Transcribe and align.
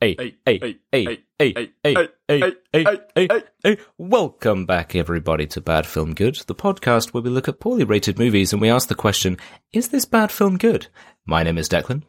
Hey, 0.00 0.16
Hey, 0.18 0.36
hey, 0.46 0.58
hey, 0.58 0.78
hey, 0.92 1.18
hey, 1.38 1.68
hey, 1.84 2.54
hey, 2.72 2.84
hey, 3.14 3.42
hey. 3.62 3.76
Welcome 3.98 4.64
back, 4.64 4.94
everybody, 4.96 5.46
to 5.48 5.60
Bad 5.60 5.86
Film 5.86 6.14
Good, 6.14 6.36
the 6.46 6.54
podcast 6.54 7.12
where 7.12 7.22
we 7.22 7.28
look 7.28 7.48
at 7.48 7.60
poorly 7.60 7.84
rated 7.84 8.18
movies 8.18 8.52
and 8.54 8.62
we 8.62 8.70
ask 8.70 8.88
the 8.88 8.94
question, 8.94 9.36
is 9.74 9.88
this 9.88 10.06
bad 10.06 10.32
film 10.32 10.56
good? 10.56 10.86
My 11.26 11.42
name 11.42 11.58
is 11.58 11.68
Declan. 11.68 12.02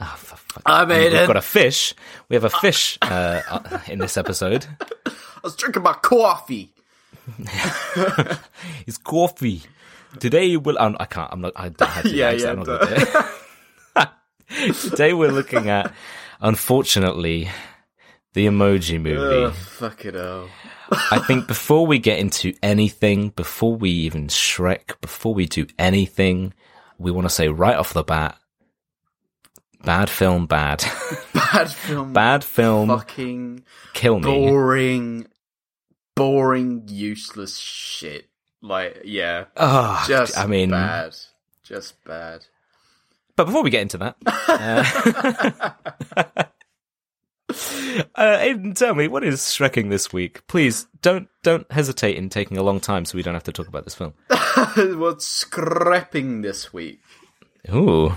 Ah, 0.00 0.14
for 0.16 0.36
fuck- 0.36 0.62
I 0.64 0.86
made 0.86 1.12
We've 1.12 1.20
it. 1.22 1.26
got 1.26 1.36
a 1.36 1.42
fish. 1.42 1.94
We 2.30 2.36
have 2.36 2.44
a 2.44 2.50
fish 2.50 2.96
uh, 3.02 3.42
uh, 3.50 3.80
in 3.88 3.98
this 3.98 4.16
episode. 4.16 4.64
I 5.06 5.12
was 5.44 5.54
drinking 5.54 5.82
my 5.82 5.92
coffee. 5.94 6.72
It's 8.86 8.96
coffee. 8.96 9.62
Today 10.18 10.56
we'll. 10.56 10.78
Um, 10.78 10.96
I 10.98 11.04
can't. 11.04 11.30
I'm 11.30 11.42
not. 11.42 11.52
I 11.56 11.68
don't 11.68 11.88
have 11.90 12.04
to. 12.04 12.08
Yeah, 12.10 12.30
yeah, 12.30 12.50
I'm 12.52 12.56
not 12.60 12.66
gonna 12.66 12.86
do 12.86 12.94
it. 13.02 13.26
Today 14.48 15.12
we're 15.12 15.30
looking 15.32 15.68
at, 15.68 15.92
unfortunately, 16.40 17.48
the 18.32 18.46
Emoji 18.46 19.00
Movie. 19.00 19.16
Oh, 19.18 19.44
Ugh, 19.46 19.54
fuck 19.54 20.04
it 20.04 20.14
hell. 20.14 20.48
I 20.90 21.18
think 21.18 21.46
before 21.46 21.86
we 21.86 21.98
get 21.98 22.18
into 22.18 22.54
anything, 22.62 23.28
before 23.30 23.74
we 23.76 23.90
even 23.90 24.28
Shrek, 24.28 25.00
before 25.02 25.34
we 25.34 25.46
do 25.46 25.66
anything, 25.78 26.54
we 26.98 27.10
want 27.10 27.26
to 27.26 27.34
say 27.34 27.48
right 27.48 27.76
off 27.76 27.92
the 27.92 28.02
bat, 28.02 28.36
bad 29.84 30.08
film, 30.08 30.46
bad, 30.46 30.82
Bad 31.34 31.70
film. 31.70 32.12
bad 32.12 32.42
film, 32.44 32.88
Fucking 32.88 33.64
kill 33.92 34.18
me. 34.18 34.22
boring, 34.24 35.26
boring, 36.14 36.84
useless 36.88 37.58
shit. 37.58 38.28
Like, 38.62 39.02
yeah. 39.04 39.44
Oh, 39.56 40.02
Just 40.08 40.36
I 40.38 40.46
mean, 40.46 40.70
bad. 40.70 41.14
Just 41.62 42.02
bad. 42.04 42.44
But 43.38 43.44
before 43.44 43.62
we 43.62 43.70
get 43.70 43.82
into 43.82 43.98
that, 43.98 44.16
uh, 44.26 44.82
uh, 48.14 48.38
Aiden, 48.38 48.74
tell 48.74 48.94
me 48.94 49.06
what 49.08 49.22
is 49.22 49.40
Shreking 49.42 49.90
this 49.90 50.12
week? 50.12 50.44
Please 50.48 50.88
don't 51.02 51.28
don't 51.44 51.70
hesitate 51.72 52.16
in 52.16 52.28
taking 52.28 52.58
a 52.58 52.62
long 52.62 52.80
time 52.80 53.04
so 53.04 53.16
we 53.16 53.22
don't 53.22 53.34
have 53.34 53.44
to 53.44 53.52
talk 53.52 53.68
about 53.68 53.84
this 53.84 53.94
film. 53.94 54.14
What's 54.76 55.26
scrapping 55.26 56.42
this 56.42 56.72
week? 56.72 57.00
Ooh, 57.72 58.12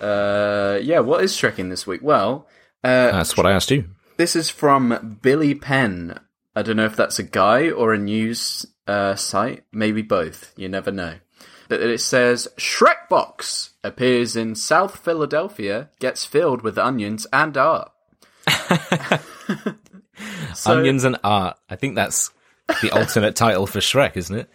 Uh, 0.00 0.78
yeah, 0.82 1.00
what 1.00 1.24
is 1.24 1.32
Shreking 1.34 1.68
this 1.70 1.86
week? 1.86 2.00
Well, 2.02 2.46
uh, 2.84 3.10
that's 3.10 3.36
what 3.36 3.46
I 3.46 3.52
asked 3.52 3.70
you. 3.70 3.84
This 4.16 4.36
is 4.36 4.48
from 4.48 5.18
Billy 5.22 5.54
Penn. 5.54 6.18
I 6.54 6.62
don't 6.62 6.76
know 6.76 6.84
if 6.84 6.96
that's 6.96 7.18
a 7.18 7.22
guy 7.24 7.70
or 7.70 7.92
a 7.94 7.98
news 7.98 8.66
uh, 8.86 9.16
site. 9.16 9.64
Maybe 9.72 10.02
both. 10.02 10.52
You 10.56 10.68
never 10.68 10.92
know. 10.92 11.14
But 11.72 11.80
it 11.80 12.02
says 12.02 12.48
Shrek 12.58 13.08
box 13.08 13.70
appears 13.82 14.36
in 14.36 14.54
South 14.54 14.98
Philadelphia, 14.98 15.88
gets 16.00 16.22
filled 16.26 16.60
with 16.60 16.76
onions 16.76 17.26
and 17.32 17.56
art. 17.56 17.90
So- 20.54 20.78
Onions 20.78 21.04
and 21.04 21.16
art. 21.24 21.56
I 21.70 21.76
think 21.76 21.94
that's 21.94 22.30
the 22.82 22.90
alternate 22.90 23.34
title 23.36 23.66
for 23.66 23.78
Shrek, 23.80 24.16
isn't 24.18 24.36
it? 24.36 24.50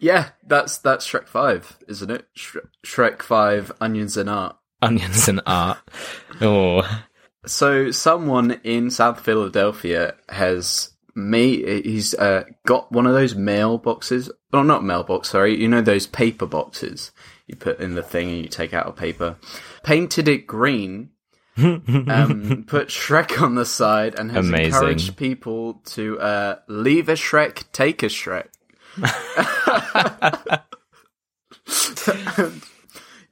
Yeah, 0.00 0.28
that's 0.46 0.76
that's 0.78 1.08
Shrek 1.08 1.26
Five, 1.26 1.78
isn't 1.88 2.10
it? 2.10 2.26
Shre- 2.36 2.68
Shrek 2.86 3.22
Five, 3.22 3.72
onions 3.80 4.18
and 4.18 4.28
art. 4.28 4.56
Onions 4.82 5.28
and 5.28 5.40
art. 5.46 5.78
Oh, 6.42 6.82
So 7.46 7.90
someone 7.90 8.60
in 8.64 8.90
South 8.90 9.20
Philadelphia 9.20 10.14
has 10.28 10.90
made 11.14 11.84
he's 11.84 12.14
uh, 12.14 12.44
got 12.66 12.90
one 12.92 13.06
of 13.06 13.14
those 13.14 13.34
mailboxes. 13.34 14.30
Well, 14.52 14.64
not 14.64 14.84
mailbox, 14.84 15.30
sorry. 15.30 15.60
You 15.60 15.68
know 15.68 15.80
those 15.80 16.06
paper 16.06 16.46
boxes 16.46 17.12
you 17.46 17.56
put 17.56 17.80
in 17.80 17.94
the 17.94 18.02
thing 18.02 18.28
and 18.30 18.38
you 18.38 18.48
take 18.48 18.74
out 18.74 18.88
a 18.88 18.92
paper. 18.92 19.36
Painted 19.82 20.28
it 20.28 20.46
green. 20.46 21.10
um, 21.56 22.64
put 22.66 22.88
Shrek 22.88 23.40
on 23.40 23.54
the 23.54 23.64
side 23.64 24.18
and 24.18 24.32
has 24.32 24.48
Amazing. 24.48 24.66
encouraged 24.66 25.16
people 25.16 25.74
to 25.86 26.18
uh, 26.18 26.56
leave 26.68 27.08
a 27.08 27.12
Shrek, 27.12 27.64
take 27.72 28.02
a 28.02 28.06
Shrek. 28.06 28.48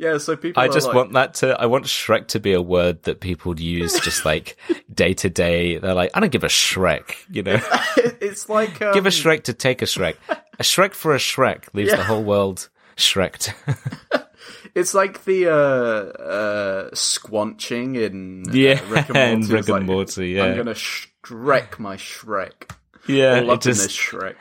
yeah, 0.03 0.19
so 0.19 0.37
people. 0.37 0.63
I 0.63 0.69
just 0.69 0.89
like- 0.89 0.97
want 0.97 1.13
that 1.13 1.35
to. 1.35 1.59
I 1.61 1.67
want 1.67 1.85
Shrek 1.87 2.27
to 2.29 2.41
be 2.41 2.53
a 2.53 2.61
word 2.61 3.03
that 3.05 3.21
people 3.21 3.51
would 3.51 3.61
use 3.61 3.99
just 4.01 4.25
like 4.33 4.57
day 4.93 5.15
to 5.15 5.31
day. 5.31 5.79
They're 5.79 5.95
like, 5.95 6.11
I 6.15 6.21
don't 6.21 6.33
give 6.33 6.45
a 6.45 6.49
Shrek. 6.49 7.15
You 7.31 7.43
know, 7.45 7.61
It's 8.21 8.49
like 8.49 8.83
um, 8.83 8.93
give 8.95 9.07
a 9.07 9.11
Shrek 9.11 9.45
to 9.45 9.53
take 9.55 9.81
a 9.83 9.87
Shrek. 9.87 10.17
A 10.59 10.63
Shrek 10.65 10.93
for 10.93 11.15
a 11.15 11.19
Shrek 11.19 11.65
leaves 11.73 11.91
Yeah. 11.91 11.97
the 11.97 12.05
whole 12.05 12.23
world 12.23 12.69
Shreked. 12.97 13.55
It's 14.75 14.93
like 14.95 15.25
the 15.25 15.49
uh, 15.49 16.23
uh, 16.23 16.91
squanching 16.91 17.97
in 17.97 18.45
uh, 18.49 18.53
Yeah, 18.53 18.81
Rick 18.89 19.11
and 19.15 19.41
Morty. 19.41 19.53
Rick 19.55 19.69
and 19.69 19.69
like, 19.71 19.83
Morty, 19.85 20.29
yeah. 20.31 20.45
I'm 20.45 20.57
gonna 20.57 20.75
shrek 20.75 21.79
my 21.79 21.97
Shrek 21.97 22.71
yeah, 23.07 23.37
all 23.37 23.37
it 23.45 23.49
up 23.49 23.55
in 23.57 23.61
just 23.61 23.83
this 23.83 23.97
Shrek. 23.97 24.37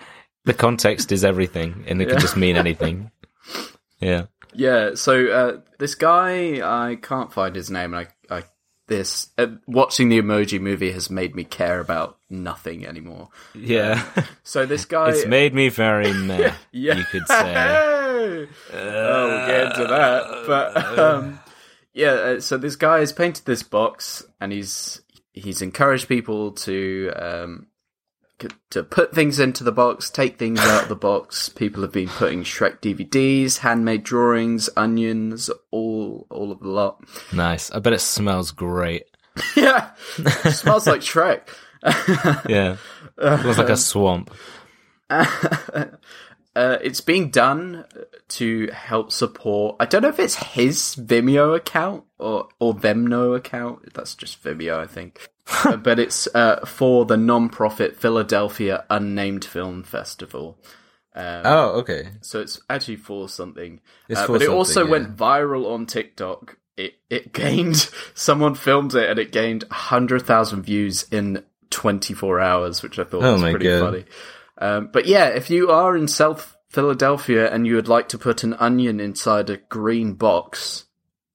the 0.46 0.54
context 0.54 1.12
is 1.12 1.24
everything, 1.24 1.86
and 1.88 2.02
it 2.02 2.08
Yeah. 2.08 2.14
could 2.16 2.22
just 2.22 2.38
mean 2.38 2.56
anything. 2.58 3.10
Yeah. 4.00 4.26
Yeah. 4.54 4.96
So 4.96 5.28
uh, 5.28 5.62
this 5.80 5.96
guy, 5.96 6.62
I 6.62 6.96
can't 6.96 7.32
find 7.32 7.56
his 7.56 7.70
name. 7.70 7.94
And 7.94 8.08
I, 8.30 8.36
I 8.36 8.44
this 8.92 9.30
uh, 9.38 9.48
watching 9.68 10.10
the 10.10 10.22
Emoji 10.22 10.60
Movie 10.60 10.92
has 10.92 11.10
made 11.10 11.34
me 11.34 11.46
care 11.46 11.80
about 11.80 12.18
nothing 12.30 12.86
anymore. 12.86 13.30
Yeah. 13.56 14.04
So 14.44 14.66
this 14.66 14.84
guy, 14.84 15.12
it's 15.12 15.26
made 15.26 15.54
me 15.54 15.70
very 15.70 16.12
meh, 16.14 16.54
yeah, 16.74 16.98
you 16.98 17.04
could 17.06 17.26
say. 17.26 17.38
oh, 18.74 19.28
we'll 19.28 19.48
get 19.48 19.66
into 19.68 19.88
that. 19.88 20.44
But 20.46 21.00
um, 21.00 21.40
yeah, 21.94 22.12
uh, 22.12 22.40
so 22.42 22.58
this 22.58 22.76
guy 22.76 23.00
has 23.00 23.14
painted 23.14 23.46
this 23.46 23.64
box, 23.64 24.26
and 24.42 24.52
he's 24.52 25.02
he's 25.32 25.62
encouraged 25.62 26.10
people 26.10 26.52
to 26.52 27.12
um, 27.16 27.68
to 28.72 28.84
put 28.84 29.14
things 29.14 29.40
into 29.40 29.64
the 29.64 29.72
box, 29.72 30.10
take 30.10 30.38
things 30.38 30.60
out 30.60 30.84
of 30.84 30.90
the 30.90 30.96
box. 30.96 31.50
People 31.50 31.82
have 31.82 31.92
been 31.92 32.08
putting 32.10 32.44
Shrek 32.44 32.80
DVDs, 32.80 33.60
handmade 33.60 34.04
drawings, 34.04 34.70
onions, 34.78 35.50
all 35.72 36.28
all 36.30 36.52
of 36.52 36.60
the 36.60 36.70
lot. 36.70 37.04
Nice. 37.34 37.72
I 37.72 37.80
bet 37.80 37.94
it 37.94 38.00
smells 38.02 38.52
great. 38.52 39.04
yeah, 39.56 39.92
it 40.18 40.54
smells 40.54 40.88
like 40.88 41.02
Shrek. 41.02 41.48
Yeah. 42.50 42.78
Looks 43.18 43.58
like 43.58 43.70
a 43.70 43.78
swamp. 43.78 44.32
Uh, 46.54 46.78
it's 46.82 47.00
being 47.00 47.30
done 47.30 47.86
to 48.28 48.68
help 48.74 49.12
support. 49.12 49.78
I 49.80 49.86
don't 49.86 50.02
know 50.02 50.10
if 50.10 50.20
it's 50.20 50.36
his 50.36 50.96
Vimeo 50.98 51.56
account 51.56 52.04
or 52.20 52.50
or 52.60 52.74
Vemno 52.74 53.36
account. 53.36 53.94
That's 53.94 54.16
just 54.16 54.44
Vimeo, 54.44 54.78
I 54.78 54.88
think. 54.88 55.30
Uh, 55.64 55.78
but 55.78 56.00
it's 56.00 56.28
uh, 56.36 56.66
for 56.66 57.06
the 57.06 57.18
non-profit 57.18 57.98
Philadelphia 57.98 58.86
Unnamed 58.90 59.46
Film 59.46 59.84
Festival. 59.84 60.58
Oh, 61.16 61.80
okay. 61.80 62.10
So 62.22 62.40
it's 62.40 62.62
actually 62.70 62.98
for 62.98 63.28
something. 63.28 63.80
Uh, 64.10 64.26
for 64.26 64.34
but 64.34 64.42
it 64.42 64.50
also 64.50 64.86
yeah. 64.86 64.92
went 64.92 65.16
viral 65.16 65.72
on 65.74 65.86
TikTok. 65.86 66.58
It 66.78 66.96
it 67.10 67.34
gained 67.34 67.90
someone 68.14 68.56
filmed 68.56 68.94
it 68.96 69.10
and 69.10 69.20
it 69.20 69.32
gained 69.32 69.64
hundred 69.72 70.26
thousand 70.26 70.64
views 70.64 71.04
in 71.12 71.44
twenty 71.70 72.14
four 72.14 72.40
hours, 72.40 72.82
which 72.82 73.00
I 73.00 73.04
thought 73.04 73.24
Oh 73.24 73.34
was 73.34 73.42
pretty 73.42 73.68
God. 73.68 73.80
funny. 73.80 74.06
Um, 74.62 74.90
but 74.94 75.06
yeah, 75.08 75.28
if 75.28 75.50
you 75.50 75.72
are 75.72 75.98
in 75.98 76.08
South 76.08 76.56
Philadelphia 76.70 77.52
and 77.52 77.66
you 77.68 77.76
would 77.76 77.88
like 77.88 78.08
to 78.10 78.18
put 78.18 78.44
an 78.44 78.54
onion 78.54 79.00
inside 79.00 79.50
a 79.50 79.58
green 79.58 80.14
box, 80.14 80.86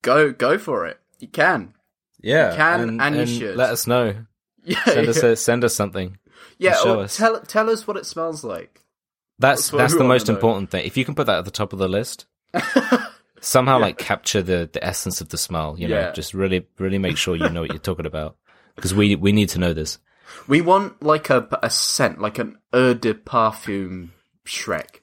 go 0.03 0.32
go 0.32 0.56
for 0.59 0.87
it. 0.87 0.98
You 1.19 1.28
can. 1.28 1.75
Yeah. 2.20 2.54
can 2.56 3.00
and 3.00 3.16
you 3.16 3.26
should. 3.26 3.56
Let 3.56 3.70
us 3.70 3.87
know. 3.87 4.14
Yeah, 4.69 4.82
Send 4.84 5.09
us 5.09 5.22
a, 5.22 5.37
send 5.37 5.62
us 5.64 5.75
something. 5.76 6.19
yeah 6.59 6.75
show 6.75 6.98
or 6.98 7.03
us. 7.04 7.16
tell 7.16 7.38
tell 7.41 7.70
us 7.70 7.87
what 7.87 7.97
it 7.97 8.04
smells 8.06 8.42
like. 8.42 8.82
That's 9.38 9.70
That's 9.70 9.76
that's 9.78 9.94
the 9.97 10.03
most 10.04 10.28
important 10.28 10.70
thing. 10.70 10.84
If 10.87 10.97
you 10.97 11.04
can 11.04 11.14
put 11.14 11.26
that 11.26 11.38
at 11.38 11.44
the 11.44 11.53
top 11.53 11.72
of 11.72 11.78
the 11.78 11.88
list, 11.88 12.26
somehow 13.41 13.78
like 13.78 13.98
capture 13.98 14.43
the 14.43 14.69
the 14.72 14.84
essence 14.84 15.20
of 15.20 15.28
the 15.28 15.38
smell. 15.38 15.76
You 15.78 15.88
know, 15.88 15.97
Yeah. 15.98 16.12
just 16.12 16.34
really 16.34 16.66
really 16.78 16.98
make 16.98 17.17
sure 17.17 17.37
you 17.37 17.49
know 17.49 17.61
what 17.61 17.70
you're 17.70 17.79
talking 17.79 18.06
about 18.06 18.37
because 18.75 18.94
we 18.94 19.14
we 19.17 19.32
need 19.32 19.50
to 19.50 19.58
know 19.58 19.72
this. 19.72 19.99
We 20.46 20.61
want 20.61 21.02
like 21.02 21.31
a 21.31 21.49
a 21.62 21.70
scent, 21.70 22.20
like 22.20 22.38
an 22.38 22.58
eau 22.73 22.94
de 22.94 23.14
parfum 23.14 24.11
Shrek. 24.44 25.00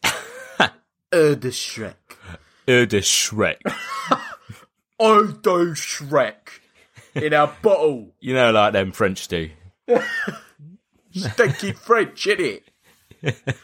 eau 1.13 1.35
de 1.35 1.49
Shrek. 1.49 2.17
Eau 2.67 2.85
de 2.85 3.01
Shrek. 3.01 3.59
Eau 4.99 5.27
de 5.27 5.73
Shrek 5.73 6.61
in 7.15 7.33
a 7.33 7.47
bottle. 7.61 8.13
You 8.21 8.33
know, 8.33 8.51
like 8.51 8.73
them 8.73 8.93
French 8.93 9.27
do. 9.27 9.49
Stinky 11.11 11.73
French, 11.73 12.25
in 12.25 12.39
it. 12.39 13.55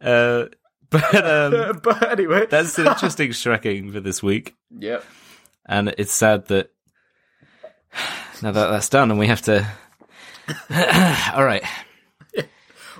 Uh, 0.00 0.46
but 0.90 1.14
um, 1.14 1.80
but 1.82 2.10
anyway, 2.10 2.46
that's 2.46 2.78
an 2.78 2.86
interesting 2.86 3.30
Shreking 3.30 3.92
for 3.92 4.00
this 4.00 4.22
week, 4.22 4.54
yep. 4.78 5.04
and 5.64 5.94
it's 5.98 6.12
sad 6.12 6.46
that 6.46 6.70
now 8.42 8.52
that 8.52 8.70
that's 8.70 8.88
done, 8.88 9.10
and 9.10 9.18
we 9.18 9.26
have 9.26 9.42
to. 9.42 9.66
All 11.34 11.44
right. 11.44 11.62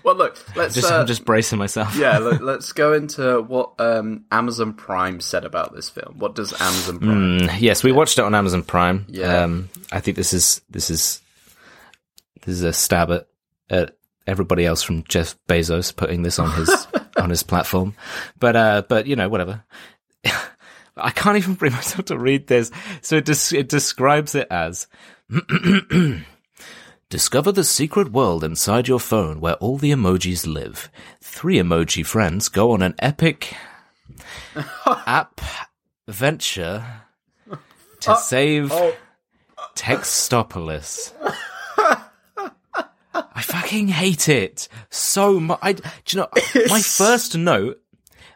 well, 0.03 0.17
look, 0.17 0.39
let's 0.57 0.75
Just, 0.75 0.91
uh, 0.91 0.97
I'm 1.01 1.07
just 1.07 1.25
bracing 1.25 1.59
myself. 1.59 1.97
yeah, 1.97 2.19
let, 2.19 2.43
let's 2.43 2.73
go 2.73 2.93
into 2.93 3.41
what 3.43 3.75
um, 3.79 4.25
Amazon 4.31 4.75
Prime 4.75 5.21
said 5.21 5.45
about 5.45 5.75
this 5.75 5.89
film. 5.89 6.17
What 6.19 6.35
does 6.35 6.53
Amazon 6.53 6.99
Prime? 6.99 7.41
Mm, 7.41 7.61
yes, 7.61 7.85
we 7.85 7.93
watched 7.93 8.19
it 8.19 8.25
on 8.25 8.35
Amazon 8.35 8.63
Prime. 8.63 9.07
Yeah. 9.09 9.45
Um, 9.45 9.69
I 9.93 10.01
think 10.01 10.17
this 10.17 10.33
is 10.33 10.61
this 10.71 10.91
is 10.91 11.21
this 12.45 12.55
is 12.57 12.63
a 12.63 12.73
stab 12.73 13.11
at, 13.11 13.29
at 13.71 13.97
everybody 14.27 14.67
else 14.67 14.83
from 14.83 15.05
Jeff 15.05 15.37
Bezos 15.49 15.95
putting 15.95 16.23
this 16.23 16.39
on 16.39 16.51
his 16.53 16.87
on 17.17 17.31
his 17.31 17.43
platform. 17.43 17.95
But 18.39 18.57
uh, 18.57 18.83
but 18.89 19.07
you 19.07 19.17
know, 19.17 19.29
whatever. 19.29 19.65
I 20.97 21.11
can't 21.11 21.37
even 21.37 21.55
bring 21.55 21.73
myself 21.73 22.07
to 22.07 22.19
read 22.19 22.47
this. 22.47 22.71
So 23.03 23.17
it, 23.17 23.27
des- 23.27 23.57
it 23.57 23.69
describes 23.69 24.35
it 24.35 24.49
as 24.51 24.87
Discover 27.09 27.53
the 27.53 27.63
secret 27.63 28.11
world 28.11 28.43
inside 28.43 28.89
your 28.89 28.99
phone 28.99 29.41
where 29.41 29.55
all 29.55 29.79
the 29.79 29.93
emojis 29.93 30.45
live. 30.45 30.91
Three 31.21 31.55
emoji 31.57 32.05
friends 32.05 32.49
go 32.49 32.73
on 32.73 32.83
an 32.83 32.97
epic 32.99 33.55
app 35.07 35.41
venture 36.09 36.85
to 38.01 38.11
uh, 38.11 38.17
save 38.17 38.73
oh. 38.73 38.97
Textopolis. 39.77 41.13
I 43.15 43.43
fucking 43.43 43.87
hate 43.87 44.29
it 44.29 44.69
so 44.91 45.39
much. 45.39 45.61
I, 45.63 45.75
do 45.75 45.83
you 46.09 46.19
know, 46.19 46.29
my 46.69 46.81
first 46.81 47.37
note, 47.37 47.81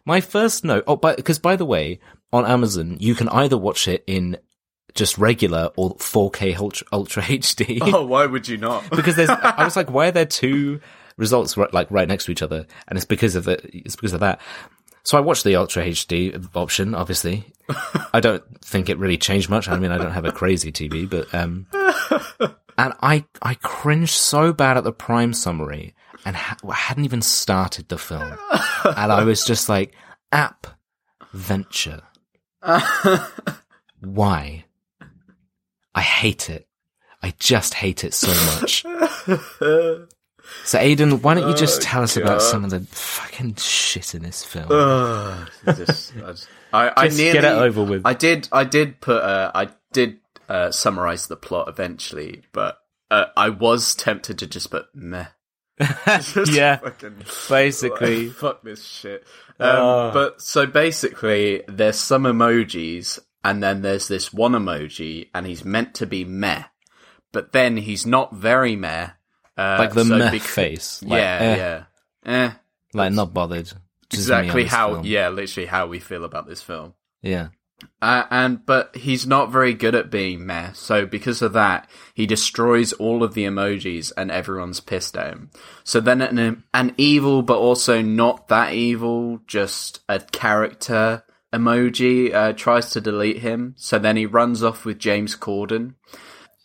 my 0.05 0.20
first 0.20 0.64
note, 0.64 0.84
oh, 0.87 0.94
because 0.94 1.40
by 1.40 1.56
the 1.56 1.66
way, 1.66 1.99
on 2.32 2.46
Amazon, 2.46 2.99
you 3.00 3.16
can 3.16 3.28
either 3.31 3.58
watch 3.58 3.88
it 3.88 4.05
in 4.06 4.37
just 4.94 5.19
regular 5.19 5.70
or 5.76 5.96
4K 5.96 6.58
Ultra, 6.58 6.87
Ultra 6.92 7.22
HD. 7.25 7.78
Oh, 7.81 8.04
why 8.04 8.26
would 8.26 8.48
you 8.48 8.56
not? 8.56 8.88
because 8.96 9.16
there's, 9.16 9.31
I 9.31 9.64
was 9.64 9.76
like, 9.76 9.90
why 9.90 10.08
are 10.08 10.12
there 10.12 10.26
two 10.26 10.81
results 11.16 11.56
right, 11.56 11.72
like 11.72 11.90
right 11.90 12.08
next 12.08 12.26
to 12.26 12.32
each 12.32 12.42
other? 12.42 12.66
And 12.88 12.96
it's 12.96 13.06
because 13.06 13.37
of 13.37 13.44
the, 13.44 13.58
it's 13.72 13.96
because 13.96 14.12
of 14.12 14.20
that. 14.20 14.40
So 15.02 15.16
I 15.16 15.20
watched 15.20 15.44
the 15.44 15.56
Ultra 15.56 15.84
HD 15.87 16.48
option, 16.54 16.94
obviously. 16.94 17.44
I 18.12 18.20
don't 18.20 18.44
think 18.64 18.88
it 18.88 18.98
really 18.98 19.16
changed 19.16 19.48
much. 19.48 19.69
I 19.69 19.78
mean, 19.78 19.92
I 19.92 19.98
don't 19.98 20.12
have 20.12 20.26
a 20.26 20.32
crazy 20.32 20.72
TV, 20.72 21.08
but, 21.08 21.32
um, 21.34 21.66
and 22.76 22.92
I, 23.00 23.25
I 23.40 23.54
cringed 23.54 24.10
so 24.10 24.52
bad 24.52 24.76
at 24.76 24.84
the 24.84 24.92
Prime 24.92 25.32
summary 25.32 25.94
and 26.26 26.37
ha- 26.37 26.56
hadn't 26.70 27.04
even 27.04 27.22
started 27.22 27.88
the 27.88 27.96
film. 27.96 28.37
and 28.84 29.12
I 29.12 29.25
was 29.25 29.44
just 29.44 29.69
like, 29.69 29.94
app 30.32 30.66
venture. 31.32 32.02
Why? 34.00 34.64
I 35.94 36.00
hate 36.02 36.48
it. 36.50 36.66
I 37.22 37.34
just 37.38 37.75
hate 37.75 38.04
it 38.04 38.14
so 38.14 38.28
much. 38.60 38.84
So, 40.64 40.78
Aiden, 40.78 41.22
why 41.22 41.34
don't 41.34 41.48
you 41.48 41.54
just 41.54 41.81
tell 41.81 42.02
us 42.02 42.16
about 42.16 42.42
some 42.42 42.64
of 42.64 42.70
the 42.70 42.81
fucking 42.81 43.54
shit 43.56 44.14
in 44.16 44.22
this 44.22 44.44
film? 44.44 44.66
Ugh, 44.70 45.48
just, 45.76 46.12
I, 46.16 46.20
just, 46.32 46.48
I, 46.72 46.92
I 46.96 47.08
nearly, 47.08 47.32
get 47.40 47.44
it 47.44 47.58
over 47.58 47.84
with. 47.84 48.02
I 48.04 48.14
did. 48.14 48.48
I 48.50 48.64
did 48.64 49.00
put. 49.00 49.22
Uh, 49.22 49.52
I 49.54 49.69
did 49.92 50.19
uh, 50.48 50.72
summarize 50.72 51.28
the 51.28 51.37
plot 51.37 51.69
eventually, 51.69 52.42
but 52.52 52.78
uh, 53.12 53.26
I 53.37 53.50
was 53.50 53.94
tempted 53.94 54.38
to 54.40 54.46
just 54.48 54.70
put 54.72 54.87
meh. 54.92 55.26
Yeah, 56.50 56.78
fucking- 56.78 57.25
basically. 57.48 58.28
fuck 58.31 58.62
this 58.62 58.84
shit. 58.84 59.25
Um, 59.60 59.76
Oh. 59.76 60.10
But 60.12 60.42
so 60.42 60.66
basically, 60.66 61.62
there's 61.69 62.00
some 62.00 62.25
emojis, 62.25 63.20
and 63.44 63.62
then 63.62 63.82
there's 63.82 64.08
this 64.08 64.32
one 64.32 64.52
emoji, 64.52 65.28
and 65.34 65.46
he's 65.46 65.64
meant 65.64 65.94
to 65.94 66.06
be 66.06 66.25
meh, 66.25 66.64
but 67.32 67.52
then 67.52 67.76
he's 67.76 68.06
not 68.06 68.34
very 68.34 68.76
meh. 68.76 69.10
Uh, 69.56 69.76
like 69.78 69.92
the 69.92 70.04
so 70.04 70.16
meh 70.16 70.31
bec- 70.31 70.40
face. 70.40 71.02
Like, 71.02 71.19
yeah, 71.19 71.38
eh, 71.40 71.56
yeah, 71.56 71.84
eh. 72.32 72.50
Like 72.92 73.12
not 73.12 73.32
bothered. 73.32 73.72
Exactly 74.12 74.64
how, 74.64 74.94
film. 74.94 75.06
yeah, 75.06 75.28
literally 75.28 75.66
how 75.66 75.87
we 75.87 76.00
feel 76.00 76.25
about 76.25 76.46
this 76.46 76.62
film. 76.62 76.94
Yeah. 77.22 77.48
Uh, 78.02 78.25
and 78.31 78.66
but 78.66 78.94
he's 78.96 79.26
not 79.26 79.50
very 79.50 79.72
good 79.72 79.94
at 79.94 80.10
being 80.10 80.44
meh. 80.44 80.72
So 80.72 81.06
because 81.06 81.40
of 81.40 81.54
that, 81.54 81.88
he 82.14 82.26
destroys 82.26 82.92
all 82.92 83.22
of 83.22 83.34
the 83.34 83.44
emojis, 83.44 84.12
and 84.16 84.31
everyone's 84.31 84.81
pissed 84.81 85.16
at 85.16 85.32
him. 85.32 85.50
So 85.84 86.00
then 86.00 86.20
an 86.20 86.64
an 86.75 86.94
evil, 86.98 87.42
but 87.42 87.58
also 87.58 88.02
not 88.02 88.48
that 88.48 88.75
evil, 88.75 89.40
just 89.46 90.00
a 90.08 90.20
character 90.20 91.25
emoji 91.52 92.32
uh, 92.35 92.52
tries 92.52 92.91
to 92.91 93.00
delete 93.00 93.38
him. 93.38 93.75
So 93.76 93.99
then 93.99 94.17
he 94.17 94.26
runs 94.26 94.62
off 94.62 94.85
with 94.85 94.99
James 94.99 95.37
Corden. 95.37 95.94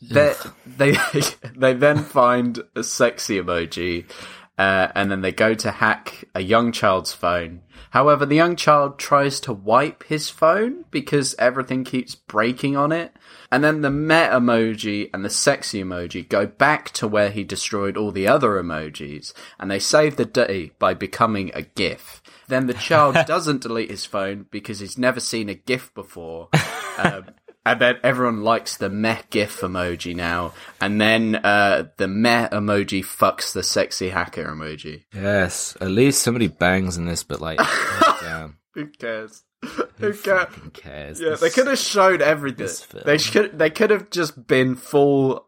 They 0.02 0.34
they 0.66 0.96
they 1.56 1.74
then 1.74 2.00
find 2.00 2.62
a 2.76 2.84
sexy 2.84 3.40
emoji, 3.42 4.10
uh, 4.58 4.90
and 4.94 5.10
then 5.10 5.22
they 5.22 5.32
go 5.32 5.54
to 5.56 5.72
hack 5.72 6.26
a 6.36 6.42
young 6.42 6.72
child's 6.72 7.14
phone. 7.14 7.62
However, 7.92 8.26
the 8.26 8.36
young 8.36 8.58
child 8.58 9.00
tries 9.00 9.40
to 9.42 9.54
wipe 9.54 10.04
his 10.04 10.30
phone 10.30 10.84
because 10.92 11.34
everything 11.40 11.86
keeps 11.86 12.14
breaking 12.14 12.76
on 12.76 12.92
it. 12.92 13.16
And 13.52 13.64
then 13.64 13.82
the 13.82 13.90
meh 13.90 14.30
emoji 14.30 15.10
and 15.14 15.24
the 15.24 15.30
sexy 15.30 15.82
emoji 15.82 16.28
go 16.28 16.46
back 16.46 16.92
to 16.92 17.08
where 17.08 17.30
he 17.30 17.46
destroyed 17.46 17.96
all 17.96 18.12
the 18.12 18.28
other 18.28 18.62
emojis, 18.62 19.34
and 19.58 19.72
they 19.72 19.80
save 19.80 20.18
the 20.18 20.26
day 20.26 20.72
by 20.78 20.94
becoming 20.94 21.52
a 21.54 21.62
GIF. 21.62 22.22
Then 22.48 22.68
the 22.68 22.74
child 22.74 23.16
doesn't 23.28 23.62
delete 23.62 23.90
his 23.90 24.06
phone 24.06 24.46
because 24.52 24.80
he's 24.80 24.98
never 24.98 25.20
seen 25.20 25.50
a 25.50 25.54
GIF 25.56 25.94
before. 25.94 26.50
Um, 26.98 27.26
and 27.66 27.82
then 27.82 27.96
everyone 28.04 28.44
likes 28.44 28.78
the 28.78 28.90
meh 28.90 29.22
GIF 29.32 29.62
emoji 29.62 30.16
now. 30.16 30.54
And 30.80 31.02
then 31.02 31.36
uh, 31.36 31.86
the 31.98 32.08
meh 32.08 32.48
emoji 32.50 33.04
fucks 33.04 33.54
the 33.54 33.64
sexy 33.64 34.10
hacker 34.10 34.46
emoji. 34.46 35.04
Yes. 35.14 35.76
At 35.82 35.90
least 35.90 36.22
somebody 36.22 36.48
bangs 36.48 36.98
in 36.98 37.06
this, 37.06 37.24
but 37.24 37.42
like, 37.42 37.58
damn. 38.22 38.58
Who 38.76 38.88
cares? 38.88 39.44
Who 39.64 40.12
Who 40.52 40.70
cares? 40.72 41.20
Yeah, 41.20 41.30
This- 41.32 41.40
they 41.40 41.50
could 41.50 41.66
have 41.68 41.80
showed 41.80 42.22
everything. 42.22 42.68
They 43.04 43.18
should. 43.18 43.58
They 43.58 43.72
could 43.72 43.90
have 43.90 44.12
just 44.12 44.46
been 44.46 44.76
full 44.76 45.48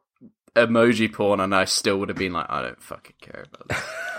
emoji 0.56 1.14
porn, 1.14 1.40
and 1.40 1.54
I 1.54 1.66
still 1.66 2.00
would 2.00 2.10
have 2.10 2.18
been 2.18 2.34
like, 2.34 2.48
I 2.50 2.64
don't 2.64 2.82
fucking 2.82 3.18
care 3.22 3.46
about 3.54 3.68
this. 3.70 3.84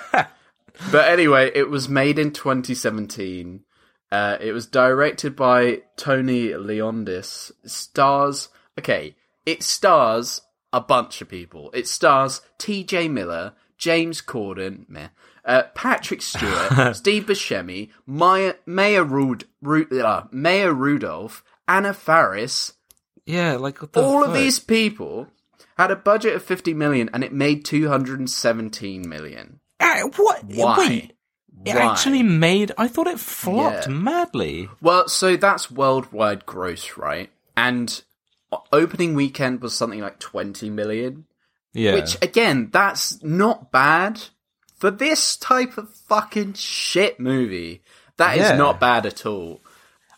but 0.90 1.08
anyway, 1.08 1.50
it 1.54 1.68
was 1.68 1.88
made 1.88 2.18
in 2.18 2.32
2017. 2.32 3.64
Uh, 4.10 4.38
it 4.40 4.52
was 4.52 4.66
directed 4.66 5.36
by 5.36 5.82
Tony 5.96 6.48
Leondis. 6.48 7.50
Stars. 7.66 8.48
Okay, 8.78 9.16
it 9.44 9.62
stars 9.62 10.40
a 10.72 10.80
bunch 10.80 11.20
of 11.20 11.28
people. 11.28 11.70
It 11.74 11.86
stars 11.88 12.40
T.J. 12.58 13.08
Miller, 13.08 13.54
James 13.76 14.22
Corden, 14.22 14.88
meh, 14.88 15.08
uh, 15.44 15.64
Patrick 15.74 16.22
Stewart, 16.22 16.96
Steve 16.96 17.26
Buscemi, 17.26 17.90
Maya, 18.06 18.54
Maya, 18.66 19.02
Rud, 19.02 19.44
Ru, 19.62 19.86
uh, 20.02 20.24
Maya 20.30 20.72
Rudolph, 20.72 21.42
Anna 21.66 21.92
Faris. 21.92 22.74
Yeah, 23.26 23.56
like 23.56 23.78
All 23.96 24.24
of 24.24 24.32
these 24.32 24.58
people 24.58 25.28
had 25.76 25.90
a 25.90 25.96
budget 25.96 26.34
of 26.34 26.42
50 26.42 26.72
million 26.74 27.10
and 27.12 27.22
it 27.22 27.32
made 27.32 27.64
217 27.64 29.08
million. 29.08 29.60
Uh, 29.80 30.02
what? 30.16 30.44
Why? 30.44 30.76
Wait, 30.78 31.12
it 31.64 31.74
Why? 31.74 31.80
actually 31.82 32.22
made. 32.22 32.72
I 32.78 32.88
thought 32.88 33.06
it 33.06 33.20
flopped 33.20 33.86
Yeah. 33.86 33.92
madly. 33.94 34.68
Well, 34.80 35.08
so 35.08 35.36
that's 35.36 35.70
worldwide 35.70 36.46
gross, 36.46 36.96
right? 36.96 37.30
And 37.56 38.02
opening 38.72 39.14
weekend 39.14 39.60
was 39.60 39.74
something 39.74 40.00
like 40.00 40.18
20 40.18 40.70
million. 40.70 41.26
Yeah. 41.72 41.94
Which 41.94 42.16
again, 42.22 42.70
that's 42.72 43.22
not 43.22 43.70
bad 43.70 44.20
for 44.76 44.90
this 44.90 45.36
type 45.36 45.76
of 45.78 45.94
fucking 46.08 46.54
shit 46.54 47.20
movie. 47.20 47.82
That 48.16 48.36
is 48.36 48.42
Yeah. 48.48 48.56
not 48.56 48.80
bad 48.80 49.06
at 49.06 49.26
all. 49.26 49.60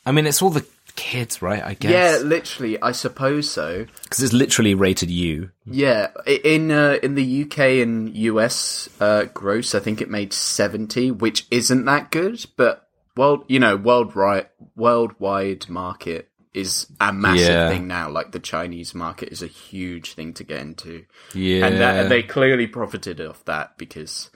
I 0.07 0.13
mean, 0.13 0.27
it's 0.27 0.41
all 0.41 0.51
the 0.51 0.65
kids, 0.91 1.41
right? 1.43 1.63
I 1.63 1.75
guess. 1.75 1.91
Yeah, 2.23 2.27
literally, 2.27 2.81
I 2.81 2.93
suppose 2.93 3.51
so. 3.51 3.87
because 4.03 4.23
it's 4.23 4.33
literally 4.33 4.75
rated 4.75 5.11
U. 5.11 5.51
Yeah, 5.67 6.09
in 6.27 6.71
uh, 6.71 6.99
in 7.03 7.15
the 7.15 7.43
UK 7.45 7.59
and 7.83 8.17
US 8.17 8.89
uh, 9.01 9.25
gross, 9.33 9.75
I 9.75 9.81
think 9.81 10.01
it 10.01 10.11
made 10.11 10.33
seventy, 10.33 11.11
which 11.11 11.47
isn't 11.51 11.85
that 11.87 12.11
good. 12.11 12.45
But 12.57 12.89
well, 13.17 13.45
you 13.49 13.59
know, 13.61 13.77
worldwide 13.77 14.49
worldwide 14.77 15.69
market 15.69 16.29
is 16.53 16.87
a 17.01 17.13
massive 17.13 17.47
Yeah. 17.49 17.69
thing 17.69 17.87
now. 17.87 18.11
Like 18.11 18.33
the 18.33 18.41
Chinese 18.41 18.95
market 18.95 19.29
is 19.31 19.43
a 19.43 19.47
huge 19.47 20.15
thing 20.15 20.33
to 20.35 20.45
get 20.45 20.61
into. 20.61 21.05
Yeah. 21.33 21.67
and, 21.67 21.77
that, 21.81 22.01
and 22.01 22.11
they 22.11 22.23
clearly 22.25 22.67
profited 22.67 23.21
off 23.21 23.45
that 23.45 23.79
because, 23.79 24.31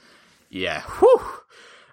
yeah, 0.48 0.82
whew. 1.00 1.20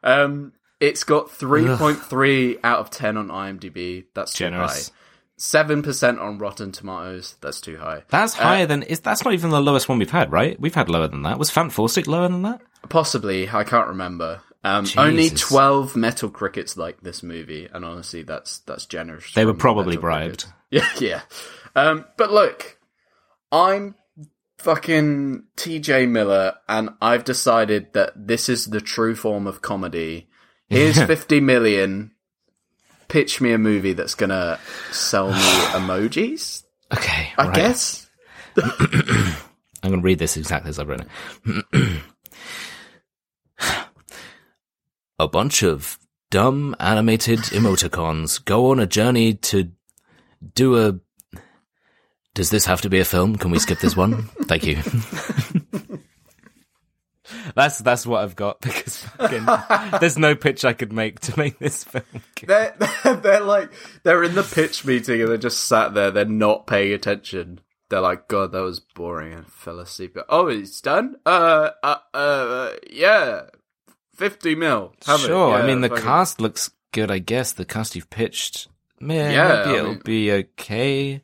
Um, 0.03 0.53
it's 0.81 1.05
got 1.05 1.31
three 1.31 1.65
point 1.77 1.99
three 1.99 2.57
out 2.63 2.79
of 2.79 2.89
ten 2.89 3.15
on 3.15 3.29
IMDb. 3.29 4.05
That's 4.13 4.33
too 4.33 4.45
Generous. 4.45 4.89
high. 4.89 4.95
Seven 5.37 5.81
percent 5.81 6.19
on 6.19 6.37
Rotten 6.37 6.71
Tomatoes. 6.71 7.35
That's 7.41 7.61
too 7.61 7.77
high. 7.77 8.03
That's 8.09 8.33
higher 8.33 8.65
than 8.65 8.83
is. 8.83 8.99
That's 8.99 9.23
not 9.23 9.33
even 9.33 9.49
the 9.49 9.61
lowest 9.61 9.87
one 9.87 9.97
we've 9.97 10.11
had, 10.11 10.31
right? 10.31 10.59
We've 10.59 10.75
had 10.75 10.89
lower 10.89 11.07
than 11.07 11.23
that. 11.23 11.39
Was 11.39 11.49
Fant 11.49 11.71
Fawcett 11.71 12.05
lower 12.07 12.27
than 12.27 12.41
that? 12.41 12.61
Possibly, 12.89 13.49
I 13.49 13.63
can't 13.63 13.87
remember. 13.87 14.41
Um, 14.63 14.85
only 14.97 15.29
twelve 15.29 15.95
metal 15.95 16.29
crickets 16.29 16.77
like 16.77 17.01
this 17.01 17.23
movie, 17.23 17.67
and 17.73 17.83
honestly, 17.83 18.21
that's 18.21 18.59
that's 18.59 18.85
generous. 18.85 19.33
They 19.33 19.45
were 19.45 19.53
probably 19.55 19.97
bribed. 19.97 20.43
Crickets. 20.43 20.57
Yeah, 20.71 20.87
yeah. 21.01 21.21
Um, 21.75 22.05
but 22.15 22.31
look, 22.31 22.77
I'm 23.51 23.95
fucking 24.59 25.43
TJ 25.57 26.07
Miller, 26.09 26.53
and 26.69 26.91
I've 27.01 27.25
decided 27.25 27.91
that 27.93 28.13
this 28.15 28.47
is 28.47 28.67
the 28.67 28.79
true 28.79 29.15
form 29.15 29.47
of 29.47 29.61
comedy. 29.61 30.29
Here's 30.71 30.97
50 31.03 31.39
million. 31.41 32.11
Pitch 33.07 33.41
me 33.41 33.51
a 33.51 33.57
movie 33.57 33.93
that's 33.93 34.15
gonna 34.15 34.59
sell 34.91 35.27
me 35.29 35.33
emojis, 35.73 36.63
Okay, 36.93 37.31
I 37.37 37.45
right. 37.47 37.55
guess. 37.55 38.09
I'm 38.57 39.89
going 39.89 40.01
to 40.01 40.05
read 40.05 40.19
this 40.19 40.37
exactly 40.37 40.69
as 40.69 40.77
I've 40.77 40.87
written 40.89 41.07
it. 41.45 42.01
a 45.19 45.27
bunch 45.27 45.63
of 45.63 45.97
dumb 46.29 46.75
animated 46.79 47.39
emoticons 47.39 48.43
go 48.43 48.71
on 48.71 48.79
a 48.79 48.85
journey 48.85 49.33
to 49.35 49.71
do 50.53 50.77
a. 50.77 50.99
Does 52.33 52.49
this 52.49 52.65
have 52.65 52.81
to 52.81 52.89
be 52.89 52.99
a 52.99 53.05
film? 53.05 53.35
Can 53.37 53.51
we 53.51 53.59
skip 53.59 53.79
this 53.79 53.95
one? 53.97 54.23
Thank 54.43 54.65
you. 54.65 54.77
that's 57.55 57.79
that's 57.79 58.05
what 58.05 58.23
I've 58.23 58.35
got 58.35 58.61
because 58.61 59.03
fucking, 59.03 59.45
there's 59.99 60.17
no 60.17 60.35
pitch 60.35 60.65
I 60.65 60.73
could 60.73 60.93
make 60.93 61.19
to 61.21 61.37
make 61.37 61.59
this 61.59 61.83
film. 61.83 62.03
They're, 62.45 62.75
they're, 63.03 63.15
they're 63.15 63.39
like, 63.41 63.71
they're 64.03 64.23
in 64.23 64.33
the 64.35 64.43
pitch 64.43 64.83
meeting 64.85 65.21
and 65.21 65.29
they're 65.29 65.37
just 65.37 65.63
sat 65.67 65.93
there, 65.93 66.09
they're 66.11 66.25
not 66.25 66.65
paying 66.67 66.91
attention. 66.93 67.59
They're 67.89 68.01
like, 68.01 68.27
God, 68.27 68.51
that 68.53 68.61
was 68.61 68.79
boring 68.79 69.33
and 69.33 69.45
fell 69.45 69.79
asleep. 69.79 70.17
Oh, 70.29 70.47
it's 70.47 70.79
done? 70.81 71.17
Uh, 71.25 71.71
uh, 71.83 71.97
uh, 72.13 72.71
yeah. 72.89 73.41
50 74.15 74.55
mil. 74.55 74.93
Sure, 75.17 75.53
I 75.55 75.65
mean 75.67 75.81
the 75.81 75.89
fucking- 75.89 76.03
cast 76.03 76.39
looks 76.41 76.71
good. 76.93 77.11
I 77.11 77.19
guess 77.19 77.51
the 77.51 77.65
cast 77.65 77.95
you've 77.95 78.09
pitched, 78.09 78.67
man, 78.99 79.31
Yeah, 79.31 79.63
maybe 79.65 79.69
I 79.69 79.79
it'll 79.79 80.03
be 80.03 80.31
okay. 80.31 81.21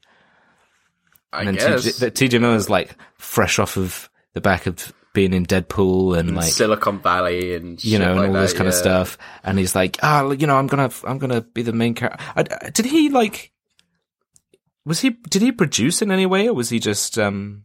I 1.32 1.40
And 1.44 1.48
then 1.50 1.56
guess. 1.56 2.00
TJ, 2.00 2.12
TJ 2.12 2.42
Miller's 2.42 2.70
like 2.70 2.96
fresh 3.18 3.60
off 3.60 3.78
of 3.78 4.10
the 4.34 4.42
back 4.42 4.66
of 4.68 4.94
being 5.18 5.34
in 5.34 5.48
Deadpool 5.48 6.16
and 6.16 6.36
like 6.36 6.46
Silicon 6.46 7.00
Valley 7.00 7.56
and 7.56 7.84
you 7.84 7.98
know 7.98 8.12
and 8.12 8.20
like 8.20 8.28
all 8.28 8.34
this 8.36 8.52
that, 8.52 8.58
kind 8.60 8.68
of 8.68 8.76
stuff. 8.76 9.18
And 9.44 9.58
he's 9.58 9.74
like, 9.74 9.98
ah, 10.04 10.30
you 10.30 10.46
know, 10.46 10.56
I'm 10.56 10.68
gonna, 10.68 10.92
I'm 11.06 11.18
gonna 11.18 11.42
be 11.42 11.64
the 11.64 11.74
main 11.74 11.96
character. 11.96 12.24
Did 12.72 12.86
he 12.86 13.10
like? 13.10 13.52
Was 14.86 15.00
he? 15.00 15.10
Did 15.10 15.42
he 15.42 15.52
produce 15.52 16.04
in 16.04 16.12
any 16.12 16.28
way, 16.28 16.48
or 16.48 16.54
was 16.54 16.70
he 16.70 16.78
just? 16.78 17.18
um 17.18 17.64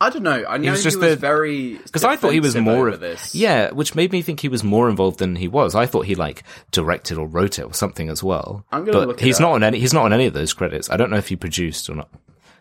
I 0.00 0.10
don't 0.10 0.22
know. 0.22 0.44
I 0.48 0.58
know 0.58 0.62
he 0.62 0.70
was 0.70 0.84
was, 0.84 0.94
just 0.94 1.00
the- 1.00 1.16
very 1.16 1.74
because 1.74 2.04
I 2.04 2.14
thought 2.14 2.32
he 2.32 2.38
was 2.38 2.54
more 2.54 2.86
of 2.86 3.00
this. 3.00 3.34
yeah, 3.34 3.72
which 3.72 3.96
made 3.96 4.12
me 4.12 4.22
think 4.22 4.38
he 4.38 4.48
was 4.48 4.62
more 4.62 4.88
involved 4.88 5.18
than 5.18 5.34
he 5.34 5.48
was. 5.48 5.74
I 5.74 5.86
thought 5.86 6.06
he 6.06 6.14
like 6.14 6.44
directed 6.70 7.18
or 7.18 7.26
wrote 7.26 7.58
it 7.58 7.64
or 7.64 7.74
something 7.74 8.08
as 8.10 8.22
well. 8.22 8.64
I'm 8.70 8.84
gonna 8.84 8.98
but 8.98 9.08
look 9.08 9.20
it 9.20 9.24
he's 9.24 9.40
not 9.40 9.52
on 9.52 9.64
any. 9.64 9.80
He's 9.80 9.92
not 9.92 10.04
on 10.04 10.12
any 10.12 10.26
of 10.26 10.34
those 10.34 10.52
credits. 10.52 10.88
I 10.88 10.96
don't 10.96 11.10
know 11.10 11.18
if 11.18 11.26
he 11.26 11.34
produced 11.34 11.90
or 11.90 11.96
not 11.96 12.10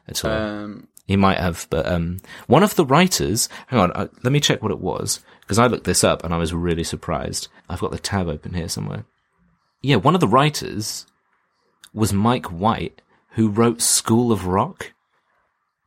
at 0.07 0.25
all. 0.25 0.31
Um, 0.31 0.87
he 1.11 1.17
might 1.17 1.37
have, 1.37 1.67
but 1.69 1.85
um, 1.85 2.17
one 2.47 2.63
of 2.63 2.75
the 2.75 2.85
writers. 2.85 3.47
Hang 3.67 3.79
on, 3.79 3.91
uh, 3.91 4.07
let 4.23 4.31
me 4.33 4.39
check 4.39 4.63
what 4.63 4.71
it 4.71 4.79
was 4.79 5.19
because 5.41 5.59
I 5.59 5.67
looked 5.67 5.83
this 5.83 6.03
up 6.03 6.23
and 6.23 6.33
I 6.33 6.37
was 6.37 6.53
really 6.53 6.83
surprised. 6.83 7.47
I've 7.69 7.79
got 7.81 7.91
the 7.91 7.99
tab 7.99 8.27
open 8.27 8.53
here 8.53 8.69
somewhere. 8.69 9.05
Yeah, 9.81 9.97
one 9.97 10.15
of 10.15 10.21
the 10.21 10.27
writers 10.27 11.05
was 11.93 12.13
Mike 12.13 12.45
White, 12.47 13.01
who 13.31 13.49
wrote 13.49 13.81
School 13.81 14.31
of 14.31 14.45
Rock. 14.47 14.93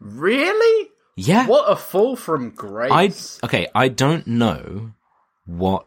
really? 0.00 0.90
Yeah, 1.16 1.46
What 1.46 1.70
a 1.70 1.76
fall 1.76 2.16
from 2.16 2.46
I 2.46 2.50
grace. 2.56 3.38
okay. 3.44 3.68
I 3.74 3.88
don't 3.88 4.26
know 4.26 4.92
what. 5.46 5.86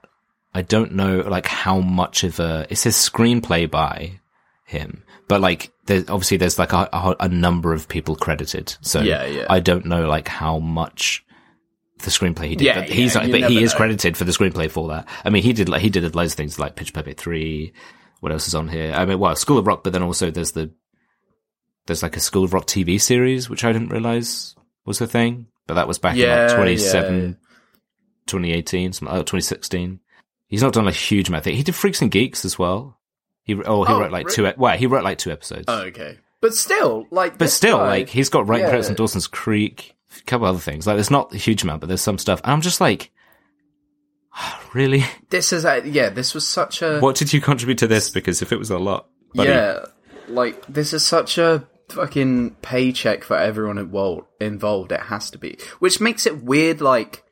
I 0.53 0.61
don't 0.61 0.93
know 0.93 1.17
like 1.19 1.45
how 1.47 1.81
much 1.81 2.23
of 2.23 2.39
a 2.39 2.65
it 2.69 2.77
says 2.77 2.95
screenplay 2.95 3.69
by 3.69 4.21
him, 4.63 5.03
but 5.27 5.41
like 5.41 5.71
there's 5.85 6.09
obviously 6.09 6.37
there's 6.37 6.59
like 6.59 6.73
a, 6.73 6.89
a, 6.93 7.15
a 7.21 7.29
number 7.29 7.73
of 7.73 7.87
people 7.87 8.15
credited. 8.15 8.75
So 8.81 9.01
Yeah, 9.01 9.25
yeah. 9.25 9.45
I 9.49 9.59
don't 9.59 9.85
know 9.85 10.07
like 10.07 10.27
how 10.27 10.59
much 10.59 11.23
the 11.99 12.09
screenplay 12.11 12.49
he 12.49 12.55
did. 12.55 12.65
Yeah, 12.65 12.79
but 12.81 12.89
he's 12.89 13.15
yeah, 13.15 13.21
like, 13.21 13.31
but 13.31 13.49
he 13.49 13.63
is 13.63 13.73
know. 13.73 13.77
credited 13.77 14.17
for 14.17 14.23
the 14.23 14.31
screenplay 14.31 14.69
for 14.69 14.89
that. 14.89 15.07
I 15.25 15.29
mean, 15.29 15.43
he 15.43 15.53
did 15.53 15.69
like 15.69 15.81
he 15.81 15.89
did 15.89 16.15
loads 16.15 16.33
of 16.33 16.37
things 16.37 16.59
like 16.59 16.75
Pitch 16.75 16.93
Perfect 16.93 17.19
three. 17.19 17.73
What 18.19 18.31
else 18.31 18.47
is 18.47 18.55
on 18.55 18.67
here? 18.67 18.93
I 18.93 19.05
mean, 19.05 19.19
well, 19.19 19.35
School 19.35 19.57
of 19.57 19.67
Rock, 19.67 19.83
but 19.83 19.93
then 19.93 20.03
also 20.03 20.31
there's 20.31 20.51
the 20.51 20.71
there's 21.85 22.03
like 22.03 22.17
a 22.17 22.19
School 22.21 22.43
of 22.43 22.53
Rock 22.53 22.65
TV 22.67 22.99
series, 22.99 23.49
which 23.49 23.63
I 23.63 23.71
didn't 23.71 23.89
realize 23.89 24.55
was 24.85 25.01
a 25.01 25.07
thing, 25.07 25.47
but 25.65 25.75
that 25.75 25.87
was 25.87 25.99
back 25.99 26.15
in 26.15 26.21
Yeah, 26.21 26.47
like 26.47 26.55
27, 26.55 27.15
yeah. 27.15 27.33
2018, 28.27 28.87
oh, 28.87 28.91
2016. 28.91 29.99
He's 30.47 30.61
not 30.61 30.73
done 30.73 30.87
a 30.87 30.91
huge 30.91 31.29
amount 31.29 31.41
of 31.41 31.43
things. 31.45 31.57
He 31.57 31.63
did 31.63 31.75
Freaks 31.75 32.01
and 32.01 32.11
Geeks 32.11 32.45
as 32.45 32.57
well. 32.57 32.96
He 33.47 33.55
oh 33.55 33.83
he 33.85 33.93
Oh, 33.93 33.99
wrote 34.01 34.11
like 34.11 34.27
re- 34.27 34.33
two. 34.33 34.53
Well, 34.57 34.77
he 34.77 34.85
wrote 34.85 35.03
like 35.03 35.17
two 35.17 35.31
episodes. 35.31 35.65
Oh, 35.67 35.83
okay. 35.83 36.19
But 36.41 36.53
still, 36.53 37.07
like, 37.09 37.39
but 37.39 37.49
still, 37.49 37.77
guy- 37.77 37.87
like 37.87 38.09
he's 38.09 38.29
got 38.29 38.47
writing 38.47 38.65
yeah. 38.65 38.69
credits 38.69 38.89
on 38.89 38.95
Dawson's 38.95 39.25
Creek, 39.25 39.95
a 40.19 40.23
couple 40.25 40.45
other 40.45 40.59
things. 40.59 40.85
Like 40.85 40.97
there's 40.97 41.09
not 41.09 41.33
a 41.33 41.37
huge 41.37 41.63
amount, 41.63 41.79
but 41.81 41.87
there's 41.87 42.01
some 42.01 42.19
stuff. 42.19 42.41
And 42.43 42.51
I'm 42.51 42.61
just 42.61 42.79
like, 42.79 43.09
really? 44.73 45.03
this 45.29 45.51
is 45.53 45.65
a, 45.65 45.81
yeah, 45.87 46.09
this 46.09 46.33
was 46.33 46.47
such 46.47 46.81
a 46.81 46.99
What 46.99 47.15
did 47.15 47.33
you 47.33 47.41
contribute 47.41 47.79
to 47.79 47.87
this? 47.87 48.09
Because 48.09 48.41
if 48.41 48.51
it 48.51 48.59
was 48.59 48.69
a 48.69 48.77
lot, 48.77 49.07
buddy, 49.33 49.49
yeah, 49.49 49.85
like 50.27 50.63
this 50.67 50.93
is 50.93 51.05
such 51.05 51.37
a 51.37 51.65
fucking 51.89 52.51
paycheck 52.61 53.23
for 53.23 53.37
everyone 53.37 53.77
involved. 53.77 54.27
Involved, 54.39 54.91
it 54.91 54.99
has 55.01 55.31
to 55.31 55.37
be, 55.37 55.57
which 55.79 55.99
makes 56.01 56.25
it 56.27 56.43
weird. 56.43 56.81
Like, 56.81 57.23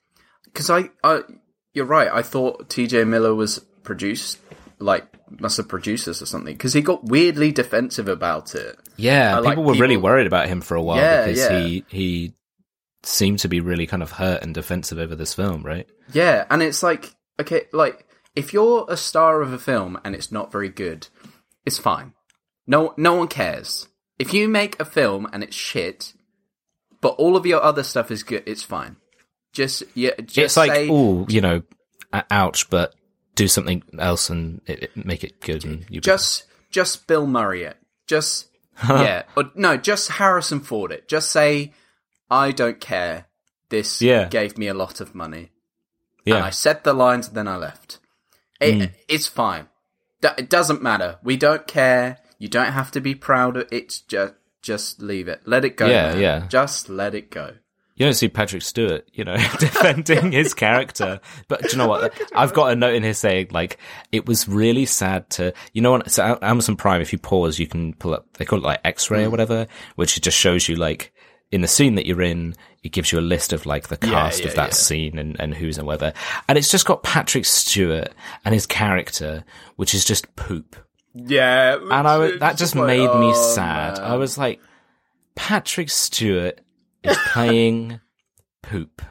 because 0.46 0.70
I, 0.70 0.90
I, 1.04 1.22
you're 1.74 1.86
right. 1.86 2.10
I 2.12 2.22
thought 2.22 2.70
T.J. 2.70 3.04
Miller 3.04 3.36
was 3.36 3.60
produced, 3.84 4.40
like, 4.80 5.06
must 5.40 5.58
have 5.58 5.68
produced 5.68 6.06
this 6.06 6.22
or 6.22 6.26
something, 6.26 6.54
because 6.54 6.74
he 6.74 6.82
got 6.82 7.06
weirdly 7.06 7.52
defensive 7.52 8.08
about 8.08 8.56
it. 8.56 8.78
yeah, 8.98 9.40
like 9.40 9.52
people 9.58 9.64
were 9.64 9.76
really 9.76 9.98
worried 9.98 10.28
about 10.28 10.48
him 10.48 10.62
for 10.62 10.76
a 10.76 10.82
while 10.82 10.98
Yeah, 10.98 11.26
because 11.26 11.40
yeah. 11.40 11.60
he 11.60 11.86
he 11.88 12.34
seemed 13.04 13.40
to 13.40 13.48
be 13.48 13.60
really 13.60 13.86
kind 13.86 14.02
of 14.04 14.12
hurt 14.12 14.42
and 14.42 14.54
defensive 14.54 14.98
over 14.98 15.16
this 15.16 15.34
film, 15.34 15.64
right? 15.64 15.88
Yeah, 16.12 16.46
and 16.50 16.62
it's 16.64 16.82
like, 16.84 17.14
okay, 17.40 17.64
like 17.72 18.06
if 18.36 18.54
you're 18.54 18.86
a 18.90 18.98
star 18.98 19.42
of 19.42 19.54
a 19.54 19.60
film 19.60 20.00
and 20.04 20.16
it's 20.16 20.32
not 20.32 20.52
very 20.52 20.70
good, 20.70 21.08
it's 21.66 21.78
fine. 21.78 22.14
No, 22.68 22.94
no 22.98 23.14
one 23.16 23.28
cares. 23.28 23.88
If 24.18 24.34
you 24.34 24.48
make 24.48 24.80
a 24.80 24.86
film 24.86 25.28
and 25.32 25.44
it's 25.44 25.56
shit, 25.56 26.14
but 27.02 27.10
all 27.10 27.36
of 27.38 27.46
your 27.46 27.62
other 27.62 27.84
stuff 27.84 28.10
is 28.12 28.24
good, 28.24 28.44
it's 28.46 28.64
fine. 28.64 28.96
Just 29.54 29.84
yeah, 29.94 30.12
just 30.24 30.38
it's 30.38 30.58
like, 30.58 30.72
oh, 30.90 31.26
you 31.30 31.42
know, 31.42 31.62
ouch, 32.32 32.70
but 32.70 32.94
do 33.36 33.48
something 33.48 33.84
else 34.00 34.30
and 34.30 34.62
it, 34.66 34.84
it- 34.84 35.06
make 35.06 35.24
it 35.24 35.42
good. 35.42 35.64
And 35.66 35.86
you 35.90 36.02
just 36.02 36.46
just 36.72 37.08
Bill 37.08 37.28
Murray 37.28 37.64
it. 37.64 37.78
Just 38.08 38.48
yeah, 38.90 39.24
or 39.38 39.52
no, 39.56 39.78
just 39.78 40.10
Harrison 40.12 40.60
Ford 40.60 40.92
it. 40.92 41.08
Just 41.08 41.32
say, 41.32 41.74
I 42.30 42.52
don't 42.52 42.80
care. 42.82 43.26
This 43.70 44.02
Yeah. 44.02 44.28
gave 44.28 44.58
me 44.58 44.68
a 44.68 44.74
lot 44.74 45.00
of 45.02 45.16
money. 45.16 45.52
yeah, 46.26 46.36
and 46.36 46.44
I 46.46 46.50
said 46.50 46.84
the 46.84 46.94
lines 46.94 47.28
and 47.30 47.38
then 47.38 47.48
I 47.48 47.56
left. 47.58 48.00
It, 48.60 48.74
Hmm. 48.76 48.94
It's 49.08 49.28
fine. 49.28 49.68
It 50.38 50.50
doesn't 50.50 50.82
matter. 50.82 51.20
We 51.24 51.38
don't 51.38 51.68
care. 51.68 52.18
You 52.40 52.48
don't 52.48 52.72
have 52.74 52.92
to 52.92 53.02
be 53.02 53.16
proud 53.16 53.58
of 53.58 53.68
it. 53.72 54.02
Just 54.08 54.34
just 54.62 55.02
leave 55.02 55.28
it. 55.28 55.42
Let 55.46 55.64
it 55.66 55.78
go. 55.78 55.86
Yeah, 55.88 56.12
man. 56.14 56.20
yeah. 56.22 56.48
Just 56.48 56.90
let 56.90 57.14
it 57.16 57.30
go. 57.32 57.56
You 57.96 58.06
don't 58.06 58.14
see 58.14 58.28
Patrick 58.28 58.62
Stewart, 58.62 59.08
you 59.14 59.24
know, 59.24 59.36
defending 59.60 60.32
his 60.34 60.54
character. 60.54 61.20
But 61.48 61.62
do 61.62 61.68
you 61.72 61.78
know 61.78 61.88
what? 61.88 62.14
I've 62.36 62.54
got 62.54 62.72
a 62.72 62.76
note 62.76 62.94
in 62.94 63.04
here 63.04 63.14
saying 63.14 63.48
like 63.52 63.78
it 64.12 64.26
was 64.26 64.48
really 64.48 64.86
sad 64.86 65.30
to, 65.32 65.54
you 65.74 65.82
know, 65.82 65.92
what? 65.92 66.12
So 66.12 66.38
Amazon 66.42 66.76
Prime, 66.76 67.02
if 67.02 67.14
you 67.14 67.20
pause, 67.20 67.58
you 67.58 67.68
can 67.68 67.94
pull 67.94 68.14
up. 68.14 68.26
They 68.34 68.46
call 68.46 68.60
it 68.60 68.66
like 68.66 68.82
X-ray 68.84 69.22
Hmm. 69.22 69.28
or 69.28 69.30
whatever, 69.30 69.68
which 69.96 70.20
just 70.22 70.38
shows 70.38 70.68
you 70.68 70.76
like 70.76 71.14
in 71.52 71.62
the 71.62 71.68
scene 71.68 71.96
that 71.96 72.06
you're 72.06 72.22
in. 72.22 72.56
It 72.84 72.92
gives 72.92 73.12
you 73.12 73.20
a 73.20 73.22
list 73.22 73.54
of 73.54 73.66
like 73.66 73.88
the 73.88 73.98
cast 73.98 74.42
yeah, 74.42 74.48
of 74.48 74.56
that 74.56 74.70
yeah. 74.70 74.74
scene 74.74 75.18
and, 75.18 75.40
and 75.40 75.54
who's 75.56 75.78
and 75.78 75.88
whether. 75.88 76.14
And 76.50 76.58
it's 76.58 76.70
just 76.70 76.86
got 76.86 77.02
Patrick 77.02 77.46
Stewart 77.46 78.14
and 78.44 78.54
his 78.54 78.66
character, 78.68 79.44
which 79.76 79.94
is 79.96 80.06
just 80.06 80.36
poop. 80.36 80.76
Yeah, 81.14 81.78
And 81.78 82.08
I 82.08 82.38
that 82.40 82.58
just 82.58 82.76
made 82.76 83.08
me 83.16 83.34
sad. 83.34 84.00
I 84.00 84.18
was 84.18 84.38
like, 84.38 84.60
Patrick 85.36 85.90
Stewart 85.90 86.60
is 87.10 87.18
playing 87.28 88.00
poop. 88.64 89.02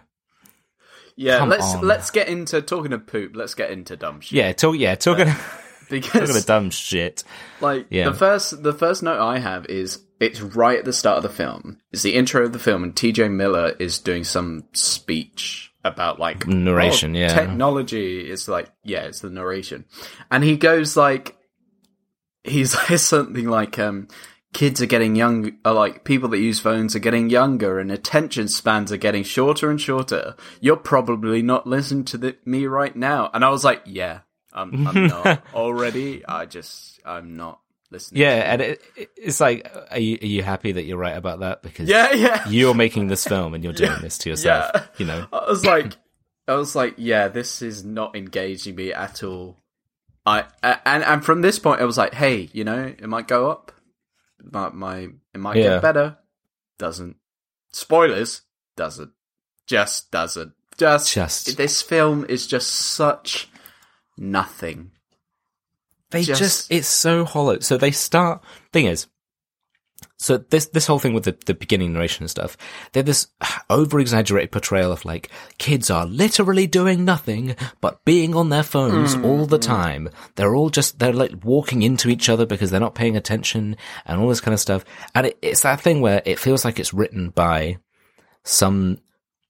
yeah. 1.16 1.38
come 1.38 1.48
let's 1.48 1.74
on. 1.74 1.86
let's 1.86 2.10
get 2.10 2.28
into 2.28 2.60
talking 2.62 2.92
of 2.92 3.06
poop. 3.06 3.36
Let's 3.36 3.54
get 3.54 3.70
into 3.70 3.96
dumb 3.96 4.20
shit 4.20 4.32
Yeah, 4.32 4.52
talk, 4.52 4.76
yeah, 4.76 4.94
talking, 4.94 5.26
talking 5.26 5.42
because 5.88 6.36
of 6.36 6.46
dumb 6.46 6.70
shit. 6.70 7.24
like 7.60 7.86
Yeah. 7.90 8.06
the 8.10 8.14
first 8.14 8.62
the 8.62 8.72
first 8.72 9.02
note 9.02 9.20
I 9.20 9.38
have 9.38 9.66
is 9.66 10.00
it's 10.20 10.40
right 10.40 10.78
at 10.78 10.84
the 10.84 10.92
start 10.92 11.18
of 11.18 11.22
the 11.22 11.28
film. 11.28 11.78
It's 11.92 12.02
the 12.02 12.14
intro 12.14 12.44
of 12.44 12.52
the 12.52 12.58
film, 12.58 12.82
and 12.82 12.96
T.J. 12.96 13.28
Miller 13.28 13.74
is 13.78 13.98
doing 13.98 14.24
some 14.24 14.64
speech 14.72 15.72
about 15.84 16.18
like 16.18 16.46
Narration, 16.46 17.14
oh, 17.14 17.18
yeah. 17.18 17.28
technology. 17.28 18.20
It's 18.30 18.48
like 18.48 18.70
yeah, 18.84 19.02
it's 19.02 19.20
the 19.20 19.30
narration, 19.30 19.84
and 20.30 20.42
he 20.42 20.56
goes 20.56 20.96
like 20.96 21.36
he's 22.42 22.72
something 23.02 23.48
like 23.48 23.78
um. 23.78 24.08
Kids 24.54 24.80
are 24.80 24.86
getting 24.86 25.14
young, 25.14 25.52
are 25.66 25.74
like 25.74 26.04
people 26.04 26.30
that 26.30 26.38
use 26.38 26.58
phones 26.60 26.96
are 26.96 27.00
getting 27.00 27.28
younger, 27.28 27.78
and 27.78 27.92
attention 27.92 28.48
spans 28.48 28.90
are 28.90 28.96
getting 28.96 29.22
shorter 29.22 29.70
and 29.70 29.78
shorter. 29.80 30.36
You're 30.60 30.76
probably 30.76 31.42
not 31.42 31.66
listening 31.66 32.06
to 32.06 32.18
the, 32.18 32.36
me 32.46 32.66
right 32.66 32.96
now, 32.96 33.30
and 33.34 33.44
I 33.44 33.50
was 33.50 33.64
like, 33.64 33.82
"Yeah, 33.84 34.20
I'm, 34.54 34.86
I'm 34.86 35.06
not 35.08 35.42
already. 35.54 36.24
I 36.24 36.46
just, 36.46 37.00
I'm 37.04 37.36
not 37.36 37.60
listening. 37.90 38.22
Yeah, 38.22 38.52
and 38.52 38.62
it, 38.62 38.82
it, 38.96 39.10
it's 39.16 39.40
like, 39.40 39.70
are 39.90 39.98
you, 39.98 40.18
are 40.22 40.26
you 40.26 40.42
happy 40.42 40.72
that 40.72 40.84
you're 40.84 40.98
right 40.98 41.16
about 41.16 41.40
that? 41.40 41.62
Because 41.62 41.88
Yeah, 41.88 42.12
yeah. 42.12 42.48
you're 42.48 42.74
making 42.74 43.08
this 43.08 43.24
film 43.24 43.54
and 43.54 43.64
you're 43.64 43.72
doing 43.72 44.00
this 44.00 44.18
to 44.18 44.30
yourself. 44.30 44.70
Yeah. 44.74 44.84
You 44.98 45.06
know, 45.06 45.26
I 45.32 45.48
was 45.48 45.64
like, 45.64 45.96
I 46.46 46.54
was 46.54 46.76
like, 46.76 46.94
yeah, 46.98 47.28
this 47.28 47.62
is 47.62 47.84
not 47.84 48.16
engaging 48.16 48.76
me 48.76 48.92
at 48.92 49.22
all. 49.22 49.58
I 50.26 50.44
and 50.62 51.04
and 51.04 51.24
from 51.24 51.42
this 51.42 51.58
point, 51.58 51.82
I 51.82 51.84
was 51.84 51.98
like, 51.98 52.14
hey, 52.14 52.48
you 52.52 52.64
know, 52.64 52.84
it 52.84 53.08
might 53.08 53.28
go 53.28 53.50
up, 53.50 53.72
my 54.52 54.70
my 54.70 54.98
it 55.34 55.38
might 55.38 55.56
Yeah. 55.56 55.62
get 55.74 55.82
better. 55.82 56.18
Doesn't. 56.78 57.16
Spoilers. 57.72 58.42
Doesn't. 58.76 59.12
Just 59.66 60.10
doesn't. 60.10 60.52
Just. 60.76 61.12
Just. 61.12 61.56
This 61.56 61.80
film 61.82 62.24
is 62.28 62.46
just 62.46 62.70
such 62.70 63.48
nothing. 64.16 64.90
they 66.10 66.22
just- 66.22 66.40
just, 66.40 66.70
it's 66.72 66.86
so 66.88 67.24
hollow. 67.24 67.58
So 67.60 67.76
they 67.76 67.90
start, 67.90 68.40
thing 68.72 68.86
is, 68.86 69.06
so 70.24 70.38
this, 70.38 70.68
this 70.68 70.86
whole 70.86 70.98
thing 70.98 71.12
with 71.12 71.24
the, 71.24 71.36
the 71.44 71.52
beginning 71.52 71.92
narration 71.92 72.22
and 72.22 72.30
stuff, 72.30 72.56
they're 72.92 73.02
this 73.02 73.26
over 73.68 74.00
exaggerated 74.00 74.52
portrayal 74.52 74.90
of 74.90 75.04
like, 75.04 75.28
kids 75.58 75.90
are 75.90 76.06
literally 76.06 76.66
doing 76.66 77.04
nothing 77.04 77.56
but 77.82 78.02
being 78.06 78.34
on 78.34 78.48
their 78.48 78.62
phones 78.62 79.16
mm. 79.16 79.22
all 79.22 79.44
the 79.44 79.58
time. 79.58 80.08
They're 80.36 80.54
all 80.54 80.70
just, 80.70 80.98
they're 80.98 81.12
like 81.12 81.44
walking 81.44 81.82
into 81.82 82.08
each 82.08 82.30
other 82.30 82.46
because 82.46 82.70
they're 82.70 82.80
not 82.80 82.94
paying 82.94 83.18
attention 83.18 83.76
and 84.06 84.18
all 84.18 84.30
this 84.30 84.40
kind 84.40 84.54
of 84.54 84.60
stuff. 84.60 84.82
And 85.14 85.26
it, 85.26 85.38
it's 85.42 85.60
that 85.60 85.82
thing 85.82 86.00
where 86.00 86.22
it 86.24 86.38
feels 86.38 86.64
like 86.64 86.80
it's 86.80 86.94
written 86.94 87.28
by 87.28 87.76
some 88.44 89.00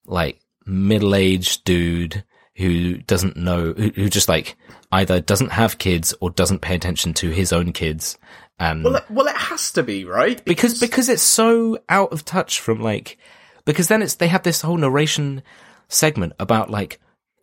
like 0.06 0.40
middle-aged 0.66 1.62
dude 1.62 2.24
who 2.56 2.98
doesn't 2.98 3.36
know, 3.36 3.74
who, 3.74 3.90
who 3.90 4.08
just 4.08 4.28
like 4.28 4.56
either 4.90 5.20
doesn't 5.20 5.52
have 5.52 5.78
kids 5.78 6.14
or 6.20 6.30
doesn't 6.30 6.62
pay 6.62 6.74
attention 6.74 7.14
to 7.14 7.30
his 7.30 7.52
own 7.52 7.72
kids. 7.72 8.18
And 8.58 8.84
Well, 8.84 8.96
it, 8.96 9.04
well, 9.10 9.26
it 9.26 9.36
has 9.36 9.72
to 9.72 9.82
be 9.82 10.04
right 10.04 10.44
because, 10.44 10.78
because 10.78 11.08
it's 11.08 11.22
so 11.22 11.78
out 11.88 12.12
of 12.12 12.24
touch 12.24 12.60
from 12.60 12.80
like, 12.80 13.18
because 13.64 13.88
then 13.88 14.02
it's, 14.02 14.14
they 14.14 14.28
have 14.28 14.42
this 14.42 14.62
whole 14.62 14.76
narration 14.76 15.42
segment 15.88 16.34
about 16.38 16.70
like, 16.70 17.00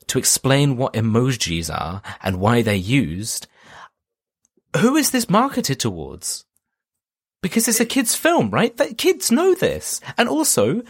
to 0.08 0.20
explain 0.20 0.76
what 0.76 0.94
emojis 0.94 1.74
are 1.74 2.02
and 2.22 2.40
why 2.40 2.62
they're 2.62 2.76
used. 2.76 3.48
Who 4.78 4.96
is 4.96 5.12
this 5.12 5.30
marketed 5.30 5.80
towards? 5.80 6.46
Because 7.42 7.68
it's 7.68 7.80
a 7.80 7.86
kid's 7.86 8.14
film, 8.14 8.50
right? 8.50 8.76
That 8.76 8.98
kids 8.98 9.32
know 9.32 9.54
this. 9.54 10.02
And 10.18 10.28
also, 10.28 10.82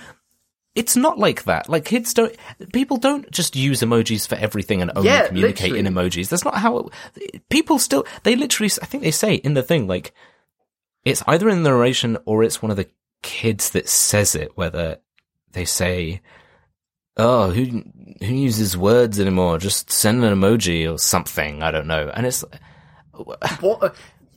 it's 0.75 0.95
not 0.95 1.19
like 1.19 1.43
that. 1.43 1.67
Like 1.67 1.85
kids 1.85 2.13
don't, 2.13 2.35
people 2.73 2.97
don't 2.97 3.29
just 3.31 3.55
use 3.55 3.81
emojis 3.81 4.27
for 4.27 4.35
everything 4.35 4.81
and 4.81 4.91
only 4.95 5.09
Yeah, 5.09 5.27
communicate 5.27 5.75
in 5.75 5.85
emojis. 5.85 6.29
That's 6.29 6.45
not 6.45 6.55
how 6.55 6.89
it, 7.15 7.49
people 7.49 7.77
still, 7.79 8.05
they 8.23 8.35
literally, 8.35 8.71
I 8.81 8.85
think 8.85 9.03
they 9.03 9.11
say 9.11 9.35
in 9.35 9.53
the 9.53 9.63
thing, 9.63 9.87
like, 9.87 10.13
it's 11.03 11.23
either 11.27 11.49
in 11.49 11.63
the 11.63 11.69
narration 11.69 12.17
or 12.25 12.43
it's 12.43 12.61
one 12.61 12.71
of 12.71 12.77
the 12.77 12.89
kids 13.21 13.71
that 13.71 13.89
says 13.89 14.35
it, 14.35 14.55
whether 14.55 14.99
they 15.51 15.65
say, 15.65 16.21
Oh, 17.17 17.51
who, 17.51 17.83
who 18.25 18.33
uses 18.33 18.77
words 18.77 19.19
anymore? 19.19 19.57
Just 19.57 19.91
send 19.91 20.23
an 20.23 20.33
emoji 20.33 20.91
or 20.91 20.97
something. 20.97 21.61
I 21.61 21.69
don't 21.71 21.87
know. 21.87 22.09
And 22.13 22.25
it's, 22.25 22.45
what? 23.59 23.83
Uh, 23.83 23.89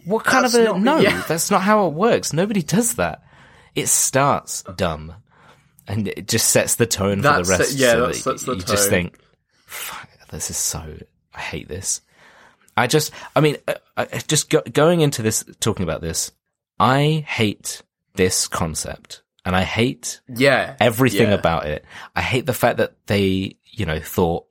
what 0.05 0.25
kind 0.25 0.45
of 0.45 0.55
a, 0.55 0.65
not- 0.65 0.81
no, 0.81 0.99
yeah. 0.99 1.23
that's 1.29 1.51
not 1.53 1.63
how 1.63 1.87
it 1.87 1.95
works. 1.95 2.33
Nobody 2.33 2.63
does 2.63 2.95
that. 2.97 3.23
It 3.77 3.89
starts 3.89 4.63
dumb 4.77 5.15
and 5.89 6.09
it 6.09 6.29
just 6.29 6.49
sets 6.51 6.77
the 6.77 6.87
tone 6.87 7.19
for 7.19 7.23
That's 7.23 7.49
the 7.49 7.55
it, 7.55 7.59
rest. 7.59 7.77
yeah, 7.77 7.93
so 7.93 8.07
that 8.07 8.15
sets 8.17 8.43
the 8.45 8.55
you 8.57 8.63
just 8.63 8.89
think, 8.89 9.19
fuck, 9.67 10.09
this 10.31 10.51
is 10.51 10.57
so, 10.57 10.99
I 11.35 11.41
hate 11.41 11.69
this. 11.69 12.01
I 12.77 12.87
just, 12.87 13.13
I 13.37 13.41
mean, 13.41 13.57
uh, 13.69 13.75
uh, 13.97 14.07
just 14.27 14.51
go, 14.51 14.61
going 14.73 15.01
into 15.01 15.23
this, 15.23 15.45
talking 15.61 15.85
about 15.85 16.01
this, 16.01 16.33
I 16.81 17.25
hate 17.27 17.83
this 18.15 18.49
concept 18.49 19.23
and 19.45 19.55
I 19.55 19.63
hate 19.63 20.21
Yeah, 20.29 20.75
everything 20.81 21.29
yeah. 21.29 21.35
about 21.35 21.67
it. 21.67 21.85
I 22.17 22.23
hate 22.23 22.47
the 22.47 22.53
fact 22.53 22.79
that 22.79 22.95
they, 23.07 23.59
you 23.71 23.87
know, 23.87 24.01
thought 24.01 24.47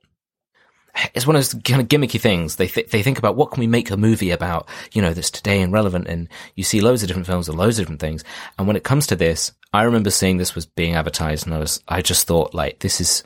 it's 1.14 1.26
one 1.26 1.36
of 1.36 1.40
those 1.40 1.54
kind 1.62 1.80
of 1.80 1.88
gimmicky 1.88 2.20
things. 2.20 2.56
They 2.56 2.68
th- 2.68 2.90
they 2.90 3.02
think 3.02 3.18
about 3.18 3.36
what 3.36 3.50
can 3.50 3.60
we 3.60 3.66
make 3.66 3.90
a 3.90 3.96
movie 3.96 4.30
about, 4.30 4.68
you 4.92 5.02
know, 5.02 5.12
that's 5.12 5.30
today 5.30 5.60
and 5.60 5.72
relevant. 5.72 6.06
And 6.08 6.28
you 6.54 6.64
see 6.64 6.80
loads 6.80 7.02
of 7.02 7.08
different 7.08 7.26
films 7.26 7.48
and 7.48 7.58
loads 7.58 7.78
of 7.78 7.82
different 7.84 8.00
things. 8.00 8.24
And 8.58 8.66
when 8.66 8.76
it 8.76 8.84
comes 8.84 9.06
to 9.08 9.16
this, 9.16 9.52
I 9.72 9.82
remember 9.82 10.10
seeing 10.10 10.36
this 10.36 10.54
was 10.54 10.66
being 10.66 10.94
advertised, 10.94 11.46
and 11.46 11.54
I 11.54 11.58
was 11.58 11.82
I 11.88 12.02
just 12.02 12.26
thought 12.26 12.54
like 12.54 12.78
this 12.78 13.00
is 13.00 13.24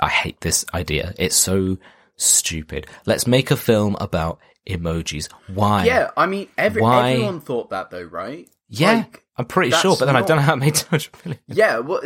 I 0.00 0.08
hate 0.08 0.40
this 0.40 0.64
idea. 0.74 1.14
It's 1.18 1.36
so 1.36 1.78
stupid. 2.16 2.86
Let's 3.06 3.26
make 3.26 3.50
a 3.50 3.56
film 3.56 3.96
about 4.00 4.38
emojis. 4.66 5.30
Why? 5.48 5.84
Yeah, 5.84 6.10
I 6.16 6.26
mean, 6.26 6.48
every, 6.56 6.82
Why- 6.82 7.12
everyone 7.12 7.40
thought 7.40 7.70
that 7.70 7.90
though, 7.90 8.02
right? 8.02 8.48
yeah. 8.68 8.92
Like, 8.92 9.24
I'm 9.36 9.46
pretty 9.46 9.70
sure, 9.70 9.96
but 9.98 10.04
then 10.04 10.16
I 10.16 10.22
don't 10.22 10.36
know 10.36 10.42
how 10.42 10.52
it 10.52 10.56
made 10.58 10.76
so 10.76 10.86
much 10.92 11.10
yeah. 11.46 11.78
Well, 11.78 12.00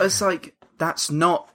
it's 0.00 0.20
like 0.20 0.54
that's 0.76 1.08
not 1.10 1.48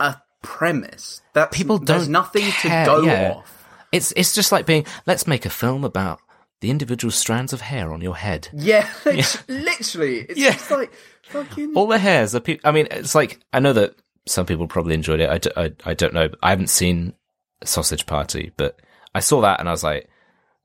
a 0.00 0.16
premise. 0.46 1.20
That 1.34 1.50
People 1.52 1.78
There's 1.78 2.04
don't 2.04 2.12
nothing 2.12 2.42
care, 2.50 2.84
to 2.86 2.90
go 2.90 3.02
yeah. 3.02 3.32
off. 3.36 3.52
It's 3.92 4.12
it's 4.16 4.34
just 4.34 4.52
like 4.52 4.64
being 4.66 4.86
let's 5.06 5.26
make 5.26 5.44
a 5.44 5.50
film 5.50 5.84
about 5.84 6.20
the 6.60 6.70
individual 6.70 7.10
strands 7.10 7.52
of 7.52 7.60
hair 7.60 7.92
on 7.92 8.00
your 8.00 8.16
head. 8.16 8.48
Yeah, 8.54 8.88
lit- 9.04 9.42
literally. 9.48 10.20
It's 10.20 10.38
Yeah. 10.38 10.52
just 10.52 10.70
like 10.70 10.92
fucking. 11.24 11.74
All 11.74 11.86
the 11.86 11.98
hairs 11.98 12.34
are. 12.34 12.40
Pe- 12.40 12.58
I 12.64 12.70
mean, 12.72 12.88
it's 12.90 13.14
like 13.14 13.40
I 13.52 13.60
know 13.60 13.72
that 13.74 13.94
some 14.26 14.46
people 14.46 14.66
probably 14.66 14.94
enjoyed 14.94 15.20
it. 15.20 15.28
I, 15.30 15.38
d- 15.38 15.50
I, 15.56 15.72
I 15.84 15.94
don't 15.94 16.14
know. 16.14 16.28
I 16.42 16.50
haven't 16.50 16.70
seen 16.70 17.12
Sausage 17.64 18.06
Party, 18.06 18.52
but 18.56 18.78
I 19.14 19.20
saw 19.20 19.40
that 19.42 19.60
and 19.60 19.68
I 19.68 19.72
was 19.72 19.84
like, 19.84 20.08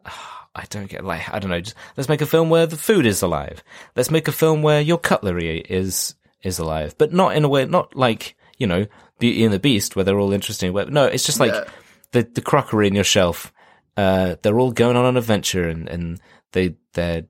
"Ah, 0.05 0.47
I 0.55 0.63
don't 0.69 0.89
get 0.89 1.03
like 1.03 1.31
I 1.33 1.39
don't 1.39 1.51
know. 1.51 1.61
Just, 1.61 1.75
let's 1.97 2.09
make 2.09 2.21
a 2.21 2.25
film 2.25 2.49
where 2.49 2.65
the 2.65 2.77
food 2.77 3.05
is 3.05 3.21
alive. 3.21 3.63
Let's 3.95 4.11
make 4.11 4.27
a 4.27 4.31
film 4.33 4.61
where 4.61 4.81
your 4.81 4.97
cutlery 4.97 5.59
is 5.59 6.15
is 6.43 6.57
alive, 6.59 6.95
but 6.97 7.13
not 7.13 7.35
in 7.35 7.43
a 7.43 7.49
way, 7.49 7.65
not 7.65 7.95
like 7.95 8.35
you 8.57 8.67
know 8.67 8.85
Beauty 9.21 9.45
and 9.45 9.53
the 9.53 9.59
Beast 9.59 9.95
where 9.95 10.03
they're 10.03 10.19
all 10.19 10.33
interesting. 10.33 10.73
Where, 10.73 10.85
no, 10.87 11.05
it's 11.05 11.25
just 11.25 11.39
like 11.39 11.53
Yeah. 11.53 11.63
the 12.11 12.23
the 12.23 12.41
crockery 12.41 12.87
in 12.87 12.95
your 12.95 13.05
shelf. 13.05 13.53
Uh, 13.95 14.35
they're 14.41 14.59
all 14.59 14.71
going 14.73 14.97
on 14.97 15.05
an 15.05 15.15
adventure 15.17 15.69
and 15.69 15.87
and 15.87 16.19
they 16.51 16.75
they're 16.93 17.23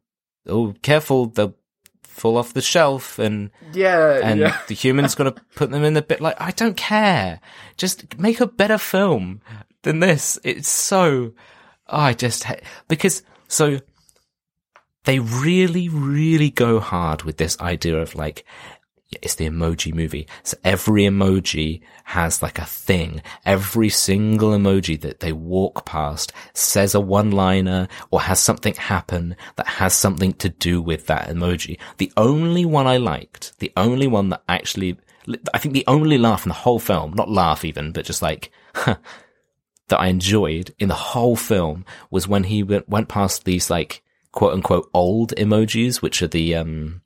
oh 0.47 0.73
careful 0.81 1.27
they'll 1.27 1.55
fall 2.03 2.37
off 2.37 2.53
the 2.53 2.61
shelf 2.61 3.17
and 3.19 3.49
yeah, 3.73 4.19
and 4.23 4.39
yeah. 4.39 4.59
the 4.67 4.73
human's 4.75 5.15
going 5.15 5.31
to 5.33 5.41
put 5.55 5.71
them 5.71 5.83
in 5.83 5.93
the 5.93 6.01
bit. 6.01 6.19
Like, 6.21 6.39
I 6.39 6.51
don't 6.51 6.75
care. 6.77 7.39
Just 7.77 8.17
make 8.19 8.39
a 8.41 8.47
better 8.47 8.77
film 8.77 9.41
than 9.83 9.99
this. 10.01 10.37
It's 10.43 10.69
so, 10.69 11.33
oh, 11.87 11.97
I 11.97 12.13
just, 12.13 12.43
ha- 12.43 12.59
because, 12.87 13.23
so 13.47 13.79
they 15.05 15.19
really, 15.19 15.89
really 15.89 16.49
go 16.51 16.79
hard 16.79 17.23
with 17.23 17.37
this 17.37 17.59
idea 17.59 17.97
of 17.97 18.13
like, 18.13 18.45
it's 19.21 19.35
the 19.35 19.49
emoji 19.49 19.93
movie. 19.93 20.27
So 20.43 20.57
every 20.63 21.03
emoji 21.03 21.81
has 22.05 22.41
like 22.41 22.59
a 22.59 22.65
thing. 22.65 23.21
Every 23.45 23.89
single 23.89 24.51
emoji 24.51 24.99
that 25.01 25.19
they 25.19 25.33
walk 25.33 25.85
past 25.85 26.31
says 26.53 26.95
a 26.95 26.99
one 27.01 27.31
liner 27.31 27.87
or 28.09 28.21
has 28.21 28.39
something 28.39 28.73
happen 28.75 29.35
that 29.57 29.67
has 29.67 29.93
something 29.93 30.33
to 30.33 30.49
do 30.49 30.81
with 30.81 31.07
that 31.07 31.29
emoji. 31.29 31.77
The 31.97 32.11
only 32.15 32.65
one 32.65 32.87
I 32.87 32.97
liked, 32.97 33.59
the 33.59 33.73
only 33.75 34.07
one 34.07 34.29
that 34.29 34.43
actually, 34.47 34.97
I 35.53 35.57
think 35.57 35.73
the 35.73 35.85
only 35.87 36.17
laugh 36.17 36.45
in 36.45 36.49
the 36.49 36.55
whole 36.55 36.79
film, 36.79 37.13
not 37.13 37.29
laugh 37.29 37.65
even, 37.65 37.91
but 37.91 38.05
just 38.05 38.21
like, 38.21 38.51
that 38.85 39.99
I 39.99 40.07
enjoyed 40.07 40.73
in 40.79 40.87
the 40.87 40.95
whole 40.95 41.35
film 41.35 41.85
was 42.09 42.27
when 42.27 42.45
he 42.45 42.63
went, 42.63 42.87
went 42.87 43.09
past 43.09 43.43
these 43.43 43.69
like 43.69 44.01
quote 44.31 44.53
unquote 44.53 44.89
old 44.93 45.35
emojis, 45.35 46.01
which 46.01 46.21
are 46.21 46.29
the, 46.29 46.55
um, 46.55 47.01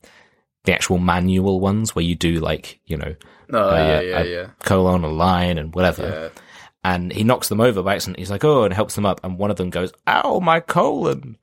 the 0.65 0.73
actual 0.73 0.97
manual 0.97 1.60
ones 1.60 1.95
where 1.95 2.04
you 2.06 2.15
do 2.15 2.39
like, 2.39 2.80
you 2.86 2.97
know, 2.97 3.15
Oh 3.51 3.69
uh, 3.69 3.75
yeah, 3.75 4.01
yeah, 4.01 4.19
a 4.19 4.25
yeah. 4.25 4.49
colon, 4.60 5.04
a 5.04 5.08
line 5.08 5.58
and 5.58 5.73
whatever. 5.73 6.32
Yeah. 6.34 6.41
And 6.84 7.12
he 7.12 7.23
knocks 7.23 7.49
them 7.49 7.62
over 7.62 7.82
by 7.82 7.95
accident. 7.95 8.19
He's 8.19 8.30
like, 8.30 8.43
oh, 8.43 8.63
and 8.63 8.73
helps 8.73 8.95
them 8.95 9.06
up. 9.06 9.21
And 9.23 9.38
one 9.38 9.49
of 9.51 9.58
them 9.58 9.69
goes, 9.69 9.91
ow, 10.08 10.39
my 10.39 10.60
colon. 10.60 11.38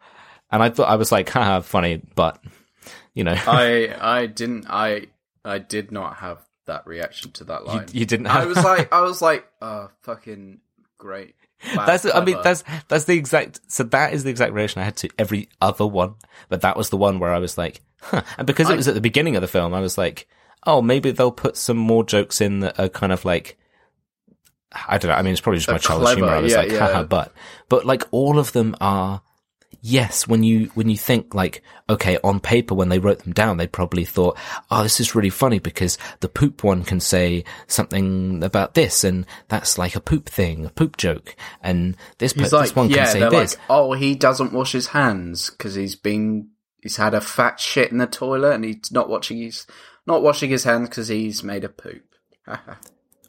And 0.50 0.62
I 0.62 0.70
thought, 0.70 0.88
I 0.88 0.96
was 0.96 1.11
like, 1.11 1.28
haha, 1.28 1.61
funny, 1.61 2.02
but, 2.14 2.42
you 3.14 3.24
know, 3.24 3.35
I 3.37 3.94
I 4.00 4.26
didn't 4.26 4.66
I 4.68 5.06
I 5.44 5.58
did 5.58 5.90
not 5.90 6.16
have 6.16 6.38
that 6.66 6.87
reaction 6.87 7.32
to 7.32 7.44
that 7.44 7.66
line. 7.66 7.87
you 7.92 8.06
didn't 8.06 8.28
I 8.28 8.46
was 8.46 8.62
like 8.62 8.92
I 8.92 9.00
was 9.00 9.20
like, 9.20 9.46
oh 9.61 9.90
fucking 10.02 10.61
great. 10.98 11.35
Wow, 11.76 11.87
That's, 11.87 12.04
I 12.04 12.24
mean, 12.24 12.38
that's, 12.42 12.64
that's 12.88 13.04
the 13.04 13.14
exact, 13.16 13.61
so 13.68 13.85
that 13.85 14.12
is 14.14 14.24
the 14.24 14.30
exact 14.30 14.52
reaction 14.52 14.82
I 14.82 14.85
had 14.85 14.96
to 14.96 15.08
every 15.16 15.48
other 15.61 15.87
one. 15.87 16.16
But 16.48 16.62
that 16.62 16.76
was 16.76 16.90
the 16.90 16.96
one 16.96 17.20
where 17.20 17.32
I 17.32 17.38
was 17.38 17.56
like, 17.56 17.80
huh. 18.02 18.22
And 18.38 18.46
because 18.46 18.70
it 18.70 18.76
was 18.76 18.88
at 18.88 18.94
the 18.94 19.00
beginning 19.00 19.36
of 19.36 19.42
the 19.42 19.48
film, 19.48 19.74
I 19.74 19.80
was 19.80 19.96
like, 19.96 20.28
oh, 20.66 20.82
maybe 20.82 21.10
they'll 21.10 21.32
put 21.32 21.56
some 21.56 21.76
more 21.76 22.04
jokes 22.04 22.40
in 22.40 22.60
that 22.60 22.78
are 22.78 22.88
kind 22.88 23.12
of 23.12 23.24
like, 23.24 23.58
I 24.88 24.98
don't 24.98 25.10
know. 25.10 25.16
I 25.16 25.22
mean, 25.22 25.32
it's 25.32 25.40
probably 25.40 25.58
just 25.58 25.70
my 25.70 25.78
childish 25.78 26.14
humor. 26.14 26.28
I 26.28 26.40
was 26.40 26.52
yeah, 26.52 26.58
like, 26.58 26.72
haha, 26.72 27.02
but, 27.04 27.32
but 27.68 27.84
like 27.84 28.04
all 28.10 28.38
of 28.38 28.52
them 28.52 28.76
are 28.80 29.22
yes, 29.82 30.28
when 30.28 30.42
you, 30.42 30.70
when 30.74 30.88
you 30.88 30.96
think 30.96 31.34
like, 31.34 31.62
okay, 31.90 32.16
on 32.22 32.40
paper, 32.40 32.74
when 32.74 32.88
they 32.88 33.00
wrote 33.00 33.18
them 33.20 33.32
down, 33.32 33.56
they 33.56 33.66
probably 33.66 34.04
thought, 34.04 34.38
oh, 34.70 34.82
this 34.82 35.00
is 35.00 35.14
really 35.14 35.30
funny 35.30 35.58
because 35.58 35.98
the 36.20 36.28
poop 36.28 36.62
one 36.62 36.84
can 36.84 37.00
say 37.00 37.44
something 37.66 38.42
about 38.44 38.74
this 38.74 39.04
and 39.04 39.26
that's 39.48 39.76
like 39.76 39.96
a 39.96 40.00
poop 40.00 40.28
thing, 40.28 40.64
a 40.64 40.70
poop 40.70 40.96
joke. 40.96 41.34
And 41.60 41.96
this, 42.18 42.32
He's 42.32 42.50
this 42.50 42.76
one 42.76 42.88
yeah, 42.88 43.04
can 43.04 43.06
say 43.08 43.28
this. 43.28 43.56
like, 43.56 43.64
oh, 43.68 43.92
he 43.92 44.14
doesn't 44.14 44.52
wash 44.52 44.72
his 44.72 44.88
hands 44.88 45.50
because 45.50 45.74
he's 45.74 45.96
been 45.96 46.48
he's 46.82 46.96
had 46.96 47.14
a 47.14 47.20
fat 47.20 47.60
shit 47.60 47.90
in 47.90 47.98
the 47.98 48.06
toilet 48.06 48.54
and 48.54 48.64
he's 48.64 48.92
not 48.92 49.08
watching 49.08 49.38
his 49.38 49.66
not 50.06 50.22
washing 50.22 50.50
his 50.50 50.64
hands 50.64 50.88
because 50.88 51.08
he's 51.08 51.42
made 51.42 51.64
a 51.64 51.68
poop. 51.68 52.04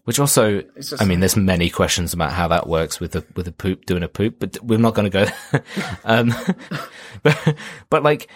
Which 0.05 0.19
also, 0.19 0.61
just 0.75 1.01
I 1.01 1.05
mean, 1.05 1.21
there's 1.21 1.37
many 1.37 1.69
questions 1.69 2.13
about 2.13 2.33
how 2.33 2.49
that 2.49 2.67
works 2.67 2.99
with 2.99 3.15
a 3.15 3.23
with 3.35 3.47
a 3.47 3.53
poop 3.53 3.85
doing 3.85 4.03
a 4.03 4.09
poop, 4.09 4.35
but 4.37 4.61
we're 4.61 4.77
not 4.77 4.95
going 4.95 5.09
to 5.09 5.25
go. 5.25 5.61
um, 6.03 6.33
but 7.23 7.55
but 7.89 8.03
like, 8.03 8.27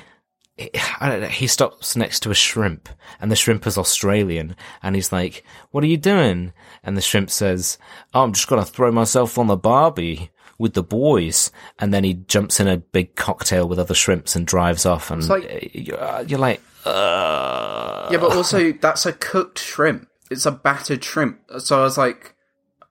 I 0.57 1.09
don't 1.09 1.21
know, 1.21 1.27
he 1.27 1.45
stops 1.45 1.97
next 1.97 2.21
to 2.21 2.31
a 2.31 2.35
shrimp, 2.35 2.87
and 3.19 3.29
the 3.29 3.35
shrimp 3.35 3.67
is 3.67 3.77
Australian, 3.77 4.55
and 4.81 4.95
he's 4.95 5.11
like, 5.11 5.43
"What 5.71 5.83
are 5.83 5.87
you 5.87 5.97
doing?" 5.97 6.53
And 6.85 6.95
the 6.95 7.01
shrimp 7.01 7.29
says, 7.29 7.77
oh, 8.13 8.23
"I'm 8.23 8.31
just 8.31 8.47
going 8.47 8.63
to 8.63 8.71
throw 8.71 8.89
myself 8.93 9.37
on 9.37 9.47
the 9.47 9.57
barbie." 9.57 10.31
With 10.59 10.73
the 10.73 10.81
boys, 10.83 11.51
and 11.77 11.93
then 11.93 12.03
he 12.03 12.15
jumps 12.15 12.59
in 12.59 12.67
a 12.67 12.77
big 12.77 13.15
cocktail 13.15 13.67
with 13.67 13.77
other 13.77 13.93
shrimps 13.93 14.35
and 14.35 14.47
drives 14.47 14.85
off, 14.87 15.11
and 15.11 15.27
like- 15.29 15.69
you're, 15.73 16.23
you're 16.27 16.39
like, 16.39 16.61
uh, 16.83 18.09
Yeah, 18.11 18.17
but 18.17 18.35
also 18.35 18.71
that's 18.73 19.05
a 19.05 19.13
cooked 19.13 19.59
shrimp. 19.59 20.07
It's 20.31 20.45
a 20.45 20.51
battered 20.51 21.03
shrimp. 21.03 21.39
So 21.59 21.79
I 21.79 21.83
was 21.83 21.97
like, 21.97 22.33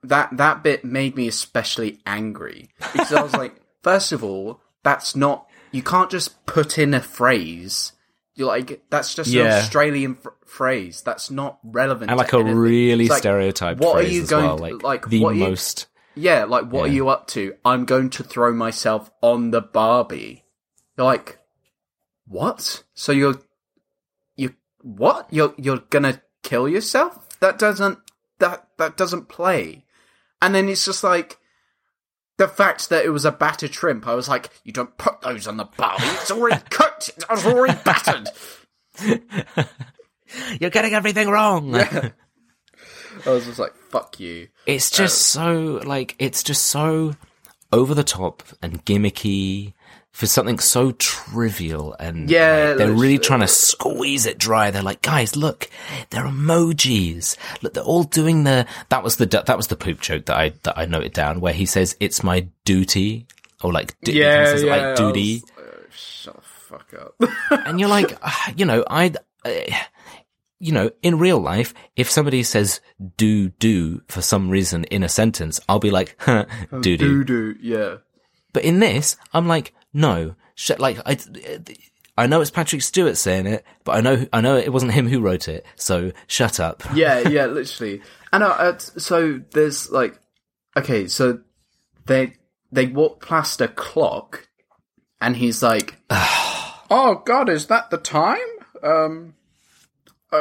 that 0.03 0.37
that 0.37 0.63
bit 0.63 0.85
made 0.85 1.17
me 1.17 1.27
especially 1.29 1.99
angry 2.07 2.71
because 2.93 3.13
I 3.13 3.23
was 3.23 3.33
like, 3.35 3.55
first 3.83 4.13
of 4.13 4.23
all, 4.23 4.61
that's 4.85 5.17
not 5.17 5.47
you 5.73 5.83
can't 5.83 6.11
just 6.11 6.47
put 6.47 6.79
in 6.79 6.95
a 6.95 7.01
phrase. 7.01 7.93
You're 8.37 8.49
like, 8.49 8.83
that's 8.91 9.15
just 9.15 9.35
an 9.35 9.47
Australian 9.47 10.15
fr- 10.15 10.29
phrase. 10.45 11.03
That's 11.03 11.31
not 11.31 11.59
relevant. 11.65 12.11
and 12.11 12.19
to 12.19 12.23
like 12.25 12.33
a 12.33 12.37
anything. 12.37 12.57
really 12.57 13.05
It's 13.05 13.11
like, 13.11 13.19
stereotyped 13.23 13.81
what 13.81 13.97
are 13.97 14.03
you 14.03 14.27
going 14.27 14.45
well, 14.45 14.57
to- 14.59 14.63
like, 14.63 14.83
like, 14.83 15.09
the 15.09 15.21
what 15.23 15.31
are 15.33 15.37
you- 15.37 15.49
most. 15.49 15.87
Yeah, 16.17 16.45
like 16.45 16.65
what 16.73 16.89
are 16.89 16.93
you 16.93 17.09
up 17.09 17.27
to? 17.29 17.55
I'm 17.65 17.85
going 17.85 18.11
to 18.11 18.23
throw 18.23 18.53
myself 18.53 19.11
on 19.21 19.51
the 19.51 19.61
Barbie. 19.61 20.45
You're 20.97 21.05
like, 21.05 21.39
what? 22.27 22.83
So 22.95 23.13
you're 23.13 23.37
you 24.35 24.55
what? 24.81 25.29
You're 25.31 25.55
you're 25.59 25.83
gonna 25.91 26.23
kill 26.43 26.69
yourself? 26.69 27.39
That 27.41 27.59
doesn't 27.59 27.99
that 28.39 28.67
that 28.79 28.97
doesn't 28.97 29.29
play. 29.29 29.85
And 30.41 30.55
then 30.55 30.69
it's 30.69 30.85
just 30.85 31.05
like 31.05 31.39
the 32.39 32.49
fact 32.49 32.89
that 32.89 33.05
it 33.05 33.11
was 33.11 33.25
a 33.25 33.33
battered 33.33 33.75
shrimp. 33.75 34.07
I 34.07 34.15
was 34.15 34.29
like, 34.29 34.51
you 34.65 34.73
don't 34.73 34.97
put 34.99 35.21
those 35.21 35.47
on 35.47 35.57
the 35.57 35.65
Barbie. 35.65 36.05
It's 36.05 36.31
already 36.31 36.63
cooked. 36.71 37.11
It's 37.17 37.47
already 37.47 37.79
battered. 37.85 38.29
You're 40.61 40.71
getting 40.71 40.95
everything 40.95 41.29
wrong. 41.29 41.73
I 43.27 43.31
was 43.31 43.45
just 43.47 43.59
like, 43.59 43.75
fuck 43.75 44.21
you. 44.21 44.49
It's 44.67 44.91
just 44.91 45.19
so 45.29 45.81
like 45.85 46.15
it's 46.19 46.43
just 46.43 46.65
so 46.65 47.17
over 47.73 47.95
the 47.95 48.05
top 48.05 48.43
and 48.63 48.85
gimmicky 48.85 49.73
for 50.13 50.27
something 50.27 50.59
so 50.59 50.93
trivial 50.93 51.95
and 52.01 52.31
Yeah, 52.31 52.69
like, 52.69 52.79
they're 52.79 52.93
really 52.93 53.19
trying 53.19 53.41
to 53.41 53.49
squeeze 53.49 54.25
it 54.25 54.39
dry. 54.39 54.71
They're 54.71 54.83
like, 54.83 55.03
guys, 55.03 55.37
look, 55.37 55.69
they're 56.11 56.25
emojis. 56.25 57.37
Look, 57.63 57.75
they're 57.75 57.83
all 57.83 58.05
doing 58.05 58.45
the. 58.45 58.67
That 58.89 59.03
was 59.03 59.17
the 59.17 59.27
that 59.27 59.57
was 59.57 59.67
the 59.67 59.77
poop 59.77 60.01
joke 60.01 60.27
that 60.27 60.37
I 60.37 60.53
that 60.63 60.79
I 60.79 60.87
noted 60.87 61.13
down 61.13 61.41
where 61.41 61.53
he 61.53 61.67
says 61.67 61.97
it's 62.01 62.23
my 62.23 62.47
duty 62.65 63.27
or 63.63 63.73
like 63.73 63.95
he 64.05 64.13
says 64.23 64.65
I 64.65 64.67
like 64.67 64.97
duty. 64.97 65.43
was- 65.57 65.65
uh, 65.67 65.81
shut 65.95 66.35
the 66.37 66.43
fuck 66.43 66.95
up. 66.95 67.15
and 67.67 67.79
you're 67.81 67.89
like, 67.89 68.17
ah, 68.23 68.53
you 68.57 68.65
know, 68.65 68.85
I, 68.89 69.13
uh, 69.45 69.51
you 70.59 70.73
know, 70.73 70.91
in 71.03 71.19
real 71.19 71.39
life, 71.39 71.75
if 71.97 72.11
somebody 72.11 72.43
says 72.43 72.81
do 73.17 73.51
do 73.51 74.03
for 74.09 74.23
some 74.23 74.49
reason 74.49 74.85
in 74.85 75.03
a 75.03 75.09
sentence, 75.09 75.61
I'll 75.69 75.79
be 75.79 75.91
like, 75.91 76.17
huh, 76.19 76.47
do 76.81 76.97
do. 76.97 77.25
Doo. 77.25 77.57
Yeah. 77.61 77.97
But 78.53 78.65
in 78.65 78.81
this, 78.81 79.17
I'm 79.35 79.47
like, 79.47 79.75
no, 79.93 80.35
sh- 80.55 80.79
like 80.79 80.99
I, 81.07 81.19
I 82.17 82.27
know 82.27 82.41
it's 82.41 82.51
Patrick 82.51 82.81
Stewart 82.81 83.19
saying 83.19 83.47
it, 83.47 83.65
but 83.85 83.97
I 83.97 84.01
know, 84.01 84.27
I 84.33 84.41
know 84.41 84.57
it 84.57 84.73
wasn't 84.73 84.93
him 84.93 85.07
who 85.07 85.21
wrote 85.21 85.49
it, 85.49 85.67
so 85.77 86.13
shut 86.27 86.59
up. 86.59 86.83
yeah, 86.95 87.29
yeah, 87.29 87.47
literally. 87.47 88.01
And 88.33 88.43
uh, 88.43 88.49
uh, 88.49 88.79
so 88.79 89.41
there's 89.53 89.91
like, 89.91 90.19
okay, 90.77 91.07
so 91.07 91.41
they 92.07 92.35
they 92.73 92.87
walk 92.87 93.27
past 93.27 93.61
a 93.61 93.69
clock, 93.69 94.49
and 95.21 95.37
he's 95.37 95.63
like, 95.63 95.97
"Oh 96.11 97.23
God, 97.27 97.51
is 97.51 97.67
that 97.67 97.91
the 97.91 97.99
time?" 97.99 98.39
Um, 98.83 99.35
uh, 100.33 100.39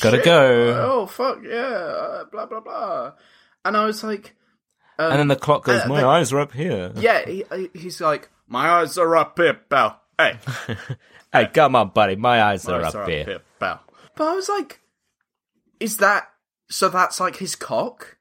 Gotta 0.00 0.16
shit. 0.16 0.24
go. 0.24 0.80
Oh 1.02 1.06
fuck 1.06 1.38
yeah, 1.42 1.52
uh, 1.60 2.24
blah 2.24 2.46
blah 2.46 2.60
blah. 2.60 3.12
And 3.64 3.76
I 3.76 3.86
was 3.86 4.04
like, 4.04 4.34
and 4.98 5.18
then 5.18 5.28
the 5.28 5.36
clock 5.36 5.64
goes, 5.64 5.80
uh, 5.82 5.88
my 5.88 6.00
the- 6.02 6.06
eyes 6.06 6.32
are 6.32 6.40
up 6.40 6.52
here. 6.52 6.92
yeah, 6.96 7.24
he, 7.26 7.44
he's 7.74 8.00
like, 8.00 8.30
"My 8.46 8.68
eyes 8.68 8.98
are 8.98 9.16
up 9.16 9.38
here, 9.38 9.54
pal." 9.54 10.00
Hey, 10.18 10.38
Hey, 11.32 11.46
come 11.52 11.74
on, 11.74 11.88
buddy, 11.88 12.14
my 12.16 12.42
eyes 12.42 12.68
are 12.68 12.82
eyes 12.84 12.94
up 12.94 13.08
here. 13.08 13.40
pal. 13.58 13.80
But 14.16 14.28
I 14.28 14.34
was 14.34 14.48
like, 14.48 14.80
"Is 15.80 15.96
that 15.98 16.28
so? 16.70 16.88
That's 16.88 17.18
like 17.20 17.36
his 17.36 17.56
cock." 17.56 18.18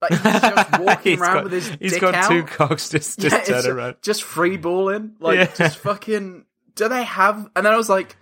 Like 0.00 0.12
he's 0.12 0.22
just 0.22 0.80
walking 0.80 1.12
He's 1.12 1.20
around 1.20 1.34
got- 1.34 1.44
with 1.44 1.52
his 1.52 1.68
he's 1.80 1.98
got 1.98 2.14
out. 2.14 2.28
two 2.28 2.42
cocks 2.44 2.88
just, 2.88 3.18
just 3.20 3.48
Yeah, 3.48 3.60
turn 3.62 3.70
around. 3.78 3.96
Just 4.02 4.22
free 4.24 4.56
balling. 4.56 5.14
Like, 5.20 5.36
Yeah. 5.38 5.46
just 5.54 5.78
fucking. 5.78 6.44
Do 6.74 6.88
they 6.88 7.04
have. 7.04 7.48
And 7.54 7.64
then 7.66 7.72
I 7.72 7.76
was 7.76 7.88
like, 7.88 8.16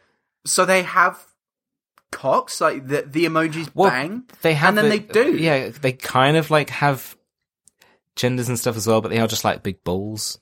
so 0.47 0.65
they 0.67 0.83
have 0.83 1.19
cocks? 2.13 2.61
Like, 2.61 2.87
the, 2.87 3.03
the 3.03 3.25
emojis 3.25 3.71
Well, 3.75 3.91
bang? 3.91 4.25
They 4.43 4.55
have, 4.55 4.71
And 4.71 4.79
then 4.79 4.85
the- 4.91 4.99
they 4.99 4.99
do. 5.31 5.37
Yeah, 5.37 5.71
they 5.71 5.93
kind 5.93 6.37
of 6.37 6.51
like 6.51 6.71
have 6.71 7.17
genders 8.17 8.49
and 8.49 8.59
stuff 8.59 8.77
as 8.77 8.87
well, 8.87 9.01
but 9.01 9.09
they 9.11 9.19
are 9.19 9.27
just 9.29 9.45
like 9.45 9.63
big 9.63 9.83
balls. 9.85 10.39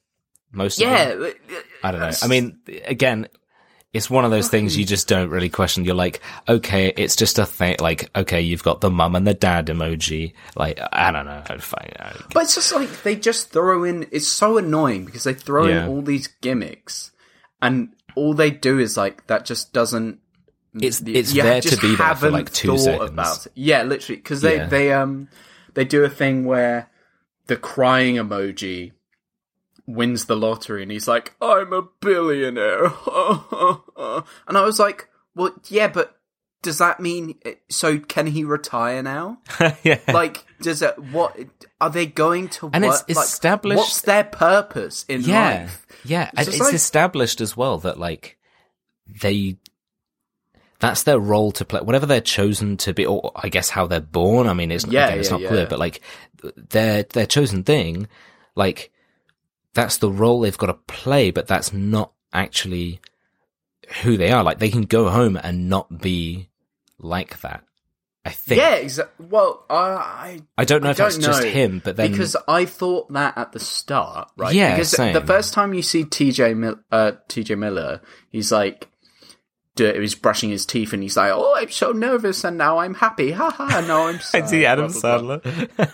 Most 0.50 0.80
of 0.80 0.88
them. 0.88 1.20
Yeah. 1.22 1.26
Uh, 1.28 1.60
I 1.84 1.90
don't 1.92 2.00
know. 2.00 2.10
I 2.22 2.26
mean, 2.26 2.58
again, 2.86 3.28
it's 3.92 4.08
one 4.10 4.24
of 4.24 4.30
those 4.30 4.48
things 4.48 4.76
you 4.76 4.84
just 4.84 5.08
don't 5.08 5.28
really 5.30 5.48
question. 5.50 5.84
You're 5.84 5.94
like, 5.94 6.20
okay, 6.48 6.92
it's 6.96 7.16
just 7.16 7.38
a 7.38 7.44
thing. 7.46 7.76
Like, 7.80 8.10
okay, 8.16 8.40
you've 8.40 8.62
got 8.62 8.80
the 8.80 8.90
mum 8.90 9.14
and 9.14 9.26
the 9.26 9.34
dad 9.34 9.66
emoji. 9.66 10.32
Like, 10.56 10.78
I 10.92 11.10
don't 11.10 11.26
know. 11.26 11.42
I- 11.48 12.16
But 12.32 12.44
it's 12.44 12.54
just 12.54 12.72
like, 12.72 13.02
they 13.02 13.14
just 13.16 13.50
throw 13.50 13.84
in. 13.84 14.06
It's 14.10 14.28
so 14.28 14.56
annoying 14.58 15.04
because 15.04 15.24
they 15.24 15.34
throw 15.34 15.66
Yeah. 15.66 15.84
in 15.84 15.88
all 15.90 16.02
these 16.02 16.26
gimmicks 16.40 17.10
and 17.60 17.90
all 18.14 18.32
they 18.34 18.50
do 18.50 18.78
is 18.78 18.96
like, 18.96 19.26
that 19.26 19.44
just 19.44 19.72
doesn't. 19.72 20.20
It's 20.74 21.00
it's 21.00 21.32
you 21.32 21.42
there 21.42 21.60
to 21.60 21.76
be 21.78 21.96
there 21.96 22.14
for 22.14 22.30
like 22.30 22.52
two 22.52 22.76
seconds. 22.78 23.10
About 23.10 23.46
it. 23.46 23.52
Yeah, 23.54 23.82
literally, 23.84 24.16
because 24.16 24.42
they 24.42 24.56
Yeah. 24.56 24.66
they 24.66 24.92
um 24.92 25.28
they 25.74 25.84
do 25.84 26.04
a 26.04 26.08
thing 26.10 26.44
where 26.44 26.90
the 27.46 27.56
crying 27.56 28.16
emoji 28.16 28.92
wins 29.86 30.26
the 30.26 30.36
lottery, 30.36 30.82
and 30.82 30.92
he's 30.92 31.08
like, 31.08 31.34
"I'm 31.40 31.72
a 31.72 31.82
billionaire," 32.00 32.84
and 34.46 34.56
I 34.56 34.62
was 34.62 34.78
like, 34.78 35.08
"Well, 35.34 35.52
yeah, 35.68 35.88
but 35.88 36.16
does 36.62 36.78
that 36.78 37.00
mean 37.00 37.36
so? 37.68 37.98
Can 37.98 38.26
he 38.26 38.44
retire 38.44 39.02
now? 39.02 39.38
yeah. 39.82 40.00
Like, 40.08 40.44
does 40.60 40.82
it? 40.82 40.98
What 40.98 41.38
are 41.80 41.90
they 41.90 42.06
going 42.06 42.48
to? 42.50 42.70
And 42.72 42.84
it's 42.84 43.00
work? 43.08 43.16
Like, 43.16 43.24
established- 43.26 43.78
What's 43.78 44.00
their 44.02 44.24
purpose 44.24 45.04
in 45.08 45.22
yeah. 45.22 45.60
life? 45.62 45.86
Yeah. 46.04 46.30
And 46.36 46.46
it's 46.46 46.58
like- 46.60 46.74
established 46.74 47.40
as 47.40 47.56
well 47.56 47.78
that 47.78 47.98
like 47.98 48.36
they 49.06 49.56
that's 50.80 51.02
their 51.02 51.18
role 51.18 51.52
to 51.52 51.64
play 51.64 51.80
whatever 51.80 52.06
they're 52.06 52.20
chosen 52.20 52.76
to 52.78 52.94
be 52.94 53.04
or 53.04 53.32
I 53.34 53.48
guess 53.48 53.70
how 53.70 53.86
they're 53.86 54.00
born. 54.00 54.46
I 54.46 54.54
mean 54.54 54.70
it's 54.70 54.84
Yeah, 54.86 55.06
again, 55.06 55.18
it's 55.18 55.30
yeah, 55.30 55.36
not 55.38 55.48
clear, 55.48 55.66
but 55.66 55.78
like 55.78 56.00
their 56.56 57.02
their 57.02 57.26
chosen 57.26 57.64
thing, 57.64 58.08
like 58.54 58.92
that's 59.74 59.98
the 59.98 60.10
role 60.10 60.40
they've 60.40 60.56
got 60.58 60.66
to 60.66 60.74
play, 60.74 61.30
but 61.30 61.46
that's 61.46 61.72
not 61.72 62.12
actually 62.32 63.00
who 64.02 64.16
they 64.16 64.30
are. 64.30 64.42
Like 64.42 64.58
they 64.58 64.70
can 64.70 64.82
go 64.82 65.08
home 65.08 65.38
and 65.42 65.68
not 65.68 66.00
be 66.00 66.48
like 66.98 67.40
that. 67.40 67.64
I 68.24 68.30
think. 68.30 68.60
Yeah, 68.60 68.74
exactly. 68.74 69.26
Well, 69.26 69.64
I, 69.70 69.76
I 69.76 70.40
I 70.58 70.64
don't 70.64 70.82
know 70.82 70.88
I 70.88 70.90
if 70.92 70.98
that's 70.98 71.16
don't 71.16 71.24
just 71.24 71.42
know, 71.42 71.48
him, 71.48 71.80
but 71.82 71.96
then 71.96 72.10
because 72.10 72.36
I 72.46 72.66
thought 72.66 73.10
that 73.12 73.38
at 73.38 73.52
the 73.52 73.60
start, 73.60 74.30
right? 74.36 74.54
Yeah, 74.54 74.74
because 74.74 74.90
same. 74.90 75.14
the 75.14 75.22
first 75.22 75.54
time 75.54 75.72
you 75.72 75.80
see 75.82 76.04
TJ 76.04 76.54
Mil- 76.56 76.80
uh, 76.92 77.12
TJ 77.28 77.56
Miller, 77.56 78.02
he's 78.30 78.52
like, 78.52 78.88
do- 79.78 80.00
he's 80.00 80.14
brushing 80.14 80.50
his 80.50 80.66
teeth, 80.66 80.92
and 80.92 81.02
he's 81.02 81.16
like, 81.16 81.32
"Oh, 81.32 81.54
I'm 81.56 81.70
so 81.70 81.92
nervous, 81.92 82.44
and 82.44 82.58
now 82.58 82.78
I'm 82.78 82.94
happy, 82.94 83.30
ha 83.30 83.50
ha." 83.50 83.80
No, 83.86 84.08
I'm 84.08 84.18
sad. 84.20 84.42
I 84.44 84.46
see 84.46 84.66
Adam 84.66 84.92
blah, 84.92 85.18
blah, 85.18 85.38
blah. 85.38 85.52
Sandler. 85.52 85.90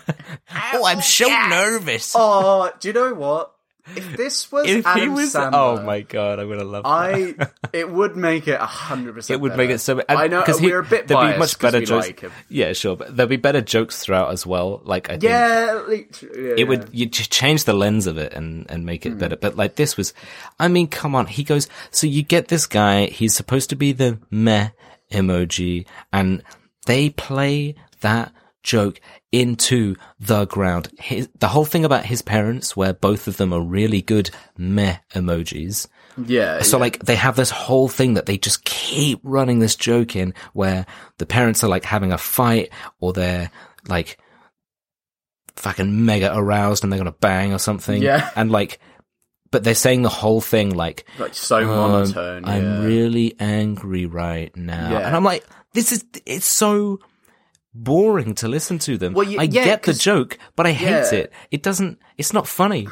oh, 0.73 0.85
I'm 0.85 1.01
so 1.01 1.27
nervous. 1.49 2.13
Oh, 2.15 2.71
do 2.79 2.87
you 2.89 2.93
know 2.93 3.13
what? 3.13 3.54
If 3.95 4.17
this 4.17 4.51
was 4.51 4.65
If 4.67 4.85
Adam 4.85 5.01
he 5.03 5.09
was, 5.09 5.33
Sandler, 5.33 5.51
oh 5.53 5.81
my 5.83 6.01
god, 6.01 6.39
I 6.39 6.43
would 6.45 6.57
have 6.59 6.67
loved. 6.67 6.87
I 6.87 7.35
it 7.73 7.89
would 7.91 8.15
make 8.15 8.47
it 8.47 8.59
hundred 8.59 9.13
percent. 9.15 9.35
It 9.37 9.41
would 9.41 9.55
make 9.55 9.69
it 9.69 9.79
so. 9.79 9.99
and- 9.99 10.17
I 10.19 10.27
know 10.27 10.41
because 10.41 10.59
we're 10.61 10.79
a 10.79 10.83
bit 10.83 11.07
there'd 11.07 11.33
be 11.33 11.37
much 11.39 11.59
better 11.59 11.81
jokes. 11.81 12.07
like. 12.07 12.23
Yeah, 12.49 12.73
sure, 12.73 12.95
but 12.95 13.15
there'll 13.15 13.29
be 13.29 13.35
better 13.37 13.61
jokes 13.61 13.99
throughout 14.03 14.31
as 14.31 14.45
well. 14.45 14.81
Like 14.83 15.09
I 15.09 15.13
think 15.13 15.23
Yeah, 15.23 15.83
like, 15.87 16.21
yeah, 16.21 16.53
it 16.57 16.67
would 16.67 16.89
you 16.91 17.07
ch- 17.07 17.29
change 17.29 17.65
the 17.65 17.73
lens 17.73 18.07
of 18.07 18.17
it 18.17 18.33
and 18.33 18.65
and 18.69 18.85
make 18.85 19.05
it 19.05 19.13
Hmm. 19.13 19.19
better. 19.19 19.35
But 19.35 19.55
like 19.55 19.75
this 19.75 19.97
was, 19.97 20.13
I 20.59 20.67
mean, 20.67 20.87
come 20.87 21.13
on. 21.15 21.27
He 21.27 21.43
goes, 21.43 21.67
so 21.91 22.07
you 22.07 22.23
get 22.23 22.47
this 22.47 22.65
guy. 22.65 23.05
He's 23.07 23.35
supposed 23.35 23.69
to 23.69 23.75
be 23.75 23.91
the 23.91 24.17
meh 24.31 24.69
emoji, 25.11 25.85
and 26.11 26.41
they 26.85 27.09
play 27.09 27.75
that 28.01 28.31
joke 28.65 28.99
into 29.31 29.95
the 30.19 30.45
ground. 30.45 30.89
His, 30.99 31.29
the 31.39 31.47
whole 31.47 31.63
thing 31.63 31.85
about 31.85 32.05
his 32.05 32.21
parents, 32.21 32.75
where 32.75 32.93
both 32.93 33.27
of 33.27 33.37
them 33.37 33.53
are 33.53 33.61
really 33.61 34.01
good 34.01 34.31
meh 34.57 34.97
emojis. 35.13 35.87
yeah. 36.25 36.61
So 36.61 36.77
yeah. 36.77 36.81
like 36.81 36.99
they 37.05 37.15
have 37.15 37.37
this 37.37 37.51
whole 37.51 37.87
thing 37.87 38.15
that 38.15 38.25
they 38.25 38.37
just 38.37 38.65
keep 38.65 39.19
running 39.23 39.59
this 39.59 39.75
joke 39.75 40.15
in 40.15 40.33
where 40.53 40.85
the 41.19 41.25
parents 41.25 41.63
are 41.63 41.69
like 41.69 41.85
having 41.85 42.11
a 42.11 42.17
fight 42.17 42.69
or 42.99 43.13
they're 43.13 43.51
like 43.87 44.17
fucking 45.55 46.05
mega 46.05 46.35
aroused 46.35 46.83
and 46.83 46.91
they're 46.91 46.99
gonna 46.99 47.11
bang 47.13 47.53
or 47.53 47.59
something. 47.59 48.01
Yeah. 48.01 48.29
And 48.35 48.51
like, 48.51 48.79
but 49.51 49.63
they're 49.63 49.75
saying 49.75 50.01
the 50.01 50.09
whole 50.09 50.41
thing 50.41 50.75
like, 50.75 51.05
like 51.19 51.35
so 51.35 51.57
um, 51.59 51.67
monotone. 51.67 52.45
I'm 52.45 52.83
really 52.83 53.35
angry 53.39 54.05
right 54.05 54.53
now. 54.57 54.91
Yeah. 54.91 55.07
And 55.07 55.15
I'm 55.15 55.23
like, 55.23 55.45
this 55.73 55.91
is, 55.91 56.03
it's 56.25 56.45
so 56.45 56.99
boring 57.75 58.33
to 58.35 58.47
listen 58.47 58.79
to 58.79 58.97
them. 58.97 59.13
Well, 59.13 59.27
you- 59.27 59.39
I 59.39 59.43
yeah, 59.43 59.65
get 59.65 59.83
the 59.83 59.93
joke, 59.93 60.37
but 60.55 60.65
I 60.65 60.71
hate 60.71 60.89
Yeah. 61.13 61.19
it. 61.19 61.33
It 61.51 61.61
doesn't, 61.63 61.99
it's 62.17 62.33
not 62.33 62.47
funny. 62.47 62.87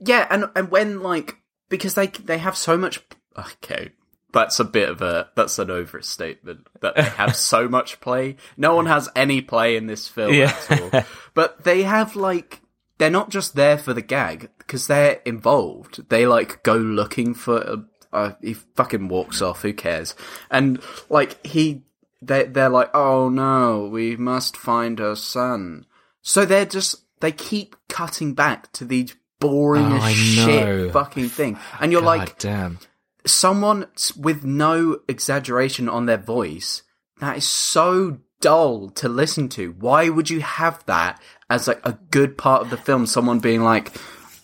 Yeah, 0.00 0.26
and 0.30 0.46
and 0.56 0.70
when 0.70 1.00
like 1.02 1.36
because 1.68 1.94
they 1.94 2.06
they 2.08 2.38
have 2.38 2.56
so 2.56 2.76
much. 2.76 3.00
Okay, 3.36 3.90
that's 4.32 4.58
a 4.60 4.64
bit 4.64 4.88
of 4.88 5.02
a 5.02 5.28
that's 5.36 5.58
an 5.58 5.70
overstatement 5.70 6.66
that 6.80 6.94
they 6.96 7.02
have 7.02 7.34
so 7.52 7.68
much 7.68 8.00
play. 8.00 8.36
No 8.56 8.74
one 8.74 8.86
has 8.86 9.08
any 9.16 9.40
play 9.42 9.76
in 9.76 9.86
this 9.86 10.08
film 10.08 10.32
Yeah. 10.34 10.54
at 10.70 10.80
all. 10.94 11.02
But 11.34 11.64
they 11.64 11.82
have 11.82 12.14
like 12.16 12.60
they're 12.98 13.10
not 13.10 13.30
just 13.30 13.54
there 13.56 13.76
for 13.78 13.92
the 13.94 14.02
gag 14.02 14.50
because 14.58 14.86
they're 14.86 15.20
involved. 15.24 16.08
They 16.08 16.26
like 16.26 16.62
go 16.62 16.76
looking 16.76 17.34
for. 17.34 17.58
A, 17.58 17.84
uh, 18.10 18.32
he 18.40 18.54
fucking 18.54 19.08
walks 19.08 19.42
off. 19.42 19.62
Who 19.62 19.72
cares? 19.74 20.14
And 20.50 20.80
like 21.10 21.44
he, 21.46 21.82
they 22.22 22.44
they're 22.44 22.68
like, 22.68 22.90
oh 22.94 23.28
no, 23.28 23.88
we 23.90 24.16
must 24.16 24.56
find 24.56 24.98
her 24.98 25.14
son. 25.16 25.86
So 26.22 26.44
they're 26.44 26.66
just 26.66 26.96
they 27.20 27.32
keep 27.32 27.76
cutting 27.88 28.34
back 28.34 28.72
to 28.72 28.84
these 28.84 29.14
boring 29.40 29.92
Oh, 29.92 29.96
as 29.96 30.02
I 30.02 30.12
shit 30.12 30.64
know. 30.86 30.90
fucking 30.90 31.28
thing, 31.28 31.58
and 31.80 31.92
you're 31.92 32.00
God 32.02 32.06
like 32.18 32.38
damn. 32.38 32.78
someone 33.26 33.86
with 34.16 34.44
no 34.44 35.00
exaggeration 35.08 35.88
on 35.88 36.06
their 36.06 36.16
voice. 36.18 36.82
That 37.20 37.36
is 37.38 37.48
so 37.48 38.18
dull 38.40 38.90
to 38.90 39.08
listen 39.08 39.48
to. 39.50 39.72
Why 39.78 40.08
would 40.08 40.30
you 40.30 40.40
have 40.40 40.84
that 40.86 41.20
as 41.50 41.66
like 41.68 41.80
a 41.84 41.98
good 42.10 42.38
part 42.38 42.62
of 42.62 42.70
the 42.70 42.76
film? 42.76 43.06
Someone 43.06 43.38
being 43.40 43.62
like, 43.62 43.92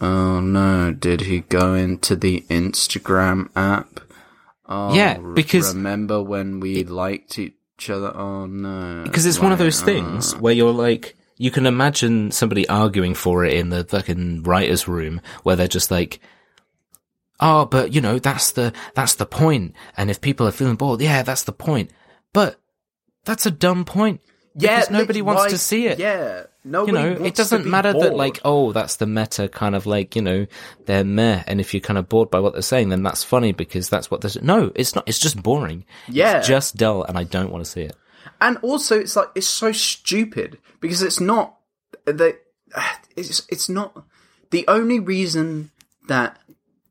"Oh 0.00 0.40
no, 0.40 0.92
did 0.92 1.22
he 1.22 1.40
go 1.40 1.74
into 1.74 2.16
the 2.16 2.44
Instagram 2.50 3.48
app?" 3.56 4.00
Oh, 4.66 4.94
Yeah, 4.94 5.18
because- 5.18 5.74
remember 5.74 6.22
when 6.22 6.58
we 6.60 6.84
liked 6.84 7.38
each 7.78 7.90
other? 7.90 8.10
Because 8.10 9.26
uh, 9.26 9.28
it's 9.28 9.40
one 9.40 9.52
of 9.52 9.58
those 9.58 9.80
things 9.80 10.34
uh, 10.34 10.38
where 10.38 10.52
you're 10.52 10.72
like 10.72 11.16
you 11.36 11.50
can 11.50 11.66
imagine 11.66 12.30
somebody 12.30 12.68
arguing 12.68 13.14
for 13.14 13.44
it 13.44 13.54
in 13.54 13.70
the 13.70 13.84
fucking 13.84 14.42
writers 14.44 14.86
room 14.86 15.20
where 15.42 15.56
they're 15.56 15.68
just 15.68 15.90
like 15.90 16.20
oh 17.40 17.66
but 17.66 17.92
you 17.92 18.00
know 18.00 18.18
that's 18.18 18.52
the 18.52 18.72
that's 18.94 19.16
the 19.16 19.26
point 19.26 19.74
and 19.96 20.10
if 20.10 20.20
people 20.20 20.46
are 20.46 20.52
feeling 20.52 20.76
bored 20.76 21.00
yeah 21.00 21.22
that's 21.22 21.42
the 21.44 21.52
point 21.52 21.90
but 22.32 22.60
that's 23.24 23.46
a 23.46 23.50
dumb 23.50 23.84
point 23.84 24.20
yeah, 24.56 24.84
nobody 24.90 25.20
wants 25.20 25.52
to 25.52 25.58
see 25.58 25.86
it 25.86 25.98
Yeah, 25.98 26.44
you 26.64 26.70
know, 26.70 26.84
wants 26.84 27.22
it 27.22 27.34
doesn't 27.34 27.66
matter 27.66 27.92
that 27.92 28.14
like, 28.14 28.40
oh, 28.44 28.72
that's 28.72 28.96
the 28.96 29.06
meta 29.06 29.48
kind 29.48 29.74
of 29.74 29.86
like, 29.86 30.14
you 30.14 30.22
know, 30.22 30.46
they're 30.86 31.04
meh. 31.04 31.42
And 31.46 31.60
if 31.60 31.74
you're 31.74 31.80
kind 31.80 31.98
of 31.98 32.08
bored 32.08 32.30
by 32.30 32.40
what 32.40 32.52
they're 32.52 32.62
saying, 32.62 32.90
then 32.90 33.02
that's 33.02 33.24
funny 33.24 33.52
because 33.52 33.88
that's 33.88 34.10
what 34.10 34.20
they're, 34.20 34.42
no, 34.42 34.70
it's 34.74 34.94
not, 34.94 35.04
it's 35.08 35.18
just 35.18 35.42
boring. 35.42 35.84
Yeah. 36.08 36.38
It's 36.38 36.48
just 36.48 36.76
dull 36.76 37.02
and 37.02 37.18
I 37.18 37.24
don't 37.24 37.50
want 37.50 37.64
to 37.64 37.70
see 37.70 37.82
it. 37.82 37.96
and 38.40 38.56
also 38.58 38.98
it's 38.98 39.16
like 39.16 39.28
it's 39.34 39.46
so 39.46 39.72
stupid 39.72 40.58
because 40.80 41.02
it's 41.02 41.20
not 41.20 41.56
the 42.04 42.36
it's 43.16 43.42
it's 43.48 43.68
not 43.68 44.04
the 44.50 44.64
only 44.68 44.98
reason 45.00 45.70
that 46.08 46.38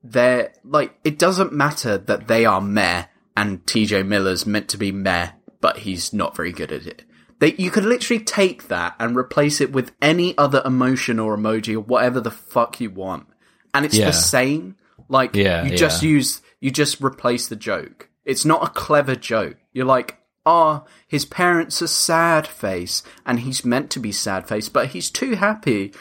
they're 0.03 0.53
like 0.63 0.95
it 1.03 1.17
doesn't 1.17 1.53
matter 1.53 1.97
that 1.97 2.27
they 2.27 2.45
are 2.45 2.61
meh 2.61 3.05
and 3.35 3.65
TJ 3.65 4.05
Miller's 4.05 4.45
meant 4.45 4.67
to 4.69 4.77
be 4.77 4.91
meh 4.91 5.29
but 5.61 5.79
he's 5.79 6.11
not 6.13 6.35
very 6.35 6.51
good 6.51 6.71
at 6.71 6.85
it. 6.85 7.03
They, 7.43 7.55
you 7.55 7.71
could 7.71 7.83
literally 7.83 8.23
take 8.23 8.69
that 8.69 8.95
and 9.01 9.17
replace 9.17 9.59
it 9.59 9.73
with 9.73 9.91
any 10.01 10.33
other 10.37 10.61
emotion 10.63 11.19
or 11.19 11.35
emoji 11.37 11.75
or 11.75 11.81
whatever 11.81 12.21
the 12.21 12.31
fuck 12.31 12.79
you 12.79 12.89
want, 12.89 13.27
and 13.73 13.83
it's 13.85 13.97
Yeah. 13.97 14.05
the 14.05 14.13
same. 14.13 14.77
Like 15.09 15.35
Yeah, 15.35 15.65
you 15.65 15.75
just 15.75 16.01
yeah. 16.01 16.09
use 16.09 16.41
you 16.61 16.71
just 16.71 17.01
replace 17.01 17.49
the 17.49 17.57
joke. 17.57 18.07
It's 18.23 18.45
not 18.45 18.63
a 18.63 18.69
clever 18.69 19.17
joke. 19.17 19.57
You're 19.73 19.85
like, 19.85 20.19
oh, 20.45 20.85
his 21.05 21.25
parents 21.25 21.81
are 21.81 21.87
sad 21.87 22.47
face, 22.47 23.03
and 23.25 23.41
he's 23.41 23.65
meant 23.65 23.89
to 23.91 23.99
be 23.99 24.13
sad 24.13 24.47
face, 24.47 24.69
but 24.69 24.87
he's 24.87 25.09
too 25.11 25.35
happy. 25.35 25.91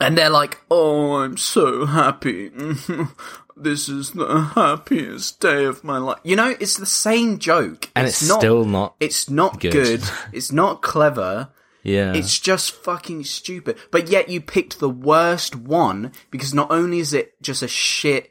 And 0.00 0.18
they're 0.18 0.28
like, 0.28 0.58
oh, 0.68 1.18
I'm 1.18 1.36
so 1.36 1.86
happy. 1.86 2.50
this 3.56 3.88
is 3.88 4.10
the 4.12 4.40
happiest 4.54 5.40
day 5.40 5.64
of 5.64 5.82
my 5.84 5.98
life. 5.98 6.18
You 6.24 6.36
know, 6.36 6.54
it's 6.60 6.76
the 6.76 6.86
same 6.86 7.38
joke. 7.38 7.90
And 7.94 8.06
it's, 8.06 8.26
not, 8.26 8.40
still 8.40 8.64
not, 8.64 8.94
It's 9.00 9.28
not 9.30 9.60
good. 9.60 9.72
good. 9.72 10.02
it's 10.32 10.52
not 10.52 10.82
clever. 10.82 11.48
yeah. 11.82 12.12
It's 12.14 12.38
just 12.38 12.72
fucking 12.72 13.24
stupid. 13.24 13.76
But 13.90 14.08
yet 14.08 14.28
you 14.28 14.40
picked 14.40 14.78
the 14.80 14.90
worst 14.90 15.54
one 15.56 16.12
because 16.30 16.52
not 16.54 16.70
only 16.70 16.98
is 16.98 17.12
it 17.12 17.40
just 17.42 17.62
a 17.62 17.68
shit, 17.68 18.30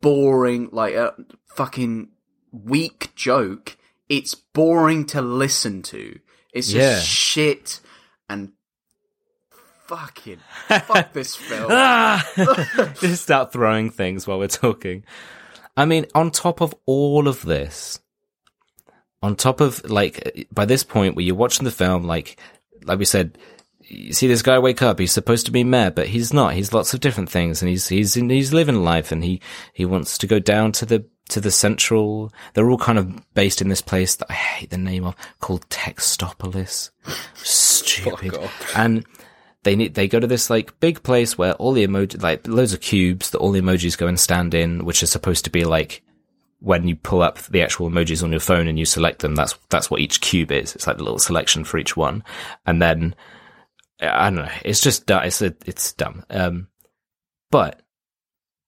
boring, 0.00 0.68
like 0.72 0.94
a 0.94 1.14
fucking 1.54 2.08
weak 2.52 3.12
joke, 3.14 3.76
it's 4.08 4.34
boring 4.34 5.04
to 5.06 5.22
listen 5.22 5.82
to. 5.82 6.18
It's 6.52 6.68
just 6.68 6.76
Yeah. 6.76 7.00
shit 7.00 7.80
and 8.28 8.52
fucking 9.90 10.38
fuck 10.68 11.12
this 11.12 11.34
film. 11.34 11.66
ah! 11.70 12.24
just 13.00 13.24
start 13.24 13.52
throwing 13.52 13.90
things 13.90 14.26
while 14.26 14.38
we're 14.38 14.46
talking. 14.46 15.04
I 15.76 15.84
mean, 15.84 16.06
on 16.14 16.30
top 16.30 16.60
of 16.60 16.74
all 16.86 17.26
of 17.26 17.42
this, 17.42 17.98
on 19.22 19.34
top 19.34 19.60
of 19.60 19.88
like 19.90 20.46
by 20.52 20.64
this 20.64 20.84
point 20.84 21.16
where 21.16 21.24
you're 21.24 21.34
watching 21.34 21.64
the 21.64 21.70
film, 21.70 22.04
like 22.04 22.38
like 22.84 22.98
we 22.98 23.04
said, 23.04 23.36
you 23.80 24.12
see 24.12 24.28
this 24.28 24.42
guy 24.42 24.58
wake 24.58 24.80
up. 24.80 25.00
He's 25.00 25.12
supposed 25.12 25.46
to 25.46 25.52
be 25.52 25.64
mayor, 25.64 25.90
but 25.90 26.06
he's 26.06 26.32
not. 26.32 26.54
He's 26.54 26.72
lots 26.72 26.94
of 26.94 27.00
different 27.00 27.28
things, 27.28 27.60
and 27.60 27.68
he's 27.68 27.88
he's 27.88 28.16
in, 28.16 28.30
he's 28.30 28.52
living 28.52 28.84
life, 28.84 29.10
and 29.10 29.24
he 29.24 29.40
he 29.72 29.84
wants 29.84 30.18
to 30.18 30.28
go 30.28 30.38
down 30.38 30.70
to 30.72 30.86
the 30.86 31.04
to 31.30 31.40
the 31.40 31.50
central. 31.50 32.32
They're 32.54 32.70
all 32.70 32.78
kind 32.78 32.98
of 32.98 33.34
based 33.34 33.60
in 33.60 33.68
this 33.68 33.82
place 33.82 34.14
that 34.16 34.30
I 34.30 34.34
hate 34.34 34.70
the 34.70 34.78
name 34.78 35.04
of 35.04 35.16
called 35.40 35.68
Textopolis. 35.68 36.90
Stupid. 37.34 38.36
And 38.76 39.04
they 39.62 39.76
need 39.76 39.94
they 39.94 40.08
go 40.08 40.20
to 40.20 40.26
this 40.26 40.48
like 40.48 40.78
big 40.80 41.02
place 41.02 41.36
where 41.36 41.54
all 41.54 41.72
the 41.72 41.86
emoji 41.86 42.22
like 42.22 42.46
loads 42.46 42.72
of 42.72 42.80
cubes 42.80 43.30
that 43.30 43.38
all 43.38 43.52
the 43.52 43.60
emojis 43.60 43.98
go 43.98 44.06
and 44.06 44.18
stand 44.18 44.54
in, 44.54 44.84
which 44.84 45.02
is 45.02 45.10
supposed 45.10 45.44
to 45.44 45.50
be 45.50 45.64
like 45.64 46.02
when 46.60 46.86
you 46.86 46.94
pull 46.94 47.22
up 47.22 47.38
the 47.46 47.62
actual 47.62 47.90
emojis 47.90 48.22
on 48.22 48.30
your 48.30 48.40
phone 48.40 48.68
and 48.68 48.78
you 48.78 48.84
select 48.84 49.20
them, 49.20 49.34
that's 49.34 49.58
that's 49.68 49.90
what 49.90 50.00
each 50.00 50.20
cube 50.20 50.52
is. 50.52 50.74
It's 50.74 50.86
like 50.86 50.98
a 50.98 51.02
little 51.02 51.18
selection 51.18 51.64
for 51.64 51.78
each 51.78 51.96
one, 51.96 52.22
and 52.66 52.80
then 52.80 53.14
I 54.00 54.30
don't 54.30 54.36
know. 54.36 54.48
It's 54.64 54.80
just 54.80 55.06
du- 55.06 55.24
it's 55.24 55.42
a, 55.42 55.54
it's 55.66 55.92
dumb. 55.92 56.24
Um, 56.30 56.68
but 57.50 57.82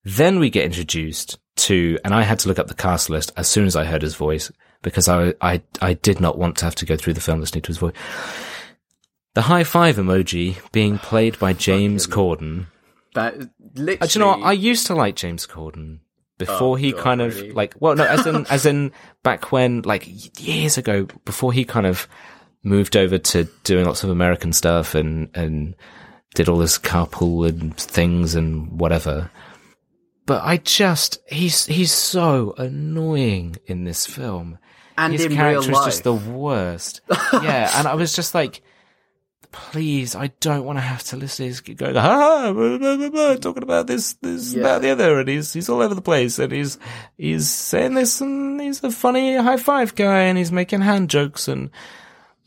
then 0.04 0.40
we 0.40 0.50
get 0.50 0.64
introduced 0.64 1.38
to, 1.54 1.98
and 2.04 2.14
I 2.14 2.22
had 2.22 2.38
to 2.40 2.48
look 2.48 2.58
up 2.58 2.66
the 2.66 2.74
cast 2.74 3.08
list 3.08 3.32
as 3.36 3.48
soon 3.48 3.66
as 3.66 3.76
I 3.76 3.84
heard 3.84 4.02
his 4.02 4.14
voice 4.14 4.50
because 4.82 5.08
I 5.08 5.34
I 5.40 5.62
I 5.80 5.94
did 5.94 6.20
not 6.20 6.38
want 6.38 6.56
to 6.58 6.64
have 6.64 6.74
to 6.76 6.86
go 6.86 6.96
through 6.96 7.14
the 7.14 7.20
film 7.20 7.40
listening 7.40 7.62
to 7.62 7.68
his 7.68 7.78
voice. 7.78 7.94
The 9.34 9.42
high 9.42 9.64
five 9.64 9.96
emoji 9.96 10.56
being 10.72 10.98
played 10.98 11.38
by 11.38 11.52
James 11.52 12.06
Corden. 12.06 12.66
That 13.14 13.34
literally. 13.74 14.00
Uh, 14.00 14.06
do 14.06 14.18
you 14.18 14.24
know 14.24 14.30
what? 14.38 14.42
I 14.42 14.52
used 14.52 14.86
to 14.88 14.94
like 14.94 15.16
James 15.16 15.46
Corden 15.46 16.00
before 16.38 16.72
Oh, 16.72 16.74
he 16.74 16.92
God, 16.92 17.00
kind 17.02 17.20
of 17.22 17.36
really? 17.36 17.52
like 17.52 17.74
well 17.78 17.94
no 17.94 18.04
as 18.04 18.26
in 18.26 18.46
as 18.50 18.66
in 18.66 18.92
back 19.22 19.52
when 19.52 19.82
like 19.82 20.06
years 20.40 20.76
ago 20.78 21.06
before 21.24 21.52
he 21.52 21.64
kind 21.64 21.86
of 21.86 22.08
moved 22.64 22.96
over 22.96 23.18
to 23.18 23.44
doing 23.64 23.84
lots 23.86 24.02
of 24.04 24.10
American 24.10 24.52
stuff 24.52 24.94
and 24.94 25.28
and 25.34 25.76
did 26.34 26.48
all 26.48 26.58
this 26.58 26.78
carpool 26.78 27.46
and 27.48 27.76
things 27.76 28.34
and 28.34 28.80
whatever. 28.80 29.30
But 30.26 30.42
I 30.44 30.56
just 30.58 31.18
he's 31.28 31.66
he's 31.66 31.92
so 31.92 32.54
annoying 32.56 33.56
in 33.66 33.84
this 33.84 34.06
film. 34.06 34.58
and 34.96 35.12
His 35.12 35.26
character 35.28 35.70
is 35.72 35.78
just 35.84 36.04
the 36.04 36.14
worst. 36.14 37.00
yeah, 37.32 37.70
and 37.76 37.86
I 37.88 37.94
was 37.94 38.14
just 38.14 38.34
like, 38.34 38.62
please, 39.52 40.14
I 40.16 40.28
don't 40.40 40.64
want 40.64 40.78
to 40.78 40.82
have 40.82 41.02
to 41.04 41.16
listen 41.16 41.44
to 41.44 41.48
his 41.48 41.60
going, 41.60 41.96
ah, 41.96 42.52
blah, 42.52 42.78
blah, 42.78 42.96
blah, 42.96 43.08
blah, 43.10 43.34
talking 43.36 43.62
about 43.62 43.86
this, 43.86 44.14
this, 44.14 44.54
Yeah. 44.54 44.62
that, 44.64 44.82
the 44.82 44.90
other, 44.90 45.20
and 45.20 45.28
he's, 45.28 45.52
he's 45.52 45.68
all 45.68 45.80
over 45.82 45.94
the 45.94 46.02
place, 46.02 46.38
and 46.38 46.50
he's, 46.52 46.78
he's 47.16 47.48
saying 47.48 47.94
this, 47.94 48.20
and 48.20 48.60
he's 48.60 48.82
a 48.82 48.90
funny 48.90 49.36
high 49.36 49.56
five 49.58 49.94
guy, 49.94 50.22
and 50.22 50.36
he's 50.38 50.50
making 50.52 50.80
hand 50.80 51.10
jokes, 51.10 51.46
and, 51.48 51.70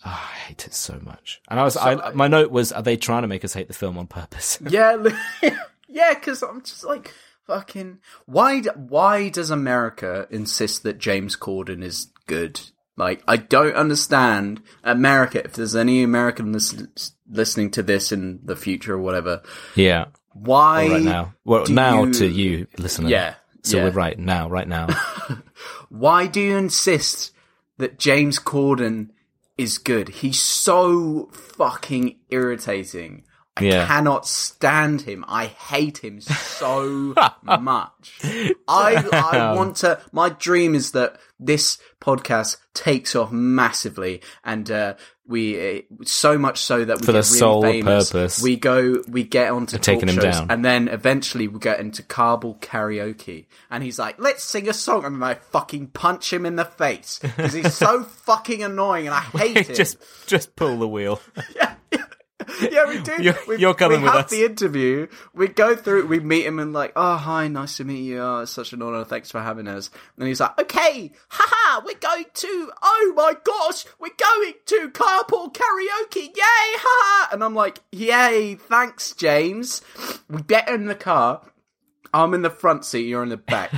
ah, 0.04 0.32
I 0.34 0.38
hate 0.48 0.66
it 0.68 0.74
so 0.74 1.00
much. 1.04 1.42
And 1.50 1.60
I 1.60 1.64
was, 1.64 1.78
I, 1.78 2.12
my 2.12 2.28
note 2.28 2.52
was, 2.52 2.72
are 2.72 2.82
they 2.84 2.98
trying 2.98 3.22
to 3.22 3.28
make 3.28 3.46
us 3.46 3.54
hate 3.54 3.68
the 3.68 3.74
film 3.74 3.98
on 3.98 4.08
purpose? 4.08 4.60
Yeah, 4.70 4.98
yeah, 5.88 6.14
because 6.14 6.42
I'm 6.44 6.62
just 6.62 6.84
like 6.84 7.14
fucking. 7.48 8.00
Why? 8.26 8.62
Why 8.62 9.30
does 9.30 9.50
America 9.52 10.28
insist 10.30 10.84
that 10.84 10.98
James 10.98 11.38
Corden 11.38 11.84
is 11.84 12.08
good? 12.28 12.60
Like, 12.98 13.24
I 13.28 13.38
don't 13.38 13.76
understand 13.76 14.62
America. 14.84 15.44
If 15.44 15.54
there's 15.54 15.76
any 15.76 16.02
American 16.04 16.54
lis- 16.54 17.12
listening 17.30 17.72
to 17.72 17.84
this 17.84 18.12
in 18.12 18.40
the 18.44 18.56
future 18.56 18.94
or 18.94 19.00
whatever, 19.00 19.42
yeah. 19.76 20.06
why 20.34 20.88
Right 20.88 21.02
now. 21.04 21.34
Well, 21.44 21.66
now 21.68 22.04
you- 22.06 22.14
to 22.14 22.28
you, 22.28 22.68
listener. 22.78 23.10
Yeah, 23.10 23.36
So 23.64 23.78
yeah. 23.78 23.84
we're 23.86 23.92
right 23.92 24.18
now, 24.18 24.50
right 24.50 24.68
now. 24.68 24.88
Why 25.90 26.28
do 26.28 26.42
you 26.42 26.58
insist 26.58 27.32
that 27.78 27.98
James 28.00 28.40
Corden 28.40 29.10
is 29.58 29.78
good? 29.78 30.10
He's 30.10 30.42
so 30.42 31.30
fucking 31.32 32.18
irritating. 32.30 33.24
I 33.58 33.64
Yeah. 33.64 33.88
cannot 33.88 34.28
stand 34.28 35.02
him. 35.04 35.24
I 35.30 35.46
hate 35.46 36.00
him 36.00 36.20
so 36.20 37.14
much. 37.44 38.20
I 38.68 39.08
I 39.14 39.54
want 39.56 39.78
to. 39.78 40.02
My 40.12 40.28
dream 40.30 40.76
is 40.76 40.92
that 40.92 41.18
this 41.40 41.78
podcast 42.06 42.58
takes 42.74 43.16
off 43.16 43.32
massively, 43.32 44.22
and 44.44 44.70
uh, 44.70 44.94
we 45.28 45.78
uh, 45.80 45.82
so 46.04 46.38
much 46.38 46.60
so 46.60 46.86
that 46.86 47.00
we 47.02 47.06
For 47.06 47.12
the 47.12 47.18
really 47.20 47.24
sole 47.24 47.62
famous. 47.64 48.12
purpose 48.12 48.42
We 48.44 48.58
go, 48.58 49.02
we 49.08 49.24
get 49.24 49.52
onto 49.52 49.78
taking 49.80 50.10
him 50.10 50.18
down. 50.18 50.52
and 50.52 50.64
then 50.64 50.88
eventually 50.88 51.48
we 51.48 51.60
get 51.60 51.80
into 51.80 52.04
Carpool 52.04 52.60
karaoke, 52.60 53.46
and 53.72 53.84
he's 53.84 53.98
like, 53.98 54.20
"Let's 54.20 54.44
sing 54.44 54.70
a 54.70 54.74
song," 54.74 55.06
and 55.06 55.24
I 55.24 55.36
fucking 55.36 55.88
punch 55.88 56.32
him 56.32 56.46
in 56.46 56.56
the 56.56 56.66
face 56.66 57.20
because 57.22 57.54
he's 57.54 57.74
so 57.74 58.04
fucking 58.26 58.62
annoying, 58.64 59.08
and 59.08 59.16
I 59.16 59.22
hate 59.22 59.58
it. 59.70 59.76
just, 59.76 59.98
just 60.28 60.56
pull 60.56 60.78
the 60.78 60.88
wheel. 60.88 61.20
yeah, 61.56 61.75
we 62.62 63.00
do. 63.00 63.22
You're- 63.24 63.38
we, 63.48 63.58
you're 63.58 63.74
coming 63.74 64.00
we 64.00 64.04
with 64.04 64.14
have 64.14 64.26
us. 64.26 64.32
the 64.32 64.44
interview. 64.46 65.08
We 65.34 65.48
go 65.48 65.76
through. 65.76 66.08
We 66.08 66.20
meet 66.20 66.46
him 66.46 66.60
and 66.60 66.74
like, 66.74 66.92
oh 66.96 67.16
hi, 67.16 67.48
nice 67.48 67.78
to 67.78 67.86
meet 67.86 68.02
you. 68.04 68.20
Oh, 68.20 68.40
it's 68.40 68.52
such 68.52 68.74
an 68.74 68.82
honor. 68.82 69.06
Thanks 69.06 69.32
for 69.32 69.40
having 69.42 69.68
us. 69.68 69.90
And 70.18 70.28
he's 70.28 70.42
like, 70.42 70.60
okay, 70.60 71.12
haha, 71.30 71.82
we're 71.86 71.96
going 71.96 72.26
to. 72.34 72.72
Oh 72.82 73.14
my 73.16 73.36
gosh, 73.44 73.86
we're 74.00 74.10
going 74.18 74.54
to 74.66 74.90
carpool 74.90 75.54
karaoke. 75.54 76.28
Yay, 76.28 76.32
haha. 76.38 77.34
And 77.34 77.44
I'm 77.44 77.56
like, 77.56 77.80
yay, 77.92 78.56
thanks, 78.56 79.14
James. 79.14 79.82
We 80.30 80.42
get 80.42 80.68
in 80.68 80.88
the 80.88 80.96
car. 80.96 81.42
I'm 82.14 82.34
in 82.34 82.42
the 82.42 82.50
front 82.50 82.86
seat. 82.86 83.08
You're 83.08 83.24
in 83.24 83.30
the 83.30 83.38
back. 83.38 83.72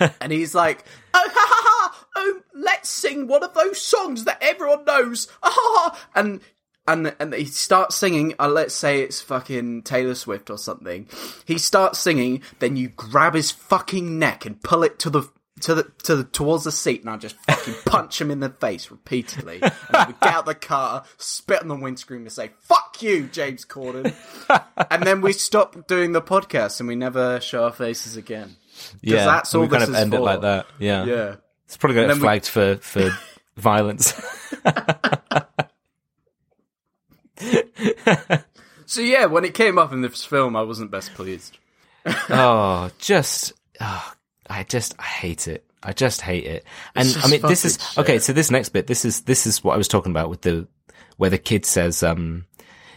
and 0.20 0.32
he's 0.32 0.54
like, 0.54 0.84
oh, 1.14 1.28
ha 1.30 1.46
ha 1.50 1.90
ha, 1.90 2.06
oh, 2.16 2.40
let's 2.54 2.88
sing 2.88 3.26
one 3.26 3.42
of 3.42 3.54
those 3.54 3.80
songs 3.80 4.24
that 4.24 4.38
everyone 4.40 4.84
knows. 4.84 5.28
Ah, 5.42 5.50
ha, 5.52 5.90
ha. 5.90 6.08
And 6.14 6.40
and 6.86 7.14
and 7.20 7.34
he 7.34 7.44
starts 7.44 7.96
singing. 7.96 8.34
Uh, 8.38 8.48
let's 8.48 8.74
say 8.74 9.02
it's 9.02 9.20
fucking 9.20 9.82
Taylor 9.82 10.14
Swift 10.14 10.50
or 10.50 10.58
something. 10.58 11.08
He 11.44 11.58
starts 11.58 11.98
singing, 11.98 12.42
then 12.58 12.76
you 12.76 12.88
grab 12.88 13.34
his 13.34 13.50
fucking 13.50 14.18
neck 14.18 14.44
and 14.46 14.62
pull 14.62 14.82
it 14.82 14.98
to 15.00 15.10
the. 15.10 15.22
To 15.66 15.76
the, 15.76 15.84
to 16.04 16.16
the 16.16 16.24
towards 16.24 16.64
the 16.64 16.72
seat, 16.72 17.02
and 17.02 17.10
I 17.10 17.16
just 17.18 17.36
fucking 17.42 17.74
punch 17.86 18.20
him 18.20 18.32
in 18.32 18.40
the 18.40 18.48
face 18.48 18.90
repeatedly. 18.90 19.60
And 19.62 20.14
get 20.20 20.32
out 20.32 20.44
the 20.44 20.56
car, 20.56 21.04
spit 21.18 21.60
on 21.62 21.68
the 21.68 21.76
windscreen, 21.76 22.22
and 22.22 22.32
say 22.32 22.50
"fuck 22.62 23.00
you, 23.00 23.28
James 23.28 23.64
Corden," 23.64 24.12
and 24.90 25.02
then 25.04 25.20
we 25.20 25.32
stop 25.32 25.86
doing 25.86 26.10
the 26.12 26.22
podcast, 26.22 26.80
and 26.80 26.88
we 26.88 26.96
never 26.96 27.38
show 27.40 27.64
our 27.64 27.72
faces 27.72 28.16
again. 28.16 28.56
Yeah, 29.02 29.26
that's 29.26 29.54
all 29.54 29.60
we 29.60 29.68
kind 29.68 29.82
this 29.82 29.90
of 29.90 29.94
is 29.94 30.00
end 30.00 30.14
it 30.14 30.20
like 30.20 30.40
that. 30.40 30.66
Yeah, 30.80 31.04
Yeah, 31.04 31.34
it's 31.66 31.76
probably 31.76 31.94
going 31.96 32.08
to 32.08 32.14
then 32.14 32.20
we- 32.22 32.26
flagged 32.26 32.46
for 32.48 32.76
for 32.78 33.16
violence. 33.56 34.14
So 38.92 39.00
yeah, 39.00 39.24
when 39.24 39.46
it 39.46 39.54
came 39.54 39.78
up 39.78 39.92
in 39.94 40.02
this 40.02 40.22
film, 40.22 40.54
I 40.54 40.62
wasn't 40.64 40.90
best 40.90 41.14
pleased. 41.14 41.56
oh, 42.28 42.90
just 42.98 43.54
oh, 43.80 44.12
I 44.50 44.64
just 44.64 44.94
I 44.98 45.04
hate 45.04 45.48
it. 45.48 45.64
I 45.82 45.94
just 45.94 46.20
hate 46.20 46.44
it. 46.44 46.64
And 46.94 47.16
I 47.22 47.28
mean, 47.28 47.40
this 47.40 47.64
is 47.64 47.78
fucking 47.78 48.02
okay. 48.02 48.18
So 48.18 48.34
this 48.34 48.50
next 48.50 48.68
bit, 48.68 48.86
this 48.86 49.06
is 49.06 49.22
this 49.22 49.46
is 49.46 49.64
what 49.64 49.72
I 49.72 49.78
was 49.78 49.88
talking 49.88 50.12
about 50.12 50.28
with 50.28 50.42
the 50.42 50.68
where 51.16 51.30
the 51.30 51.38
kid 51.38 51.64
says, 51.64 52.02
um, 52.02 52.44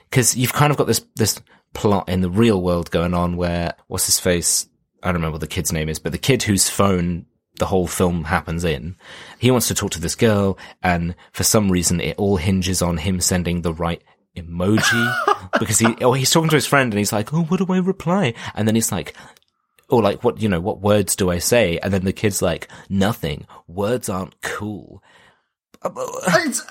because 0.10 0.36
you've 0.36 0.52
kind 0.52 0.70
of 0.72 0.76
got 0.76 0.88
this 0.88 1.06
this 1.16 1.42
plot 1.74 2.10
in 2.10 2.20
the 2.20 2.30
real 2.30 2.62
world 2.62 2.92
going 2.92 3.14
on 3.14 3.38
where 3.38 3.74
what's 3.88 4.08
his 4.08 4.20
face? 4.20 4.68
I 5.02 5.08
don't 5.08 5.16
remember 5.16 5.36
what 5.36 5.42
the 5.42 5.48
kid's 5.48 5.72
name 5.72 5.88
is, 5.88 6.00
but 6.00 6.12
the 6.12 6.18
kid 6.18 6.44
whose 6.44 6.68
phone 6.70 7.26
the 7.58 7.68
whole 7.68 7.88
film 7.88 8.26
happens 8.26 8.66
in, 8.66 8.98
he 9.40 9.50
wants 9.50 9.70
to 9.70 9.76
talk 9.76 9.92
to 9.92 10.02
this 10.02 10.16
girl, 10.16 10.58
and 10.84 11.16
for 11.32 11.46
some 11.46 11.72
reason, 11.72 12.02
it 12.02 12.18
all 12.18 12.36
hinges 12.36 12.82
on 12.82 12.98
him 12.98 13.22
sending 13.22 13.62
the 13.62 13.74
right 13.74 14.04
emoji 14.36 15.50
because 15.60 15.80
he 15.80 15.88
oh 16.02 16.14
he's 16.14 16.32
talking 16.32 16.50
to 16.50 16.56
his 16.56 16.68
friend 16.68 16.94
and 16.94 16.98
he's 17.00 17.14
like 17.14 17.34
oh 17.34 17.44
what 17.44 17.58
do 17.58 17.72
I 17.74 17.78
reply? 17.78 18.34
And 18.54 18.68
then 18.68 18.76
he's 18.76 18.92
like 18.92 19.16
or 19.90 20.02
like 20.02 20.24
what 20.24 20.42
you 20.42 20.50
know 20.50 20.60
what 20.60 20.82
words 20.82 21.16
do 21.16 21.30
I 21.30 21.40
say? 21.40 21.78
And 21.80 21.94
then 21.94 22.06
the 22.06 22.14
kid's 22.14 22.42
like 22.42 22.68
nothing. 22.90 23.46
Words 23.68 24.10
aren't 24.10 24.42
cool. 24.42 25.04
It's, 25.84 26.66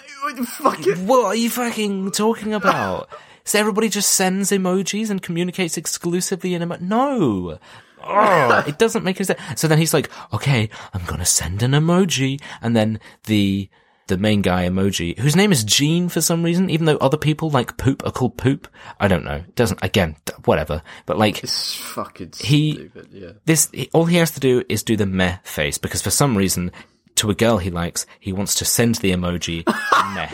fucking, 0.56 1.06
what 1.06 1.26
are 1.26 1.36
you 1.36 1.50
fucking 1.50 2.10
talking 2.12 2.54
about? 2.54 3.08
So 3.46 3.58
everybody 3.58 3.90
just 3.90 4.12
sends 4.12 4.50
emojis 4.52 5.10
and 5.10 5.20
communicates 5.20 5.76
exclusively 5.76 6.54
in 6.54 6.62
emo- 6.62 6.78
no. 6.80 7.58
Oh, 8.06 8.64
it 8.66 8.78
doesn't 8.78 9.02
make 9.04 9.16
any 9.18 9.24
sense 9.24 9.40
so 9.56 9.66
then 9.66 9.78
he's 9.78 9.94
like 9.94 10.10
okay 10.32 10.68
I'm 10.92 11.04
gonna 11.04 11.26
send 11.26 11.62
an 11.62 11.72
emoji. 11.72 12.40
And 12.62 12.74
then 12.74 13.00
the 13.24 13.68
the 14.06 14.18
main 14.18 14.42
guy 14.42 14.68
emoji 14.68 15.18
whose 15.18 15.34
name 15.36 15.50
is 15.52 15.64
Gene 15.64 16.08
for 16.08 16.20
some 16.20 16.42
reason 16.42 16.68
even 16.70 16.84
though 16.86 16.96
other 16.98 17.16
people 17.16 17.48
like 17.50 17.76
poop 17.78 18.04
are 18.06 18.10
called 18.12 18.36
poop 18.36 18.68
I 19.00 19.08
don't 19.08 19.24
know 19.24 19.36
it 19.36 19.54
doesn't 19.56 19.82
again 19.82 20.16
whatever 20.44 20.82
but 21.06 21.18
like 21.18 21.42
it's 21.42 21.74
fucking 21.74 22.32
He- 22.38 22.72
stupid. 22.74 23.08
Yeah, 23.12 23.30
this 23.46 23.70
he- 23.72 23.90
all 23.92 24.04
he 24.04 24.16
has 24.16 24.30
to 24.32 24.40
do 24.40 24.62
is 24.68 24.82
do 24.82 24.96
the 24.96 25.06
meh 25.06 25.38
face 25.44 25.78
because 25.78 26.02
for 26.02 26.10
some 26.10 26.36
reason 26.36 26.70
to 27.16 27.30
a 27.30 27.34
girl 27.34 27.58
he 27.58 27.70
likes 27.70 28.06
he 28.20 28.32
wants 28.32 28.54
to 28.56 28.64
send 28.64 28.96
the 28.96 29.12
emoji 29.12 29.64
meh 30.14 30.30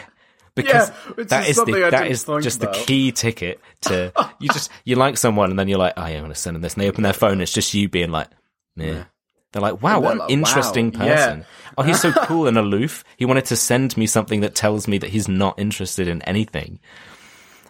because 0.56 0.90
yeah, 1.16 1.24
that 1.24 1.48
is 1.48 1.56
the 1.56 1.86
I 1.86 1.90
that 1.90 2.06
is 2.08 2.24
just 2.42 2.62
about. 2.62 2.74
the 2.74 2.80
key 2.84 3.12
ticket 3.12 3.60
to 3.82 4.12
you 4.40 4.48
just 4.48 4.70
you 4.84 4.96
like 4.96 5.16
someone 5.16 5.50
and 5.50 5.58
then 5.58 5.68
you're 5.68 5.78
like 5.78 5.94
oh 5.96 6.06
yeah 6.06 6.16
I'm 6.16 6.24
gonna 6.24 6.34
send 6.34 6.56
them 6.56 6.62
this 6.62 6.74
and 6.74 6.82
they 6.82 6.88
open 6.88 7.02
their 7.04 7.12
phone 7.12 7.32
and 7.32 7.42
it's 7.42 7.52
just 7.52 7.72
you 7.72 7.88
being 7.88 8.10
like 8.10 8.28
meh. 8.74 9.04
They're 9.52 9.62
like, 9.62 9.82
wow, 9.82 10.00
what 10.00 10.12
an 10.12 10.18
like, 10.18 10.30
interesting 10.30 10.92
wow, 10.92 11.04
yeah. 11.04 11.26
person. 11.26 11.44
Oh, 11.76 11.82
he's 11.82 12.00
so 12.00 12.12
cool 12.24 12.46
and 12.46 12.58
aloof. 12.58 13.04
He 13.16 13.24
wanted 13.24 13.46
to 13.46 13.56
send 13.56 13.96
me 13.96 14.06
something 14.06 14.40
that 14.40 14.54
tells 14.54 14.86
me 14.86 14.98
that 14.98 15.10
he's 15.10 15.28
not 15.28 15.58
interested 15.58 16.08
in 16.08 16.22
anything. 16.22 16.78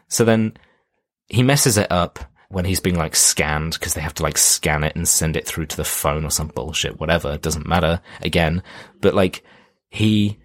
So 0.08 0.24
then 0.24 0.56
he 1.28 1.42
messes 1.42 1.78
it 1.78 1.90
up 1.90 2.18
when 2.48 2.64
he's 2.64 2.80
being 2.80 2.96
like 2.96 3.14
scanned 3.14 3.74
because 3.74 3.94
they 3.94 4.00
have 4.00 4.14
to 4.14 4.24
like 4.24 4.36
scan 4.36 4.82
it 4.82 4.96
and 4.96 5.08
send 5.08 5.36
it 5.36 5.46
through 5.46 5.66
to 5.66 5.76
the 5.76 5.84
phone 5.84 6.24
or 6.24 6.30
some 6.30 6.48
bullshit, 6.48 6.98
whatever. 6.98 7.32
It 7.32 7.42
doesn't 7.42 7.68
matter 7.68 8.00
again. 8.20 8.62
But 9.00 9.14
like 9.14 9.44
he, 9.88 10.38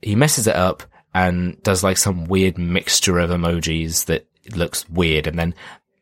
he 0.00 0.16
messes 0.16 0.46
it 0.46 0.56
up 0.56 0.82
and 1.12 1.62
does 1.62 1.84
like 1.84 1.98
some 1.98 2.24
weird 2.24 2.58
mixture 2.58 3.18
of 3.18 3.30
emojis 3.30 4.06
that 4.06 4.26
looks 4.56 4.88
weird. 4.88 5.26
And 5.26 5.38
then 5.38 5.54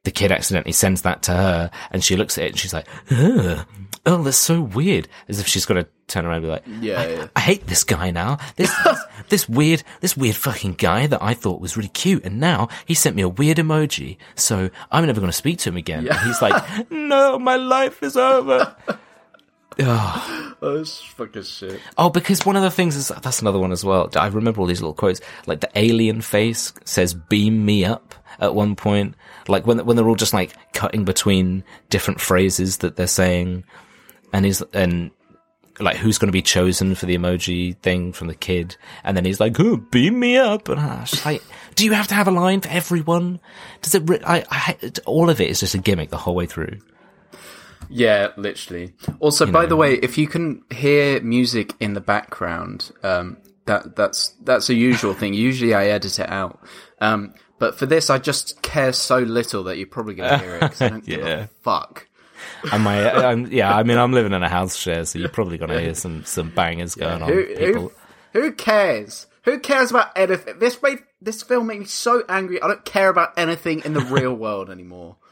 the 0.04 0.12
kid 0.12 0.32
accidentally 0.32 0.72
sends 0.72 1.02
that 1.02 1.22
to 1.24 1.32
her 1.32 1.70
and 1.90 2.02
she 2.02 2.16
looks 2.16 2.38
at 2.38 2.44
it 2.44 2.50
and 2.50 2.58
she's 2.58 2.72
like, 2.72 2.86
Ugh, 3.10 3.66
oh, 4.06 4.22
that's 4.22 4.36
so 4.36 4.60
weird. 4.60 5.08
As 5.28 5.40
if 5.40 5.46
she's 5.46 5.66
going 5.66 5.82
to 5.82 5.90
turn 6.08 6.24
around 6.24 6.36
and 6.36 6.44
be 6.44 6.50
like, 6.50 6.64
Yeah, 6.80 7.00
I, 7.00 7.06
yeah. 7.08 7.26
I 7.36 7.40
hate 7.40 7.66
this 7.66 7.84
guy 7.84 8.10
now. 8.10 8.38
This, 8.56 8.74
this, 8.84 8.98
this 9.28 9.48
weird, 9.48 9.82
this 10.00 10.16
weird 10.16 10.36
fucking 10.36 10.74
guy 10.74 11.06
that 11.06 11.22
I 11.22 11.34
thought 11.34 11.60
was 11.60 11.76
really 11.76 11.88
cute. 11.88 12.24
And 12.24 12.40
now 12.40 12.68
he 12.86 12.94
sent 12.94 13.16
me 13.16 13.22
a 13.22 13.28
weird 13.28 13.58
emoji. 13.58 14.16
So 14.34 14.70
I'm 14.90 15.06
never 15.06 15.20
going 15.20 15.30
to 15.30 15.36
speak 15.36 15.58
to 15.60 15.70
him 15.70 15.76
again. 15.76 16.08
And 16.08 16.18
he's 16.20 16.42
like, 16.42 16.90
no, 16.90 17.38
my 17.38 17.56
life 17.56 18.02
is 18.02 18.16
over. 18.16 18.74
oh, 19.78 20.56
it's 20.62 20.98
fucking 21.00 21.42
shit. 21.42 21.80
Oh, 21.96 22.10
because 22.10 22.44
one 22.44 22.56
of 22.56 22.62
the 22.62 22.70
things 22.70 22.96
is 22.96 23.08
that's 23.08 23.40
another 23.40 23.58
one 23.58 23.72
as 23.72 23.84
well. 23.84 24.10
I 24.16 24.26
remember 24.28 24.60
all 24.60 24.66
these 24.66 24.80
little 24.80 24.94
quotes. 24.94 25.20
Like 25.46 25.60
the 25.60 25.70
alien 25.74 26.20
face 26.20 26.72
says 26.84 27.14
"beam 27.14 27.64
me 27.64 27.84
up" 27.84 28.14
at 28.38 28.54
one 28.54 28.76
point. 28.76 29.14
Like 29.48 29.66
when 29.66 29.84
when 29.84 29.96
they're 29.96 30.08
all 30.08 30.14
just 30.14 30.34
like 30.34 30.54
cutting 30.72 31.04
between 31.04 31.64
different 31.90 32.20
phrases 32.20 32.78
that 32.78 32.96
they're 32.96 33.06
saying, 33.06 33.64
and 34.32 34.44
he's 34.44 34.62
and 34.72 35.10
like 35.80 35.96
who's 35.96 36.18
going 36.18 36.28
to 36.28 36.32
be 36.32 36.42
chosen 36.42 36.94
for 36.94 37.06
the 37.06 37.16
emoji 37.16 37.76
thing 37.78 38.12
from 38.12 38.28
the 38.28 38.34
kid, 38.34 38.76
and 39.04 39.16
then 39.16 39.24
he's 39.24 39.40
like, 39.40 39.58
"Oh, 39.58 39.76
beam 39.76 40.20
me 40.20 40.36
up," 40.36 40.68
and 40.68 40.78
I 40.80 41.00
was 41.00 41.24
like, 41.24 41.42
"Do 41.74 41.84
you 41.84 41.92
have 41.92 42.06
to 42.08 42.14
have 42.14 42.28
a 42.28 42.32
line 42.32 42.60
for 42.60 42.68
everyone? 42.68 43.40
Does 43.80 43.94
it? 43.94 44.02
Re- 44.08 44.20
I, 44.26 44.44
I 44.50 44.92
all 45.06 45.30
of 45.30 45.40
it 45.40 45.48
is 45.50 45.60
just 45.60 45.74
a 45.74 45.78
gimmick 45.78 46.10
the 46.10 46.18
whole 46.18 46.34
way 46.34 46.46
through." 46.46 46.78
Yeah, 47.88 48.28
literally. 48.36 48.94
Also, 49.20 49.44
by 49.50 49.66
the 49.66 49.76
way, 49.76 49.94
if 49.94 50.16
you 50.16 50.26
can 50.26 50.62
hear 50.70 51.20
music 51.20 51.74
in 51.78 51.92
the 51.94 52.00
background, 52.00 52.90
um, 53.02 53.36
that 53.66 53.96
that's 53.96 54.30
that's 54.42 54.68
a 54.70 54.74
usual 54.74 55.12
thing. 55.14 55.34
Usually 55.34 55.74
I 55.74 55.86
edit 55.86 56.18
it 56.18 56.28
out. 56.30 56.60
Um, 57.00 57.34
but 57.58 57.78
for 57.78 57.86
this, 57.86 58.08
I 58.10 58.18
just 58.18 58.62
care 58.62 58.92
so 58.92 59.18
little 59.18 59.64
that 59.64 59.76
you're 59.78 59.86
probably 59.86 60.14
going 60.14 60.30
to 60.30 60.38
hear 60.38 60.54
it 60.56 60.60
because 60.62 60.80
I 60.82 60.88
don't 60.88 61.04
give 61.04 61.20
Yeah. 61.26 61.44
a 61.44 61.46
fuck. 61.62 62.08
And 62.72 62.84
my, 62.84 63.10
I'm, 63.10 63.46
yeah, 63.52 63.74
I 63.74 63.82
mean, 63.82 63.98
I'm 63.98 64.12
living 64.12 64.32
in 64.32 64.42
a 64.42 64.48
house 64.48 64.76
share, 64.76 65.04
so 65.04 65.18
you're 65.18 65.28
probably 65.28 65.58
gonna 65.58 65.80
hear 65.80 65.94
some 65.94 66.24
some 66.24 66.50
bangers 66.50 66.94
going 66.94 67.22
on. 67.22 67.28
Who, 67.28 67.44
People, 67.56 67.92
who, 68.32 68.40
who 68.40 68.52
cares? 68.52 69.26
Who 69.44 69.58
cares 69.58 69.90
about 69.90 70.16
anything? 70.16 70.58
This 70.58 70.80
made 70.82 71.00
this 71.20 71.42
film 71.42 71.66
made 71.66 71.80
me 71.80 71.86
so 71.86 72.22
angry. 72.28 72.62
I 72.62 72.68
don't 72.68 72.84
care 72.84 73.08
about 73.08 73.36
anything 73.36 73.82
in 73.84 73.92
the 73.92 74.00
real 74.00 74.34
world 74.34 74.70
anymore. 74.70 75.16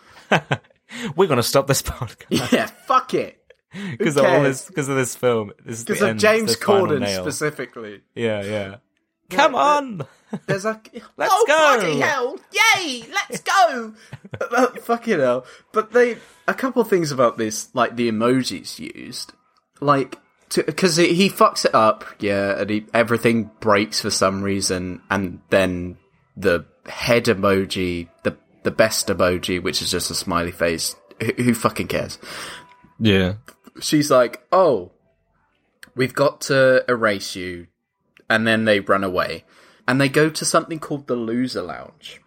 we're 1.16 1.28
gonna 1.28 1.42
stop 1.42 1.66
this 1.66 1.82
podcast 1.82 2.52
Yeah, 2.52 2.66
fuck 2.66 3.14
it. 3.14 3.38
because 3.92 4.16
of 4.16 4.24
all 4.24 4.42
this, 4.42 4.66
because 4.66 4.88
of 4.88 4.96
this 4.96 5.14
film. 5.14 5.52
This 5.64 5.84
Because 5.84 6.02
of 6.02 6.08
end, 6.10 6.20
James 6.20 6.56
Corden 6.56 7.06
specifically. 7.20 8.02
Yeah, 8.14 8.42
yeah. 8.42 8.76
Come 9.30 9.54
on. 9.54 10.06
There's 10.46 10.64
a 10.64 10.80
Let's 11.16 11.32
oh, 11.34 11.44
go. 11.46 11.80
bloody 11.80 12.00
hell! 12.00 12.38
Yay! 12.52 13.04
Let's 13.12 13.40
go! 13.40 13.94
Uh, 14.40 14.68
fucking 14.68 15.18
hell! 15.18 15.44
But 15.72 15.92
they 15.92 16.16
a 16.46 16.54
couple 16.54 16.82
things 16.84 17.12
about 17.12 17.36
this, 17.36 17.68
like 17.74 17.96
the 17.96 18.10
emojis 18.10 18.78
used, 18.78 19.32
like 19.80 20.16
because 20.54 20.96
he 20.96 21.28
fucks 21.28 21.64
it 21.64 21.74
up, 21.74 22.04
yeah, 22.18 22.60
and 22.60 22.70
he, 22.70 22.86
everything 22.92 23.50
breaks 23.60 24.00
for 24.00 24.10
some 24.10 24.42
reason, 24.42 25.00
and 25.10 25.40
then 25.50 25.96
the 26.36 26.64
head 26.86 27.26
emoji, 27.26 28.08
the 28.24 28.36
the 28.62 28.70
best 28.70 29.08
emoji, 29.08 29.62
which 29.62 29.82
is 29.82 29.90
just 29.90 30.10
a 30.10 30.14
smiley 30.14 30.52
face. 30.52 30.96
Who, 31.20 31.32
who 31.42 31.54
fucking 31.54 31.88
cares? 31.88 32.18
Yeah. 32.98 33.34
she's 33.80 34.10
like, 34.10 34.44
"Oh, 34.50 34.92
we've 35.94 36.14
got 36.14 36.42
to 36.42 36.84
erase 36.88 37.36
you," 37.36 37.68
and 38.28 38.46
then 38.46 38.64
they 38.64 38.80
run 38.80 39.04
away, 39.04 39.44
and 39.88 40.00
they 40.00 40.08
go 40.08 40.28
to 40.30 40.44
something 40.44 40.78
called 40.78 41.06
the 41.06 41.16
loser 41.16 41.62
lounge, 41.62 42.20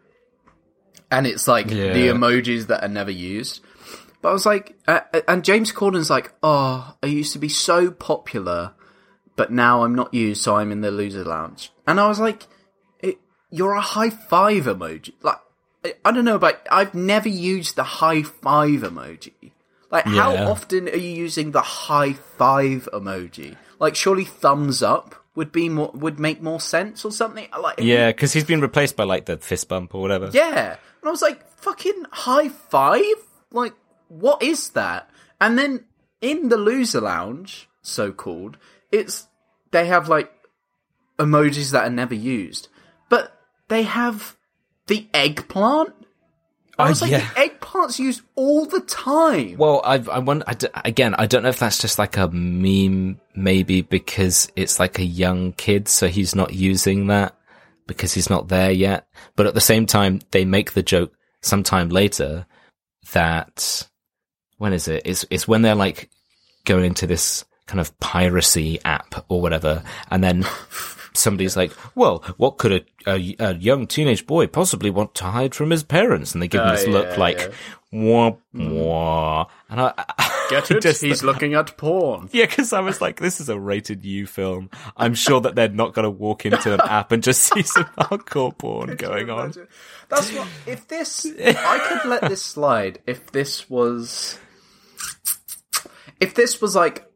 and 1.11 1.27
it's 1.27 1.47
like 1.47 1.71
the 1.93 2.07
emojis 2.07 2.67
that 2.67 2.83
are 2.83 2.87
never 2.89 3.11
used. 3.11 3.61
But 4.21 4.29
I 4.29 4.33
was 4.33 4.45
like, 4.45 4.77
uh, 4.87 5.01
and 5.27 5.43
James 5.43 5.71
Corden's 5.71 6.09
like, 6.09 6.33
"Oh, 6.41 6.95
I 7.03 7.07
used 7.07 7.33
to 7.33 7.39
be 7.39 7.49
so 7.49 7.91
popular, 7.91 8.71
but 9.35 9.51
now 9.51 9.83
I'm 9.83 9.95
not 9.95 10.13
used, 10.13 10.41
so 10.41 10.55
I'm 10.55 10.71
in 10.71 10.81
the 10.81 10.91
loser 10.91 11.23
lounge," 11.25 11.71
and 11.85 11.99
I 11.99 12.07
was 12.07 12.19
like, 12.19 12.47
it, 12.99 13.17
"You're 13.49 13.73
a 13.73 13.81
high 13.81 14.09
five 14.09 14.63
emoji." 14.63 15.13
Like, 15.21 15.39
I- 15.85 15.95
I 16.05 16.11
don't 16.11 16.23
know, 16.25 16.39
but 16.39 16.65
I've 16.71 16.93
never 16.93 17.27
used 17.27 17.75
the 17.75 17.83
high 17.83 18.23
five 18.23 18.81
emoji. 18.81 19.51
Like, 19.91 20.05
how 20.05 20.33
often 20.47 20.87
are 20.87 20.95
you 20.95 21.09
using 21.09 21.51
the 21.51 21.61
high 21.61 22.13
five 22.13 22.87
emoji? 22.93 23.57
Like, 23.79 23.95
surely 23.95 24.23
thumbs 24.23 24.81
up 24.81 25.22
would 25.35 25.51
be 25.51 25.69
more 25.69 25.91
would 25.93 26.19
make 26.19 26.41
more 26.41 26.59
sense 26.59 27.03
or 27.05 27.11
something. 27.11 27.47
Like, 27.59 27.79
Yeah, 27.79 28.11
because 28.11 28.33
he's 28.33 28.43
been 28.43 28.61
replaced 28.61 28.95
by 28.95 29.03
like 29.03 29.25
the 29.25 29.37
fist 29.37 29.67
bump 29.69 29.93
or 29.95 30.01
whatever. 30.01 30.29
yeah. 30.33 30.71
And 31.01 31.07
I 31.07 31.11
was 31.11 31.21
like, 31.21 31.47
fucking 31.59 32.05
high 32.11 32.49
five? 32.49 33.03
Like, 33.51 33.73
what 34.07 34.41
is 34.43 34.69
that? 34.69 35.09
And 35.41 35.57
then 35.57 35.85
in 36.21 36.49
the 36.49 36.57
loser 36.57 37.01
lounge, 37.01 37.67
so 37.81 38.11
called, 38.11 38.57
it's 38.91 39.27
they 39.71 39.87
have 39.87 40.07
like 40.07 40.31
emojis 41.19 41.71
that 41.71 41.83
are 41.85 41.89
never 41.89 42.15
used, 42.15 42.69
but 43.09 43.37
they 43.67 43.83
have 43.83 44.37
the 44.87 45.07
eggplant. 45.13 45.93
I 46.79 46.85
Oh, 46.85 46.89
was 46.89 47.01
like, 47.01 47.11
yeah. 47.11 47.19
the 47.35 47.49
eggplant's 47.49 47.99
used 47.99 48.21
all 48.35 48.65
the 48.65 48.79
time. 48.81 49.57
Well, 49.57 49.81
I, 49.85 49.95
I 50.11 50.19
wonder, 50.19 50.43
I 50.47 50.55
d- 50.55 50.67
again, 50.83 51.13
I 51.15 51.27
don't 51.27 51.43
know 51.43 51.49
if 51.49 51.59
that's 51.59 51.77
just 51.77 51.99
like 51.99 52.17
a 52.17 52.27
meme, 52.29 53.19
maybe 53.35 53.81
because 53.81 54.51
it's 54.55 54.79
like 54.79 54.99
a 54.99 55.05
young 55.05 55.53
kid, 55.53 55.87
so 55.87 56.07
he's 56.07 56.35
not 56.35 56.53
using 56.53 57.07
that 57.07 57.35
because 57.87 58.13
he's 58.13 58.29
not 58.29 58.47
there 58.47 58.71
yet. 58.71 59.07
But 59.35 59.47
at 59.47 59.53
the 59.53 59.61
same 59.61 59.85
time, 59.85 60.21
they 60.31 60.45
make 60.45 60.73
the 60.73 60.83
joke 60.83 61.13
sometime 61.41 61.89
later 61.89 62.45
that, 63.11 63.87
when 64.57 64.73
is 64.73 64.87
it? 64.87 65.03
It's, 65.05 65.25
it's 65.29 65.47
when 65.47 65.61
they're 65.61 65.75
like 65.75 66.09
going 66.65 66.85
into 66.85 67.07
this 67.07 67.43
kind 67.67 67.79
of 67.79 67.97
piracy 67.99 68.79
app 68.85 69.25
or 69.29 69.41
whatever, 69.41 69.83
and 70.09 70.23
then 70.23 70.45
somebody's 71.13 71.57
like, 71.57 71.71
well, 71.95 72.23
what 72.37 72.57
could 72.57 72.71
a, 72.71 73.09
a, 73.09 73.35
a 73.39 73.53
young 73.55 73.87
teenage 73.87 74.25
boy 74.25 74.47
possibly 74.47 74.89
want 74.89 75.15
to 75.15 75.25
hide 75.25 75.55
from 75.55 75.69
his 75.69 75.83
parents? 75.83 76.33
And 76.33 76.41
they 76.41 76.47
give 76.47 76.61
him 76.61 76.67
Oh, 76.67 76.71
this 76.71 76.87
look 76.87 77.17
like, 77.17 77.39
yeah. 77.39 77.49
wah, 77.91 78.31
hmm. 78.53 78.71
wah. 78.71 79.45
And 79.69 79.81
I, 79.81 79.93
I 79.97 80.32
Get 80.61 80.71
it? 80.71 80.81
just- 80.81 81.01
He's 81.01 81.23
looking 81.23 81.53
at 81.53 81.77
porn. 81.77 82.29
yeah, 82.33 82.45
because 82.45 82.73
I 82.73 82.79
was 82.79 83.01
like, 83.01 83.19
this 83.19 83.39
is 83.39 83.49
a 83.49 83.59
rated 83.59 84.03
U 84.05 84.25
film. 84.27 84.69
I'm 84.97 85.13
sure 85.13 85.41
that 85.41 85.55
they're 85.55 85.69
not 85.69 85.93
going 85.93 86.03
to 86.03 86.09
walk 86.09 86.45
into 86.45 86.73
an 86.73 86.81
app 86.81 87.11
and 87.11 87.21
just 87.23 87.43
see 87.53 87.63
some 87.63 87.85
hardcore 87.97 88.57
porn 88.57 88.95
going 88.95 89.29
on. 89.29 89.53
That's 90.09 90.31
what. 90.31 90.47
If 90.65 90.87
this, 90.87 91.25
I 91.25 91.79
could 91.89 92.09
let 92.09 92.21
this 92.29 92.41
slide. 92.41 92.99
If 93.07 93.31
this 93.31 93.69
was, 93.69 94.39
if 96.19 96.33
this 96.35 96.61
was 96.61 96.75
like 96.75 97.09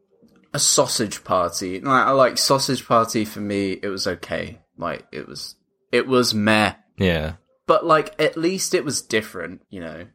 a 0.54 0.58
sausage 0.58 1.24
party, 1.24 1.80
like 1.80 2.06
I 2.06 2.10
like 2.10 2.38
sausage 2.38 2.86
party 2.86 3.24
for 3.24 3.40
me, 3.40 3.72
it 3.72 3.88
was 3.88 4.06
okay. 4.06 4.58
Like 4.76 5.06
it 5.12 5.28
was, 5.28 5.54
it 5.92 6.06
was 6.06 6.34
meh. 6.34 6.74
Yeah. 6.96 7.34
But 7.66 7.84
like 7.84 8.20
at 8.20 8.36
least 8.36 8.74
it 8.74 8.84
was 8.84 9.02
different, 9.02 9.62
you 9.70 9.80
know. 9.80 10.06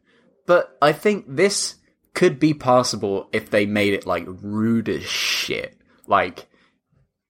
But 0.46 0.76
I 0.82 0.92
think 0.92 1.24
this 1.28 1.76
could 2.14 2.38
be 2.38 2.54
passable 2.54 3.28
if 3.32 3.50
they 3.50 3.66
made 3.66 3.92
it 3.92 4.06
like 4.06 4.24
rude 4.26 4.88
as 4.88 5.02
shit. 5.04 5.76
Like, 6.06 6.46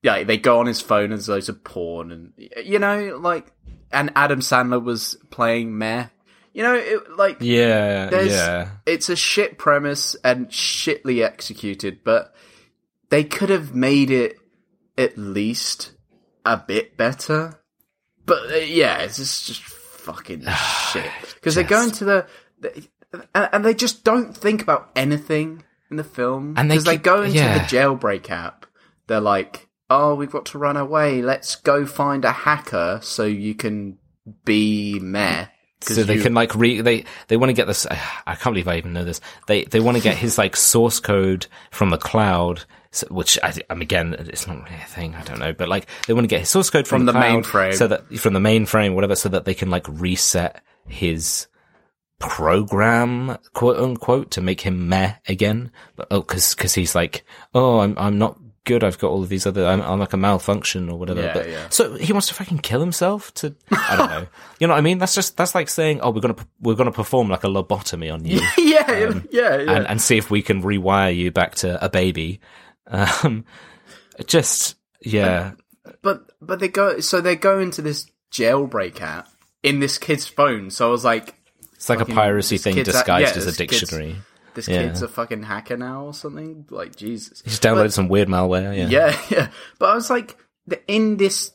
yeah, 0.02 0.22
they 0.24 0.36
go 0.36 0.60
on 0.60 0.66
his 0.66 0.80
phone 0.80 1.04
and 1.04 1.12
there's 1.12 1.28
loads 1.28 1.48
of 1.48 1.64
porn 1.64 2.12
and 2.12 2.32
you 2.62 2.78
know, 2.78 3.18
like, 3.20 3.50
and 3.90 4.12
Adam 4.14 4.40
Sandler 4.40 4.82
was 4.82 5.16
playing 5.30 5.76
meh. 5.76 6.06
You 6.52 6.62
know, 6.62 6.74
it 6.74 7.16
like 7.16 7.38
Yeah. 7.40 8.10
yeah. 8.22 8.70
it's 8.86 9.08
a 9.08 9.16
shit 9.16 9.58
premise 9.58 10.14
and 10.22 10.48
shitly 10.48 11.24
executed, 11.24 12.04
but 12.04 12.32
they 13.10 13.24
could 13.24 13.48
have 13.48 13.74
made 13.74 14.10
it 14.10 14.36
at 14.96 15.18
least 15.18 15.92
a 16.44 16.56
bit 16.56 16.96
better. 16.96 17.60
But 18.26 18.52
uh, 18.52 18.56
yeah, 18.56 18.98
it's 18.98 19.16
just, 19.16 19.46
just 19.46 19.62
fucking 19.62 20.44
shit 20.92 21.10
because 21.34 21.54
they 21.54 21.64
go 21.64 21.82
into 21.82 22.04
the 22.04 22.26
and, 23.34 23.48
and 23.52 23.64
they 23.64 23.74
just 23.74 24.04
don't 24.04 24.36
think 24.36 24.62
about 24.62 24.90
anything 24.96 25.62
in 25.90 25.96
the 25.96 26.04
film. 26.04 26.54
And 26.56 26.70
they 26.70 26.74
because 26.74 26.84
they, 26.84 26.96
go 26.96 27.22
into 27.22 27.36
yeah. 27.36 27.58
the 27.58 27.64
jailbreak 27.64 28.30
app, 28.30 28.66
they're 29.06 29.20
like, 29.20 29.68
"Oh, 29.90 30.14
we've 30.14 30.30
got 30.30 30.46
to 30.46 30.58
run 30.58 30.76
away. 30.76 31.22
Let's 31.22 31.56
go 31.56 31.86
find 31.86 32.24
a 32.24 32.32
hacker 32.32 33.00
so 33.02 33.24
you 33.24 33.54
can 33.54 33.98
be 34.44 34.98
meh." 35.00 35.46
So 35.80 36.02
they 36.02 36.16
you- 36.16 36.22
can 36.22 36.34
like 36.34 36.54
re, 36.54 36.80
they, 36.80 37.04
they 37.28 37.36
want 37.36 37.50
to 37.50 37.54
get 37.54 37.66
this, 37.66 37.86
I 38.26 38.34
can't 38.34 38.54
believe 38.54 38.68
I 38.68 38.76
even 38.76 38.92
know 38.92 39.04
this. 39.04 39.20
They, 39.46 39.64
they 39.64 39.80
want 39.80 39.96
to 39.96 40.02
get 40.02 40.16
his 40.16 40.38
like 40.38 40.56
source 40.56 41.00
code 41.00 41.46
from 41.70 41.90
the 41.90 41.98
cloud, 41.98 42.64
which 43.10 43.38
I, 43.42 43.52
mean, 43.74 43.82
again, 43.82 44.14
it's 44.18 44.46
not 44.46 44.62
really 44.64 44.76
a 44.76 44.86
thing. 44.86 45.14
I 45.14 45.22
don't 45.24 45.38
know, 45.38 45.52
but 45.52 45.68
like 45.68 45.86
they 46.06 46.14
want 46.14 46.24
to 46.24 46.28
get 46.28 46.40
his 46.40 46.48
source 46.48 46.70
code 46.70 46.86
from, 46.86 47.00
From 47.00 47.06
the 47.06 47.12
cloud 47.12 47.44
mainframe. 47.44 47.74
so 47.74 47.88
that 47.88 48.06
from 48.18 48.34
the 48.34 48.40
mainframe, 48.40 48.94
whatever, 48.94 49.16
so 49.16 49.28
that 49.28 49.44
they 49.44 49.54
can 49.54 49.70
like 49.70 49.86
reset 49.88 50.62
his 50.86 51.48
program, 52.28 53.38
quote 53.52 53.78
unquote, 53.78 54.30
to 54.32 54.40
make 54.40 54.60
him 54.62 54.88
meh 54.88 55.14
again. 55.28 55.70
But 55.96 56.08
oh, 56.10 56.22
cause, 56.22 56.54
cause 56.54 56.74
he's 56.74 56.94
like, 56.94 57.24
oh, 57.54 57.80
I'm, 57.80 57.94
I'm 57.98 58.18
not 58.18 58.38
good. 58.64 58.82
I've 58.82 58.98
got 58.98 59.10
all 59.10 59.22
of 59.22 59.28
these 59.28 59.46
other, 59.46 59.66
I'm, 59.66 59.80
I'm 59.82 59.98
like 59.98 60.12
a 60.12 60.16
malfunction 60.16 60.88
or 60.88 60.98
whatever. 60.98 61.22
Yeah, 61.22 61.32
but, 61.34 61.48
yeah. 61.48 61.68
So 61.68 61.94
he 61.94 62.12
wants 62.12 62.28
to 62.28 62.34
fucking 62.34 62.58
kill 62.58 62.80
himself 62.80 63.32
to, 63.34 63.54
I 63.70 63.96
don't 63.96 64.10
know. 64.10 64.26
You 64.60 64.68
know 64.68 64.74
what 64.74 64.78
I 64.78 64.82
mean? 64.82 64.98
That's 64.98 65.14
just, 65.14 65.36
that's 65.36 65.54
like 65.54 65.68
saying, 65.68 66.00
oh, 66.00 66.10
we're 66.10 66.20
to, 66.20 66.36
we're 66.60 66.76
to 66.76 66.90
perform 66.90 67.28
like 67.28 67.44
a 67.44 67.48
lobotomy 67.48 68.12
on 68.12 68.24
you 68.24 68.40
yeah, 68.58 68.90
yeah, 68.90 69.20
yeah. 69.30 69.76
and, 69.76 69.86
and 69.86 70.00
see 70.00 70.16
if 70.16 70.30
we 70.30 70.42
can 70.42 70.62
rewire 70.62 71.14
you 71.14 71.30
back 71.30 71.56
to 71.56 71.84
a 71.84 71.88
baby. 71.88 72.40
Um, 72.86 73.44
just, 74.26 74.76
yeah. 75.00 75.52
But 76.02 76.30
but 76.40 76.60
they 76.60 76.68
go 76.68 77.00
so 77.00 77.20
they 77.20 77.36
go 77.36 77.58
into 77.58 77.82
this 77.82 78.06
jailbreak 78.30 79.00
app 79.00 79.28
in 79.62 79.80
this 79.80 79.98
kid's 79.98 80.26
phone. 80.26 80.70
So 80.70 80.88
I 80.88 80.90
was 80.90 81.04
like, 81.04 81.34
It's 81.84 81.90
like 81.90 82.00
a 82.00 82.06
piracy 82.06 82.56
thing 82.58 82.76
disguised 82.82 83.32
yeah, 83.34 83.36
as 83.36 83.42
a 83.44 83.46
this 83.46 83.56
kid's- 83.56 83.80
dictionary. 83.80 84.16
this 84.54 84.68
Yeah. 84.68 84.86
kid's 84.86 85.02
a 85.02 85.08
fucking 85.08 85.42
hacker 85.42 85.76
now 85.76 86.06
or 86.06 86.14
something. 86.14 86.64
Like 86.70 86.96
Jesus. 86.96 87.42
He 87.42 87.50
just 87.50 87.62
downloaded 87.62 87.92
some 87.92 88.08
weird 88.08 88.28
malware. 88.28 88.76
Yeah. 88.76 88.88
Yeah, 88.88 89.20
yeah. 89.30 89.48
But 89.78 89.90
I 89.90 89.94
was 89.94 90.08
like, 90.08 90.36
the, 90.66 90.80
in 90.90 91.18
this 91.18 91.52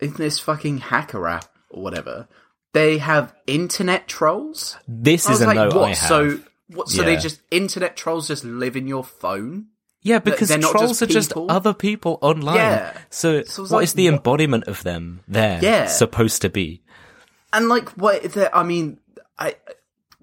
in 0.00 0.14
this 0.14 0.38
fucking 0.38 0.78
hacker 0.78 1.26
app 1.26 1.46
or 1.70 1.82
whatever, 1.82 2.26
they 2.72 2.98
have 2.98 3.34
internet 3.46 4.08
trolls. 4.08 4.76
This 4.88 5.28
is 5.28 5.40
a 5.42 5.46
like, 5.46 5.56
note 5.56 5.74
what? 5.74 5.84
I 5.84 5.88
have. 5.88 6.08
So 6.08 6.40
what? 6.68 6.88
So 6.88 7.02
they 7.02 7.16
just 7.16 7.40
internet 7.50 7.96
trolls 7.96 8.28
just 8.28 8.44
live 8.44 8.76
in 8.76 8.86
your 8.88 9.04
phone? 9.04 9.66
yeah, 10.02 10.20
because 10.20 10.48
they're 10.50 10.58
trolls 10.60 11.00
just 11.00 11.02
are 11.02 11.06
just 11.06 11.32
other 11.36 11.74
people 11.74 12.16
online. 12.22 12.56
Yeah. 12.56 12.96
So, 13.10 13.42
So 13.42 13.62
what 13.62 13.70
like, 13.72 13.82
is 13.84 13.92
the 13.94 14.08
what- 14.08 14.16
embodiment 14.18 14.64
of 14.68 14.82
them 14.84 15.20
there 15.26 15.58
Yeah. 15.60 15.86
supposed 15.86 16.42
to 16.42 16.48
be? 16.48 16.82
And 17.52 17.68
like, 17.68 17.88
what? 17.90 18.22
the- 18.22 18.56
I 18.56 18.62
mean, 18.62 19.00
I 19.38 19.56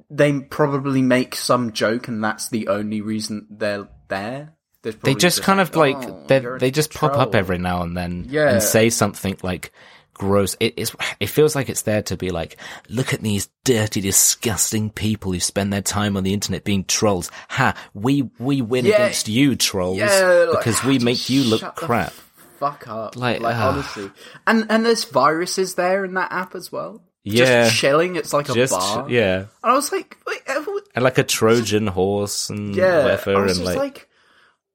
they 0.10 0.40
probably 0.42 1.02
make 1.02 1.36
some 1.36 1.72
joke, 1.74 2.08
and 2.08 2.24
that's 2.24 2.50
the 2.50 2.68
only 2.68 3.02
reason 3.02 3.48
they're 3.50 3.88
there. 4.08 4.54
they 4.82 5.16
just 5.16 5.42
kind 5.44 5.60
of 5.62 5.76
like, 5.76 5.96
like 5.98 6.08
"Oh, 6.10 6.26
they 6.28 6.40
they 6.60 6.72
just 6.72 6.94
pop 6.94 7.18
up 7.18 7.36
every 7.36 7.58
now 7.58 7.82
and 7.84 7.96
then 7.96 8.26
Yeah. 8.30 8.50
and 8.50 8.62
say 8.64 8.90
something 8.90 9.38
like 9.44 9.72
gross. 10.14 10.56
It 10.60 10.74
is. 10.78 10.96
It 11.20 11.28
feels 11.28 11.56
like 11.56 11.70
it's 11.70 11.84
there 11.84 12.02
to 12.04 12.18
be 12.18 12.30
like, 12.30 12.58
look 12.90 13.14
at 13.14 13.22
these 13.22 13.50
dirty, 13.64 14.02
disgusting 14.02 14.90
people 14.92 15.32
who 15.32 15.40
spend 15.40 15.72
their 15.74 15.82
time 15.82 16.18
on 16.18 16.24
the 16.24 16.34
internet 16.34 16.64
being 16.64 16.84
trolls. 16.86 17.32
Ha! 17.50 17.76
We 17.94 18.30
we 18.40 18.62
win 18.62 18.86
Yeah. 18.86 18.96
against 18.96 19.28
you, 19.28 19.56
trolls, 19.56 19.98
Yeah, 19.98 20.48
like, 20.50 20.60
because 20.60 20.84
we 20.84 21.00
make 21.00 21.30
you 21.30 21.44
look 21.44 21.76
crap. 21.76 22.14
Fuck 22.60 22.88
up, 22.88 23.16
Like, 23.18 23.42
like, 23.42 23.56
ah. 23.56 23.70
honestly, 23.72 24.12
and 24.48 24.66
and 24.70 24.86
there's 24.86 25.04
viruses 25.06 25.76
there 25.76 26.06
in 26.06 26.14
that 26.14 26.32
app 26.32 26.56
as 26.56 26.72
well. 26.72 27.04
Yeah. 27.24 27.66
just 27.66 27.78
chilling. 27.78 28.16
It's 28.16 28.34
like 28.34 28.50
a 28.50 28.54
Just 28.54 28.74
bar. 28.74 29.10
yeah, 29.10 29.38
and 29.40 29.48
I 29.64 29.74
was 29.74 29.92
like, 29.92 30.18
uh, 30.48 30.62
what- 30.64 30.88
and 30.96 31.04
like 31.04 31.18
a 31.18 31.24
Trojan 31.24 31.88
horse 31.88 32.50
and 32.50 32.76
yeah. 32.76 33.00
I 33.00 33.04
whatever, 33.04 33.42
was 33.44 33.58
and 33.58 33.66
just 33.66 33.78
like, 33.78 33.94
like, 33.96 34.10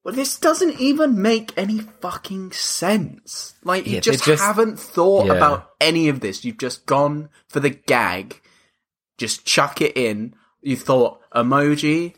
well, 0.04 0.14
this 0.14 0.38
doesn't 0.38 0.80
even 0.80 1.20
make 1.20 1.52
any 1.58 1.80
fucking 1.80 2.52
sense. 2.52 3.54
Like, 3.64 3.86
you 3.86 3.94
Yeah, 3.94 4.00
just, 4.00 4.24
just- 4.24 4.42
haven't 4.42 4.78
thought 4.80 5.26
yeah. 5.26 5.34
about 5.34 5.70
any 5.80 6.08
of 6.08 6.20
this. 6.20 6.44
You've 6.44 6.58
just 6.58 6.86
gone 6.86 7.28
for 7.48 7.60
the 7.60 7.70
gag. 7.70 8.40
Just 9.18 9.44
chuck 9.44 9.80
it 9.82 9.96
in. 9.96 10.34
You 10.62 10.76
thought 10.76 11.20
emoji. 11.32 12.14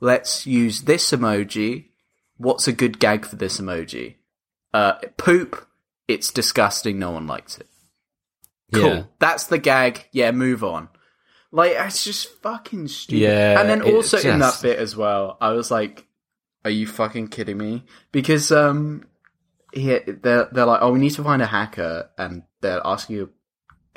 Let's 0.00 0.46
use 0.46 0.82
this 0.82 1.10
emoji. 1.10 1.86
What's 2.36 2.68
a 2.68 2.72
good 2.72 2.98
gag 3.00 3.24
for 3.24 3.36
this 3.36 3.58
emoji? 3.60 4.16
Uh, 4.72 4.94
poop. 5.16 5.66
It's 6.06 6.30
disgusting. 6.30 6.98
No 6.98 7.10
one 7.12 7.26
likes 7.26 7.58
it. 7.58 7.66
Cool. 8.72 8.86
yeah, 8.86 9.02
That's 9.18 9.46
the 9.46 9.58
gag. 9.58 10.06
Yeah, 10.12 10.32
move 10.32 10.64
on. 10.64 10.88
Like 11.54 11.72
it's 11.76 12.02
just 12.02 12.28
fucking 12.42 12.88
stupid. 12.88 13.20
Yeah, 13.20 13.60
and 13.60 13.70
then 13.70 13.82
also 13.82 14.18
in 14.18 14.40
that 14.40 14.58
bit 14.60 14.78
as 14.78 14.96
well, 14.96 15.38
I 15.40 15.52
was 15.52 15.70
like, 15.70 16.04
"Are 16.64 16.70
you 16.70 16.86
fucking 16.86 17.28
kidding 17.28 17.56
me?" 17.56 17.84
Because 18.10 18.50
um, 18.50 19.06
he, 19.72 19.98
they're 19.98 20.48
they're 20.50 20.66
like, 20.66 20.80
"Oh, 20.82 20.92
we 20.92 20.98
need 20.98 21.10
to 21.10 21.22
find 21.22 21.40
a 21.40 21.46
hacker," 21.46 22.10
and 22.18 22.42
they're 22.60 22.80
asking 22.84 23.16
you. 23.16 23.30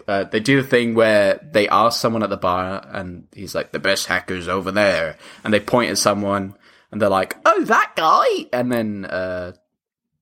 Uh, 0.07 0.25
they 0.25 0.39
do 0.39 0.59
a 0.59 0.63
thing 0.63 0.93
where 0.93 1.39
they 1.51 1.67
ask 1.67 1.99
someone 1.99 2.21
at 2.21 2.29
the 2.29 2.37
bar, 2.37 2.87
and 2.91 3.27
he's 3.33 3.55
like, 3.55 3.71
"The 3.71 3.79
best 3.79 4.05
hacker's 4.05 4.47
over 4.47 4.71
there," 4.71 5.17
and 5.43 5.51
they 5.51 5.59
point 5.59 5.89
at 5.89 5.97
someone, 5.97 6.53
and 6.91 7.01
they're 7.01 7.09
like, 7.09 7.37
"Oh, 7.43 7.63
that 7.63 7.93
guy," 7.95 8.47
and 8.53 8.71
then 8.71 9.05
uh, 9.05 9.53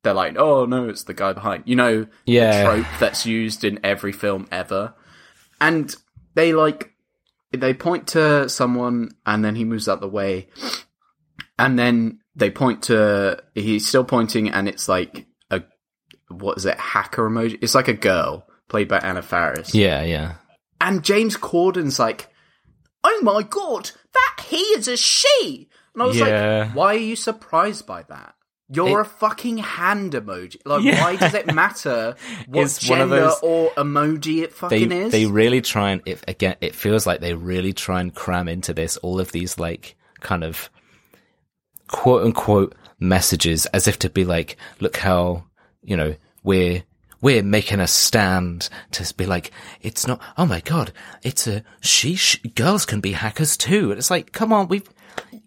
they're 0.06 0.14
like, 0.14 0.38
"Oh 0.38 0.66
no, 0.66 0.88
it's 0.88 1.03
the 1.03 1.14
guy 1.14 1.34
behind." 1.34 1.64
You 1.66 1.76
know, 1.76 2.08
Yeah. 2.26 2.58
the 2.64 2.64
trope 2.84 2.86
that's 3.01 3.26
used 3.26 3.66
in 3.66 3.80
every 3.84 4.14
film 4.14 4.47
ever, 4.53 4.93
and 5.60 5.93
they 6.36 6.53
like 6.53 6.93
they 7.51 7.74
point 7.74 8.08
to 8.10 8.47
someone, 8.47 9.12
and 9.26 9.43
then 9.43 9.56
he 9.56 9.66
moves 9.66 9.89
out 9.89 9.99
the 9.99 10.08
way, 10.08 10.47
and 11.60 11.78
then 11.78 12.20
they 12.36 12.49
point 12.49 12.84
to 12.84 13.41
he's 13.53 13.88
still 13.88 14.03
pointing, 14.03 14.49
and 14.49 14.68
it's 14.68 14.88
like 14.88 15.26
a 15.51 15.64
what 16.30 16.58
is 16.58 16.66
it 16.66 16.80
hacker 16.80 17.30
emoji? 17.30 17.58
It's 17.62 17.76
like 17.76 17.88
a 17.88 17.93
girl 17.93 18.47
played 18.70 18.88
by 18.88 18.97
Anna 18.99 19.22
Faris, 19.22 19.74
yeah, 19.76 20.01
yeah. 20.03 20.36
and 20.82 21.03
James 21.03 21.38
Corden's 21.38 21.99
like, 21.99 22.30
"Oh 23.03 23.20
my 23.24 23.43
god, 23.43 23.91
that 24.14 24.43
he 24.47 24.58
is 24.58 24.88
a 24.88 24.97
she," 24.97 25.70
and 25.93 26.03
I 26.03 26.08
was 26.08 26.18
Yeah. 26.18 26.66
like, 26.68 26.76
"Why 26.76 26.95
are 26.95 26.99
you 26.99 27.16
surprised 27.16 27.86
by 27.88 28.03
that?" 28.03 28.34
You're 28.68 29.01
a 29.01 29.05
fucking 29.05 29.57
hand 29.59 30.13
emoji. 30.13 30.57
Like, 30.66 30.84
Yeah. 30.84 31.01
why 31.03 31.16
does 31.18 31.34
it 31.36 31.53
matter 31.53 32.16
what 32.47 32.63
It's 32.63 32.89
one 32.89 32.99
of 33.01 33.09
gender 33.09 33.26
those- 33.26 33.39
or 33.43 33.70
emoji 33.72 34.41
it 34.43 34.49
They 34.49 34.55
fucking 34.55 34.91
is? 34.91 35.11
they 35.11 35.26
really 35.28 35.61
try 35.61 35.91
and 35.91 36.01
if 36.05 36.24
again, 36.28 36.55
it 36.61 36.74
feels 36.74 37.05
like 37.05 37.20
they 37.22 37.34
really 37.36 37.74
try 37.74 38.01
and 38.01 38.13
cram 38.13 38.47
into 38.47 38.74
this 38.74 38.97
all 38.97 39.20
of 39.20 39.32
these 39.32 39.59
like 39.59 39.95
kind 40.22 40.43
of 40.43 40.70
quote 41.88 42.24
unquote 42.26 42.74
messages 42.99 43.66
as 43.68 43.88
if 43.88 43.99
to 43.99 44.09
be 44.09 44.26
like, 44.26 44.57
look 44.80 44.97
how 44.97 45.43
you 45.84 45.95
know 45.95 46.16
we're 46.43 46.84
we're 47.22 47.43
making 47.43 47.80
a 47.80 47.88
stand 47.88 48.70
to 48.91 49.13
be 49.16 49.26
like, 49.26 49.51
it's 49.82 50.05
not. 50.05 50.22
Oh 50.38 50.45
my 50.45 50.59
god, 50.61 50.91
it's 51.24 51.47
a 51.47 51.63
she. 51.82 52.16
sh 52.16 52.38
girls 52.55 52.86
can 52.86 52.99
be 52.99 53.13
hackers 53.13 53.57
too. 53.57 53.89
And 53.91 53.97
it's 53.97 54.11
like, 54.11 54.32
come 54.32 54.51
on, 54.53 54.68
we've. 54.68 54.88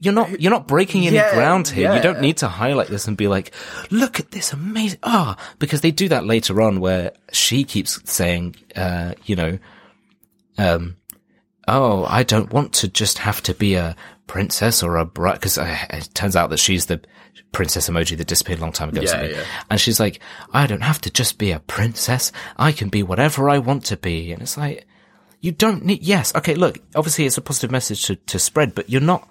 You're 0.00 0.14
not. 0.14 0.40
You're 0.40 0.52
not 0.52 0.68
breaking 0.68 1.06
any 1.06 1.16
Yeah, 1.16 1.34
ground 1.34 1.68
here. 1.68 1.94
You 1.94 2.00
don't 2.00 2.20
need 2.20 2.38
to 2.38 2.48
highlight 2.48 2.88
this 2.88 3.08
and 3.08 3.16
be 3.16 3.28
like, 3.28 3.52
look 3.90 4.20
at 4.20 4.30
this 4.30 4.52
amazing. 4.52 5.00
Ah, 5.02 5.36
because 5.58 5.80
they 5.80 5.90
do 5.90 6.08
that 6.08 6.24
later 6.24 6.62
on 6.62 6.80
where 6.80 7.12
she 7.32 7.64
keeps 7.64 8.00
saying, 8.10 8.54
uh, 8.76 9.14
you 9.24 9.34
know, 9.34 9.58
um, 10.56 10.96
oh, 11.66 12.04
I 12.04 12.22
don't 12.22 12.52
want 12.52 12.74
to 12.74 12.88
just 12.88 13.18
have 13.18 13.42
to 13.42 13.54
be 13.54 13.74
a 13.74 13.96
princess 14.26 14.82
or 14.82 14.96
a 14.96 15.04
bride, 15.04 15.34
because 15.34 15.58
uh, 15.58 15.76
it 15.90 16.10
turns 16.14 16.36
out 16.36 16.50
that 16.50 16.58
she's 16.58 16.86
the 16.86 17.00
princess 17.50 17.88
emoji 17.88 18.16
that 18.16 18.26
disappeared 18.26 18.58
a 18.58 18.62
long 18.62 18.72
time 18.72 18.90
ago. 18.90 19.00
Yeah, 19.00 19.24
yeah. 19.24 19.44
And 19.70 19.80
she's 19.80 19.98
like, 19.98 20.20
I 20.52 20.66
don't 20.66 20.82
have 20.82 21.00
to 21.02 21.10
just 21.10 21.38
be 21.38 21.50
a 21.50 21.60
princess. 21.60 22.30
I 22.56 22.72
can 22.72 22.88
be 22.88 23.02
whatever 23.02 23.48
I 23.48 23.58
want 23.58 23.86
to 23.86 23.96
be. 23.96 24.32
And 24.32 24.42
it's 24.42 24.56
like, 24.56 24.86
you 25.40 25.52
don't 25.52 25.84
need, 25.84 26.02
yes, 26.02 26.34
okay, 26.34 26.54
look, 26.54 26.78
obviously 26.94 27.24
it's 27.24 27.38
a 27.38 27.40
positive 27.40 27.70
message 27.70 28.04
to, 28.04 28.16
to 28.16 28.38
spread, 28.38 28.74
but 28.74 28.90
you're 28.90 29.00
not, 29.00 29.28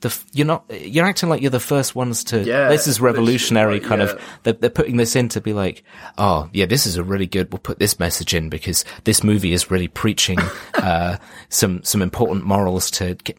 the, 0.00 0.08
f- 0.08 0.24
you're 0.32 0.46
not, 0.46 0.64
you're 0.70 1.04
acting 1.06 1.28
like 1.28 1.42
you're 1.42 1.50
the 1.50 1.60
first 1.60 1.94
ones 1.94 2.24
to, 2.24 2.44
Yeah, 2.44 2.68
this 2.68 2.86
is 2.86 3.00
revolutionary 3.00 3.80
kind 3.80 4.00
yeah. 4.00 4.08
of, 4.08 4.22
they're, 4.44 4.52
they're 4.52 4.70
putting 4.70 4.96
this 4.96 5.16
in 5.16 5.28
to 5.30 5.40
be 5.40 5.52
like, 5.52 5.82
oh, 6.16 6.48
yeah, 6.52 6.66
this 6.66 6.86
is 6.86 6.96
a 6.96 7.02
really 7.02 7.26
good, 7.26 7.52
we'll 7.52 7.58
put 7.58 7.78
this 7.78 7.98
message 7.98 8.34
in 8.34 8.48
because 8.48 8.84
this 9.04 9.24
movie 9.24 9.52
is 9.52 9.70
really 9.70 9.88
preaching, 9.88 10.38
uh, 10.74 11.16
some, 11.48 11.82
some 11.82 12.02
important 12.02 12.44
morals 12.44 12.90
to 12.92 13.14
get, 13.16 13.38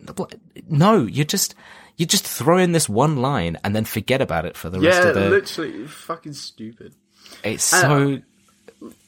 no, 0.70 1.06
you 1.06 1.24
just, 1.24 1.56
you 1.98 2.06
just 2.06 2.26
throw 2.26 2.58
in 2.58 2.72
this 2.72 2.90
one 2.90 3.18
line 3.18 3.58
and 3.64 3.76
then 3.76 3.86
forget 3.86 4.22
about 4.22 4.46
it 4.46 4.58
for 4.58 4.70
the 4.70 4.80
rest 4.80 5.02
yeah, 5.02 5.10
of 5.10 5.16
the, 5.16 5.30
literally, 5.30 5.88
fucking 5.88 6.34
stupid. 6.34 6.94
it's 7.44 7.64
so, 7.64 8.20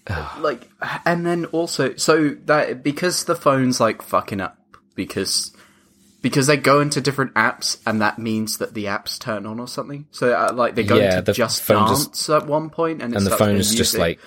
like 0.40 0.70
and 1.06 1.26
then 1.26 1.46
also 1.46 1.96
so 1.96 2.30
that 2.46 2.84
because 2.84 3.26
the 3.26 3.36
phone's 3.36 3.80
like 3.80 4.02
fucking 4.02 4.42
up 4.42 4.58
because 4.96 5.54
because 6.22 6.48
they 6.48 6.58
go 6.58 6.80
into 6.82 7.02
different 7.02 7.34
apps 7.34 7.78
and 7.86 8.02
that 8.02 8.20
means 8.20 8.58
that 8.60 8.74
the 8.74 8.86
apps 8.86 9.18
turn 9.20 9.46
on 9.46 9.60
or 9.60 9.68
something 9.68 10.06
so 10.12 10.32
uh, 10.34 10.52
like 10.54 10.76
they 10.76 10.84
go 10.84 10.96
Yeah, 10.98 11.12
into 11.18 11.22
the 11.24 11.34
just 11.34 11.62
phone 11.64 11.88
dance 11.88 12.08
just- 12.08 12.30
at 12.30 12.48
one 12.48 12.70
point 12.70 13.02
and, 13.02 13.16
and 13.16 13.26
the 13.26 13.32
phone 13.38 13.56
is 13.58 13.74
just 13.74 13.98
like 13.98 14.20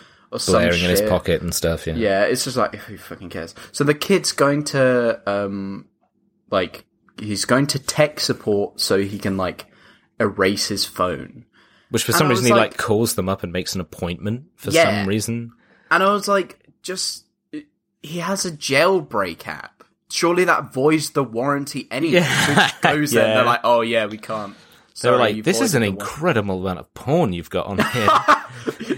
blaring 0.49 0.83
in 0.83 0.91
his 0.91 1.01
pocket 1.03 1.43
and 1.43 1.55
stuff. 1.55 1.87
Yeah. 1.87 1.95
yeah 1.95 2.23
it's 2.25 2.43
just 2.45 2.57
like 2.57 2.75
who 2.75 2.97
fucking 2.99 3.31
cares 3.31 3.55
so 3.73 3.85
the 3.85 3.95
kid's 3.95 4.33
going 4.33 4.65
to 4.65 5.21
um 5.31 5.87
like 6.51 6.85
he's 7.21 7.45
going 7.45 7.67
to 7.69 7.79
tech 7.79 8.19
support 8.19 8.81
so 8.81 8.99
he 9.01 9.19
can 9.19 9.37
like 9.37 9.67
erase 10.19 10.67
his 10.69 10.85
phone 10.85 11.45
Which 11.91 12.03
for 12.05 12.13
some 12.13 12.29
reason 12.29 12.47
he 12.47 12.51
like- 12.53 12.73
like 12.73 12.77
calls 12.77 13.15
them 13.15 13.29
up 13.29 13.43
and 13.45 13.53
makes 13.53 13.75
an 13.77 13.81
appointment 13.81 14.47
for 14.57 14.71
Yeah. 14.71 15.01
some 15.03 15.09
reason. 15.09 15.53
And 15.91 16.03
I 16.03 16.13
was 16.13 16.27
like, 16.27 16.59
just 16.83 17.27
he 18.03 18.19
has 18.19 18.45
a 18.45 18.51
jailbreak 18.51 19.47
app. 19.47 19.74
Surely 20.15 20.45
that 20.45 20.73
voids 20.73 21.11
the 21.11 21.25
warranty 21.25 21.89
anyway. 21.91 22.21
Yeah. 22.21 22.69
So 22.69 22.77
goes 22.83 23.11
there 23.11 23.27
and 23.27 23.37
they're 23.37 23.45
like, 23.45 23.63
oh 23.65 23.81
yeah, 23.81 24.07
we 24.07 24.17
can't. 24.17 24.55
They 25.03 25.11
were 25.11 25.17
like, 25.17 25.43
"This 25.43 25.61
is 25.61 25.75
an 25.75 25.83
incredible 25.83 26.61
amount 26.61 26.79
of 26.79 26.95
porn 26.95 27.33
you've 27.33 27.51
got 27.51 27.67
on 27.67 27.79
here. 27.79 28.09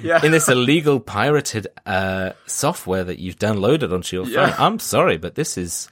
Yeah. 0.03 0.25
in 0.25 0.31
this 0.31 0.49
illegal 0.49 1.01
pirated 1.01 1.69
uh, 1.87 2.33
software 2.45 3.03
that 3.03 3.19
you've 3.19 3.39
downloaded 3.39 3.95
onto 3.95 4.15
your 4.15 4.27
phone." 4.27 4.35
Yeah. 4.35 4.57
I'm 4.59 4.79
sorry, 4.79 5.17
but 5.17 5.37
this 5.37 5.57
is 5.57 5.89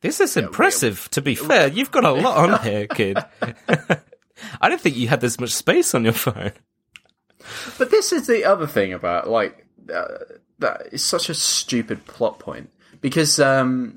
this 0.00 0.18
is 0.18 0.38
impressive. 0.38 1.10
To 1.10 1.20
be 1.20 1.34
fair, 1.34 1.68
you've 1.68 1.90
got 1.90 2.04
a 2.04 2.12
lot 2.12 2.48
on 2.48 2.62
here, 2.62 2.86
kid. 2.86 3.18
I 4.62 4.70
don't 4.70 4.80
think 4.80 4.96
you 4.96 5.08
had 5.08 5.20
this 5.20 5.38
much 5.38 5.50
space 5.50 5.94
on 5.94 6.04
your 6.04 6.14
phone. 6.14 6.52
But 7.76 7.90
this 7.90 8.12
is 8.12 8.26
the 8.26 8.46
other 8.46 8.66
thing 8.66 8.94
about 8.94 9.28
like 9.28 9.66
uh, 9.94 10.06
that 10.60 10.88
is 10.90 11.04
such 11.04 11.28
a 11.28 11.34
stupid 11.34 12.06
plot 12.06 12.38
point 12.38 12.70
because 13.02 13.38
um 13.38 13.96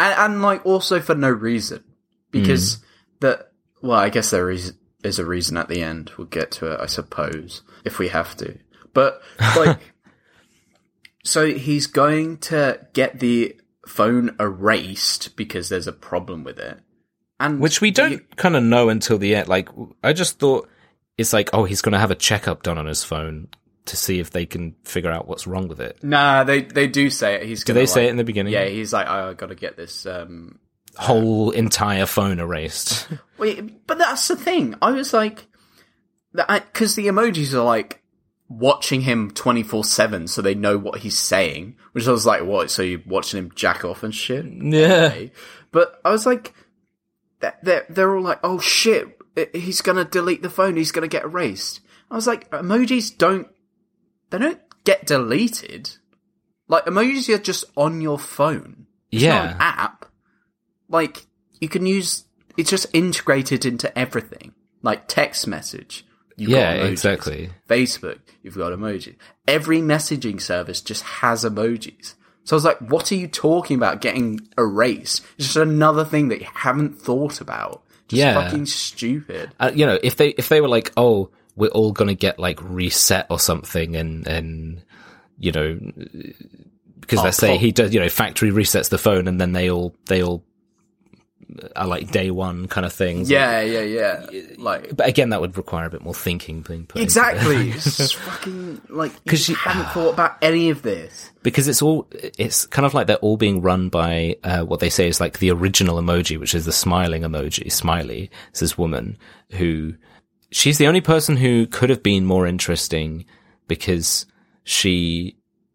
and, 0.00 0.14
and 0.18 0.42
like 0.42 0.64
also 0.66 1.00
for 1.00 1.14
no 1.14 1.30
reason. 1.30 1.84
Because 2.30 2.74
Hmm. 2.74 2.82
that 3.20 3.52
well 3.82 3.98
I 3.98 4.08
guess 4.10 4.30
there 4.30 4.50
is 4.50 4.74
is 5.02 5.18
a 5.18 5.24
reason 5.24 5.56
at 5.56 5.68
the 5.68 5.82
end. 5.82 6.10
We'll 6.18 6.26
get 6.26 6.50
to 6.52 6.72
it 6.72 6.80
I 6.80 6.86
suppose 6.86 7.62
if 7.84 7.98
we 7.98 8.08
have 8.08 8.36
to. 8.38 8.58
But 8.92 9.20
like 9.56 9.78
so 11.24 11.46
he's 11.46 11.86
going 11.86 12.38
to 12.38 12.86
get 12.92 13.20
the 13.20 13.58
phone 13.86 14.36
erased 14.38 15.36
because 15.36 15.68
there's 15.68 15.86
a 15.86 15.92
problem 15.92 16.44
with 16.44 16.58
it. 16.58 16.78
And 17.40 17.60
Which 17.60 17.80
we 17.80 17.90
don't 17.90 18.34
kind 18.36 18.56
of 18.56 18.62
know 18.64 18.88
until 18.88 19.16
the 19.16 19.36
end. 19.36 19.48
Like, 19.48 19.68
I 20.02 20.12
just 20.12 20.40
thought 20.40 20.68
it's 21.16 21.32
like, 21.32 21.50
oh, 21.52 21.64
he's 21.64 21.82
going 21.82 21.92
to 21.92 21.98
have 21.98 22.10
a 22.10 22.16
checkup 22.16 22.62
done 22.64 22.78
on 22.78 22.86
his 22.86 23.04
phone 23.04 23.46
to 23.88 23.96
see 23.96 24.20
if 24.20 24.30
they 24.30 24.46
can 24.46 24.74
figure 24.84 25.10
out 25.10 25.28
what's 25.28 25.46
wrong 25.46 25.68
with 25.68 25.80
it. 25.80 26.02
Nah, 26.02 26.44
they 26.44 26.62
they 26.62 26.86
do 26.86 27.10
say 27.10 27.34
it. 27.34 27.42
He's 27.44 27.64
Do 27.64 27.72
they 27.72 27.86
say 27.86 28.06
it 28.06 28.10
in 28.10 28.16
the 28.16 28.24
beginning? 28.24 28.52
Yeah, 28.52 28.66
he's 28.66 28.92
like, 28.92 29.06
oh, 29.08 29.30
I 29.30 29.34
got 29.34 29.48
to 29.48 29.54
get 29.54 29.76
this. 29.76 30.06
Um, 30.06 30.58
Whole 30.96 31.50
entire 31.50 32.06
phone 32.06 32.40
erased. 32.40 33.08
wait, 33.38 33.86
but 33.86 33.98
that's 33.98 34.26
the 34.28 34.36
thing. 34.36 34.74
I 34.82 34.90
was 34.92 35.12
like, 35.12 35.46
because 36.32 36.94
the 36.94 37.06
emojis 37.06 37.54
are 37.54 37.62
like 37.62 38.02
watching 38.48 39.02
him 39.02 39.30
twenty 39.30 39.62
four 39.62 39.84
seven, 39.84 40.26
so 40.26 40.42
they 40.42 40.54
know 40.54 40.78
what 40.78 41.00
he's 41.00 41.18
saying. 41.18 41.76
Which 41.92 42.08
I 42.08 42.12
was 42.12 42.26
like, 42.26 42.44
what? 42.44 42.70
So 42.70 42.82
you're 42.82 43.00
watching 43.06 43.38
him 43.38 43.52
jack 43.54 43.84
off 43.84 44.02
and 44.02 44.14
shit? 44.14 44.44
yeah. 44.46 45.10
Okay. 45.12 45.32
But 45.70 46.00
I 46.04 46.10
was 46.10 46.24
like, 46.26 46.54
they're, 47.40 47.86
they're 47.88 48.16
all 48.16 48.22
like, 48.22 48.40
oh 48.42 48.58
shit. 48.58 49.14
He's 49.54 49.82
gonna 49.82 50.04
delete 50.04 50.42
the 50.42 50.50
phone. 50.50 50.76
He's 50.76 50.90
gonna 50.90 51.06
get 51.06 51.22
erased. 51.22 51.80
I 52.10 52.14
was 52.16 52.26
like, 52.26 52.50
emojis 52.50 53.16
don't 53.16 53.48
they 54.30 54.38
don't 54.38 54.60
get 54.84 55.06
deleted. 55.06 55.90
Like 56.68 56.84
emojis 56.86 57.34
are 57.34 57.38
just 57.38 57.64
on 57.76 58.00
your 58.00 58.18
phone. 58.18 58.86
It's 59.10 59.22
Yeah. 59.22 59.56
app. 59.58 60.06
Like 60.88 61.26
you 61.60 61.68
can 61.68 61.86
use. 61.86 62.24
It's 62.56 62.70
just 62.70 62.86
integrated 62.92 63.64
into 63.64 63.96
everything. 63.98 64.52
Like 64.82 65.08
text 65.08 65.46
message. 65.46 66.04
You've 66.36 66.50
Yeah, 66.50 66.72
exactly. 66.74 67.50
Facebook, 67.68 68.18
you've 68.42 68.56
got 68.56 68.72
emojis. 68.72 69.16
Every 69.48 69.78
messaging 69.80 70.40
service 70.40 70.80
just 70.80 71.02
has 71.02 71.44
emojis. 71.44 72.14
So 72.44 72.54
I 72.54 72.56
was 72.56 72.64
like, 72.64 72.78
what 72.78 73.10
are 73.12 73.16
you 73.16 73.26
talking 73.28 73.76
about 73.76 74.00
getting 74.00 74.40
erased? 74.56 75.22
It's 75.36 75.48
just 75.48 75.56
another 75.56 76.04
thing 76.04 76.28
that 76.28 76.40
you 76.40 76.46
haven't 76.54 77.00
thought 77.00 77.40
about. 77.40 77.82
Just 78.08 78.18
Yeah. 78.20 78.34
fucking 78.42 78.66
stupid. 78.66 79.50
Uh, 79.60 79.70
you 79.74 79.84
know, 79.84 79.98
if 80.02 80.16
they 80.16 80.28
if 80.30 80.48
they 80.48 80.60
were 80.60 80.68
like, 80.68 80.92
oh, 80.96 81.30
we're 81.58 81.68
all 81.68 81.92
gonna 81.92 82.14
get 82.14 82.38
like 82.38 82.58
reset 82.62 83.26
or 83.30 83.38
something, 83.38 83.96
and 83.96 84.26
and 84.26 84.82
you 85.38 85.52
know, 85.52 85.78
because 87.00 87.22
let's 87.22 87.36
say 87.36 87.56
he 87.58 87.72
does, 87.72 87.92
you 87.92 88.00
know, 88.00 88.08
factory 88.08 88.50
resets 88.50 88.88
the 88.88 88.98
phone, 88.98 89.28
and 89.28 89.40
then 89.40 89.52
they 89.52 89.70
all 89.70 89.94
they 90.06 90.22
all 90.22 90.42
are 91.74 91.86
like 91.86 92.10
day 92.10 92.30
one 92.30 92.68
kind 92.68 92.84
of 92.84 92.92
things. 92.92 93.30
Yeah, 93.30 93.62
yeah, 93.62 93.80
yeah. 93.80 94.26
Like 94.58 94.94
But 94.94 95.08
again, 95.08 95.30
that 95.30 95.40
would 95.40 95.56
require 95.56 95.86
a 95.86 95.90
bit 95.90 96.02
more 96.02 96.12
thinking 96.14 96.60
being 96.60 96.84
put. 96.86 97.00
exactly. 97.00 97.70
it's 97.70 98.12
fucking 98.12 98.82
like 98.90 99.12
because 99.24 99.48
you- 99.48 99.54
haven't 99.54 99.88
thought 99.92 100.12
about 100.12 100.36
any 100.42 100.68
of 100.68 100.82
this. 100.82 101.30
because 101.42 101.66
it's 101.66 101.80
all 101.80 102.06
it's 102.12 102.66
kind 102.66 102.84
of 102.84 102.92
like 102.92 103.06
they're 103.06 103.16
all 103.16 103.38
being 103.38 103.62
run 103.62 103.88
by 103.88 104.36
uh, 104.44 104.62
what 104.62 104.80
they 104.80 104.90
say 104.90 105.08
is 105.08 105.20
like 105.20 105.38
the 105.38 105.50
original 105.50 105.96
emoji, 105.96 106.38
which 106.38 106.54
is 106.54 106.66
the 106.66 106.72
smiling 106.72 107.22
emoji, 107.22 107.72
smiley. 107.72 108.30
It's 108.50 108.60
this 108.60 108.76
woman 108.76 109.16
who 109.52 109.94
she's 110.50 110.78
the 110.78 110.86
only 110.86 111.00
person 111.00 111.36
who 111.36 111.66
could 111.66 111.90
have 111.90 112.02
been 112.02 112.24
more 112.24 112.46
interesting 112.46 113.24
because 113.66 114.26
she. 114.64 115.34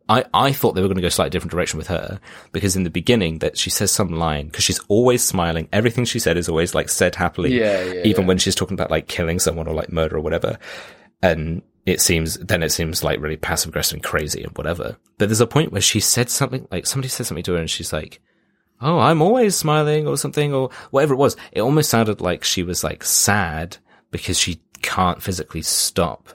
I, 0.09 0.25
I 0.33 0.51
thought 0.51 0.73
they 0.75 0.81
were 0.81 0.89
going 0.89 0.97
to 0.97 1.01
go 1.01 1.07
a 1.07 1.11
slightly 1.11 1.29
different 1.29 1.51
direction 1.51 1.77
with 1.77 1.87
her 1.87 2.19
because 2.51 2.75
in 2.75 2.83
the 2.83 2.89
beginning 2.89 3.39
that 3.39 3.57
she 3.57 3.69
says 3.69 3.89
some 3.89 4.09
line 4.09 4.47
because 4.47 4.65
she's 4.65 4.81
always 4.89 5.23
smiling. 5.23 5.69
Everything 5.71 6.03
she 6.03 6.19
said 6.19 6.35
is 6.35 6.49
always 6.49 6.75
like 6.75 6.89
said 6.89 7.15
happily. 7.15 7.57
Yeah, 7.57 7.81
yeah, 7.81 8.01
Even 8.03 8.23
yeah. 8.23 8.27
when 8.27 8.37
she's 8.37 8.53
talking 8.53 8.73
about 8.73 8.91
like 8.91 9.07
killing 9.07 9.39
someone 9.39 9.65
or 9.65 9.73
like 9.73 9.93
murder 9.93 10.17
or 10.17 10.21
whatever 10.21 10.59
and 11.23 11.61
it 11.85 11.99
seems 12.01 12.37
then 12.37 12.61
it 12.61 12.69
seems 12.69 13.03
like 13.03 13.19
really 13.19 13.37
passive 13.37 13.69
aggressive 13.69 13.95
and 13.95 14.03
crazy 14.03 14.43
and 14.43 14.55
whatever. 14.57 14.97
But 15.17 15.29
there's 15.29 15.41
a 15.41 15.47
point 15.47 15.71
where 15.71 15.81
she 15.81 15.99
said 15.99 16.29
something 16.29 16.67
like 16.69 16.85
somebody 16.85 17.09
said 17.09 17.25
something 17.25 17.43
to 17.45 17.53
her 17.53 17.59
and 17.59 17.69
she's 17.69 17.91
like, 17.91 18.21
"Oh, 18.81 18.99
I'm 18.99 19.21
always 19.21 19.55
smiling" 19.55 20.07
or 20.07 20.17
something 20.17 20.53
or 20.53 20.69
whatever 20.91 21.13
it 21.13 21.17
was. 21.17 21.35
It 21.51 21.61
almost 21.61 21.89
sounded 21.89 22.21
like 22.21 22.43
she 22.43 22.61
was 22.61 22.83
like 22.83 23.03
sad 23.03 23.77
because 24.13 24.39
she 24.39 24.61
can't 24.81 25.21
physically 25.21 25.61
stop 25.61 26.29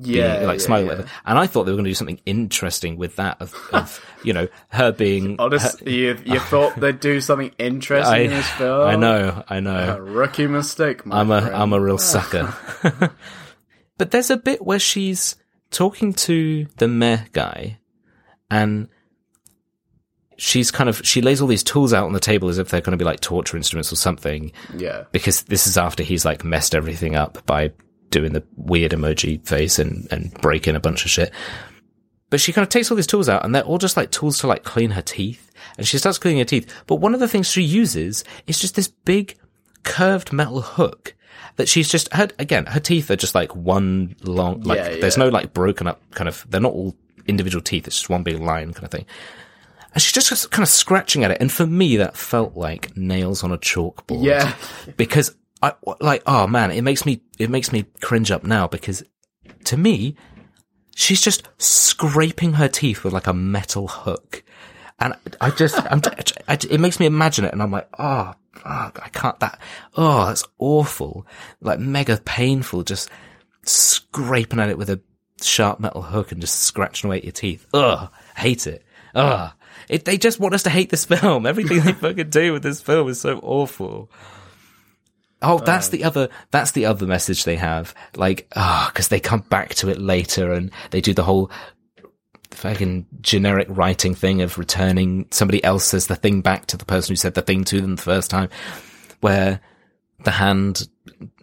being, 0.00 0.16
Yeah, 0.16 0.46
like 0.46 0.60
yeah, 0.60 0.64
smiling. 0.64 1.00
yeah. 1.00 1.06
And 1.26 1.36
I 1.38 1.46
thought 1.46 1.64
they 1.64 1.72
were 1.72 1.76
going 1.76 1.84
to 1.84 1.90
do 1.90 1.94
something 1.94 2.20
interesting 2.24 2.96
with 2.96 3.16
that 3.16 3.42
of, 3.42 3.54
of 3.72 4.00
you 4.24 4.32
know 4.32 4.48
her 4.68 4.92
being. 4.92 5.36
Honestly, 5.38 5.92
you, 5.94 6.18
you 6.24 6.38
thought 6.38 6.76
they'd 6.78 7.00
do 7.00 7.20
something 7.20 7.52
interesting 7.58 8.14
I, 8.14 8.18
in 8.18 8.30
this 8.30 8.48
film? 8.50 8.88
I 8.88 8.96
know, 8.96 9.44
I 9.48 9.60
know. 9.60 9.96
A 9.96 10.00
rookie 10.00 10.46
mistake, 10.46 11.02
I'm 11.10 11.30
a 11.30 11.40
friend. 11.42 11.56
am 11.56 11.72
a 11.72 11.80
real 11.80 11.98
sucker. 11.98 12.54
but 13.98 14.10
there's 14.12 14.30
a 14.30 14.36
bit 14.36 14.64
where 14.64 14.78
she's 14.78 15.36
talking 15.70 16.12
to 16.14 16.66
the 16.76 16.86
meh 16.88 17.24
guy, 17.32 17.78
and 18.50 18.88
she's 20.40 20.70
kind 20.70 20.88
of 20.88 21.06
she 21.06 21.20
lays 21.20 21.42
all 21.42 21.46
these 21.46 21.62
tools 21.62 21.92
out 21.92 22.06
on 22.06 22.14
the 22.14 22.20
table 22.20 22.48
as 22.48 22.56
if 22.56 22.70
they're 22.70 22.80
going 22.80 22.92
to 22.92 22.96
be 22.96 23.04
like 23.04 23.20
torture 23.20 23.58
instruments 23.58 23.92
or 23.92 23.96
something. 23.96 24.50
Yeah. 24.74 25.04
Because 25.12 25.42
this 25.42 25.66
is 25.66 25.76
after 25.76 26.02
he's 26.02 26.24
like 26.24 26.44
messed 26.44 26.74
everything 26.74 27.14
up 27.14 27.44
by 27.44 27.72
doing 28.08 28.32
the 28.32 28.42
weird 28.56 28.92
emoji 28.92 29.46
face 29.46 29.78
and 29.78 30.08
and 30.10 30.32
breaking 30.40 30.76
a 30.76 30.80
bunch 30.80 31.04
of 31.04 31.10
shit. 31.10 31.30
But 32.30 32.40
she 32.40 32.52
kind 32.52 32.62
of 32.62 32.70
takes 32.70 32.90
all 32.90 32.96
these 32.96 33.06
tools 33.06 33.28
out 33.28 33.44
and 33.44 33.54
they're 33.54 33.62
all 33.62 33.76
just 33.76 33.98
like 33.98 34.10
tools 34.10 34.38
to 34.38 34.46
like 34.46 34.64
clean 34.64 34.92
her 34.92 35.02
teeth. 35.02 35.50
And 35.76 35.86
she 35.86 35.98
starts 35.98 36.16
cleaning 36.16 36.38
her 36.38 36.44
teeth. 36.44 36.72
But 36.86 36.96
one 36.96 37.12
of 37.12 37.20
the 37.20 37.28
things 37.28 37.46
she 37.46 37.62
uses 37.62 38.24
is 38.46 38.58
just 38.58 38.76
this 38.76 38.88
big 38.88 39.36
curved 39.82 40.32
metal 40.32 40.62
hook 40.62 41.14
that 41.56 41.68
she's 41.68 41.88
just 41.88 42.12
her, 42.14 42.28
again, 42.38 42.64
her 42.66 42.80
teeth 42.80 43.10
are 43.10 43.16
just 43.16 43.34
like 43.34 43.54
one 43.54 44.16
long, 44.22 44.62
like 44.62 44.78
Yeah, 44.78 45.00
there's 45.00 45.18
no 45.18 45.28
like 45.28 45.52
broken 45.52 45.86
up 45.86 46.00
kind 46.12 46.28
of, 46.28 46.46
they're 46.48 46.60
not 46.60 46.72
all 46.72 46.96
individual 47.26 47.60
teeth. 47.60 47.86
It's 47.86 47.96
just 47.96 48.08
one 48.08 48.22
big 48.22 48.38
line 48.38 48.72
kind 48.72 48.84
of 48.84 48.90
thing. 48.90 49.06
And 49.92 50.02
she's 50.02 50.12
just 50.12 50.50
kind 50.50 50.62
of 50.62 50.68
scratching 50.68 51.24
at 51.24 51.30
it. 51.32 51.38
And 51.40 51.50
for 51.50 51.66
me, 51.66 51.96
that 51.96 52.16
felt 52.16 52.56
like 52.56 52.96
nails 52.96 53.42
on 53.42 53.52
a 53.52 53.58
chalkboard 53.58 54.22
Yeah. 54.24 54.54
because 54.96 55.34
I 55.62 55.74
like 56.00 56.22
oh 56.26 56.46
man, 56.46 56.70
it 56.70 56.82
makes 56.82 57.04
me 57.04 57.20
it 57.38 57.50
makes 57.50 57.72
me 57.72 57.84
cringe 58.00 58.30
up 58.30 58.44
now 58.44 58.66
because 58.66 59.02
to 59.64 59.76
me, 59.76 60.16
she's 60.94 61.20
just 61.20 61.48
scraping 61.58 62.54
her 62.54 62.68
teeth 62.68 63.04
with 63.04 63.12
like 63.12 63.26
a 63.26 63.34
metal 63.34 63.88
hook, 63.88 64.42
and 64.98 65.14
I 65.40 65.50
just 65.50 65.76
I'm 65.92 66.00
I, 66.48 66.54
it 66.54 66.80
makes 66.80 66.98
me 66.98 67.06
imagine 67.06 67.44
it, 67.44 67.52
and 67.52 67.62
I'm 67.62 67.70
like 67.70 67.88
oh. 67.98 68.34
fuck, 68.54 69.00
I 69.02 69.08
can't 69.12 69.38
that. 69.40 69.58
Oh, 69.96 70.26
that's 70.26 70.44
awful. 70.58 71.26
Like 71.60 71.78
mega 71.78 72.16
painful. 72.24 72.82
Just 72.82 73.10
scraping 73.64 74.60
at 74.60 74.70
it 74.70 74.78
with 74.78 74.88
a 74.90 75.00
sharp 75.42 75.80
metal 75.80 76.02
hook 76.02 76.32
and 76.32 76.40
just 76.40 76.60
scratching 76.62 77.08
away 77.08 77.18
at 77.18 77.24
your 77.24 77.32
teeth. 77.32 77.66
Ugh, 77.74 78.10
hate 78.36 78.66
it. 78.66 78.84
Ugh. 79.14 79.52
It, 79.90 80.04
they 80.04 80.16
just 80.18 80.38
want 80.38 80.54
us 80.54 80.62
to 80.62 80.70
hate 80.70 80.88
this 80.88 81.04
film. 81.04 81.44
Everything 81.46 81.80
they 81.80 81.92
fucking 81.92 82.30
do 82.30 82.52
with 82.52 82.62
this 82.62 82.80
film 82.80 83.08
is 83.08 83.20
so 83.20 83.40
awful. 83.42 84.08
Oh, 85.42 85.58
that's 85.58 85.88
the 85.88 86.04
other, 86.04 86.28
that's 86.50 86.70
the 86.72 86.86
other 86.86 87.06
message 87.06 87.44
they 87.44 87.56
have. 87.56 87.94
Like, 88.14 88.46
ah, 88.54 88.90
cause 88.94 89.08
they 89.08 89.18
come 89.20 89.40
back 89.40 89.74
to 89.76 89.88
it 89.88 89.98
later 89.98 90.52
and 90.52 90.70
they 90.90 91.00
do 91.00 91.12
the 91.12 91.24
whole 91.24 91.50
fucking 92.52 93.06
generic 93.20 93.66
writing 93.70 94.14
thing 94.14 94.42
of 94.42 94.58
returning 94.58 95.26
somebody 95.30 95.62
else 95.64 95.86
says 95.86 96.06
the 96.06 96.16
thing 96.16 96.40
back 96.40 96.66
to 96.66 96.76
the 96.76 96.84
person 96.84 97.12
who 97.12 97.16
said 97.16 97.34
the 97.34 97.42
thing 97.42 97.64
to 97.64 97.80
them 97.80 97.96
the 97.96 98.02
first 98.02 98.30
time, 98.30 98.48
where 99.20 99.60
the 100.24 100.30
hand, 100.30 100.86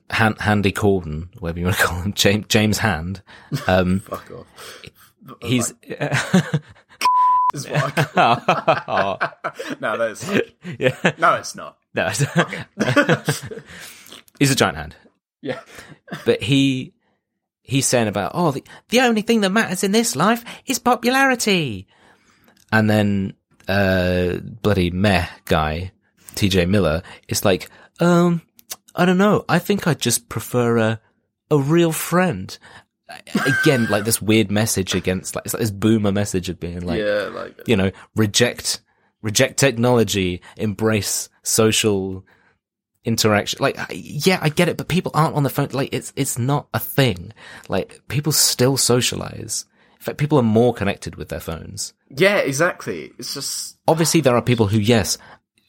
hand 0.09 0.39
Handy 0.39 0.71
Corden, 0.71 1.27
whatever 1.41 1.59
you 1.59 1.65
want 1.65 1.77
to 1.77 1.83
call 1.87 2.01
him, 2.01 2.13
James, 2.13 2.45
James 2.47 2.77
Hand, 2.77 3.21
um, 3.67 3.99
Fuck 4.01 4.31
off. 4.31 4.81
he's, 5.41 5.73
Is 7.53 7.67
what 7.67 7.93
I- 8.17 9.17
no, 9.79 9.97
that's 9.97 10.27
not. 10.27 10.43
yeah, 10.79 11.11
No, 11.17 11.35
it's 11.35 11.55
not. 11.55 11.77
no, 11.93 12.09
he's 14.39 14.51
a 14.51 14.55
giant 14.55 14.77
hand. 14.77 14.95
Yeah. 15.41 15.59
but 16.25 16.41
he 16.41 16.93
he's 17.61 17.85
saying 17.85 18.07
about 18.07 18.31
oh 18.33 18.51
the, 18.51 18.63
the 18.89 19.01
only 19.01 19.21
thing 19.21 19.41
that 19.41 19.51
matters 19.51 19.83
in 19.83 19.91
this 19.91 20.15
life 20.15 20.43
is 20.65 20.79
popularity 20.79 21.87
and 22.71 22.89
then 22.89 23.33
uh 23.67 24.37
bloody 24.61 24.89
meh 24.89 25.27
guy 25.45 25.91
tj 26.35 26.67
miller 26.67 27.03
is 27.27 27.45
like 27.45 27.69
um 27.99 28.41
i 28.95 29.05
don't 29.05 29.17
know 29.19 29.45
i 29.47 29.59
think 29.59 29.85
i 29.85 29.93
just 29.93 30.27
prefer 30.27 30.77
a 30.77 30.99
a 31.51 31.57
real 31.59 31.91
friend 31.91 32.57
again 33.45 33.87
like 33.89 34.03
this 34.03 34.21
weird 34.21 34.51
message 34.51 34.93
against 34.93 35.35
like 35.35 35.45
it's 35.45 35.53
like 35.53 35.61
this 35.61 35.71
boomer 35.71 36.11
message 36.11 36.49
of 36.49 36.59
being 36.59 36.81
like 36.81 36.99
yeah, 36.99 37.29
like 37.31 37.55
you 37.65 37.75
know 37.75 37.91
reject 38.15 38.81
reject 39.21 39.57
technology 39.57 40.41
embrace 40.57 41.29
social 41.43 42.25
interaction. 43.05 43.59
Like 43.61 43.77
yeah 43.91 44.37
i 44.41 44.49
get 44.49 44.67
it 44.67 44.77
but 44.77 44.89
people 44.89 45.11
aren't 45.15 45.35
on 45.35 45.43
the 45.43 45.49
phone 45.49 45.69
like 45.71 45.89
it's 45.93 46.13
it's 46.15 46.37
not 46.37 46.67
a 46.73 46.79
thing. 46.79 47.31
Like 47.69 48.01
people 48.07 48.31
still 48.31 48.77
socialize. 48.77 49.65
In 49.95 50.03
fact 50.03 50.17
people 50.17 50.37
are 50.37 50.43
more 50.43 50.73
connected 50.73 51.15
with 51.15 51.29
their 51.29 51.39
phones. 51.39 51.93
Yeah, 52.09 52.37
exactly. 52.37 53.11
It's 53.17 53.33
just 53.33 53.77
obviously 53.87 54.21
there 54.21 54.35
are 54.35 54.41
people 54.41 54.67
who 54.67 54.79
yes 54.79 55.17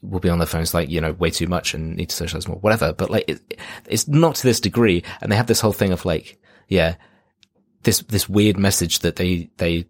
will 0.03 0.21
be 0.21 0.29
on 0.29 0.39
their 0.39 0.47
phones 0.47 0.75
like 0.75 0.91
you 0.91 1.01
know 1.01 1.13
way 1.13 1.31
too 1.31 1.47
much 1.47 1.75
and 1.75 1.97
need 1.97 2.09
to 2.09 2.15
socialize 2.15 2.47
more 2.47 2.59
whatever 2.59 2.93
but 2.93 3.11
like 3.11 3.25
it, 3.27 3.61
it's 3.89 4.07
not 4.07 4.37
to 4.37 4.45
this 4.45 4.61
degree 4.61 5.03
and 5.21 5.33
they 5.33 5.35
have 5.35 5.49
this 5.49 5.61
whole 5.61 5.73
thing 5.73 5.91
of 5.91 6.05
like 6.05 6.41
yeah 6.69 6.95
this 7.83 8.01
this 8.01 8.29
weird 8.29 8.59
message 8.59 9.01
that 9.01 9.17
they 9.17 9.49
they 9.59 9.87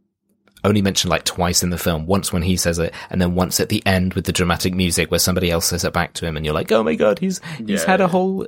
only 0.65 0.83
mention 0.83 1.09
like 1.09 1.25
twice 1.25 1.63
in 1.63 1.71
the 1.71 1.79
film. 1.79 2.07
Once 2.07 2.33
when 2.33 2.43
he 2.43 2.57
says 2.57 2.79
it 2.79 2.93
and 3.11 3.21
then 3.21 3.35
once 3.35 3.61
at 3.61 3.69
the 3.69 3.85
end 3.87 4.15
with 4.15 4.25
the 4.25 4.33
dramatic 4.33 4.75
music 4.75 5.11
where 5.11 5.21
somebody 5.21 5.51
else 5.51 5.67
says 5.67 5.85
it 5.85 5.93
back 5.93 6.13
to 6.15 6.27
him 6.27 6.37
and 6.37 6.45
you're 6.45 6.55
like 6.55 6.71
oh 6.73 6.83
my 6.83 6.95
god 6.97 7.19
he's 7.21 7.41
he's 7.59 7.83
Yeah, 7.83 7.87
had 7.87 8.01
a 8.01 8.09
whole 8.09 8.47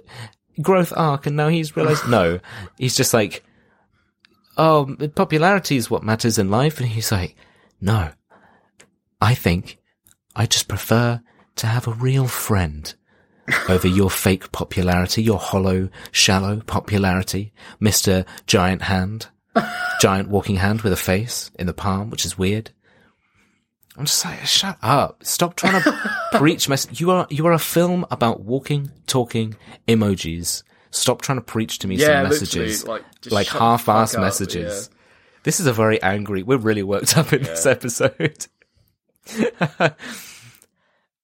growth 0.61 0.93
arc 0.97 1.26
and 1.26 1.36
now 1.36 1.49
he's 1.49 1.76
realized 1.76 2.09
no. 2.09 2.41
He's 2.78 2.97
just 2.97 3.14
like 3.14 3.45
oh 4.59 4.95
popularity 5.14 5.76
is 5.76 5.91
what 5.91 6.03
matters 6.03 6.38
in 6.38 6.51
life. 6.51 6.80
And 6.80 6.88
he's 6.88 7.12
like 7.12 7.36
no. 7.80 8.11
I 9.20 9.34
think 9.34 9.78
I 10.34 10.47
just 10.47 10.66
prefer 10.68 11.22
to 11.57 11.66
have 11.66 11.86
a 11.86 11.93
real 11.93 12.26
friend 12.26 12.93
over 13.68 13.88
your 13.88 14.11
fake 14.11 14.53
popularity, 14.53 15.22
your 15.22 15.38
hollow, 15.38 15.88
shallow 16.12 16.61
popularity, 16.66 17.53
Mr. 17.80 18.26
Giant 18.47 18.82
Hand, 18.82 19.28
giant 20.01 20.28
walking 20.28 20.57
hand 20.57 20.82
with 20.82 20.93
a 20.93 20.97
face 20.97 21.51
in 21.59 21.66
the 21.66 21.74
palm, 21.74 22.11
which 22.11 22.24
is 22.24 22.38
weird. 22.38 22.70
I'm 23.97 24.05
just 24.07 24.24
like, 24.24 24.47
shut 24.47 24.78
up. 24.82 25.24
Stop 25.24 25.57
trying 25.57 25.82
to 25.82 26.11
preach 26.34 26.68
mess. 26.68 26.86
You 27.01 27.11
are, 27.11 27.26
you 27.28 27.47
are 27.47 27.53
a 27.53 27.59
film 27.59 28.07
about 28.11 28.41
walking, 28.41 28.91
talking 29.07 29.57
emojis. 29.88 30.62
stop 30.91 31.22
trying 31.22 31.38
to 31.38 31.45
preach 31.45 31.80
to 31.80 31.88
me 31.88 31.97
Yeah, 31.97 32.22
some 32.22 32.30
messages, 32.30 32.86
like, 32.86 33.05
like 33.30 33.49
half-ass 33.49 34.12
fuck 34.12 34.18
up, 34.18 34.24
messages. 34.24 34.91
This 35.43 35.61
is 35.61 35.66
a 35.66 35.72
very 35.72 36.01
angry. 36.03 36.43
We're 36.43 36.59
really 36.59 36.82
worked 36.82 37.16
up 37.18 37.32
in 37.32 37.43
this 37.43 37.66
episode. 37.66 38.47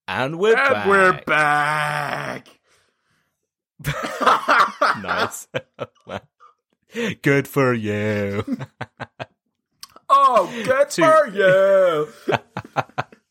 and 0.08 0.38
we're 0.38 0.56
And 0.56 0.72
back. 0.74 0.86
we're 0.86 1.20
back. 1.26 2.48
nice. 5.02 5.48
Good 7.22 7.46
for 7.46 7.74
you. 7.74 8.42
Oh, 10.08 10.50
good 10.64 10.90
for 10.92 11.26
you. 11.28 12.08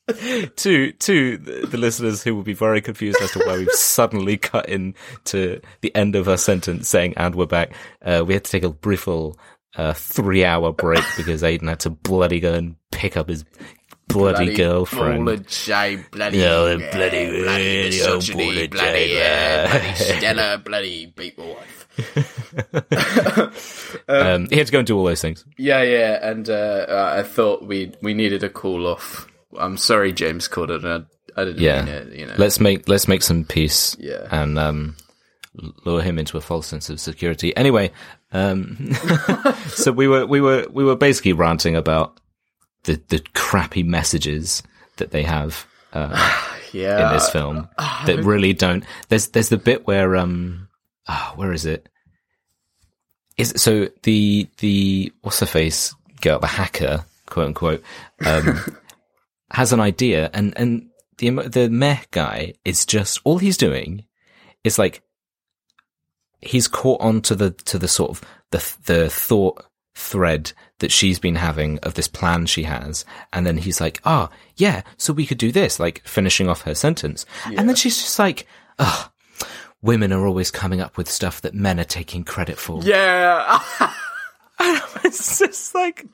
to 0.58 0.92
to 0.92 1.38
the, 1.38 1.68
the 1.68 1.78
listeners 1.78 2.22
who 2.22 2.36
will 2.36 2.44
be 2.44 2.54
very 2.54 2.82
confused 2.82 3.20
as 3.22 3.32
to 3.32 3.40
why 3.40 3.58
we've 3.58 3.72
suddenly 3.72 4.38
cut 4.38 4.70
in 4.70 4.94
to 5.24 5.60
the 5.82 5.96
end 5.96 6.16
of 6.16 6.28
our 6.28 6.38
sentence 6.38 6.88
saying 6.90 7.14
"and 7.18 7.34
we're 7.34 7.46
back," 7.48 7.72
uh, 8.04 8.24
we 8.28 8.34
had 8.36 8.44
to 8.44 8.52
take 8.52 8.64
a 8.64 8.70
brief 8.70 9.08
little 9.08 9.36
uh, 9.78 9.94
three-hour 9.94 10.74
break 10.74 11.04
because 11.18 11.42
Aiden 11.42 11.70
had 11.70 11.80
to 11.80 11.90
bloody 11.90 12.40
go 12.40 12.54
and 12.54 12.76
pick 12.92 13.18
up 13.18 13.30
his 13.30 13.46
bloody, 14.20 14.56
girlfriend. 14.56 15.26
Ball 15.26 15.34
of 15.36 15.48
J, 15.48 16.04
bloody, 16.12 16.38
Yeah, 16.40 16.64
the 16.64 16.78
yeah, 16.80 16.92
bloody, 16.92 17.26
bloody 17.44 17.66
really 17.78 18.02
old 18.04 18.16
misogyny, 18.18 18.46
ball 18.56 18.64
of 18.64 18.70
bloody, 18.72 19.06
yeah, 19.14 19.68
man. 19.68 19.82
bloody 19.82 19.96
Stella, 20.18 20.58
bloody 20.58 21.06
beat 21.08 21.38
my 21.38 21.46
wife. 21.46 21.82
um, 24.10 24.48
he 24.50 24.58
had 24.58 24.68
to 24.68 24.72
go 24.74 24.80
and 24.80 24.88
do 24.88 24.98
all 24.98 25.06
those 25.06 25.22
things. 25.22 25.46
Yeah, 25.58 25.82
yeah, 25.84 26.30
and 26.30 26.50
uh, 26.50 26.54
uh, 26.88 27.14
I 27.20 27.24
thought 27.24 27.66
we 27.66 27.94
we 28.02 28.14
needed 28.14 28.44
a 28.44 28.50
call 28.50 28.88
off. 28.88 29.28
I'm 29.58 29.78
sorry, 29.78 30.12
James 30.12 30.48
Corden. 30.48 30.86
I, 30.86 31.42
I 31.42 31.46
didn't 31.46 31.62
Yeah. 31.62 31.82
mean 31.84 31.94
it. 31.94 32.14
You 32.14 32.26
know. 32.28 32.36
Let's 32.38 32.60
make 32.60 32.88
let's 32.90 33.08
make 33.08 33.22
some 33.22 33.44
peace. 33.46 33.96
Yeah. 34.00 34.28
and 34.32 34.58
um, 34.60 34.96
lure 35.86 36.02
him 36.02 36.20
into 36.20 36.38
a 36.38 36.42
false 36.42 36.68
sense 36.68 36.90
of 36.90 37.00
security. 37.00 37.56
Anyway, 37.56 37.92
um, 38.34 38.94
so 39.70 39.92
we 39.92 40.08
were 40.08 40.26
we 40.26 40.42
were 40.42 40.68
we 40.72 40.84
were 40.84 40.96
basically 40.98 41.34
ranting 41.34 41.76
about 41.76 42.20
the 42.86 43.02
the 43.10 43.20
crappy 43.34 43.84
messages 43.84 44.64
that 44.98 45.12
they 45.12 45.24
have 45.24 45.68
uh, 45.94 46.44
yeah. 46.72 47.08
in 47.08 47.14
this 47.14 47.30
film 47.30 47.70
that 47.78 48.24
really 48.24 48.54
don't. 48.54 48.84
There's 49.10 49.28
there's 49.30 49.50
the 49.50 49.58
bit 49.58 49.86
where 49.88 50.16
um, 50.16 50.68
ah, 51.08 51.34
where 51.36 51.54
is 51.54 51.66
it? 51.66 51.90
Is 53.38 53.54
so 53.58 53.90
the 54.04 54.48
the 54.60 55.12
what's 55.22 55.42
her 55.42 55.46
face 55.46 55.94
girl, 56.22 56.40
the 56.40 56.48
hacker, 56.48 57.06
quote 57.26 57.48
unquote, 57.48 57.84
um, 58.26 58.78
has 59.52 59.74
an 59.74 59.80
idea, 59.80 60.30
and 60.34 60.54
and 60.58 60.90
the 61.18 61.30
the 61.30 61.70
meh 61.70 62.00
guy 62.12 62.54
is 62.64 62.86
just 62.86 63.20
all 63.24 63.38
he's 63.38 63.58
doing 63.58 64.06
is 64.64 64.80
like 64.80 65.02
he's 66.42 66.68
caught 66.68 67.02
onto 67.02 67.36
the 67.36 67.52
to 67.52 67.78
the 67.78 67.88
sort 67.88 68.12
of 68.12 68.22
the 68.52 68.76
the 68.86 69.10
thought 69.10 69.66
thread 69.96 70.52
that 70.80 70.92
she's 70.92 71.20
been 71.20 71.36
having 71.36 71.80
of 71.80 71.94
this 71.94 72.08
plan 72.08 72.46
she 72.46 72.64
has 72.64 73.06
and 73.32 73.48
then 73.48 73.58
he's 73.58 73.80
like 73.80 74.02
ah 74.04 74.30
yeah 74.58 74.82
so 74.98 75.14
we 75.14 75.26
could 75.26 75.38
do 75.38 75.52
this 75.52 75.80
like 75.80 76.02
finishing 76.06 76.50
off 76.50 76.64
her 76.64 76.76
sentence 76.76 77.26
and 77.46 77.70
then 77.70 77.76
she's 77.76 77.98
just 77.98 78.20
like 78.20 78.46
ugh, 78.78 79.10
women 79.82 80.12
are 80.12 80.28
always 80.28 80.52
coming 80.52 80.82
up 80.82 80.98
with 80.98 81.10
stuff 81.10 81.40
that 81.42 81.54
men 81.54 81.80
are 81.80 81.86
taking 81.86 82.24
credit 82.24 82.58
for 82.58 82.82
yeah. 82.84 83.60
it's 85.04 85.40
just 85.40 85.76
like, 85.76 86.06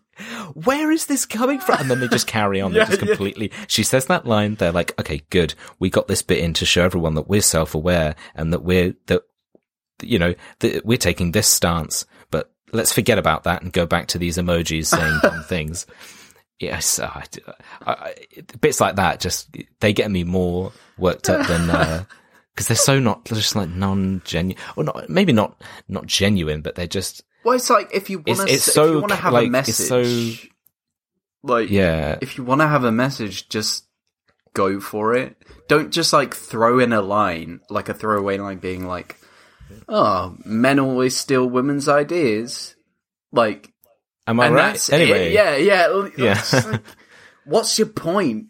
where 0.54 0.92
is 0.92 1.06
this 1.06 1.26
coming 1.26 1.60
from? 1.60 1.80
And 1.80 1.92
then 1.92 2.00
they 2.00 2.08
just 2.08 2.28
carry 2.28 2.62
on. 2.62 2.74
Yeah, 2.74 2.86
they 2.86 2.92
just 2.92 3.02
yeah. 3.02 3.08
completely. 3.08 3.52
She 3.68 3.84
says 3.84 4.06
that 4.08 4.26
line. 4.26 4.56
They're 4.56 4.72
like, 4.72 5.00
okay, 5.00 5.22
good. 5.30 5.54
We 5.80 5.90
got 5.90 6.08
this 6.08 6.22
bit 6.22 6.40
in 6.40 6.54
to 6.54 6.66
show 6.66 6.84
everyone 6.84 7.16
that 7.16 7.28
we're 7.28 7.42
self-aware 7.42 8.16
and 8.36 8.52
that 8.54 8.64
we're 8.64 8.96
that 9.08 9.24
you 10.02 10.18
know 10.18 10.34
that 10.60 10.86
we're 10.86 10.98
taking 10.98 11.32
this 11.32 11.48
stance. 11.48 12.06
Let's 12.72 12.94
forget 12.94 13.18
about 13.18 13.44
that 13.44 13.62
and 13.62 13.72
go 13.72 13.86
back 13.86 14.08
to 14.10 14.18
these 14.18 14.38
emojis 14.38 14.88
saying 14.88 15.20
dumb 15.22 15.44
things. 15.44 15.86
Yes, 16.60 17.00
I, 17.00 17.26
I, 17.86 17.92
I, 17.94 18.14
bits 18.60 18.80
like 18.80 18.98
that 18.98 19.20
just 19.20 19.56
they 19.80 19.94
get 19.94 20.12
me 20.12 20.24
more 20.24 20.72
worked 20.98 21.30
up 21.30 21.48
than. 21.48 21.70
Uh, 21.70 22.04
because 22.54 22.68
they're 22.68 22.76
so 22.76 23.00
not 23.00 23.24
they're 23.24 23.38
just 23.38 23.56
like 23.56 23.70
non-genuine 23.70 24.62
or 24.76 24.84
not 24.84 25.10
maybe 25.10 25.32
not 25.32 25.56
not 25.88 26.06
genuine 26.06 26.60
but 26.60 26.76
they're 26.76 26.86
just 26.86 27.24
well, 27.46 27.56
it's 27.56 27.70
like 27.70 27.90
if 27.94 28.10
you 28.10 28.20
want 28.20 28.50
to, 28.50 28.60
so 28.60 28.92
you 28.92 29.00
want 29.00 29.12
to 29.12 29.16
have 29.16 29.32
like, 29.32 29.44
a 29.44 29.46
it's 29.46 29.52
message, 29.52 30.42
so- 30.42 30.48
like 31.44 31.70
yeah 31.70 32.18
if 32.22 32.38
you 32.38 32.44
want 32.44 32.60
to 32.60 32.68
have 32.68 32.84
a 32.84 32.92
message, 32.92 33.48
just 33.48 33.86
go 34.54 34.80
for 34.80 35.16
it. 35.16 35.36
Don't 35.68 35.92
just 35.92 36.14
like 36.14 36.34
throw 36.34 36.80
in 36.80 36.94
a 36.94 37.02
line, 37.02 37.62
like 37.70 37.90
a 37.90 37.94
throwaway 37.94 38.38
line, 38.38 38.58
being 38.58 38.86
like, 38.86 39.18
"Oh, 39.88 40.36
men 40.46 40.80
always 40.80 41.16
steal 41.16 41.48
women's 41.50 41.88
ideas." 41.88 42.76
Like, 43.32 43.72
Am 44.28 44.40
I 44.40 44.50
right? 44.50 44.90
Anyway, 44.94 45.28
it. 45.28 45.34
yeah, 45.34 45.56
yeah. 45.56 46.08
Yeah. 46.18 46.44
like, 46.72 46.82
what's 47.46 47.78
your 47.80 47.88
point? 47.88 48.48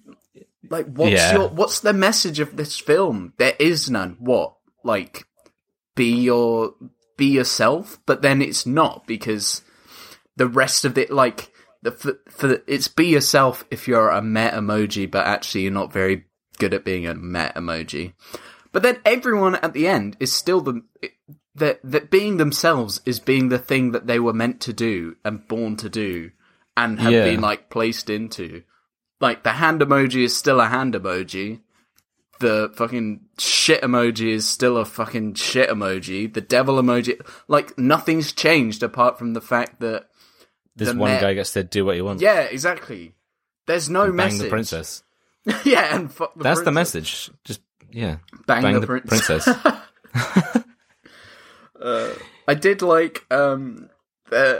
Like, 0.69 0.87
what's 0.87 1.11
Yeah. 1.11 1.33
your 1.33 1.49
what's 1.49 1.79
the 1.81 1.93
message 1.93 2.39
of 2.39 2.55
this 2.55 2.77
film? 2.77 3.33
There 3.37 3.55
is 3.59 3.89
none. 3.89 4.17
What? 4.19 4.55
Like, 4.83 5.25
be 5.95 6.21
your 6.21 6.73
be 7.17 7.27
yourself, 7.27 7.99
but 8.05 8.21
then 8.21 8.41
it's 8.41 8.65
not 8.65 9.05
because 9.05 9.61
the 10.37 10.47
rest 10.47 10.85
of 10.85 10.97
it, 10.97 11.11
like, 11.11 11.51
the 11.83 11.91
for, 11.91 12.17
for 12.29 12.61
it's 12.67 12.87
be 12.87 13.05
yourself 13.07 13.63
if 13.69 13.87
you're 13.87 14.09
a 14.09 14.21
met 14.21 14.53
emoji, 14.53 15.09
but 15.09 15.25
actually 15.27 15.61
you're 15.61 15.71
not 15.71 15.93
very 15.93 16.25
good 16.57 16.73
at 16.73 16.85
being 16.85 17.05
a 17.07 17.13
met 17.13 17.55
emoji. 17.55 18.13
But 18.71 18.83
then 18.83 18.99
everyone 19.05 19.55
at 19.55 19.73
the 19.73 19.87
end 19.87 20.17
is 20.19 20.33
still 20.33 20.61
the 20.61 20.81
that 21.55 21.79
that 21.83 22.09
being 22.09 22.37
themselves 22.37 23.01
is 23.05 23.19
being 23.19 23.49
the 23.49 23.59
thing 23.59 23.91
that 23.91 24.07
they 24.07 24.19
were 24.19 24.33
meant 24.33 24.61
to 24.61 24.73
do 24.73 25.15
and 25.25 25.47
born 25.47 25.75
to 25.77 25.89
do 25.89 26.31
and 26.77 26.99
have 26.99 27.11
Yeah. 27.11 27.25
been 27.25 27.41
like 27.41 27.69
placed 27.69 28.09
into. 28.09 28.63
Like 29.19 29.43
the 29.43 29.51
hand 29.53 29.81
emoji 29.81 30.23
is 30.23 30.35
still 30.35 30.59
a 30.61 30.67
hand 30.67 30.93
emoji. 30.93 31.59
The 32.39 32.71
fucking 32.75 33.25
shit 33.37 33.81
emoji 33.83 34.33
is 34.33 34.47
still 34.47 34.77
a 34.77 34.85
fucking 34.85 35.35
shit 35.35 35.69
emoji. 35.69 36.33
The 36.33 36.41
devil 36.41 36.81
emoji, 36.81 37.21
like 37.47 37.77
nothing's 37.77 38.31
changed 38.31 38.81
apart 38.81 39.19
from 39.19 39.33
the 39.33 39.41
fact 39.41 39.79
that 39.81 40.07
this 40.75 40.87
one 40.93 41.11
Met- 41.11 41.21
guy 41.21 41.33
gets 41.35 41.53
to 41.53 41.63
do 41.63 41.85
what 41.85 41.95
he 41.97 42.01
wants. 42.01 42.23
yeah, 42.23 42.39
exactly. 42.43 43.13
There's 43.67 43.89
no 43.89 44.05
bang 44.07 44.15
message. 44.15 44.41
the 44.41 44.49
princess. 44.49 45.03
yeah, 45.65 45.93
and 45.95 46.11
fuck 46.11 46.33
the 46.35 46.43
That's 46.43 46.61
the 46.61 46.71
message. 46.71 47.29
Just 47.43 47.61
yeah, 47.91 48.17
Bang, 48.47 48.61
bang 48.63 48.73
the, 48.75 48.79
the, 48.81 48.87
prin- 48.87 49.03
princess. 49.03 49.47
I 52.47 52.53
did 52.53 52.81
like 52.81 53.25
um 53.31 53.89
uh, 54.31 54.59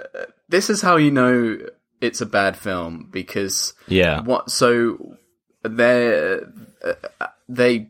this 0.49 0.69
is 0.69 0.81
how 0.81 0.97
you 0.97 1.11
know 1.11 1.57
it's 1.99 2.21
a 2.21 2.25
bad 2.25 2.57
film 2.57 3.07
because 3.11 3.73
yeah, 3.87 4.21
what 4.21 4.49
so 4.49 5.17
they 5.63 6.39
uh, 6.83 7.27
they 7.47 7.89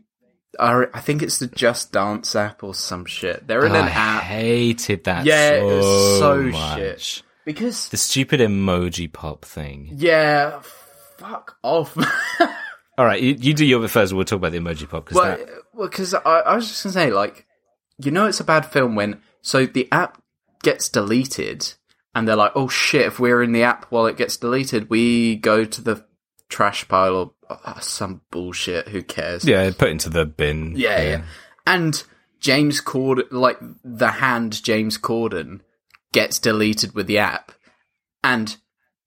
are 0.58 0.90
I 0.92 1.00
think 1.00 1.22
it's 1.22 1.38
the 1.38 1.46
Just 1.46 1.92
Dance 1.92 2.36
app 2.36 2.62
or 2.62 2.74
some 2.74 3.06
shit. 3.06 3.46
They're 3.46 3.64
in 3.64 3.72
an 3.74 3.84
I 3.86 3.90
app 3.90 4.22
hated 4.24 5.04
that. 5.04 5.24
Yeah, 5.24 5.50
so 5.60 5.68
it 5.70 5.76
was 5.76 6.18
so 6.18 6.42
much. 6.42 7.00
shit. 7.02 7.22
because 7.46 7.88
The 7.88 7.96
stupid 7.96 8.40
emoji 8.40 9.10
pop 9.12 9.44
thing. 9.44 9.92
yeah, 9.96 10.60
fuck 11.16 11.56
off. 11.62 11.96
All 13.02 13.08
right, 13.08 13.20
you, 13.20 13.34
you 13.36 13.52
do 13.52 13.66
your 13.66 13.80
bit 13.80 13.90
first. 13.90 14.12
We'll 14.12 14.24
talk 14.24 14.36
about 14.36 14.52
the 14.52 14.58
emoji 14.58 14.88
pop 14.88 15.06
because 15.06 15.16
well, 15.16 15.36
that. 15.36 15.48
well, 15.74 15.88
because 15.88 16.14
I, 16.14 16.20
I 16.20 16.54
was 16.54 16.68
just 16.68 16.84
gonna 16.84 16.92
say 16.92 17.10
like 17.10 17.46
you 17.98 18.12
know 18.12 18.26
it's 18.26 18.38
a 18.38 18.44
bad 18.44 18.64
film 18.64 18.94
when 18.94 19.20
so 19.40 19.66
the 19.66 19.88
app 19.90 20.22
gets 20.62 20.88
deleted 20.88 21.74
and 22.14 22.28
they're 22.28 22.36
like 22.36 22.52
oh 22.54 22.68
shit 22.68 23.06
if 23.06 23.18
we're 23.18 23.42
in 23.42 23.50
the 23.50 23.64
app 23.64 23.86
while 23.86 24.06
it 24.06 24.16
gets 24.16 24.36
deleted 24.36 24.88
we 24.88 25.34
go 25.34 25.64
to 25.64 25.80
the 25.80 26.04
trash 26.48 26.86
pile 26.86 27.16
or 27.16 27.32
uh, 27.50 27.80
some 27.80 28.20
bullshit 28.30 28.86
who 28.86 29.02
cares 29.02 29.44
Yeah, 29.44 29.68
put 29.76 29.88
into 29.90 30.08
the 30.08 30.24
bin. 30.24 30.74
yeah, 30.76 31.02
yeah. 31.02 31.22
And 31.66 32.00
James 32.38 32.80
Corden, 32.80 33.26
like 33.32 33.58
the 33.82 34.12
hand 34.12 34.62
James 34.62 34.96
Corden, 34.96 35.62
gets 36.12 36.38
deleted 36.38 36.94
with 36.94 37.08
the 37.08 37.18
app, 37.18 37.50
and 38.22 38.56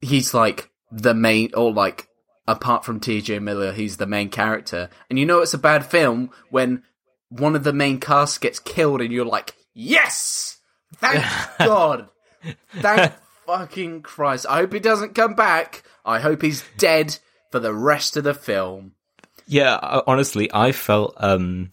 he's 0.02 0.34
like 0.34 0.70
the 0.92 1.14
main, 1.14 1.52
or 1.54 1.72
like 1.72 2.10
apart 2.48 2.86
from 2.86 3.00
T.J. 3.00 3.40
Miller, 3.40 3.72
he's 3.72 3.98
the 3.98 4.06
main 4.06 4.30
character. 4.30 4.90
And 5.10 5.18
you 5.18 5.26
know 5.26 5.42
it's 5.42 5.54
a 5.54 5.60
bad 5.60 5.86
film 5.86 6.30
when 6.50 6.84
one 7.30 7.56
of 7.56 7.64
the 7.64 7.74
main 7.74 8.00
cast 8.00 8.42
gets 8.42 8.60
killed, 8.60 9.02
and 9.02 9.12
you're 9.12 9.26
like, 9.26 9.56
yes, 9.74 10.58
thank 10.98 11.24
God, 11.60 12.10
thank 12.74 13.14
fucking 13.46 14.02
Christ. 14.02 14.46
I 14.50 14.58
hope 14.58 14.74
he 14.74 14.80
doesn't 14.80 15.16
come 15.16 15.34
back. 15.34 15.84
I 16.06 16.20
hope 16.20 16.42
he's 16.42 16.64
dead 16.78 17.18
for 17.52 17.60
the 17.60 17.74
rest 17.74 18.18
of 18.18 18.24
the 18.24 18.34
film. 18.34 18.94
Yeah, 19.48 20.02
honestly, 20.08 20.50
I 20.54 20.72
felt 20.72 21.14
um, 21.18 21.70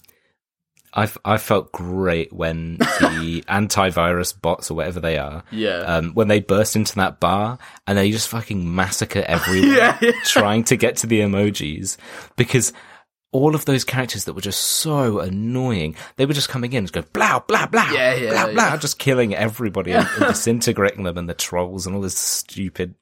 I 0.94 1.08
I 1.24 1.38
felt 1.38 1.72
great 1.72 2.32
when 2.32 2.76
the 2.78 3.44
antivirus 3.48 4.38
bots 4.40 4.70
or 4.70 4.74
whatever 4.74 5.00
they 5.00 5.16
are, 5.18 5.42
Yeah. 5.50 5.78
um, 5.80 6.12
when 6.12 6.28
they 6.28 6.40
burst 6.40 6.76
into 6.76 6.94
that 6.96 7.18
bar 7.20 7.58
and 7.86 7.96
they 7.96 8.10
just 8.10 8.28
fucking 8.28 8.74
massacre 8.74 9.24
everyone 9.26 9.70
Yeah, 9.76 9.98
yeah. 10.02 10.12
trying 10.24 10.64
to 10.64 10.76
get 10.76 10.96
to 10.98 11.06
the 11.06 11.20
emojis 11.20 11.96
because 12.36 12.72
all 13.34 13.54
of 13.54 13.64
those 13.64 13.82
characters 13.84 14.24
that 14.26 14.34
were 14.34 14.42
just 14.42 14.60
so 14.62 15.18
annoying, 15.20 15.96
they 16.16 16.26
were 16.26 16.34
just 16.34 16.50
coming 16.50 16.72
in 16.74 16.84
and 16.84 16.92
go 16.92 17.02
blah 17.14 17.38
blah 17.38 17.64
blah, 17.66 17.90
Yeah, 17.90 18.14
yeah, 18.14 18.30
blah 18.44 18.52
blah, 18.52 18.76
just 18.76 18.98
killing 18.98 19.34
everybody 19.34 19.92
and, 19.92 20.06
and 20.18 20.26
disintegrating 20.28 21.04
them 21.04 21.16
and 21.16 21.28
the 21.30 21.34
trolls 21.34 21.86
and 21.86 21.96
all 21.96 22.02
this 22.02 22.18
stupid 22.18 22.94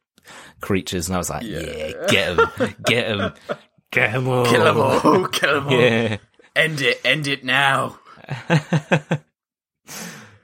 creatures. 0.60 1.08
And 1.08 1.16
I 1.16 1.18
was 1.18 1.30
like, 1.30 1.42
yeah, 1.42 2.06
get 2.06 2.36
them, 2.36 2.74
get 2.86 3.08
them, 3.18 3.34
get 3.90 4.12
them 4.12 4.28
all, 4.28 4.46
Kill 4.46 4.62
them 4.64 4.78
all. 4.78 5.26
Kill 5.28 5.54
them 5.54 5.66
all. 5.66 5.72
Yeah. 5.80 6.16
End 6.56 6.80
it. 6.80 7.00
End 7.04 7.26
it 7.26 7.44
now. 7.44 7.98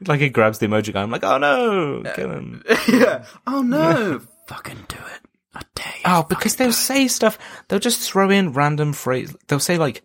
Like 0.07 0.21
he 0.21 0.29
grabs 0.29 0.59
the 0.59 0.67
emoji 0.67 0.93
guy. 0.93 1.03
I'm 1.03 1.11
like, 1.11 1.25
oh 1.25 1.39
no, 1.39 2.03
kill 2.15 2.31
him. 2.31 2.63
yeah. 2.89 3.25
Oh 3.47 3.63
no. 3.63 4.21
Fucking 4.47 4.85
do 4.89 4.97
it. 4.97 5.31
I 5.55 5.63
dare 5.75 5.93
you. 5.97 6.03
Oh, 6.05 6.27
because 6.29 6.57
they'll 6.57 6.73
say 6.73 7.09
stuff. 7.09 7.39
They'll 7.69 7.79
just 7.79 8.01
throw 8.01 8.31
in 8.31 8.53
random 8.53 8.93
phrase. 8.93 9.35
They'll 9.49 9.59
say 9.59 9.79
like 9.79 10.03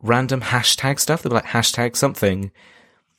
random 0.00 0.40
hashtag 0.40 1.00
stuff. 1.00 1.22
They'll 1.22 1.30
be 1.30 1.34
like 1.34 1.44
hashtag 1.44 1.96
something 1.96 2.52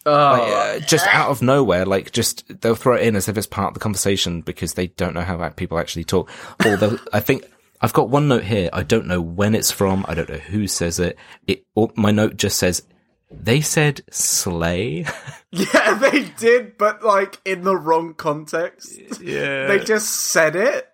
Oh, 0.06 0.12
uh, 0.14 0.80
just 0.80 1.06
out 1.08 1.30
of 1.30 1.42
nowhere. 1.42 1.86
Like 1.86 2.14
just 2.14 2.62
they'll 2.62 2.76
throw 2.76 2.96
it 2.96 3.04
in 3.04 3.18
as 3.18 3.28
if 3.28 3.38
it's 3.38 3.46
part 3.46 3.70
of 3.70 3.74
the 3.74 3.82
conversation 3.82 4.40
because 4.40 4.74
they 4.74 4.88
don't 4.88 5.14
know 5.14 5.22
how 5.22 5.50
people 5.50 5.78
actually 5.78 6.06
talk. 6.06 6.30
Or 6.66 6.98
I 7.12 7.20
think 7.20 7.44
I've 7.82 7.94
got 7.94 8.10
one 8.10 8.28
note 8.28 8.44
here. 8.44 8.70
I 8.74 8.84
don't 8.84 9.08
know 9.08 9.22
when 9.22 9.54
it's 9.56 9.72
from. 9.72 10.06
I 10.08 10.14
don't 10.16 10.30
know 10.30 10.38
who 10.38 10.68
says 10.68 11.00
it. 11.00 11.18
It 11.46 11.66
or 11.76 11.92
my 11.96 12.12
note 12.12 12.38
just 12.38 12.58
says 12.58 12.84
they 13.30 13.62
said 13.62 14.02
slay. 14.10 15.06
yeah, 15.52 15.94
they 15.96 16.24
did, 16.38 16.78
but 16.78 17.04
like 17.04 17.40
in 17.46 17.64
the 17.64 17.76
wrong 17.78 18.14
context. 18.14 19.22
yeah, 19.22 19.68
They 19.68 19.80
just 19.80 20.10
said 20.10 20.56
it. 20.56 20.88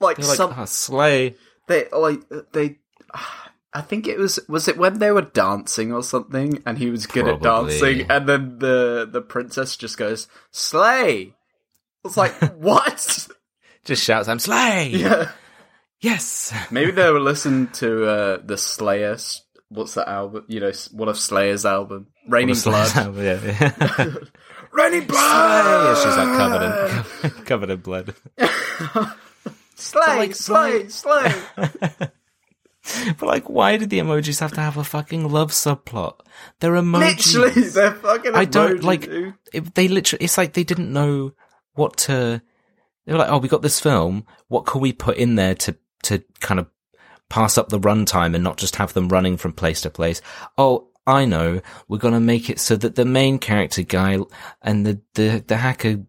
Like 0.00 0.16
They're 0.16 0.26
like 0.26 0.36
some 0.36 0.54
"Ah, 0.56 0.64
slay. 0.64 1.36
they 1.68 1.88
like 1.92 2.20
they 2.52 2.78
I 3.74 3.80
think 3.80 4.06
it 4.06 4.18
was 4.18 4.38
was 4.48 4.68
it 4.68 4.76
when 4.76 4.98
they 4.98 5.10
were 5.12 5.22
dancing 5.22 5.92
or 5.92 6.02
something 6.02 6.62
and 6.66 6.76
he 6.76 6.90
was 6.90 7.06
good 7.06 7.26
at 7.26 7.40
dancing 7.40 8.10
and 8.10 8.28
then 8.28 8.58
the 8.58 9.08
the 9.10 9.22
princess 9.22 9.76
just 9.76 9.96
goes 9.96 10.28
slay. 10.50 11.34
It's 12.04 12.16
like 12.16 12.32
what? 12.56 13.28
Just 13.84 14.04
shouts, 14.04 14.28
"I'm 14.28 14.38
slay." 14.38 14.88
yeah. 14.88 15.30
Yes. 16.02 16.52
Maybe 16.70 16.90
they 16.90 17.10
were 17.10 17.20
listening 17.20 17.68
to 17.68 18.06
uh 18.06 18.38
the 18.44 18.58
Slayer 18.58 19.16
what's 19.72 19.94
that 19.94 20.08
album? 20.08 20.44
You 20.48 20.60
know, 20.60 20.72
one 20.92 21.08
of 21.08 21.18
Slayer's 21.18 21.64
album. 21.64 22.08
Raining 22.28 22.56
Blood. 22.62 23.16
yeah, 23.16 23.40
yeah. 23.42 24.14
Raining 24.72 25.06
Blood. 25.06 25.96
she's 25.98 26.16
like 26.16 26.36
covered 26.36 27.24
in 27.24 27.30
covered 27.44 27.70
in 27.70 27.80
blood. 27.80 28.14
Slay, 29.74 30.16
like, 30.16 30.34
slay, 30.34 30.88
slay. 30.88 31.32
But 33.18 33.22
like, 33.22 33.48
why 33.50 33.76
did 33.78 33.90
the 33.90 33.98
emojis 33.98 34.40
have 34.40 34.52
to 34.52 34.60
have 34.60 34.76
a 34.76 34.84
fucking 34.84 35.28
love 35.28 35.50
subplot? 35.50 36.20
They're 36.60 36.72
emojis. 36.72 37.34
Literally, 37.34 37.68
they're 37.68 37.92
fucking 37.94 38.34
I 38.34 38.44
don't 38.44 38.82
like. 38.82 39.08
It, 39.52 39.74
they 39.74 39.88
literally. 39.88 40.24
It's 40.24 40.38
like 40.38 40.52
they 40.52 40.64
didn't 40.64 40.92
know 40.92 41.32
what 41.74 41.96
to. 41.98 42.40
They 43.04 43.12
were 43.12 43.18
like, 43.18 43.30
"Oh, 43.30 43.38
we 43.38 43.48
got 43.48 43.62
this 43.62 43.80
film. 43.80 44.26
What 44.48 44.66
can 44.66 44.80
we 44.80 44.92
put 44.92 45.16
in 45.16 45.34
there 45.34 45.54
to 45.56 45.76
to 46.02 46.22
kind 46.40 46.60
of 46.60 46.66
pass 47.28 47.56
up 47.56 47.68
the 47.70 47.80
runtime 47.80 48.34
and 48.34 48.44
not 48.44 48.58
just 48.58 48.76
have 48.76 48.92
them 48.92 49.08
running 49.08 49.36
from 49.36 49.52
place 49.52 49.80
to 49.82 49.90
place?" 49.90 50.20
Oh, 50.58 50.88
I 51.06 51.24
know. 51.24 51.60
We're 51.88 51.98
gonna 51.98 52.20
make 52.20 52.48
it 52.50 52.60
so 52.60 52.76
that 52.76 52.94
the 52.94 53.04
main 53.04 53.38
character 53.38 53.82
guy 53.82 54.18
and 54.62 54.86
the 54.86 55.00
the 55.14 55.44
the 55.46 55.56
hacker 55.56 56.02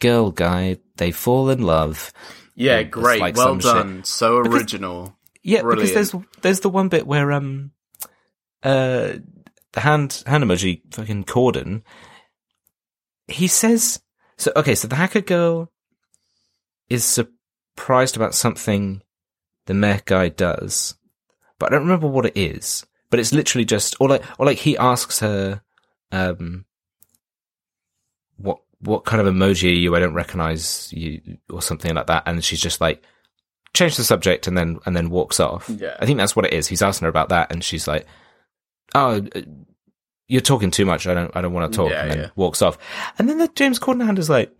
girl 0.00 0.30
guy 0.30 0.78
they 0.96 1.10
fall 1.12 1.50
in 1.50 1.62
love. 1.62 2.12
Yeah, 2.54 2.82
great. 2.82 3.20
like 3.20 3.36
well 3.36 3.48
some 3.48 3.60
shit. 3.60 3.72
done. 3.74 4.04
So 4.04 4.38
original. 4.38 5.16
Yeah, 5.42 5.62
Brilliant. 5.62 5.92
because 5.92 6.12
there's 6.12 6.24
there's 6.42 6.60
the 6.60 6.70
one 6.70 6.88
bit 6.88 7.06
where 7.06 7.30
um 7.32 7.70
uh 8.62 9.14
the 9.72 9.80
hand 9.80 10.22
hand 10.26 10.42
emoji 10.44 10.82
fucking 10.92 11.24
Corden 11.24 11.82
he 13.28 13.46
says 13.46 14.00
so 14.36 14.50
okay, 14.56 14.74
so 14.74 14.88
the 14.88 14.96
hacker 14.96 15.20
girl 15.20 15.70
is 16.88 17.04
surprised 17.04 18.16
about 18.16 18.34
something 18.34 19.02
the 19.68 19.74
mech 19.74 20.06
guy 20.06 20.30
does. 20.30 20.94
But 21.58 21.66
I 21.66 21.76
don't 21.76 21.84
remember 21.84 22.08
what 22.08 22.26
it 22.26 22.36
is. 22.36 22.84
But 23.10 23.20
it's 23.20 23.32
literally 23.32 23.64
just 23.64 23.96
or 24.00 24.08
like 24.08 24.24
or 24.38 24.46
like 24.46 24.58
he 24.58 24.76
asks 24.76 25.20
her 25.20 25.62
um 26.10 26.64
what 28.36 28.58
what 28.80 29.04
kind 29.04 29.20
of 29.20 29.32
emoji 29.32 29.64
are 29.64 29.74
you? 29.74 29.94
I 29.94 30.00
don't 30.00 30.14
recognize 30.14 30.92
you 30.92 31.20
or 31.50 31.62
something 31.62 31.94
like 31.94 32.06
that 32.06 32.24
and 32.26 32.42
she's 32.42 32.60
just 32.60 32.80
like 32.80 33.02
change 33.74 33.96
the 33.96 34.04
subject 34.04 34.46
and 34.46 34.56
then 34.56 34.78
and 34.86 34.96
then 34.96 35.10
walks 35.10 35.40
off. 35.40 35.68
Yeah. 35.68 35.96
I 36.00 36.06
think 36.06 36.18
that's 36.18 36.34
what 36.34 36.46
it 36.46 36.52
is. 36.52 36.66
He's 36.66 36.82
asking 36.82 37.06
her 37.06 37.10
about 37.10 37.28
that, 37.30 37.52
and 37.52 37.62
she's 37.62 37.86
like, 37.86 38.06
"Oh, 38.94 39.26
you're 40.26 40.40
talking 40.40 40.70
too 40.70 40.84
much. 40.84 41.06
I 41.06 41.14
don't 41.14 41.34
I 41.36 41.40
don't 41.40 41.52
want 41.52 41.72
to 41.72 41.76
talk." 41.76 41.90
Yeah, 41.90 42.02
and 42.02 42.10
then 42.10 42.18
yeah. 42.18 42.30
walks 42.36 42.62
off. 42.62 42.78
And 43.18 43.28
then 43.28 43.38
the 43.38 43.48
James 43.48 43.78
Corden 43.78 44.04
hand 44.04 44.18
is 44.18 44.30
like, 44.30 44.50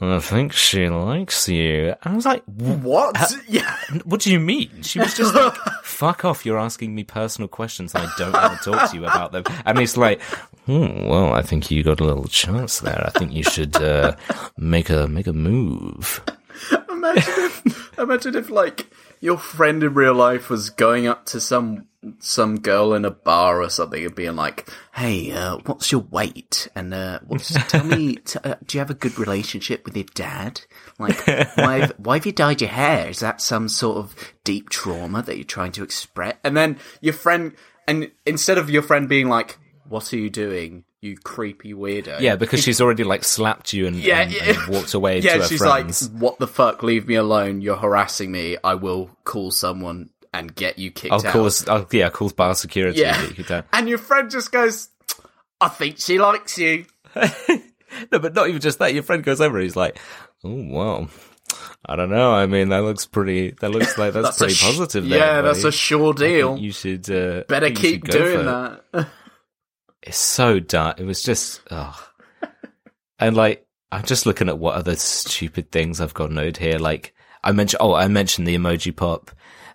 "I 0.00 0.18
think 0.20 0.52
she 0.52 0.88
likes 0.88 1.48
you." 1.48 1.94
I 2.02 2.14
was 2.14 2.26
like, 2.26 2.44
"Wh- 2.46 2.84
What? 2.84 3.16
yeah. 3.48 3.76
"What 4.04 4.20
do 4.20 4.32
you 4.32 4.40
mean?" 4.40 4.82
She 4.82 4.98
was 4.98 5.14
just 5.16 5.34
like, 5.34 5.54
"Fuck 5.82 6.24
off! 6.24 6.44
You're 6.44 6.58
asking 6.58 6.94
me 6.94 7.04
personal 7.04 7.48
questions. 7.48 7.94
and 7.94 8.04
I 8.06 8.10
don't 8.18 8.32
want 8.32 8.60
to 8.62 8.70
talk 8.70 8.90
to 8.90 8.96
you 8.96 9.04
about 9.04 9.32
them." 9.32 9.44
And 9.64 9.78
it's 9.78 9.96
like, 9.96 10.20
hmm, 10.66 11.06
"Well, 11.06 11.32
I 11.34 11.42
think 11.42 11.70
you 11.70 11.82
got 11.82 12.00
a 12.00 12.04
little 12.04 12.28
chance 12.28 12.80
there. 12.80 13.02
I 13.06 13.10
think 13.18 13.32
you 13.32 13.42
should 13.44 13.76
uh, 13.76 14.16
make 14.58 14.90
a 14.90 15.06
make 15.08 15.26
a 15.26 15.32
move." 15.32 16.22
Imagine 16.90 17.34
if, 17.36 17.98
imagine 17.98 18.34
if 18.36 18.48
like 18.50 18.86
your 19.20 19.36
friend 19.38 19.82
in 19.82 19.92
real 19.94 20.14
life 20.14 20.48
was 20.48 20.70
going 20.70 21.06
up 21.06 21.26
to 21.26 21.40
some 21.40 21.86
some 22.18 22.60
girl 22.60 22.94
in 22.94 23.04
a 23.04 23.10
bar 23.10 23.62
or 23.62 23.68
something 23.70 24.04
and 24.04 24.14
being 24.14 24.36
like, 24.36 24.68
"Hey, 24.94 25.32
uh, 25.32 25.58
what's 25.66 25.90
your 25.92 26.02
weight? 26.02 26.68
And 26.74 26.92
uh, 26.94 27.20
what's 27.26 27.52
tell 27.70 27.84
me, 27.84 28.16
t- 28.24 28.38
uh, 28.44 28.54
do 28.66 28.76
you 28.76 28.80
have 28.80 28.90
a 28.90 28.94
good 28.94 29.18
relationship 29.18 29.84
with 29.84 29.96
your 29.96 30.06
dad? 30.14 30.60
Like, 30.98 31.26
why 31.56 31.78
have, 31.80 31.94
why 31.98 32.16
have 32.16 32.26
you 32.26 32.32
dyed 32.32 32.60
your 32.60 32.70
hair? 32.70 33.08
Is 33.08 33.20
that 33.20 33.40
some 33.40 33.68
sort 33.68 33.98
of 33.98 34.14
deep 34.44 34.70
trauma 34.70 35.22
that 35.22 35.36
you're 35.36 35.44
trying 35.44 35.72
to 35.72 35.82
express?" 35.82 36.36
And 36.44 36.56
then 36.56 36.78
your 37.00 37.14
friend, 37.14 37.52
and 37.88 38.10
instead 38.26 38.58
of 38.58 38.70
your 38.70 38.82
friend 38.82 39.08
being 39.08 39.28
like, 39.28 39.58
"What 39.88 40.12
are 40.12 40.18
you 40.18 40.30
doing?" 40.30 40.84
You 41.00 41.18
creepy 41.18 41.74
weirdo. 41.74 42.20
Yeah, 42.20 42.36
because 42.36 42.62
she's 42.62 42.80
already 42.80 43.04
like 43.04 43.24
slapped 43.24 43.74
you 43.74 43.86
and, 43.86 43.94
Yeah, 43.94 44.22
and, 44.22 44.32
yeah. 44.32 44.44
and 44.58 44.68
walked 44.68 44.94
away 44.94 45.18
yeah, 45.20 45.34
to 45.34 45.42
her 45.42 45.46
she's 45.48 45.58
friends. 45.58 46.08
like, 46.10 46.18
"What 46.22 46.38
the 46.38 46.46
fuck? 46.46 46.82
Leave 46.82 47.06
me 47.06 47.16
alone! 47.16 47.60
You're 47.60 47.76
harassing 47.76 48.32
me. 48.32 48.56
I 48.64 48.76
will 48.76 49.10
call 49.24 49.50
someone 49.50 50.08
and 50.34 50.54
get 50.54 50.78
you 50.78 50.90
kicked 50.90 51.12
I'll 51.12 51.26
out." 51.26 51.68
I'll, 51.68 51.86
yeah, 51.92 52.10
calls 52.10 52.32
bar 52.34 52.54
security. 52.54 53.00
yeah, 53.00 53.18
and 53.18 53.34
get 53.36 53.48
you 53.48 53.62
and 53.72 53.88
your 53.88 53.98
friend 53.98 54.30
just 54.30 54.52
goes, 54.52 54.88
"I 55.60 55.68
think 55.68 55.98
she 56.00 56.18
likes 56.18 56.58
you." 56.58 56.84
No, 58.10 58.18
but 58.18 58.34
not 58.34 58.48
even 58.48 58.60
just 58.60 58.80
that. 58.80 58.92
Your 58.92 59.04
friend 59.04 59.22
goes 59.22 59.40
over. 59.40 59.60
He's 59.60 59.76
like, 59.76 59.98
"Oh 60.42 60.66
well, 60.68 61.08
I 61.86 61.94
don't 61.94 62.10
know. 62.10 62.34
I 62.34 62.46
mean, 62.46 62.70
that 62.70 62.82
looks 62.82 63.06
pretty. 63.06 63.52
That 63.60 63.70
looks 63.70 63.96
like 63.96 64.12
that's, 64.14 64.26
That's 64.30 64.38
pretty 64.38 64.54
sh- 64.54 64.64
positive. 64.64 65.08
there, 65.08 65.18
Yeah, 65.20 65.40
that's 65.42 65.60
buddy. 65.60 65.68
a 65.68 65.72
sure 65.72 66.12
deal. 66.12 66.58
You 66.58 66.72
should 66.72 67.08
uh, 67.08 67.44
Better 67.46 67.68
you 67.68 67.74
keep 67.76 68.06
should 68.06 68.12
doing 68.12 68.46
that. 68.46 68.82
It's 70.02 70.18
so 70.18 70.58
dark. 70.60 70.98
It 71.00 71.06
was 71.06 71.22
just, 71.22 71.60
ugh. 71.70 71.96
and 73.18 73.34
like, 73.36 73.66
I'm 73.92 74.02
just 74.04 74.26
looking 74.26 74.48
at 74.50 74.58
what 74.58 74.74
other 74.74 74.96
stupid 74.96 75.70
things 75.72 76.00
I've 76.00 76.12
got 76.14 76.30
noted 76.30 76.56
here. 76.58 76.78
Like, 76.78 77.14
I 77.42 77.52
mentioned, 77.52 77.78
oh, 77.80 77.94
I 77.94 78.08
mentioned 78.08 78.46
the 78.46 78.54
emoji 78.58 78.94
pop. 78.94 79.30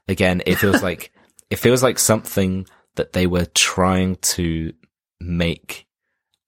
Again, 0.09 0.41
it 0.45 0.55
feels 0.55 0.83
like, 0.89 1.11
it 1.49 1.55
feels 1.57 1.81
like 1.81 1.97
something 1.99 2.67
that 2.95 3.13
they 3.13 3.27
were 3.27 3.45
trying 3.45 4.17
to 4.17 4.73
make 5.21 5.85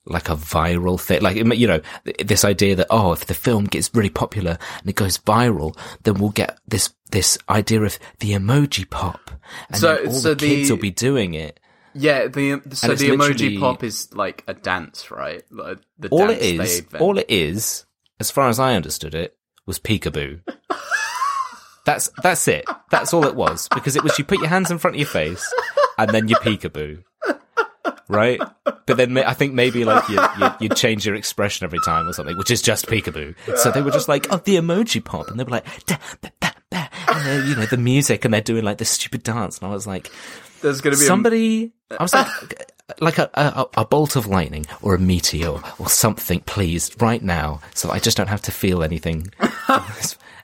like 0.06 0.30
a 0.30 0.36
viral 0.36 1.00
thing. 1.00 1.22
Like, 1.22 1.38
you 1.38 1.68
know, 1.68 1.80
this 2.26 2.44
idea 2.44 2.76
that, 2.76 2.88
oh, 2.90 3.14
if 3.14 3.28
the 3.28 3.34
film 3.36 3.66
gets 3.66 3.94
really 3.94 4.10
popular 4.10 4.58
and 4.80 4.90
it 4.90 4.96
goes 4.96 5.20
viral, 5.20 5.78
then 6.04 6.16
we'll 6.16 6.32
get 6.32 6.58
this, 6.68 6.90
this 7.12 7.38
idea 7.48 7.82
of 7.84 7.98
the 8.20 8.32
emoji 8.32 8.90
pop. 8.90 9.30
And 9.70 9.78
So- 9.78 10.06
all 10.06 10.12
so 10.12 10.34
the 10.34 10.48
kids 10.48 10.68
the- 10.70 10.76
will 10.76 10.82
be 10.82 10.92
doing 10.92 11.36
it. 11.36 11.60
yeah, 11.94 12.28
the 12.28 12.62
so 12.74 12.96
the 12.96 13.10
emoji 13.10 13.60
pop 13.60 13.84
is 13.84 14.12
like 14.14 14.44
a 14.48 14.54
dance, 14.56 15.12
right? 15.12 15.44
Like 15.52 15.78
the 16.00 16.10
all 16.10 16.28
dance 16.28 16.42
it 16.42 16.60
is, 16.60 16.86
all 17.00 17.18
it 17.20 17.30
is, 17.30 17.86
as 18.20 18.32
far 18.32 18.50
as 18.50 18.60
I 18.60 18.74
understood 18.76 19.14
it, 19.14 19.38
was 19.68 19.78
peekaboo. 19.80 20.40
that's 21.94 22.10
that's 22.24 22.48
it. 22.48 22.66
That's 22.90 23.14
all 23.14 23.26
it 23.26 23.36
was 23.36 23.68
because 23.74 23.96
it 23.96 24.04
was 24.04 24.18
you 24.20 24.26
put 24.26 24.40
your 24.40 24.48
hands 24.50 24.72
in 24.72 24.78
front 24.78 24.96
of 24.96 25.00
your 25.00 25.08
face 25.08 25.46
and 25.98 26.10
then 26.12 26.28
you 26.28 26.36
peekaboo, 26.38 27.04
right? 28.08 28.40
But 28.64 28.98
then 28.98 29.18
I 29.18 29.34
think 29.34 29.54
maybe 29.54 29.84
like 29.86 30.08
you 30.10 30.20
you 30.40 30.50
you 30.62 30.70
change 30.70 31.06
your 31.06 31.16
expression 31.16 31.66
every 31.66 31.80
time 31.86 32.08
or 32.08 32.14
something, 32.14 32.38
which 32.38 32.52
is 32.52 32.62
just 32.62 32.88
peekaboo. 32.88 33.36
So 33.58 33.72
they 33.72 33.82
were 33.82 33.92
just 33.92 34.08
like, 34.08 34.28
oh, 34.32 34.38
the 34.38 34.56
emoji 34.56 35.04
pop, 35.04 35.28
and 35.30 35.40
they 35.40 35.44
were 35.44 35.52
like, 35.52 35.66
and 36.72 37.48
you 37.50 37.56
know, 37.56 37.66
the 37.66 37.78
music, 37.78 38.26
and 38.26 38.34
they're 38.34 38.42
doing 38.42 38.64
like 38.64 38.78
this 38.78 38.90
stupid 38.90 39.24
dance, 39.24 39.58
and 39.60 39.68
I 39.68 39.74
was 39.74 39.86
like, 39.88 40.10
There's 40.62 40.82
gonna 40.82 40.96
be 40.96 41.04
a- 41.04 41.08
somebody 41.08 41.72
i 42.00 42.02
was 42.02 42.14
like 42.14 42.28
like 43.02 43.18
a, 43.18 43.30
a 43.34 43.82
a 43.82 43.86
bolt 43.86 44.16
of 44.16 44.26
lightning 44.28 44.66
or 44.82 44.96
a 44.96 44.98
meteor 45.00 45.60
or 45.78 45.90
something 45.90 46.40
please 46.46 46.90
right 47.02 47.22
now 47.22 47.60
so 47.74 47.90
i 47.92 48.00
just 48.00 48.16
don't 48.16 48.28
have 48.30 48.42
to 48.42 48.52
feel 48.52 48.82
anything 48.82 49.30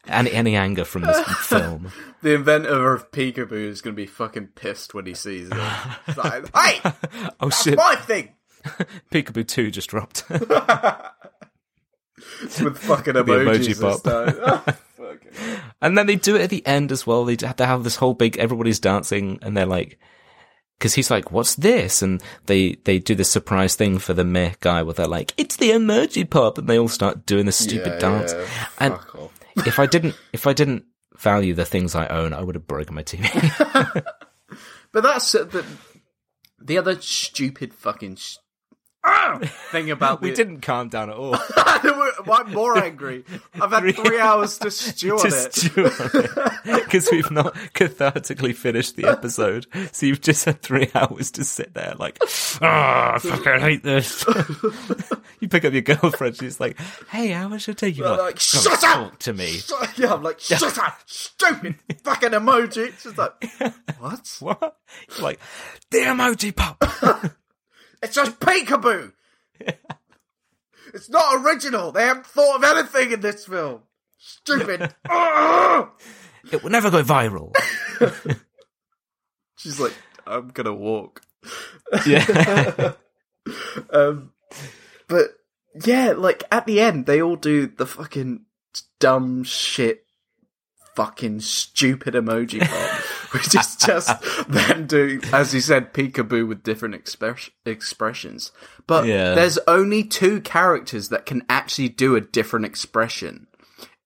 any 0.09 0.31
any 0.31 0.55
anger 0.55 0.85
from 0.85 1.01
this 1.03 1.19
film. 1.41 1.91
The 2.21 2.33
inventor 2.35 2.93
of 2.93 3.11
Peekaboo 3.11 3.51
is 3.53 3.81
going 3.81 3.95
to 3.95 4.01
be 4.01 4.05
fucking 4.07 4.47
pissed 4.55 4.93
when 4.93 5.05
he 5.05 5.13
sees 5.13 5.49
it. 5.51 6.17
Like, 6.17 6.45
hey, 6.55 6.79
Oh 7.39 7.49
that's 7.49 7.63
shit! 7.63 7.77
my 7.77 7.95
thing. 7.95 8.33
Peekaboo 9.11 9.47
two 9.47 9.71
just 9.71 9.89
dropped. 9.89 10.23
With 10.29 10.47
fucking 12.79 13.13
emoji 13.13 13.45
emojis 13.45 13.73
and 13.73 13.81
pop. 13.81 13.99
stuff. 13.99 14.83
Oh, 14.99 15.15
and 15.81 15.95
then 15.97 16.07
they 16.07 16.15
do 16.15 16.35
it 16.35 16.41
at 16.41 16.49
the 16.49 16.65
end 16.65 16.91
as 16.91 17.05
well. 17.05 17.23
They 17.25 17.37
have 17.45 17.57
to 17.57 17.65
have 17.65 17.83
this 17.83 17.97
whole 17.97 18.13
big, 18.15 18.37
everybody's 18.37 18.79
dancing 18.79 19.37
and 19.43 19.55
they're 19.55 19.65
like, 19.67 19.99
cause 20.79 20.95
he's 20.95 21.11
like, 21.11 21.31
what's 21.31 21.53
this? 21.55 22.01
And 22.01 22.21
they, 22.47 22.73
they 22.85 22.97
do 22.99 23.13
this 23.15 23.29
surprise 23.29 23.75
thing 23.75 23.99
for 23.99 24.13
the 24.15 24.23
meh 24.25 24.53
guy 24.59 24.81
where 24.83 24.93
they're 24.95 25.05
like, 25.07 25.33
it's 25.37 25.57
the 25.57 25.69
emoji 25.69 26.27
pop. 26.27 26.57
And 26.57 26.67
they 26.67 26.79
all 26.79 26.87
start 26.87 27.25
doing 27.27 27.45
this 27.45 27.57
stupid 27.57 27.93
Yeah, 27.93 27.99
dance. 27.99 28.33
yeah, 28.33 28.47
And- 28.79 28.93
fuck 28.95 29.15
off. 29.15 29.36
If 29.65 29.79
I 29.79 29.85
didn't, 29.85 30.15
if 30.33 30.47
I 30.47 30.53
didn't 30.53 30.85
value 31.17 31.53
the 31.53 31.65
things 31.65 31.95
I 31.95 32.07
own, 32.07 32.33
I 32.33 32.41
would 32.41 32.55
have 32.55 32.67
broken 32.67 32.95
my 32.95 33.03
TV. 33.03 34.03
But 34.91 35.03
that's 35.03 35.35
uh, 35.35 35.43
the 35.43 35.65
the 36.59 36.77
other 36.77 36.99
stupid 36.99 37.73
fucking 37.73 38.17
thing 39.71 39.91
about 39.91 40.21
we 40.21 40.29
the- 40.31 40.35
didn't 40.35 40.61
calm 40.61 40.89
down 40.89 41.09
at 41.09 41.15
all. 41.15 41.35
I'm 42.29 42.51
more 42.53 42.77
angry. 42.83 43.23
I've 43.61 43.71
had 43.71 43.95
three 43.95 44.19
hours 44.19 44.57
to 44.59 44.71
stew 44.71 45.17
on 45.17 45.27
it. 45.27 45.53
Because 46.83 47.09
we've 47.11 47.31
not 47.31 47.53
cathartically 47.73 48.55
finished 48.55 48.95
the 48.95 49.05
episode. 49.07 49.67
So 49.91 50.05
you've 50.05 50.21
just 50.21 50.45
had 50.45 50.61
three 50.61 50.89
hours 50.95 51.31
to 51.31 51.43
sit 51.43 51.73
there 51.73 51.93
like, 51.99 52.17
ah, 52.61 53.13
I 53.15 53.19
fucking 53.19 53.59
hate 53.59 53.83
this. 53.83 54.25
you 55.39 55.47
pick 55.47 55.65
up 55.65 55.73
your 55.73 55.81
girlfriend, 55.83 56.37
she's 56.37 56.59
like, 56.59 56.77
hey, 57.09 57.29
how 57.29 57.47
was 57.49 57.67
your 57.67 57.73
day? 57.75 57.89
You're 57.89 58.09
Like, 58.09 58.17
like, 58.19 58.27
"Don't 58.35 58.39
shut 58.41 58.83
up! 58.83 59.19
to 59.19 59.33
me. 59.33 59.47
Shut- 59.57 59.97
Yeah, 59.97 60.13
I'm 60.15 60.23
like, 60.23 60.39
shut 60.39 60.77
up, 60.77 60.97
stupid 61.05 61.75
fucking 62.03 62.31
emoji. 62.31 62.97
She's 62.99 63.17
like, 63.17 63.49
what? 63.99 64.37
What? 64.39 64.77
You're 65.09 65.23
like, 65.23 65.39
the 65.91 65.99
emoji 65.99 66.55
pop. 66.55 66.83
It's 68.03 68.13
just 68.15 68.39
peekaboo. 68.39 69.11
It's 70.93 71.09
not 71.09 71.43
original. 71.45 71.91
They 71.91 72.03
haven't 72.03 72.25
thought 72.25 72.57
of 72.57 72.63
anything 72.63 73.11
in 73.11 73.21
this 73.21 73.45
film. 73.45 73.81
Stupid. 74.17 74.93
It 76.49 76.63
will 76.63 76.69
never 76.69 76.89
go 76.89 77.03
viral. 77.03 77.53
She's 79.57 79.81
like, 79.81 79.93
I'm 80.25 80.47
gonna 80.49 80.73
walk. 80.73 81.21
Yeah. 82.05 82.93
Um, 83.93 84.33
but 85.07 85.27
yeah, 85.85 86.11
like 86.11 86.43
at 86.51 86.65
the 86.65 86.81
end, 86.81 87.05
they 87.05 87.21
all 87.21 87.37
do 87.37 87.65
the 87.67 87.85
fucking 87.85 88.43
dumb 88.99 89.45
shit, 89.45 90.05
fucking 90.95 91.39
stupid 91.39 92.13
emoji 92.13 92.59
which 93.31 93.53
is 93.55 93.75
just 93.75 94.09
them 94.47 94.87
doing, 94.87 95.21
as 95.33 95.53
you 95.53 95.61
said, 95.61 95.93
peekaboo 95.93 96.47
with 96.47 96.63
different 96.63 96.95
express- 96.95 97.49
expressions. 97.65 98.51
But 98.85 99.05
Yeah. 99.05 99.33
there's 99.35 99.57
only 99.67 100.03
two 100.03 100.41
characters 100.41 101.09
that 101.09 101.25
can 101.25 101.43
actually 101.49 101.89
do 101.89 102.15
a 102.15 102.21
different 102.21 102.65
expression, 102.65 103.47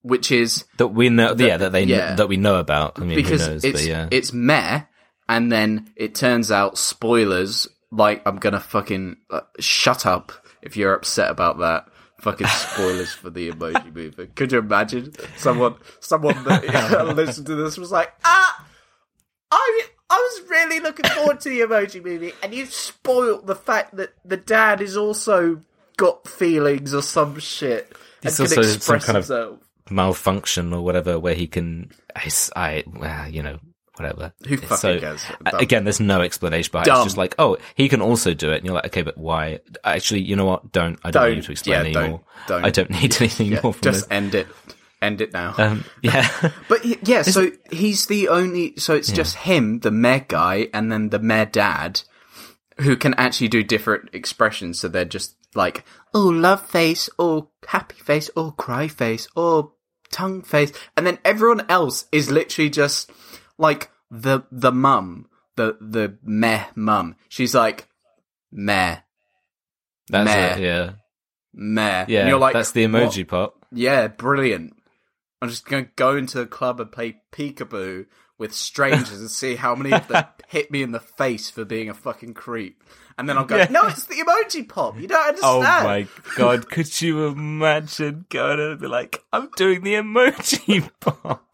which 0.02 0.32
is 0.32 0.66
that 0.78 0.88
we 0.88 1.10
know, 1.10 1.36
yeah, 1.38 1.58
that 1.58 1.72
they, 1.72 1.84
yeah. 1.84 2.16
that 2.16 2.28
we 2.30 2.38
know 2.38 2.56
about. 2.56 3.00
I 3.00 3.04
mean, 3.04 3.16
because 3.16 3.46
who 3.46 3.52
knows, 3.54 3.64
it's 3.64 3.82
but 3.82 3.88
yeah. 3.88 4.08
it's 4.12 4.34
meh, 4.34 4.82
and 5.30 5.52
then 5.52 5.92
it 5.96 6.16
turns 6.16 6.52
out 6.52 6.78
spoilers. 6.78 7.68
Like 7.92 8.22
I'm 8.26 8.38
gonna 8.38 8.60
fucking 8.60 9.18
uh, 9.30 9.42
shut 9.60 10.06
up 10.06 10.32
if 10.62 10.78
you're 10.78 10.94
upset 10.94 11.30
about 11.30 11.60
that. 11.60 11.86
Fucking 12.22 12.48
spoilers 12.48 13.12
for 13.12 13.30
the 13.32 13.52
emoji 13.52 13.94
movie. 13.96 14.28
Could 14.36 14.52
you 14.52 14.60
imagine 14.60 15.12
someone 15.38 15.76
someone 16.00 16.44
that 16.46 17.14
listened 17.16 17.48
to 17.48 17.56
this 17.56 17.78
was 17.78 17.92
like, 17.92 18.14
ah, 18.24 18.68
I 19.52 19.82
I 20.10 20.16
was 20.16 20.50
really 20.50 20.80
looking 20.80 21.06
forward 21.10 21.40
to 21.42 21.50
the 21.50 21.62
emoji 21.62 22.04
movie, 22.04 22.34
and 22.44 22.54
you 22.54 22.66
spoiled 22.66 23.48
the 23.48 23.56
fact 23.56 23.96
that 23.98 24.14
the 24.26 24.38
dad 24.38 24.82
is 24.82 24.96
also 24.98 25.62
got 25.98 26.28
feelings 26.28 26.94
or 26.94 27.02
some 27.02 27.38
shit 27.40 27.94
He's 28.24 28.40
also 28.40 28.62
some 28.64 28.76
express 28.96 29.06
kind 29.06 29.18
of- 29.18 29.60
malfunction 29.90 30.74
or 30.74 30.82
whatever 30.84 31.20
where 31.20 31.36
he 31.36 31.48
can 31.48 31.92
I, 32.16 32.30
I 32.56 32.84
well, 32.88 33.28
you 33.30 33.44
know 33.44 33.60
whatever 33.98 34.34
Who 34.48 34.54
It's 34.56 34.64
fucking 34.64 35.00
cares? 35.02 35.24
Dumb. 35.44 35.60
again 35.60 35.84
there's 35.84 36.00
no 36.00 36.22
explanation 36.22 36.72
behind 36.72 36.88
it. 36.88 36.92
It's 36.92 37.04
just 37.04 37.18
like 37.18 37.36
oh 37.38 37.58
he 37.76 37.90
can 37.90 38.02
also 38.02 38.34
do 38.34 38.52
it 38.52 38.58
and 38.58 38.66
you're 38.66 38.74
like 38.74 38.86
okay 38.88 39.02
but 39.02 39.18
why 39.18 39.60
actually 39.84 40.22
you 40.22 40.36
know 40.36 40.46
what 40.46 40.72
don't 40.72 40.98
I 41.04 41.12
don't, 41.12 41.24
Don't. 41.24 41.36
need 41.36 41.44
to 41.44 41.52
explain 41.52 41.86
Yeah, 41.86 41.92
don't. 41.92 42.04
anymore 42.04 42.22
Don't. 42.48 42.66
I 42.66 42.70
don't 42.70 42.90
need 42.90 43.16
anything 43.20 43.48
Yeah, 43.52 43.60
more 43.64 43.74
from 43.74 43.82
just 43.82 44.02
this 44.02 44.08
end 44.12 44.34
it. 44.34 44.48
End 45.02 45.22
it 45.22 45.34
now. 45.34 45.54
um 45.58 45.84
yeah 46.02 46.30
But 46.68 46.86
yeah, 47.08 47.24
so 47.24 47.52
he's 47.72 48.06
the 48.06 48.30
only. 48.30 48.78
So 48.78 48.96
it's 48.96 49.12
just 49.12 49.36
him, 49.38 49.80
the 49.80 49.92
mayor 49.92 50.26
guy, 50.28 50.68
and 50.74 50.92
then 50.92 51.10
the 51.10 51.20
mayor 51.20 51.46
dad, 51.46 52.02
who 52.80 52.96
can 52.96 53.14
actually 53.16 53.48
do 53.48 53.64
different 53.64 54.10
expressions. 54.14 54.80
So 54.80 54.88
they're 54.88 55.06
just 55.06 55.36
like, 55.56 55.84
oh, 56.14 56.28
love 56.28 56.66
face, 56.70 57.10
or 57.18 57.50
happy 57.68 57.96
face, 57.96 58.30
or 58.36 58.52
cry 58.54 58.88
face, 58.88 59.28
or 59.36 59.74
tongue 60.12 60.44
face, 60.44 60.72
and 60.96 61.08
then 61.08 61.20
everyone 61.26 61.66
else 61.70 62.06
is 62.12 62.30
literally 62.30 62.70
just 62.70 63.10
like 63.58 63.90
the 64.12 64.42
the 64.52 64.72
mum, 64.72 65.28
the 65.56 65.78
the 65.82 66.18
meh 66.24 66.66
mum. 66.76 67.16
She's 67.28 67.56
like 67.56 67.88
meh 68.52 68.98
that's 70.12 70.26
Meh. 70.26 70.56
it 70.56 70.60
yeah 70.60 70.92
meh. 71.54 72.06
yeah 72.08 72.20
and 72.22 72.30
you're 72.30 72.40
like 72.40 72.54
that's 72.54 72.74
the 72.74 72.86
"What?" 72.86 73.04
emoji 73.04 73.28
pop 73.28 73.66
Yeah, 73.72 74.08
brilliant. 74.08 74.76
I'm 75.42 75.50
just 75.50 75.66
going 75.66 75.86
to 75.86 75.92
go 75.96 76.16
into 76.16 76.40
a 76.42 76.46
club 76.46 76.80
and 76.80 76.92
play 76.92 77.22
peekaboo 77.32 78.06
with 78.38 78.54
strangers 78.54 79.20
and 79.20 79.30
see 79.30 79.56
how 79.56 79.76
many 79.76 79.92
of 79.94 80.08
them 80.08 80.24
hit 80.48 80.72
me 80.72 80.84
in 80.84 80.92
the 80.92 81.00
face 81.00 81.50
for 81.50 81.66
being 81.66 81.90
a 81.90 81.94
fucking 81.94 82.34
creep. 82.34 82.84
And 83.18 83.28
then 83.30 83.38
I'll 83.38 83.46
go, 83.46 83.58
Yeah. 83.58 83.68
no, 83.70 83.88
it's 83.88 84.06
the 84.06 84.16
emoji 84.16 84.68
pop. 84.68 85.00
You 85.00 85.08
don't 85.08 85.28
understand. 85.28 85.64
oh 85.64 85.84
my 85.84 86.08
god 86.38 86.70
could 86.70 87.02
you 87.02 87.26
imagine 87.28 88.26
going 88.30 88.60
and 88.60 88.80
be 88.80 88.88
like 88.88 89.24
I'm 89.34 89.50
doing 89.58 89.82
the 89.84 89.94
emoji 89.96 90.90
pop 91.00 91.46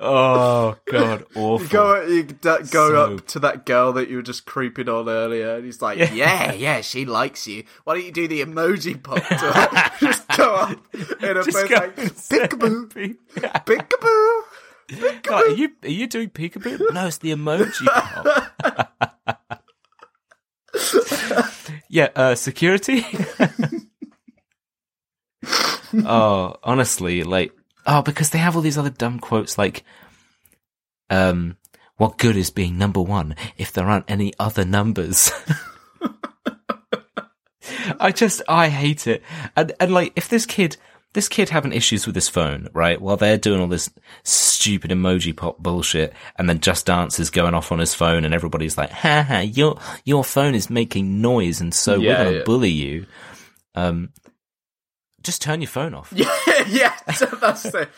oh 0.00 0.74
god 0.90 1.24
awful 1.36 1.62
You 1.62 1.68
go, 1.68 2.02
you 2.06 2.22
go 2.24 2.62
So- 2.64 3.14
up 3.14 3.26
to 3.28 3.38
that 3.40 3.66
girl 3.66 3.92
that 3.92 4.08
you 4.08 4.16
were 4.16 4.22
just 4.22 4.46
creeping 4.46 4.88
on 4.88 5.08
earlier, 5.08 5.56
and 5.56 5.64
he's 5.64 5.82
like, 5.82 5.98
Yeah. 5.98 6.12
"Yeah, 6.12 6.52
yeah, 6.54 6.80
she 6.80 7.04
likes 7.04 7.46
you. 7.46 7.64
Why 7.84 7.94
don't 7.94 8.04
you 8.06 8.10
do 8.12 8.26
the 8.26 8.42
emoji 8.44 9.00
pop 9.02 9.16
to 9.18 9.34
her? 9.36 9.90
just 10.00 10.23
go 10.36 10.54
up 10.54 10.70
in 10.94 11.36
a 11.36 11.44
bit 11.44 11.54
like 11.54 11.70
and 11.98 12.10
peekaboo, 12.10 13.16
Yeah. 13.42 13.52
peekaboo." 13.60 14.40
Like, 15.00 15.30
are 15.30 15.48
you 15.48 15.70
are 15.82 15.88
you 15.88 16.06
doing 16.06 16.30
peekaboo? 16.30 16.92
No, 16.92 17.06
it's 17.06 17.18
the 17.18 17.32
emoji 17.32 17.86
pop. 17.86 19.62
yeah, 21.88 22.08
uh, 22.14 22.34
security. 22.34 23.04
oh, 26.04 26.56
honestly, 26.62 27.22
like, 27.22 27.52
oh, 27.86 28.02
because 28.02 28.30
they 28.30 28.38
have 28.38 28.56
all 28.56 28.62
these 28.62 28.78
other 28.78 28.90
dumb 28.90 29.18
quotes, 29.20 29.56
like, 29.56 29.84
um, 31.10 31.56
what 31.96 32.18
good 32.18 32.36
is 32.36 32.50
being 32.50 32.76
number 32.76 33.00
one 33.00 33.36
if 33.56 33.72
there 33.72 33.86
aren't 33.86 34.10
any 34.10 34.32
other 34.38 34.64
numbers? 34.64 35.30
I 38.04 38.12
just, 38.12 38.42
I 38.48 38.68
hate 38.68 39.06
it. 39.06 39.22
And, 39.56 39.72
and 39.80 39.92
like, 39.92 40.12
if 40.14 40.28
this 40.28 40.46
kid, 40.46 40.76
this 41.14 41.28
kid 41.28 41.48
having 41.48 41.72
issues 41.72 42.06
with 42.06 42.14
his 42.14 42.28
phone, 42.28 42.68
right? 42.72 43.00
While 43.00 43.16
they're 43.16 43.38
doing 43.38 43.60
all 43.60 43.66
this 43.68 43.88
stupid 44.24 44.90
emoji 44.90 45.34
pop 45.36 45.58
bullshit 45.58 46.12
and 46.36 46.48
then 46.48 46.60
Just 46.60 46.86
Dance 46.86 47.18
is 47.18 47.30
going 47.30 47.54
off 47.54 47.72
on 47.72 47.78
his 47.78 47.94
phone 47.94 48.24
and 48.24 48.34
everybody's 48.34 48.76
like, 48.76 48.90
ha 48.90 49.22
ha, 49.22 49.38
your, 49.40 49.78
your 50.04 50.24
phone 50.24 50.54
is 50.54 50.68
making 50.70 51.20
noise 51.20 51.60
and 51.60 51.72
so 51.72 51.94
Yeah, 51.96 52.08
we're 52.10 52.16
going 52.16 52.32
to 52.32 52.38
yeah. 52.38 52.44
bully 52.44 52.70
you. 52.70 53.06
Um, 53.74 54.10
just 55.22 55.40
turn 55.40 55.60
your 55.62 55.68
phone 55.68 55.94
off. 55.94 56.12
Yeah, 56.16 56.28
yeah. 56.68 56.94
That's 57.06 57.62
the. 57.64 57.88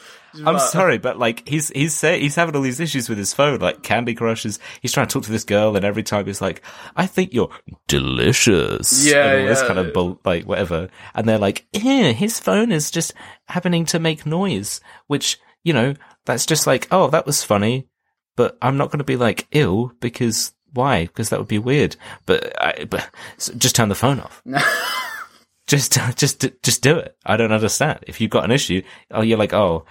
I'm 0.44 0.58
sorry, 0.58 0.98
but 0.98 1.18
like 1.18 1.48
he's 1.48 1.68
he's 1.70 1.94
say, 1.94 2.20
he's 2.20 2.34
having 2.34 2.54
all 2.56 2.62
these 2.62 2.80
issues 2.80 3.08
with 3.08 3.18
his 3.18 3.32
phone, 3.32 3.60
like 3.60 3.82
Candy 3.82 4.14
Crushes. 4.14 4.58
He's 4.82 4.92
trying 4.92 5.06
to 5.06 5.12
talk 5.12 5.24
to 5.24 5.32
this 5.32 5.44
girl, 5.44 5.76
and 5.76 5.84
every 5.84 6.02
time 6.02 6.26
he's 6.26 6.40
like, 6.40 6.62
"I 6.96 7.06
think 7.06 7.32
you're 7.32 7.50
delicious," 7.88 9.06
Yeah, 9.06 9.26
and 9.26 9.42
all 9.42 9.48
this 9.48 9.62
kind 9.62 9.78
of 9.78 9.92
bull, 9.92 10.20
like 10.24 10.44
whatever. 10.44 10.88
And 11.14 11.28
they're 11.28 11.38
like, 11.38 11.66
"Yeah, 11.72 12.12
his 12.12 12.38
phone 12.38 12.72
is 12.72 12.90
just 12.90 13.14
happening 13.48 13.84
to 13.86 13.98
make 13.98 14.26
noise," 14.26 14.80
which 15.06 15.38
you 15.62 15.72
know 15.72 15.94
that's 16.24 16.46
just 16.46 16.66
like, 16.66 16.88
"Oh, 16.90 17.08
that 17.10 17.26
was 17.26 17.42
funny," 17.44 17.88
but 18.36 18.58
I'm 18.60 18.76
not 18.76 18.90
going 18.90 18.98
to 18.98 19.04
be 19.04 19.16
like 19.16 19.46
ill 19.52 19.92
because 20.00 20.52
why? 20.72 21.06
Because 21.06 21.30
that 21.30 21.38
would 21.38 21.48
be 21.48 21.58
weird. 21.58 21.96
But 22.26 22.60
I, 22.62 22.84
but 22.84 23.08
so 23.38 23.54
just 23.54 23.74
turn 23.76 23.88
the 23.88 23.94
phone 23.94 24.20
off. 24.20 24.42
just 25.66 25.98
just 26.16 26.44
just 26.62 26.82
do 26.82 26.96
it. 26.98 27.16
I 27.24 27.36
don't 27.36 27.52
understand. 27.52 28.00
If 28.06 28.20
you've 28.20 28.30
got 28.30 28.44
an 28.44 28.52
issue, 28.52 28.82
oh, 29.10 29.22
you're 29.22 29.38
like, 29.38 29.54
oh, 29.54 29.84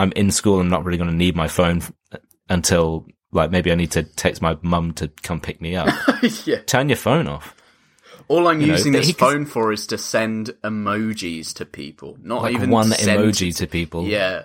I'm 0.00 0.12
in 0.12 0.30
school. 0.30 0.60
I'm 0.60 0.68
not 0.68 0.84
really 0.84 0.98
going 0.98 1.10
to 1.10 1.16
need 1.16 1.36
my 1.36 1.48
phone 1.48 1.82
until 2.48 3.06
like 3.32 3.50
maybe 3.50 3.70
I 3.70 3.74
need 3.74 3.92
to 3.92 4.02
text 4.02 4.42
my 4.42 4.56
mum 4.62 4.92
to 4.94 5.08
come 5.22 5.40
pick 5.40 5.60
me 5.60 5.76
up. 5.76 5.88
yeah. 6.44 6.60
Turn 6.62 6.88
your 6.88 6.96
phone 6.96 7.26
off. 7.28 7.54
All 8.28 8.48
I'm 8.48 8.60
know, 8.60 8.66
using 8.66 8.92
that 8.92 9.00
this 9.04 9.12
phone 9.12 9.44
for 9.44 9.72
is 9.72 9.86
to 9.88 9.98
send 9.98 10.50
emojis 10.62 11.52
to 11.54 11.64
people, 11.64 12.16
not 12.22 12.42
like 12.42 12.54
even 12.54 12.70
one 12.70 12.88
send- 12.88 13.20
emoji 13.20 13.54
to 13.56 13.66
people. 13.66 14.06
Yeah, 14.06 14.44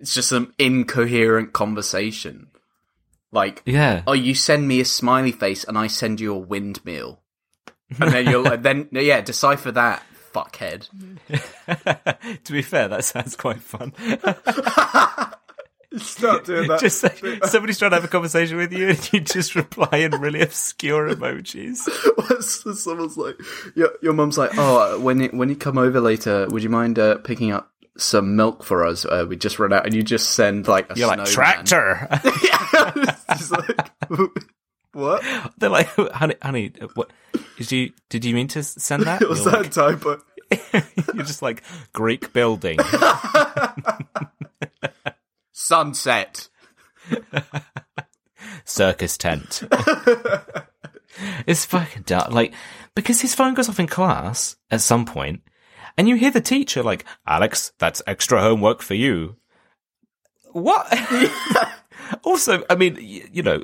it's 0.00 0.14
just 0.14 0.28
some 0.30 0.54
incoherent 0.58 1.52
conversation. 1.52 2.48
Like, 3.32 3.62
Yeah. 3.66 4.02
oh, 4.06 4.14
you 4.14 4.34
send 4.34 4.66
me 4.66 4.80
a 4.80 4.84
smiley 4.86 5.32
face 5.32 5.64
and 5.64 5.76
I 5.76 5.88
send 5.88 6.20
you 6.20 6.32
a 6.34 6.38
windmill, 6.38 7.20
and 8.00 8.10
then 8.12 8.26
you're 8.30 8.42
like, 8.42 8.62
then 8.62 8.88
yeah, 8.90 9.20
decipher 9.20 9.70
that, 9.72 10.02
fuckhead. 10.36 10.88
to 12.44 12.52
be 12.52 12.62
fair, 12.62 12.88
that 12.88 13.04
sounds 13.04 13.36
quite 13.36 13.60
fun. 13.60 13.92
Stop 15.98 16.44
doing 16.44 16.68
that. 16.68 16.80
just 16.80 17.00
say, 17.00 17.38
somebody's 17.44 17.78
trying 17.78 17.92
to 17.92 17.96
have 17.96 18.04
a 18.04 18.08
conversation 18.08 18.58
with 18.58 18.70
you, 18.72 18.88
and 18.90 19.12
you 19.12 19.20
just 19.20 19.54
reply 19.54 19.88
in 19.98 20.10
really 20.12 20.42
obscure 20.42 21.08
emojis. 21.14 21.78
Someone's 22.76 23.16
like, 23.16 23.36
your, 23.74 23.92
your 24.02 24.12
mum's 24.12 24.36
like, 24.36 24.50
oh, 24.54 25.00
when 25.00 25.20
you, 25.20 25.28
when 25.28 25.48
you 25.48 25.56
come 25.56 25.78
over 25.78 26.00
later, 26.00 26.48
would 26.50 26.62
you 26.62 26.68
mind 26.68 26.98
uh, 26.98 27.16
picking 27.18 27.50
up 27.50 27.72
some 27.96 28.36
milk 28.36 28.62
for 28.62 28.84
us? 28.84 29.06
Uh, 29.06 29.24
we 29.26 29.36
just 29.36 29.58
run 29.58 29.72
out, 29.72 29.86
and 29.86 29.94
you 29.94 30.02
just 30.02 30.32
send 30.32 30.68
like 30.68 30.90
a 30.90 30.98
You're 30.98 31.08
like 31.08 31.26
snowman. 31.26 31.64
tractor. 31.64 32.08
It's 32.12 33.24
just 33.38 33.52
like, 33.52 33.90
what? 34.96 35.22
They're 35.58 35.70
like, 35.70 35.88
honey, 35.88 36.34
honey, 36.42 36.72
what 36.94 37.10
did 37.58 37.70
you 37.70 37.92
did 38.08 38.24
you 38.24 38.34
mean 38.34 38.48
to 38.48 38.62
send 38.62 39.04
that? 39.04 39.22
it 39.22 39.28
Was 39.28 39.44
You're 39.44 39.62
that 39.62 39.72
typo? 39.72 40.10
like- 40.10 40.22
you're 41.14 41.24
just 41.24 41.42
like 41.42 41.62
Greek 41.92 42.32
building. 42.32 42.78
Sunset. 45.52 46.48
circus 48.64 49.18
tent. 49.18 49.62
it's 51.46 51.64
fucking 51.64 52.02
dark. 52.06 52.30
Like, 52.30 52.54
because 52.94 53.20
his 53.20 53.34
phone 53.34 53.54
goes 53.54 53.68
off 53.68 53.80
in 53.80 53.86
class 53.88 54.56
at 54.70 54.80
some 54.80 55.04
point, 55.04 55.42
and 55.98 56.08
you 56.08 56.14
hear 56.14 56.30
the 56.30 56.40
teacher 56.40 56.82
like, 56.82 57.04
Alex, 57.26 57.72
that's 57.78 58.02
extra 58.06 58.40
homework 58.40 58.82
for 58.82 58.94
you. 58.94 59.36
What? 60.52 60.86
Also, 62.22 62.64
I 62.70 62.74
mean, 62.74 62.96
you 63.00 63.42
know, 63.42 63.62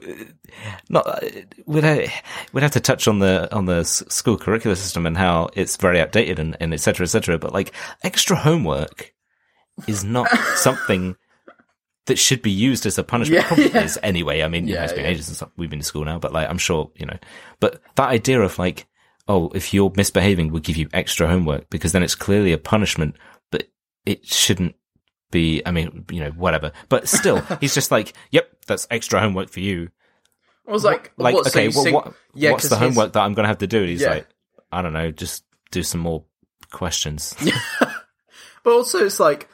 not 0.89 1.23
we'd 1.67 1.85
have, 1.85 2.11
we'd 2.53 2.63
have 2.63 2.73
to 2.73 2.81
touch 2.81 3.09
on 3.09 3.19
the 3.19 3.53
on 3.55 3.67
the 3.67 3.85
school 3.85 4.39
curricular 4.39 4.77
system 4.77 5.07
and 5.07 5.17
how 5.17 5.49
it's 5.55 5.77
very 5.77 6.01
outdated 6.01 6.39
and, 6.39 6.57
and 6.61 6.73
et 6.75 6.79
cetera, 6.79 7.05
et 7.05 7.09
cetera. 7.09 7.39
But 7.39 7.53
like, 7.53 7.73
extra 8.03 8.37
homework 8.37 9.13
is 9.87 10.05
not 10.05 10.29
something 10.57 11.17
that 12.07 12.19
should 12.19 12.43
be 12.43 12.51
used 12.51 12.87
as 12.87 12.99
a 12.99 13.05
punishment. 13.05 13.43
Yeah, 13.43 13.47
Probably 13.47 13.71
yeah. 13.71 13.85
is 13.85 13.99
anyway. 14.03 14.43
I 14.43 14.49
mean, 14.49 14.67
you 14.67 14.75
know, 14.75 14.83
it's 14.83 14.93
been 14.93 15.05
yeah. 15.05 15.11
ages 15.11 15.27
since 15.27 15.43
we've 15.57 15.71
been 15.71 15.79
to 15.79 15.85
school 15.85 16.05
now, 16.05 16.19
but 16.19 16.33
like, 16.33 16.49
I'm 16.49 16.59
sure, 16.59 16.91
you 16.97 17.07
know, 17.07 17.19
but 17.61 17.81
that 17.97 18.09
idea 18.09 18.41
of 18.41 18.59
like, 18.59 18.87
oh, 19.29 19.51
if 19.55 19.73
you're 19.73 19.93
misbehaving, 19.97 20.51
we'll 20.51 20.63
give 20.63 20.77
you 20.77 20.89
extra 20.93 21.29
homework 21.29 21.71
because 21.71 21.93
then 21.93 22.03
it's 22.03 22.17
clearly 22.17 22.53
a 22.53 22.59
punishment, 22.59 23.17
but 23.51 23.69
it 24.05 24.27
shouldn't 24.27 24.75
be, 25.33 25.63
I 25.67 25.73
mean, 25.73 26.05
you 26.13 26.21
know, 26.21 26.31
whatever. 26.31 26.71
But 26.89 27.09
still, 27.09 27.41
he's 27.61 27.75
just 27.75 27.91
like, 27.91 28.13
yep, 28.31 28.49
that's 28.69 28.87
extra 28.93 29.21
homework 29.21 29.51
for 29.51 29.59
you. 29.59 29.89
I 30.69 30.71
was 30.71 30.85
like, 30.85 31.11
Like, 31.17 31.35
what, 31.35 31.49
okay, 31.49 31.65
you 31.65 31.71
well, 31.75 31.83
sing- 31.85 31.95
what, 31.95 32.15
yeah, 32.35 32.53
what's 32.53 32.69
the 32.69 32.77
his- 32.77 32.89
homework 32.95 33.15
that 33.15 33.21
I'm 33.21 33.35
going 33.35 33.43
to 33.43 33.49
have 33.49 33.59
to 33.59 33.67
do? 33.67 33.81
And 33.81 33.89
he's 33.89 34.03
Yeah. 34.03 34.11
like, 34.11 34.29
I 34.71 34.81
don't 34.83 34.93
know, 34.93 35.11
just 35.11 35.43
do 35.73 35.83
some 35.83 36.01
more 36.01 36.23
questions. 36.71 37.35
But 38.65 38.75
also, 38.75 39.05
it's 39.05 39.19
like, 39.19 39.49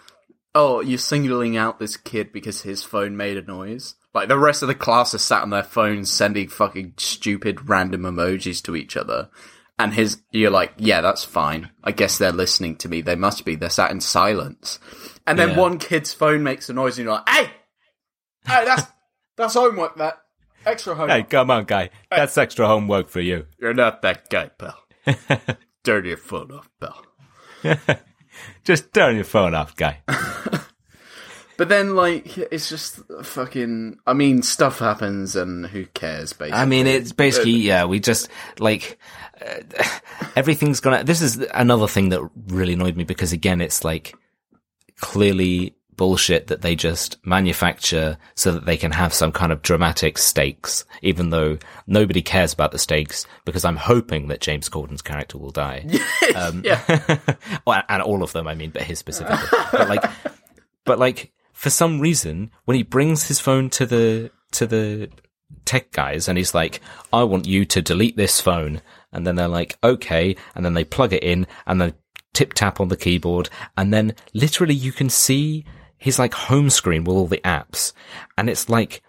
oh, 0.55 0.81
you're 0.81 0.99
singling 0.99 1.57
out 1.57 1.79
this 1.79 1.97
kid 1.97 2.31
because 2.31 2.61
his 2.61 2.83
phone 2.83 3.17
made 3.17 3.39
a 3.39 3.43
noise. 3.43 3.95
Like 4.13 4.29
the 4.29 4.39
rest 4.39 4.61
of 4.63 4.69
the 4.69 4.75
class 4.75 5.15
are 5.15 5.19
sat 5.19 5.41
on 5.43 5.49
their 5.49 5.63
phones 5.63 6.11
sending 6.13 6.49
fucking 6.49 6.93
stupid 6.99 7.71
random 7.71 8.03
emojis 8.03 8.63
to 8.65 8.77
each 8.77 8.99
other. 8.99 9.31
And 9.79 9.95
his, 9.95 10.21
you're 10.31 10.51
like, 10.51 10.75
yeah, 10.77 11.01
that's 11.01 11.25
fine. 11.25 11.71
I 11.85 11.93
guess 11.93 12.19
they're 12.19 12.33
listening 12.33 12.77
to 12.79 12.89
me. 12.91 13.01
They 13.01 13.15
must 13.15 13.47
be. 13.47 13.55
They're 13.55 13.71
sat 13.71 13.93
in 13.93 14.01
silence. 14.03 14.79
And 15.29 15.39
then 15.39 15.51
Yeah. 15.51 15.57
one 15.59 15.79
kid's 15.79 16.13
phone 16.13 16.43
makes 16.43 16.69
a 16.69 16.73
noise, 16.73 16.99
and 16.99 17.05
you're 17.07 17.15
like, 17.15 17.29
hey, 17.29 17.51
hey, 18.47 18.65
that's 18.65 18.87
that's 19.37 19.55
homework. 19.55 19.97
That 19.97 20.19
extra 20.67 20.95
homework. 20.95 21.11
hey, 21.11 21.23
come 21.25 21.51
on, 21.51 21.65
guy. 21.65 21.91
That's 22.11 22.37
extra 22.39 22.67
homework 22.67 23.09
for 23.09 23.21
you. 23.21 23.47
You're 23.59 23.75
not 23.75 24.03
that 24.03 24.29
guy, 24.31 24.49
pal. 24.49 24.79
Turn 25.85 26.05
your 26.05 26.17
phone 26.17 26.51
off, 26.53 26.69
pal. 26.81 27.05
Just 28.65 28.93
turn 28.93 29.17
your 29.17 29.25
phone 29.25 29.55
off, 29.55 29.75
guy. 29.75 30.01
But 31.57 31.69
then, 31.69 31.97
like, 31.97 32.39
it's 32.39 32.69
just 32.69 33.01
fucking. 33.25 33.99
I 34.07 34.13
mean, 34.13 34.43
stuff 34.43 34.79
happens, 34.79 35.35
and 35.35 35.67
who 35.67 35.87
cares? 35.87 36.33
Basically, 36.33 36.53
I 36.61 36.65
mean, 36.67 36.87
it's 36.87 37.11
basically 37.11 37.51
yeah. 37.51 37.85
We 37.85 37.99
just 37.99 38.29
like 38.61 38.97
uh, 39.45 39.85
everything's 40.37 40.79
gonna. 40.79 41.03
This 41.03 41.21
is 41.21 41.39
another 41.53 41.89
thing 41.89 42.11
that 42.11 42.23
really 42.47 42.75
annoyed 42.75 42.97
me 42.97 43.03
because 43.03 43.33
again, 43.33 43.61
it's 43.61 43.83
like 43.83 44.15
clearly 45.01 45.75
bullshit 45.99 46.47
that 46.47 46.63
they 46.63 46.77
just 46.77 47.19
manufacture 47.27 48.17
so 48.35 48.53
that 48.53 48.65
they 48.65 48.77
can 48.77 48.93
have 48.93 49.13
some 49.13 49.33
kind 49.33 49.53
of 49.53 49.61
dramatic 49.61 50.17
stakes, 50.17 50.85
even 51.03 51.29
though 51.29 51.59
nobody 51.87 52.23
cares 52.23 52.55
about 52.55 52.73
the 52.73 52.79
stakes. 52.79 53.27
Because 53.45 53.67
I'm 53.67 53.77
hoping 53.77 54.29
that 54.29 54.41
James 54.41 54.69
Corden's 54.71 55.03
character 55.03 55.37
will 55.37 55.51
die, 55.51 55.85
um, 56.35 56.65
and 57.67 58.03
all 58.03 58.23
of 58.23 58.33
them. 58.33 58.49
I 58.49 58.55
mean, 58.55 58.71
but 58.71 58.83
his 58.83 58.99
specifically. 58.99 59.37
but 59.73 59.89
like, 59.89 60.05
but 60.85 60.99
like 60.99 61.33
for 61.53 61.71
some 61.71 62.01
reason 62.01 62.51
when 62.65 62.77
he 62.77 62.83
brings 62.85 63.27
his 63.27 63.41
phone 63.41 63.69
to 63.69 63.85
the 63.85 64.31
to 64.53 64.67
the 64.67 65.11
tech 65.65 65.91
guys 65.91 66.29
and 66.29 66.39
he's 66.39 66.55
like 66.55 66.81
i 67.13 67.23
want 67.23 67.47
you 67.47 67.65
to 67.65 67.83
delete 67.83 68.17
this 68.17 68.41
phone 68.41 68.81
and 69.13 69.27
then 69.27 69.35
they're 69.35 69.49
like 69.49 69.77
okay 69.83 70.37
and 70.55 70.65
then 70.65 70.75
they 70.75 70.85
plug 70.85 71.13
it 71.13 71.23
in 71.25 71.47
and 71.67 71.81
then 71.81 71.93
tip 72.39 72.55
tap 72.55 72.81
on 72.81 72.89
the 72.89 72.97
keyboard 72.97 73.49
and 73.77 73.93
then 73.93 74.15
literally 74.33 74.75
you 74.75 74.93
can 74.93 75.09
see 75.11 75.65
his 75.97 76.19
like 76.19 76.35
home 76.35 76.71
screen 76.71 77.03
with 77.05 77.17
all 77.17 77.27
the 77.27 77.41
apps 77.45 77.93
and 78.37 78.49
it's 78.49 78.69
like 78.69 79.03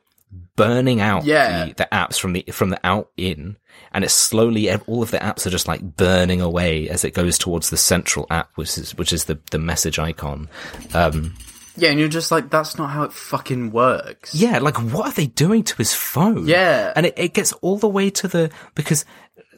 burning 0.55 0.99
out 0.99 1.23
Yeah. 1.25 1.65
the, 1.65 1.73
the 1.73 1.87
apps 1.91 2.19
from 2.19 2.33
the 2.33 2.43
from 2.51 2.69
the 2.69 2.79
out 2.83 3.09
in 3.17 3.57
and 3.93 4.03
it's 4.03 4.13
slowly 4.13 4.71
all 4.87 5.01
of 5.03 5.11
the 5.11 5.17
apps 5.19 5.45
are 5.45 5.49
just 5.51 5.67
like 5.67 5.81
burning 5.95 6.41
away 6.41 6.89
as 6.89 7.03
it 7.05 7.13
goes 7.13 7.37
towards 7.37 7.69
the 7.69 7.77
central 7.77 8.25
app 8.29 8.49
which 8.55 8.77
is 8.77 8.95
which 8.97 9.13
is 9.13 9.25
the 9.25 9.39
the 9.51 9.59
message 9.59 9.99
icon 9.99 10.49
um 10.93 11.33
yeah, 11.77 11.91
and 11.91 11.99
you're 11.99 12.09
just 12.09 12.29
like, 12.29 12.49
that's 12.49 12.77
not 12.77 12.89
how 12.89 13.03
it 13.03 13.13
fucking 13.13 13.71
works. 13.71 14.35
Yeah, 14.35 14.59
like 14.59 14.75
what 14.91 15.05
are 15.07 15.13
they 15.13 15.27
doing 15.27 15.63
to 15.63 15.75
his 15.77 15.93
phone? 15.93 16.45
Yeah. 16.45 16.91
And 16.93 17.05
it, 17.05 17.13
it 17.15 17.33
gets 17.33 17.53
all 17.61 17.77
the 17.77 17.87
way 17.87 18.09
to 18.09 18.27
the, 18.27 18.51
because 18.75 19.05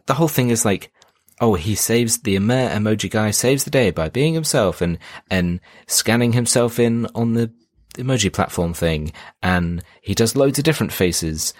the 0.06 0.14
whole 0.14 0.28
thing 0.28 0.52
is 0.52 0.64
like, 0.64 0.92
oh, 1.42 1.56
he 1.56 1.76
saves 1.76 2.20
the 2.20 2.36
emo- 2.36 2.70
emoji 2.70 3.10
guy 3.10 3.32
saves 3.32 3.64
the 3.66 3.70
day 3.72 3.92
by 3.92 4.08
being 4.08 4.34
himself 4.36 4.80
and, 4.80 4.98
and 5.30 5.60
scanning 5.88 6.32
himself 6.34 6.80
in 6.80 7.08
on 7.16 7.34
the 7.34 7.52
emoji 7.96 8.32
platform 8.32 8.74
thing. 8.74 9.12
And 9.42 9.84
he 10.02 10.14
does 10.14 10.36
loads 10.36 10.60
of 10.60 10.64
different 10.64 10.94
faces 10.94 11.54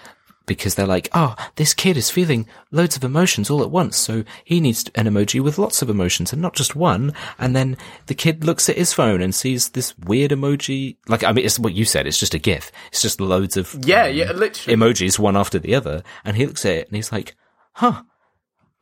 because 0.46 0.74
they're 0.74 0.86
like, 0.86 1.08
oh, 1.12 1.34
this 1.54 1.72
kid 1.72 1.96
is 1.96 2.10
feeling 2.10 2.46
loads 2.72 2.96
of 2.96 3.04
emotions 3.04 3.48
all 3.50 3.62
at 3.62 3.70
once. 3.70 3.96
So 3.96 4.24
he 4.44 4.60
needs 4.60 4.90
an 4.96 5.06
emoji 5.06 5.40
with 5.40 5.58
lots 5.58 5.82
of 5.82 5.90
emotions 5.90 6.32
and 6.32 6.42
not 6.42 6.54
just 6.56 6.74
one. 6.74 7.12
And 7.38 7.54
then 7.54 7.76
the 8.06 8.14
kid 8.14 8.44
looks 8.44 8.68
at 8.68 8.76
his 8.76 8.92
phone 8.92 9.20
and 9.22 9.32
sees 9.34 9.68
this 9.70 9.96
weird 9.98 10.32
emoji. 10.32 10.96
Like, 11.08 11.22
I 11.22 11.32
mean, 11.32 11.44
it's 11.44 11.58
what 11.60 11.74
you 11.74 11.84
said. 11.84 12.06
It's 12.06 12.18
just 12.18 12.34
a 12.34 12.38
GIF. 12.40 12.72
It's 12.88 13.02
just 13.02 13.20
loads 13.20 13.56
of 13.56 13.76
Yeah, 13.84 14.06
yeah, 14.06 14.32
literally. 14.32 14.76
emojis 14.76 15.18
one 15.18 15.36
after 15.36 15.58
the 15.60 15.74
other. 15.76 16.02
And 16.24 16.36
he 16.36 16.46
looks 16.46 16.64
at 16.66 16.72
it 16.72 16.86
and 16.88 16.96
he's 16.96 17.12
like, 17.12 17.36
huh, 17.74 18.02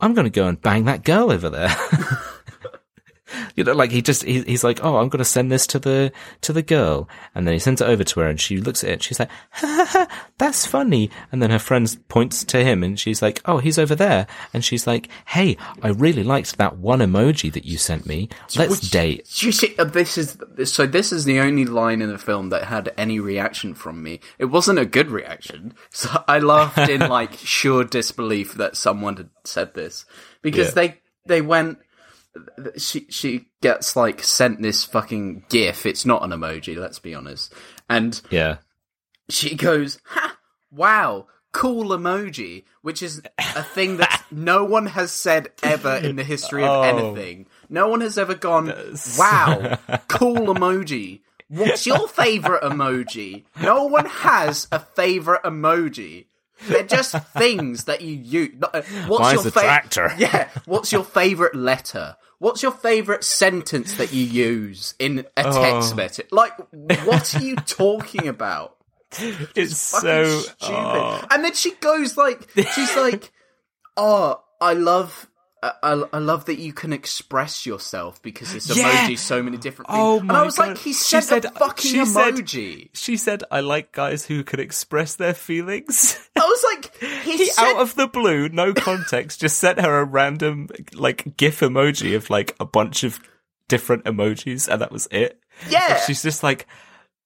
I'm 0.01 0.15
going 0.15 0.25
to 0.25 0.31
go 0.31 0.47
and 0.49 0.61
bang 0.61 0.85
that 0.85 1.05
girl 1.05 1.31
over 1.31 1.51
there. 1.51 1.75
you 3.57 3.65
know, 3.65 3.73
like 3.73 3.91
he 3.91 4.03
just, 4.03 4.23
he, 4.25 4.43
he's 4.43 4.65
like, 4.65 4.85
oh, 4.85 4.97
I'm 4.97 5.09
going 5.09 5.19
to 5.19 5.25
send 5.25 5.51
this 5.51 5.67
to 5.69 5.79
the, 5.79 6.13
to 6.43 6.53
the 6.53 6.63
girl. 6.63 7.09
And 7.35 7.47
then 7.47 7.55
he 7.55 7.59
sends 7.61 7.81
it 7.81 7.89
over 7.89 8.05
to 8.05 8.21
her 8.21 8.27
and 8.29 8.41
she 8.41 8.59
looks 8.59 8.83
at 8.85 8.91
it 8.91 8.93
and 8.95 9.03
she's 9.03 9.19
like, 9.21 9.31
ha 9.53 9.67
ha 9.67 9.85
ha, 10.09 10.27
that's 10.39 10.67
funny. 10.67 11.11
And 11.33 11.43
then 11.43 11.51
her 11.51 11.59
friend 11.59 11.97
points 12.09 12.45
to 12.45 12.65
him 12.65 12.83
and 12.83 12.99
she's 12.99 13.23
like, 13.23 13.41
oh, 13.45 13.59
he's 13.59 13.79
over 13.79 13.95
there. 13.95 14.27
And 14.55 14.65
she's 14.65 14.87
like, 14.87 15.09
hey, 15.27 15.57
I 15.83 15.89
really 15.89 16.23
liked 16.25 16.59
that 16.59 16.79
one 16.79 17.01
emoji 17.01 17.53
that 17.53 17.65
you 17.65 17.79
sent 17.79 18.07
me. 18.07 18.29
Let's 18.57 18.81
Which- 18.83 18.91
date. 18.91 19.43
You 19.43 19.53
see, 19.53 19.75
uh, 19.79 19.85
this 19.85 20.19
is 20.19 20.37
so. 20.65 20.87
This 20.87 21.13
is 21.13 21.25
the 21.25 21.41
only 21.41 21.65
line 21.65 22.03
in 22.03 22.09
the 22.11 22.19
film 22.19 22.51
that 22.51 22.65
had 22.65 22.93
any 22.99 23.21
reaction 23.21 23.75
from 23.75 24.03
me. 24.03 24.21
It 24.39 24.47
wasn't 24.47 24.79
a 24.79 24.85
good 24.85 25.11
reaction, 25.11 25.75
so 25.91 26.23
I 26.29 26.39
laughed 26.41 26.79
in 26.91 27.01
like 27.09 27.35
sure 27.35 27.85
disbelief 27.85 28.55
that 28.55 28.77
someone 28.77 29.17
had 29.17 29.31
said 29.45 29.75
this 29.75 30.05
because 30.43 30.69
Yeah. 30.69 30.75
they 30.75 31.01
they 31.27 31.41
went. 31.41 31.79
She 32.77 33.07
she 33.11 33.47
gets 33.61 33.97
like 33.97 34.23
sent 34.23 34.63
this 34.63 34.85
fucking 34.85 35.45
gif. 35.49 35.85
It's 35.87 36.07
not 36.07 36.23
an 36.23 36.31
emoji. 36.31 36.77
Let's 36.77 36.99
be 36.99 37.15
honest. 37.15 37.53
And 37.89 38.21
Yeah. 38.31 38.59
she 39.29 39.55
goes, 39.57 39.99
ha, 40.05 40.37
wow, 40.71 41.27
cool 41.53 41.89
emoji, 41.89 42.65
which 42.83 43.03
is 43.03 43.21
a 43.39 43.63
thing 43.63 43.97
that 43.97 44.25
no 44.31 44.65
one 44.65 44.87
has 44.87 45.11
said 45.13 45.49
ever 45.63 45.97
in 45.97 46.17
the 46.17 46.25
history 46.25 46.63
of 46.63 46.71
Oh. 46.71 46.83
anything. 46.83 47.47
No 47.69 47.89
one 47.89 48.01
has 48.01 48.17
ever 48.19 48.35
gone, 48.35 48.73
wow, 49.19 49.79
cool 50.09 50.55
emoji. 50.55 51.21
What's 51.49 51.85
your 51.85 52.07
favorite 52.07 52.63
emoji? 52.63 53.43
No 53.61 53.87
one 53.87 54.07
has 54.07 54.69
a 54.71 54.79
favorite 54.79 55.43
emoji. 55.43 56.27
They're 56.69 56.83
just 56.85 57.17
things 57.37 57.85
that 57.85 58.01
you 58.03 58.15
use. 58.15 58.55
Uh, 58.63 58.83
What's 59.07 59.21
Mine's 59.21 59.45
your 59.45 59.53
fa- 59.53 59.61
tractor. 59.61 60.13
Yeah. 60.19 60.49
What's 60.67 60.93
your 60.93 61.05
favorite 61.05 61.55
letter? 61.55 62.17
What's 62.39 62.63
your 62.63 62.73
favorite 62.73 63.23
sentence 63.25 63.95
that 63.97 64.13
you 64.13 64.25
use 64.25 64.95
in 64.99 65.27
a 65.37 65.43
Oh. 65.47 65.63
text 65.63 65.95
message? 65.97 66.29
Like, 66.33 66.53
what 67.05 67.35
are 67.35 67.43
you 67.43 67.57
talking 67.57 68.29
about? 68.29 68.77
It's 69.19 69.91
Fucking 69.91 70.09
so 70.09 70.39
stupid. 70.41 70.59
oh. 70.75 71.25
And 71.31 71.45
then 71.45 71.55
she 71.55 71.73
goes 71.73 72.17
like, 72.17 72.49
she's 72.55 72.97
like, 72.97 73.33
"Oh, 73.97 74.41
I 74.61 74.75
love." 74.75 75.27
I, 75.63 76.05
I 76.15 76.19
love 76.19 76.47
that 76.47 76.59
you 76.59 76.73
can 76.73 76.93
express 76.95 77.67
yourself 77.67 78.23
because 78.23 78.53
this 78.53 78.75
Yeah. 78.75 79.07
emoji 79.07 79.19
so 79.19 79.43
many 79.43 79.59
different 79.59 79.91
things. 79.91 79.99
Oh 80.01 80.19
and 80.21 80.33
I 80.33 80.43
was 80.43 80.57
God. 80.57 80.69
like, 80.69 80.79
he 80.79 80.93
She 80.95 81.21
said, 81.21 81.21
said- 81.21 81.45
a 81.45 81.51
fucking 81.51 81.91
she 81.91 82.05
said- 82.07 82.35
emoji. 82.35 82.89
She 82.95 83.17
said, 83.19 83.45
"I 83.51 83.61
like 83.61 83.93
guys 83.93 84.25
who 84.25 84.43
can 84.43 84.59
express 84.59 85.17
their 85.17 85.35
feelings." 85.35 86.19
I 86.37 86.41
was 86.41 86.65
like, 86.65 86.97
he, 87.25 87.37
he 87.37 87.47
said, 87.47 87.63
out 87.75 87.77
of 87.83 87.95
the 87.95 88.07
blue, 88.07 88.49
no 88.49 88.73
context, 88.73 89.41
just 89.43 89.59
sent 89.59 89.81
her 89.81 89.99
a 89.99 90.05
random 90.05 90.69
like 90.95 91.37
GIF 91.37 91.61
emoji 91.61 92.17
of 92.17 92.31
like 92.31 92.57
a 92.59 92.65
bunch 92.65 93.05
of 93.05 93.21
different 93.69 94.05
emojis, 94.05 94.67
and 94.67 94.81
that 94.81 94.91
was 94.91 95.09
it. 95.11 95.39
yeah. 95.69 95.95
And 95.97 96.01
she's 96.07 96.23
just 96.23 96.43
like, 96.43 96.67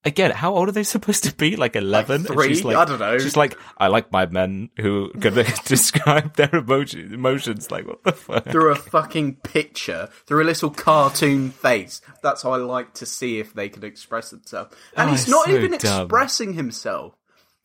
again, 0.05 0.31
how 0.31 0.55
old 0.55 0.69
are 0.69 0.71
they 0.71 0.83
supposed 0.83 1.23
to 1.25 1.35
be? 1.35 1.55
Like 1.55 1.75
eleven? 1.75 2.17
And 2.17 2.27
three? 2.27 2.61
like, 2.61 2.77
I 2.77 2.85
don't 2.85 2.99
know. 2.99 3.17
She's 3.17 3.35
like, 3.35 3.57
I 3.77 3.87
like 3.87 4.11
my 4.11 4.25
men 4.27 4.69
who 4.77 5.09
can 5.19 5.33
describe 5.65 6.35
their 6.35 6.47
emoji 6.47 7.11
emotions. 7.11 7.71
Like, 7.71 7.87
what 7.87 8.03
the 8.03 8.11
fuck? 8.11 8.45
through 8.45 8.71
a 8.71 8.75
fucking 8.75 9.37
picture, 9.37 10.09
through 10.27 10.43
a 10.43 10.45
little 10.45 10.69
cartoon 10.69 11.49
face. 11.51 12.01
That's 12.21 12.43
how 12.43 12.51
I 12.51 12.57
like 12.57 12.93
to 12.95 13.05
see 13.05 13.39
if 13.39 13.53
they 13.53 13.69
can 13.69 13.83
express 13.83 14.29
themselves. 14.29 14.75
And 14.95 15.09
Oh, 15.09 15.11
he's 15.11 15.27
not 15.27 15.45
so 15.47 15.51
even 15.51 15.71
dumb. 15.77 16.03
expressing 16.03 16.53
himself. 16.53 17.15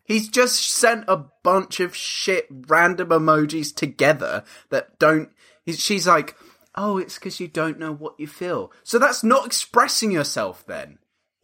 He's 0.04 0.28
just 0.28 0.72
sent 0.72 1.04
a 1.06 1.24
bunch 1.44 1.78
of 1.78 1.94
shit 1.94 2.46
random 2.50 3.10
emojis 3.10 3.74
together 3.74 4.42
that 4.70 4.98
don't. 4.98 5.28
She's 5.68 6.06
like, 6.08 6.36
oh, 6.74 6.98
it's 6.98 7.14
because 7.16 7.38
you 7.38 7.46
don't 7.48 7.78
know 7.78 7.92
what 7.92 8.18
you 8.18 8.26
feel. 8.26 8.72
So 8.82 8.98
that's 8.98 9.22
not 9.22 9.46
expressing 9.46 10.10
yourself 10.10 10.64
then. 10.66 10.98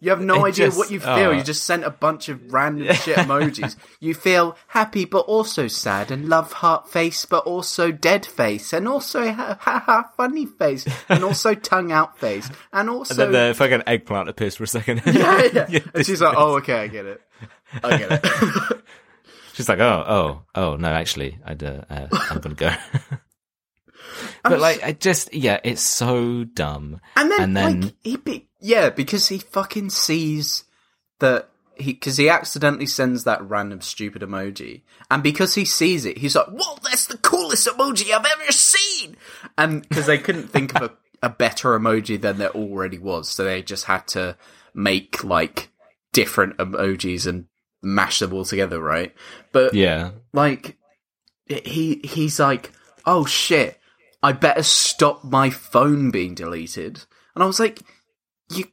You 0.07 0.11
have 0.11 0.20
no 0.20 0.45
It 0.45 0.51
idea 0.51 0.66
just- 0.66 0.78
what 0.78 0.93
you 0.93 1.01
feel. 1.01 1.09
oh. 1.11 1.31
You 1.33 1.43
just 1.43 1.65
sent 1.65 1.83
a 1.83 1.91
bunch 1.91 2.28
of 2.28 2.53
random 2.53 2.95
shit 2.95 3.16
emojis. 3.16 3.74
You 3.99 4.15
feel 4.15 4.57
happy 4.69 5.05
but 5.05 5.27
also 5.27 5.66
sad, 5.66 6.12
and 6.12 6.28
love 6.28 6.53
heart 6.53 6.89
face 6.89 7.24
but 7.27 7.43
also 7.45 7.91
dead 7.91 8.24
face, 8.24 8.73
and 8.73 8.87
also 8.87 9.33
ha 9.33 9.59
ha, 9.61 9.83
ha 9.85 10.11
funny 10.16 10.47
face, 10.47 10.87
and 11.09 11.24
also 11.28 11.55
tongue 11.55 11.91
out 11.91 12.19
face, 12.20 12.49
and 12.73 12.89
also 12.89 13.15
And 13.20 13.35
then 13.35 13.49
the 13.49 13.55
fucking 13.55 13.83
eggplant 13.85 14.28
appears 14.28 14.55
for 14.55 14.62
a 14.62 14.69
second. 14.69 15.03
yeah, 15.07 15.43
yeah. 15.53 15.66
Yeah, 15.69 15.81
And 15.93 16.07
she's 16.07 16.20
like, 16.23 16.37
"Oh, 16.39 16.59
okay, 16.59 16.74
I 16.85 16.87
get 16.87 17.05
it. 17.07 17.20
I 17.83 17.97
get 17.99 18.12
it." 18.24 18.83
She's 19.55 19.69
like, 19.69 19.81
oh, 19.81 20.05
oh, 20.07 20.43
oh, 20.55 20.77
no, 20.77 20.89
actually, 20.89 21.39
I'd, 21.45 21.65
uh, 21.65 21.81
uh, 21.91 22.07
I'm 22.31 22.39
gonna 22.41 22.55
go. 22.55 22.70
But 24.43 24.60
like, 24.60 24.82
I 24.82 24.93
just, 24.93 25.32
yeah, 25.34 25.60
it's 25.64 25.82
so 25.82 26.44
dumb. 26.44 27.01
And 27.16 27.30
then, 27.30 27.40
And 27.40 27.56
then- 27.56 27.80
like, 27.82 27.94
he 28.02 28.16
be- 28.16 28.48
yeah, 28.60 28.90
because 28.90 29.28
he 29.28 29.38
fucking 29.38 29.90
sees 29.90 30.64
that 31.20 31.48
he 31.78 31.93
because 31.93 32.16
he 32.16 32.30
accidentally 32.30 32.86
sends 32.86 33.24
that 33.24 33.47
random 33.47 33.82
stupid 33.82 34.22
emoji, 34.22 34.80
and 35.10 35.22
because 35.22 35.55
he 35.55 35.66
sees 35.66 36.06
it, 36.06 36.16
he's 36.16 36.34
like, 36.34 36.47
"Whoa, 36.47 36.78
that's 36.82 37.06
the 37.06 37.18
coolest 37.18 37.66
emoji 37.68 38.12
I've 38.12 38.24
ever 38.40 38.51
seen!" 38.51 39.16
And 39.59 39.86
because 39.86 40.06
they 40.06 40.16
couldn't 40.16 40.48
think 40.48 40.74
of 40.74 40.90
a, 41.22 41.26
a 41.26 41.28
better 41.28 41.78
emoji 41.78 42.18
than 42.18 42.38
there 42.38 42.51
already 42.51 42.98
was, 42.98 43.28
so 43.28 43.44
they 43.44 43.60
just 43.62 43.84
had 43.84 44.06
to 44.09 44.38
make 44.74 45.22
like 45.22 45.68
different 46.14 46.56
emojis 46.56 47.26
and 47.26 47.44
mash 47.82 48.20
them 48.20 48.32
all 48.32 48.47
together, 48.47 48.80
right? 48.80 49.14
But 49.52 49.74
Yeah. 49.74 50.12
like 50.32 50.78
he 51.47 52.01
he's 52.05 52.40
like, 52.40 52.72
"Oh 53.05 53.26
shit, 53.26 53.78
I 54.27 54.32
better 54.32 54.62
stop 54.62 55.24
my 55.24 55.51
phone 55.51 56.11
being 56.11 56.35
deleted." 56.35 57.05
And 57.35 57.43
I 57.43 57.47
was 57.47 57.61
like, 57.61 57.81
"You 58.51 58.65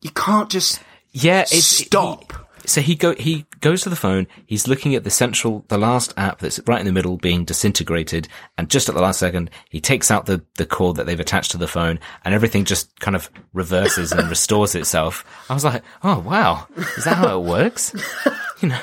you 0.00 0.10
can't 0.10 0.50
just 0.50 0.80
Yeah, 1.12 1.44
stop." 1.44 2.32
he- 2.32 2.38
so 2.64 2.80
he 2.80 2.94
go 2.94 3.12
he 3.16 3.44
goes 3.60 3.82
to 3.82 3.88
the 3.90 3.96
phone. 3.96 4.28
He's 4.46 4.68
looking 4.68 4.94
at 4.94 5.02
the 5.02 5.10
central, 5.10 5.64
the 5.66 5.76
last 5.78 6.14
app 6.16 6.38
that's 6.38 6.60
right 6.64 6.78
in 6.78 6.86
the 6.86 6.92
middle, 6.92 7.16
being 7.16 7.44
disintegrated, 7.44 8.28
and 8.56 8.70
just 8.70 8.88
at 8.88 8.94
the 8.94 9.00
last 9.00 9.18
second, 9.18 9.50
he 9.68 9.80
takes 9.80 10.12
out 10.12 10.26
the 10.26 10.44
the 10.58 10.66
cord 10.66 10.94
that 10.96 11.06
they've 11.06 11.18
attached 11.18 11.50
to 11.50 11.58
the 11.58 11.66
phone, 11.66 11.98
and 12.24 12.34
everything 12.34 12.64
just 12.64 13.00
kind 13.00 13.16
of 13.16 13.28
reverses 13.52 14.12
and 14.12 14.28
restores 14.36 14.76
itself. 14.76 15.24
I 15.50 15.54
was 15.54 15.64
like, 15.64 15.82
oh 16.04 16.20
wow, 16.20 16.68
is 16.96 17.02
that 17.04 17.16
how 17.16 17.36
it 17.40 17.44
works? 17.44 17.92
you 18.62 18.68
know, 18.68 18.80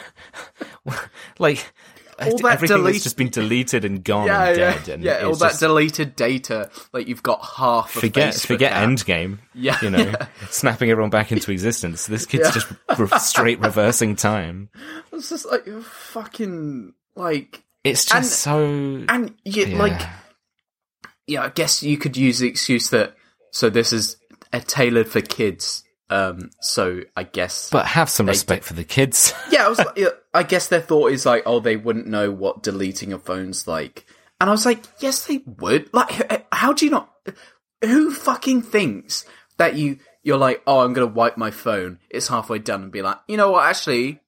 like 1.40 1.72
All 2.22 2.38
that 2.40 2.54
everything 2.54 2.78
delete- 2.78 2.94
that's 2.96 3.04
just 3.04 3.18
been 3.18 3.30
deleted 3.30 3.86
and 3.86 4.04
gone 4.04 4.28
yeah, 4.28 4.44
and 4.46 4.58
yeah, 4.58 4.74
dead, 4.74 4.90
and 4.90 5.04
yeah. 5.04 5.22
All 5.24 5.36
that 5.36 5.50
just- 5.50 5.60
deleted 5.60 6.16
data, 6.16 6.70
like 6.94 7.08
you've 7.08 7.24
got 7.24 7.44
half. 7.44 7.96
Of 7.96 8.02
forget 8.02 8.34
Facebook 8.34 8.46
forget. 8.48 8.74
Endgame. 8.74 9.40
Yeah, 9.56 9.78
you 9.82 9.90
know, 9.90 9.98
yeah. 10.00 10.28
snapping 10.50 10.90
everyone 10.90 11.10
back 11.10 11.32
into 11.34 11.52
existence. 11.52 12.06
This 12.08 12.26
kid's 12.26 12.52
just 12.54 12.72
re- 12.98 13.08
straight 13.20 13.60
reversing 13.60 14.16
time. 14.16 14.70
It's 15.12 15.30
just 15.30 15.46
like 15.52 15.68
fucking 15.68 16.94
like, 17.16 17.64
It's 17.84 18.06
just 18.06 18.16
And- 18.16 18.26
so 18.26 19.06
and 19.10 19.36
you 19.44 19.66
yeah. 19.66 19.78
like, 19.78 20.02
yeah. 21.28 21.44
I 21.44 21.50
guess 21.50 21.84
you 21.84 21.98
could 21.98 22.16
use 22.18 22.40
the 22.40 22.48
excuse 22.48 22.90
that 22.91 23.16
so 23.52 23.70
this 23.70 23.91
is 23.94 24.18
a 24.54 24.60
tailored 24.62 25.10
for 25.10 25.22
kids. 25.22 25.84
Um, 26.11 26.49
so 26.61 27.02
I 27.15 27.23
guess 27.23 27.69
But 27.69 27.86
have 27.86 28.10
some 28.10 28.26
respect 28.27 28.64
for 28.64 28.73
the 28.73 28.84
kids. 28.84 29.34
Yeah, 29.52 29.65
I 29.65 29.69
was 29.69 29.77
like, 29.77 29.99
I 30.34 30.44
guess 30.44 30.68
their 30.68 30.81
thought 30.81 31.11
is 31.11 31.26
like, 31.26 31.44
oh, 31.45 31.60
they 31.60 31.76
wouldn't 31.76 32.07
know 32.07 32.31
what 32.31 32.64
deleting 32.64 33.14
a 33.14 33.19
phone's 33.19 33.68
like. 33.68 34.06
And 34.41 34.49
I 34.49 34.53
was 34.53 34.65
like, 34.65 34.84
yes, 34.99 35.26
they 35.26 35.41
would. 35.45 35.94
Like, 35.94 36.48
how 36.52 36.73
do 36.73 36.86
you 36.86 36.91
not? 36.91 37.11
Who 37.84 38.11
fucking 38.11 38.61
thinks 38.64 39.26
that 39.57 39.76
you 39.76 39.99
you're 40.23 40.38
like, 40.38 40.61
oh, 40.68 40.80
I'm 40.80 40.94
gonna 40.94 41.07
wipe 41.07 41.38
my 41.38 41.52
phone. 41.52 41.99
It's 42.10 42.27
halfway 42.27 42.60
done, 42.60 42.84
and 42.84 42.91
be 42.91 43.02
like, 43.02 43.18
you 43.27 43.38
know 43.38 43.52
what? 43.52 43.65
Actually, 43.65 44.19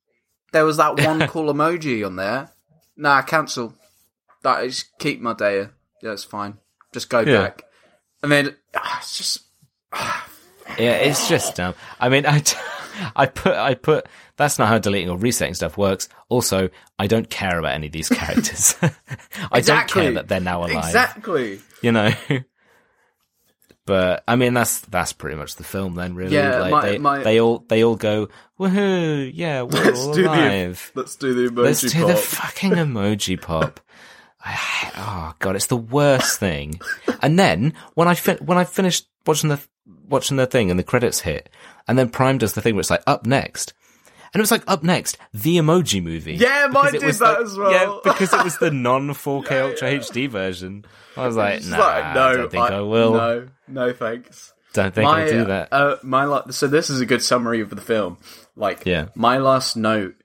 there 0.53 0.65
was 0.65 0.77
that 0.77 0.99
one 1.01 1.27
cool 1.27 1.53
emoji 1.53 2.05
on 2.05 2.15
there. 2.15 2.49
Nah, 2.97 3.21
cancel. 3.23 3.73
That 4.43 4.63
is 4.65 4.85
keep 4.99 5.21
my 5.21 5.33
data. 5.33 5.71
Yeah, 6.01 6.11
it's 6.13 6.23
fine. 6.23 6.57
Just 6.93 7.09
go 7.09 7.19
Yeah. 7.21 7.41
back. 7.43 7.63
And 8.23 8.31
then 8.31 8.55
ah, 8.75 8.99
it's 8.99 9.17
just 9.17 9.41
yeah, 10.77 10.93
it's 10.95 11.27
just 11.29 11.55
dumb. 11.55 11.73
I 11.99 12.09
mean, 12.09 12.25
I, 12.25 12.39
t- 12.39 12.57
I 13.15 13.25
put, 13.25 13.53
I 13.55 13.73
put. 13.75 14.07
That's 14.37 14.57
not 14.59 14.67
how 14.67 14.77
deleting 14.79 15.09
or 15.09 15.17
resetting 15.17 15.53
stuff 15.53 15.77
works. 15.77 16.09
Also, 16.29 16.69
I 16.97 17.07
don't 17.07 17.29
care 17.29 17.59
about 17.59 17.73
any 17.73 17.87
of 17.87 17.93
these 17.93 18.09
characters. 18.09 18.75
I 19.51 19.57
Exactly. 19.59 19.61
don't 19.63 19.87
care 19.89 20.11
that 20.13 20.27
they're 20.27 20.39
now 20.39 20.61
alive. 20.61 20.85
exactly. 20.85 21.59
You 21.81 21.91
know. 21.91 22.11
But 23.85 24.23
I 24.27 24.35
mean, 24.35 24.53
that's 24.53 24.79
that's 24.81 25.11
pretty 25.11 25.35
much 25.35 25.55
the 25.55 25.63
film 25.63 25.95
then. 25.95 26.13
Really, 26.13 26.35
Yeah, 26.35 26.59
like 26.59 26.71
my- 26.71 26.81
they, 26.85 26.97
my- 26.99 27.23
they 27.23 27.39
all 27.41 27.65
they 27.67 27.83
all 27.83 27.95
go 27.95 28.29
woohoo, 28.59 29.31
yeah, 29.33 29.63
we're 29.63 29.83
Let's 29.83 29.99
all 29.99 30.13
do 30.13 30.25
alive. 30.27 30.91
the 30.93 30.99
let's 31.01 31.15
do 31.15 31.33
the 31.33 31.51
emoji 31.53 31.63
Let's 31.63 31.81
do 31.81 31.89
the 32.05 32.13
pop. 32.13 32.17
fucking 32.21 32.71
emoji 32.73 33.41
pop. 33.41 33.79
I, 34.39 34.91
oh 34.97 35.33
god, 35.39 35.55
it's 35.55 35.65
the 35.65 35.77
worst 35.77 36.39
thing. 36.39 36.79
And 37.23 37.39
then 37.39 37.73
when 37.95 38.07
I 38.07 38.13
fin- 38.13 38.37
when 38.45 38.57
I 38.59 38.65
finished 38.65 39.07
watching 39.25 39.49
the 39.49 39.59
watching 40.11 40.37
the 40.37 40.45
thing 40.45 40.69
and 40.69 40.79
the 40.79 40.83
credits 40.83 41.21
hit, 41.21 41.49
and 41.87 41.97
then 41.97 42.09
Prime 42.09 42.37
does 42.37 42.53
the 42.53 42.61
thing 42.61 42.75
where 42.75 42.81
it's 42.81 42.89
like 42.89 43.03
up 43.07 43.25
next, 43.25 43.73
and 44.33 44.39
it 44.39 44.43
was 44.43 44.51
like 44.51 44.63
up 44.67 44.83
next, 44.83 45.17
the 45.33 45.57
Emoji 45.57 46.03
Movie. 46.03 46.35
Yeah, 46.35 46.67
mine 46.71 46.91
did 46.93 47.01
that 47.01 47.19
like- 47.21 47.39
as 47.39 47.57
well. 47.57 47.71
Yeah, 47.71 47.97
because 48.03 48.33
it 48.33 48.43
was 48.43 48.57
the 48.57 48.71
non 48.71 49.09
4K 49.09 49.49
Yeah, 49.51 49.63
Ultra 49.63 49.91
yeah. 49.91 49.97
HD 49.99 50.29
version. 50.29 50.85
I 51.17 51.27
was 51.27 51.35
like, 51.35 51.63
nah, 51.65 51.77
like, 51.77 52.13
no, 52.15 52.21
I 52.21 52.33
don't 52.35 52.51
think 52.51 52.63
I, 52.63 52.81
will. 52.81 53.13
No, 53.13 53.47
no, 53.67 53.93
thanks. 53.93 54.53
Don't 54.73 54.95
think 54.95 55.03
my, 55.03 55.23
I'll 55.23 55.29
do 55.29 55.45
that. 55.45 55.67
Uh, 55.73 55.97
my 56.03 56.23
la- 56.23 56.49
so 56.51 56.67
this 56.67 56.89
is 56.89 57.01
a 57.01 57.05
good 57.05 57.21
summary 57.21 57.59
of 57.59 57.69
the 57.71 57.81
film. 57.81 58.17
Like, 58.55 58.85
Yeah. 58.85 59.07
my 59.15 59.37
last 59.39 59.75
note 59.75 60.15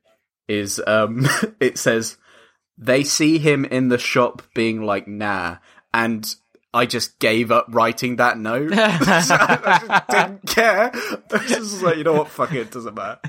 is 0.47 0.81
um, 0.87 1.27
it 1.61 1.79
says 1.79 2.17
they 2.79 3.03
see 3.03 3.39
him 3.39 3.65
in 3.65 3.89
the 3.89 3.99
shop 3.99 4.43
being 4.55 4.83
like, 4.83 5.09
nah, 5.09 5.57
and 5.93 6.33
I 6.77 6.87
just 6.87 7.19
gave 7.19 7.51
up 7.51 7.67
writing 7.71 8.17
that 8.17 8.39
note. 8.39 8.71
So 9.25 9.37
I 9.39 9.79
just 9.89 10.09
didn't 10.09 10.47
care. 10.47 10.91
I 10.95 11.19
was 11.33 11.49
just 11.49 11.83
like, 11.83 11.97
you 11.97 12.05
know 12.05 12.13
what? 12.15 12.29
Fuck 12.29 12.53
it, 12.53 12.59
it 12.59 12.71
doesn't 12.71 12.95
matter. 12.95 13.21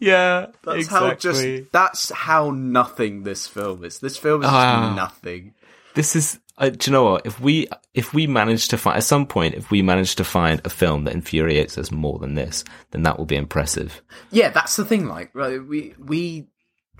yeah, 0.00 0.46
That's 0.64 0.78
exactly. 0.78 1.08
how 1.08 1.14
just 1.14 1.72
that's 1.72 2.10
how 2.10 2.50
nothing 2.50 3.22
this 3.22 3.46
film 3.46 3.84
is. 3.84 3.98
This 3.98 4.16
film 4.16 4.42
is 4.42 4.48
Ah. 4.50 4.94
nothing. 4.96 5.54
this 5.94 6.16
is 6.16 6.38
uh, 6.58 6.70
do 6.70 6.90
you 6.90 6.92
know 6.92 7.04
what 7.04 7.26
if 7.26 7.38
we 7.40 7.66
if 7.92 8.14
we 8.14 8.26
manage 8.26 8.68
to 8.68 8.78
find 8.78 8.96
at 8.96 9.04
some 9.04 9.26
point 9.26 9.54
if 9.54 9.70
we 9.70 9.82
manage 9.82 10.14
to 10.16 10.24
find 10.24 10.60
a 10.64 10.70
film 10.70 11.04
that 11.04 11.12
infuriates 11.14 11.76
us 11.76 11.90
more 11.90 12.18
than 12.18 12.34
this 12.34 12.64
then 12.92 13.02
that 13.02 13.18
will 13.18 13.26
be 13.26 13.36
impressive 13.36 14.00
Yeah, 14.30 14.48
that's 14.50 14.76
the 14.76 14.84
thing. 14.84 15.06
Like, 15.06 15.30
right, 15.34 15.62
we 15.62 15.94
we 15.98 16.46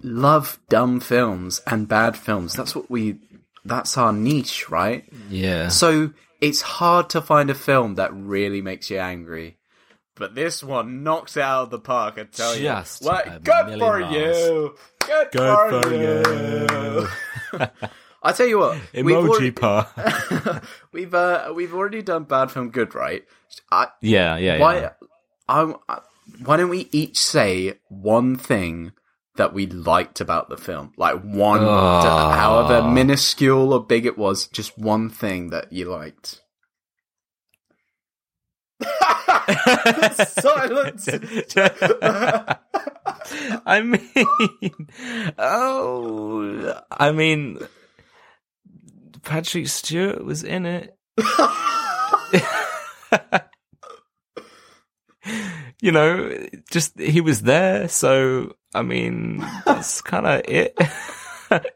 love 0.03 0.59
dumb 0.69 1.01
films 1.01 1.62
and 1.66 1.89
bad 1.89 2.16
films. 2.19 2.53
That's 2.55 2.74
what 2.77 2.91
we. 2.91 3.16
That's 3.66 3.97
our 3.98 4.12
niche, 4.12 4.68
right? 4.70 5.05
yeah 5.28 5.68
So 5.68 6.12
it's 6.40 6.60
hard 6.62 7.10
to 7.10 7.20
find 7.20 7.51
a 7.51 7.55
film 7.55 7.97
that 7.97 8.12
really 8.14 8.62
makes 8.62 8.90
you 8.90 8.98
angry. 8.98 9.59
but 10.14 10.34
this 10.34 10.62
one 10.62 11.02
knocks 11.02 11.36
it 11.36 11.43
out 11.43 11.64
of 11.64 11.70
the 11.70 11.78
park. 11.78 12.14
I 12.18 12.24
tell 12.24 12.56
Just 12.56 13.02
you, 13.02 13.09
a 13.09 13.12
what? 13.12 13.44
Good 13.44 13.78
for 13.78 13.98
miles. 14.01 14.14
you. 14.14 14.74
Good, 15.06 15.28
Good 15.32 15.59
for, 15.70 15.82
for 15.82 15.94
you. 15.94 17.09
I 18.22 18.32
tell 18.32 18.47
you 18.47 18.59
what, 18.59 18.78
we've 18.94 19.05
Emoji 19.16 19.28
already, 19.28 19.51
pa. 19.52 20.60
we've 20.93 21.14
uh, 21.14 21.52
we've 21.55 21.74
already 21.74 22.02
done 22.02 22.24
bad 22.24 22.51
film 22.51 22.70
good, 22.70 22.94
right? 22.94 23.22
I, 23.70 23.88
yeah, 24.01 24.36
yeah, 24.36 24.59
why 24.59 24.78
yeah. 24.80 24.93
I, 25.48 25.74
I 25.88 26.01
why 26.44 26.56
don't 26.56 26.68
we 26.70 26.88
each 26.90 27.18
say 27.18 27.74
one 27.88 28.36
thing 28.36 28.93
that 29.36 29.52
we 29.52 29.66
liked 29.66 30.20
about 30.20 30.48
the 30.48 30.56
film? 30.56 30.92
Like 30.96 31.20
one 31.22 31.60
Ah. 31.62 32.32
however 32.34 32.88
minuscule 32.88 33.72
or 33.72 33.84
big 33.84 34.06
it 34.06 34.18
was, 34.18 34.48
just 34.48 34.76
one 34.78 35.10
thing 35.10 35.50
that 35.50 35.72
you 35.72 35.86
liked. 35.86 36.40
Silence. 40.28 41.08
I 43.66 43.80
mean, 43.82 44.28
oh, 45.38 46.80
I 46.90 47.12
mean, 47.12 47.58
Patrick 49.22 49.68
Stewart 49.68 50.24
was 50.24 50.42
in 50.44 50.66
it. 50.66 50.96
you 55.81 55.93
know, 55.93 56.47
just 56.70 56.98
he 56.98 57.20
was 57.20 57.43
there, 57.43 57.89
so 57.89 58.55
I 58.74 58.82
mean, 58.82 59.39
that's 59.66 60.01
kind 60.01 60.27
of 60.27 60.43
it. 60.47 60.77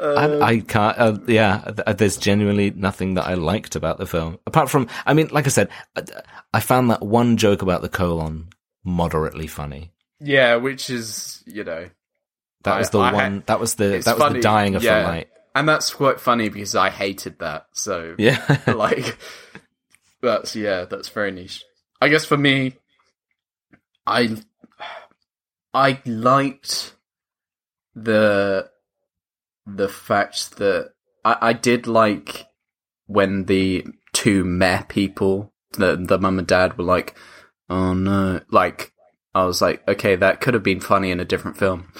I, 0.00 0.24
I 0.26 0.54
um, 0.54 0.60
can't. 0.62 0.98
Uh, 0.98 1.18
yeah, 1.28 1.60
th- 1.66 1.80
uh, 1.86 1.92
there's 1.92 2.16
genuinely 2.16 2.70
nothing 2.72 3.14
that 3.14 3.26
I 3.26 3.34
liked 3.34 3.76
about 3.76 3.98
the 3.98 4.06
film, 4.06 4.38
apart 4.46 4.68
from. 4.68 4.88
I 5.06 5.14
mean, 5.14 5.28
like 5.30 5.46
I 5.46 5.50
said, 5.50 5.68
uh, 5.96 6.02
I, 6.16 6.22
I 6.54 6.60
found 6.60 6.90
that 6.90 7.02
one 7.02 7.36
joke 7.36 7.62
about 7.62 7.80
the 7.82 7.88
colon 7.88 8.48
moderately 8.84 9.46
funny. 9.46 9.92
yeah, 10.20 10.56
which 10.56 10.90
is 10.90 11.42
you 11.46 11.62
know, 11.64 11.88
That 12.64 12.74
I- 12.74 12.78
was 12.78 12.90
the 12.90 12.98
one. 12.98 13.14
had- 13.14 13.46
that 13.46 13.60
was 13.60 13.76
the 13.76 14.02
that 14.04 14.06
was 14.06 14.18
funny, 14.18 14.38
the 14.40 14.42
dying 14.42 14.74
of 14.74 14.82
yeah. 14.82 15.02
the 15.02 15.08
light. 15.08 15.28
and 15.54 15.68
that's 15.68 15.94
quite 15.94 16.20
funny 16.20 16.48
because 16.48 16.74
I 16.74 16.90
hated 16.90 17.38
that. 17.38 17.66
So 17.72 18.14
Yeah, 18.18 18.60
like 18.66 19.16
that's 20.24 20.56
yeah 20.56 20.84
that's 20.84 21.08
very 21.08 21.30
niche. 21.30 21.64
I 22.00 22.08
guess 22.08 22.24
for 22.24 22.36
me 22.36 22.74
i 24.06 24.36
i 25.72 26.00
liked 26.04 26.94
the 27.94 28.68
the 29.66 29.88
fact 29.88 30.56
that 30.58 30.90
i 31.24 31.36
i 31.40 31.52
did 31.52 31.86
like 31.86 32.46
when 33.06 33.44
the 33.46 33.84
two 34.12 34.44
meh 34.44 34.82
people 34.82 35.52
the 35.72 35.96
the 35.96 36.18
mum 36.18 36.38
and 36.38 36.46
dad 36.48 36.76
were 36.76 36.84
like 36.84 37.16
oh 37.70 37.94
no 37.94 38.40
like 38.50 38.92
i 39.34 39.44
was 39.44 39.62
like 39.62 39.86
okay 39.88 40.16
that 40.16 40.40
could 40.40 40.54
have 40.54 40.62
been 40.62 40.80
funny 40.80 41.10
in 41.10 41.20
a 41.20 41.24
different 41.24 41.56
film. 41.56 41.90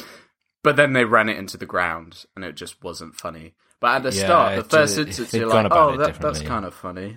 But 0.62 0.76
then 0.76 0.94
they 0.94 1.05
ran 1.05 1.28
it 1.28 1.36
into 1.36 1.59
the 1.59 1.66
ground 1.66 2.24
and 2.34 2.42
it 2.42 2.55
just 2.55 2.82
wasn't 2.82 3.16
funny. 3.16 3.52
But 3.80 3.96
at 3.96 4.02
the 4.05 4.12
Yeah, 4.16 4.24
start 4.24 4.56
the 4.56 4.64
first 4.64 4.96
did- 4.96 5.09
instance 5.09 5.34
you're 5.34 5.46
like 5.46 5.70
oh 5.72 5.96
that, 5.98 6.18
that's 6.20 6.40
kind 6.48 6.64
of 6.64 6.72
funny 6.74 7.16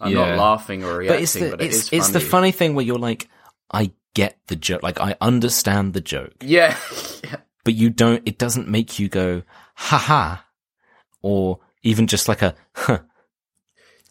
i'm 0.00 0.12
Yeah. 0.12 0.26
not 0.34 0.38
laughing 0.38 0.84
or 0.84 0.98
reacting 0.98 1.16
but 1.16 1.22
it's 1.22 1.32
the 1.34 1.50
but 1.50 1.60
it 1.62 1.66
it's 1.66 1.76
is 1.78 1.92
it's 1.92 2.10
the 2.10 2.20
funny. 2.20 2.52
thing 2.52 2.74
where 2.74 2.84
you're 2.84 2.98
like, 2.98 3.28
I 3.70 3.92
get 4.14 4.38
the 4.46 4.56
joke, 4.56 4.82
like 4.82 5.00
I 5.00 5.16
understand 5.20 5.92
the 5.94 6.00
joke, 6.00 6.34
yeah 6.40 6.76
yeah 7.24 7.36
but 7.64 7.74
you 7.74 7.90
don't. 7.90 8.22
It 8.26 8.38
doesn't 8.38 8.68
make 8.68 8.98
you 8.98 9.08
go 9.08 9.42
ha 9.74 9.98
ha, 9.98 10.46
or 11.22 11.60
even 11.82 12.06
just 12.06 12.28
like 12.28 12.42
a 12.42 12.54
huh. 12.74 13.00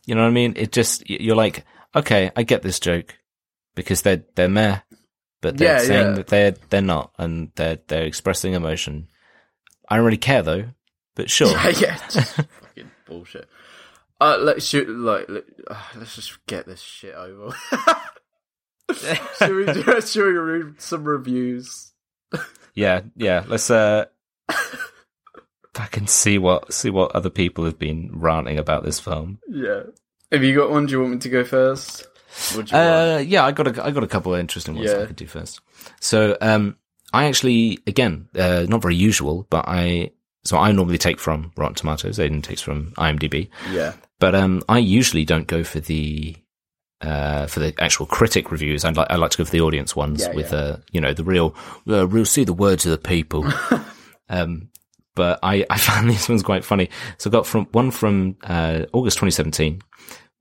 You 0.05 0.13
know 0.13 0.21
what 0.21 0.27
I 0.27 0.31
mean? 0.31 0.53
It 0.57 0.71
just 0.71 1.09
you're 1.09 1.35
like, 1.35 1.65
okay, 1.95 2.31
I 2.35 2.43
get 2.43 2.61
this 2.61 2.79
joke 2.79 3.17
because 3.73 4.01
they're 4.03 4.23
they're 4.35 4.49
meh, 4.49 4.79
but 5.41 5.57
they're 5.57 5.79
Yeah, 5.79 5.83
saying 5.83 6.07
yeah. 6.09 6.13
that 6.15 6.27
they're 6.27 6.51
they're 6.69 6.81
not, 6.81 7.11
and 7.17 7.51
they're 7.55 7.79
they're 7.87 8.03
expressing 8.05 8.53
emotion. 8.53 9.07
I 9.89 9.95
don't 9.95 10.05
really 10.05 10.17
care 10.17 10.43
though, 10.43 10.65
but 11.15 11.31
sure. 11.31 11.47
yeah, 11.51 11.69
yeah, 11.79 11.95
fucking 12.09 12.91
bullshit. 13.07 13.47
Uh, 14.25 14.37
let's 14.39 14.65
shoot. 14.65 14.89
Like, 14.89 15.29
let, 15.29 15.43
uh, 15.69 15.75
let's 15.97 16.15
just 16.15 16.43
get 16.47 16.65
this 16.65 16.81
shit 16.81 17.13
over. 17.13 17.55
should 19.37 19.55
we 19.55 19.65
do? 19.65 20.01
Should 20.01 20.25
we 20.25 20.31
read 20.31 20.81
some 20.81 21.03
reviews? 21.03 21.91
Yeah, 22.73 23.01
yeah. 23.15 23.43
Let's 23.47 23.69
uh 23.69 24.05
back 25.73 25.97
and 25.97 26.09
see 26.09 26.37
what 26.37 26.73
see 26.73 26.89
what 26.89 27.15
other 27.15 27.29
people 27.29 27.65
have 27.65 27.77
been 27.77 28.09
ranting 28.13 28.57
about 28.57 28.83
this 28.83 28.99
film. 28.99 29.39
Yeah. 29.47 29.83
Have 30.31 30.43
you 30.43 30.55
got 30.55 30.71
one? 30.71 30.87
Do 30.87 30.93
you 30.93 31.01
want 31.01 31.13
me 31.13 31.19
to 31.19 31.29
go 31.29 31.43
first? 31.43 32.07
What 32.55 32.65
do 32.65 32.75
you 32.75 32.81
want? 32.81 33.17
Uh 33.17 33.23
yeah, 33.25 33.45
I 33.45 33.51
got 33.51 33.67
a 33.77 33.85
I 33.85 33.91
got 33.91 34.03
a 34.03 34.07
couple 34.07 34.33
of 34.33 34.39
interesting 34.39 34.75
ones 34.75 34.89
Yeah. 34.89 35.03
I 35.03 35.05
could 35.05 35.15
do 35.15 35.27
first. 35.27 35.61
So 36.01 36.35
um 36.41 36.77
I 37.13 37.25
actually 37.25 37.79
again, 37.85 38.27
uh 38.35 38.65
not 38.67 38.81
very 38.81 38.95
usual, 38.95 39.45
but 39.49 39.65
I 39.67 40.11
so 40.43 40.57
I 40.57 40.71
normally 40.71 40.97
take 40.97 41.19
from 41.19 41.51
Rotten 41.57 41.75
Tomatoes, 41.75 42.19
Aiden 42.19 42.41
takes 42.43 42.61
from 42.61 42.91
IMDb. 42.97 43.49
Yeah. 43.71 43.93
But 44.19 44.35
um 44.35 44.63
I 44.69 44.79
usually 44.79 45.25
don't 45.25 45.47
go 45.47 45.63
for 45.63 45.79
the 45.79 46.35
uh, 47.01 47.45
for 47.45 47.59
the 47.59 47.73
actual 47.79 48.05
critic 48.05 48.51
reviews, 48.51 48.85
I'd 48.85 48.95
like 48.97 49.07
I 49.09 49.15
like 49.17 49.31
to 49.31 49.37
go 49.37 49.45
for 49.45 49.51
the 49.51 49.61
audience 49.61 49.95
ones 49.95 50.21
Yeah, 50.23 50.33
with 50.33 50.51
yeah. 50.53 50.59
uh, 50.59 50.77
you 50.91 51.01
know 51.01 51.13
the 51.13 51.23
real, 51.23 51.53
uh, 51.87 52.07
real 52.07 52.25
see 52.25 52.45
the 52.45 52.53
words 52.53 52.85
of 52.85 52.91
the 52.91 52.97
people. 52.97 53.45
um, 54.29 54.69
but 55.13 55.39
I, 55.43 55.65
I 55.69 55.77
found 55.77 56.09
these 56.09 56.27
ones 56.29 56.41
quite 56.43 56.63
funny. 56.63 56.89
So 57.17 57.29
I 57.29 57.31
got 57.31 57.45
from 57.45 57.65
one 57.71 57.91
from 57.91 58.37
uh, 58.43 58.85
August 58.93 59.17
2017 59.17 59.81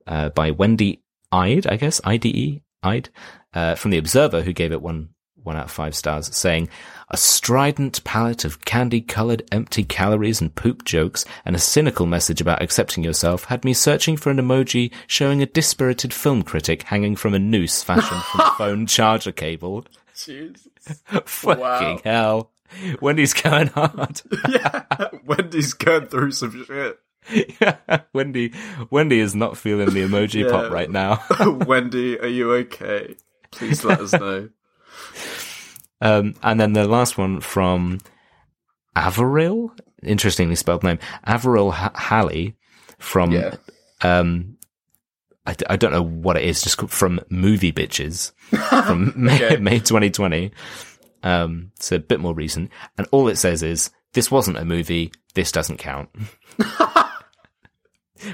uh, 0.07 0.29
by 0.31 0.53
Wendy 0.53 1.03
Ide, 1.33 1.67
I 1.67 1.77
guess 1.77 2.01
I 2.05 2.17
D 2.17 2.29
E 2.31 2.63
Ide 2.83 3.09
uh, 3.53 3.75
from 3.75 3.91
the 3.91 3.99
Observer, 3.99 4.43
who 4.43 4.53
gave 4.53 4.73
it 4.73 4.81
one 4.81 5.11
one 5.45 5.57
out 5.57 5.67
of 5.67 5.71
five 5.71 5.95
stars, 5.95 6.35
saying 6.37 6.69
a 7.11 7.17
strident 7.17 8.03
palette 8.05 8.45
of 8.45 8.65
candy-colored 8.65 9.43
empty 9.53 9.85
calories 9.85 10.41
and 10.41 10.55
poop 10.55 10.85
jokes 10.85 11.25
and 11.45 11.55
a 11.55 11.59
cynical 11.61 12.07
message 12.07 12.41
about 12.41 12.63
accepting 12.63 13.05
yourself 13.05 13.45
had 13.45 13.65
me 13.65 13.73
searching 13.75 14.17
for 14.17 14.31
an 14.31 14.39
emoji 14.39 14.91
showing 15.07 15.43
a 15.43 15.47
dispirited 15.47 16.13
film 16.13 16.43
critic 16.43 16.83
hanging 16.85 17.15
from 17.15 17.35
a 17.35 17.39
noose 17.39 17.83
fashioned 17.83 18.23
from 18.25 18.41
a 18.41 18.55
phone 18.59 18.87
charger 18.87 19.33
cable. 19.33 19.85
Jesus. 20.17 20.69
Fucking 21.25 21.61
Wow. 21.61 22.01
hell. 22.05 22.51
Wendy's 23.01 23.35
going 23.35 23.69
hard. 23.69 24.21
yeah. 24.49 24.83
Wendy's 25.25 25.75
going 25.75 26.07
through 26.07 26.33
some 26.33 26.65
shit. 26.65 26.99
Yeah, 27.61 28.01
Wendy, 28.13 28.53
Wendy 28.91 29.19
is 29.19 29.35
not 29.35 29.57
feeling 29.57 29.91
the 29.95 30.03
emoji 30.03 30.45
Yeah. 30.45 30.51
pop 30.51 30.71
right 30.71 30.91
now. 30.91 31.23
Wendy, 31.67 32.19
are 32.19 32.27
you 32.27 32.53
okay? 32.53 33.17
Please 33.51 33.83
let 33.85 34.01
us 34.01 34.13
know. 34.13 34.51
Um, 36.05 36.35
and 36.43 36.61
then 36.61 36.73
the 36.75 36.87
last 36.87 37.17
one 37.19 37.41
from 37.41 37.99
Averil, 38.95 39.73
interestingly 40.03 40.55
spelled 40.55 40.85
name, 40.85 40.99
Averil 41.27 41.73
H- 41.75 41.91
Halley 41.97 42.55
from, 42.99 43.33
Yeah. 43.33 43.55
um, 44.03 44.57
I, 45.47 45.57
I 45.69 45.77
don't 45.77 45.93
know 45.93 46.03
what 46.03 46.37
it 46.37 46.45
is, 46.45 46.63
just 46.63 46.81
from 46.89 47.21
Movie 47.31 47.73
Bitches 47.73 48.33
from 48.87 49.13
May. 49.17 49.57
May 49.57 49.79
2020. 49.79 50.53
Um, 51.23 51.73
so 51.81 51.97
a 51.97 52.01
bit 52.01 52.21
more 52.21 52.35
recent. 52.35 52.71
And 52.99 53.07
all 53.11 53.29
it 53.29 53.37
says 53.37 53.63
is, 53.63 53.91
this 54.13 54.31
wasn't 54.31 54.59
a 54.59 54.65
movie, 54.65 55.11
this 55.35 55.51
doesn't 55.53 55.79
count. 55.79 56.11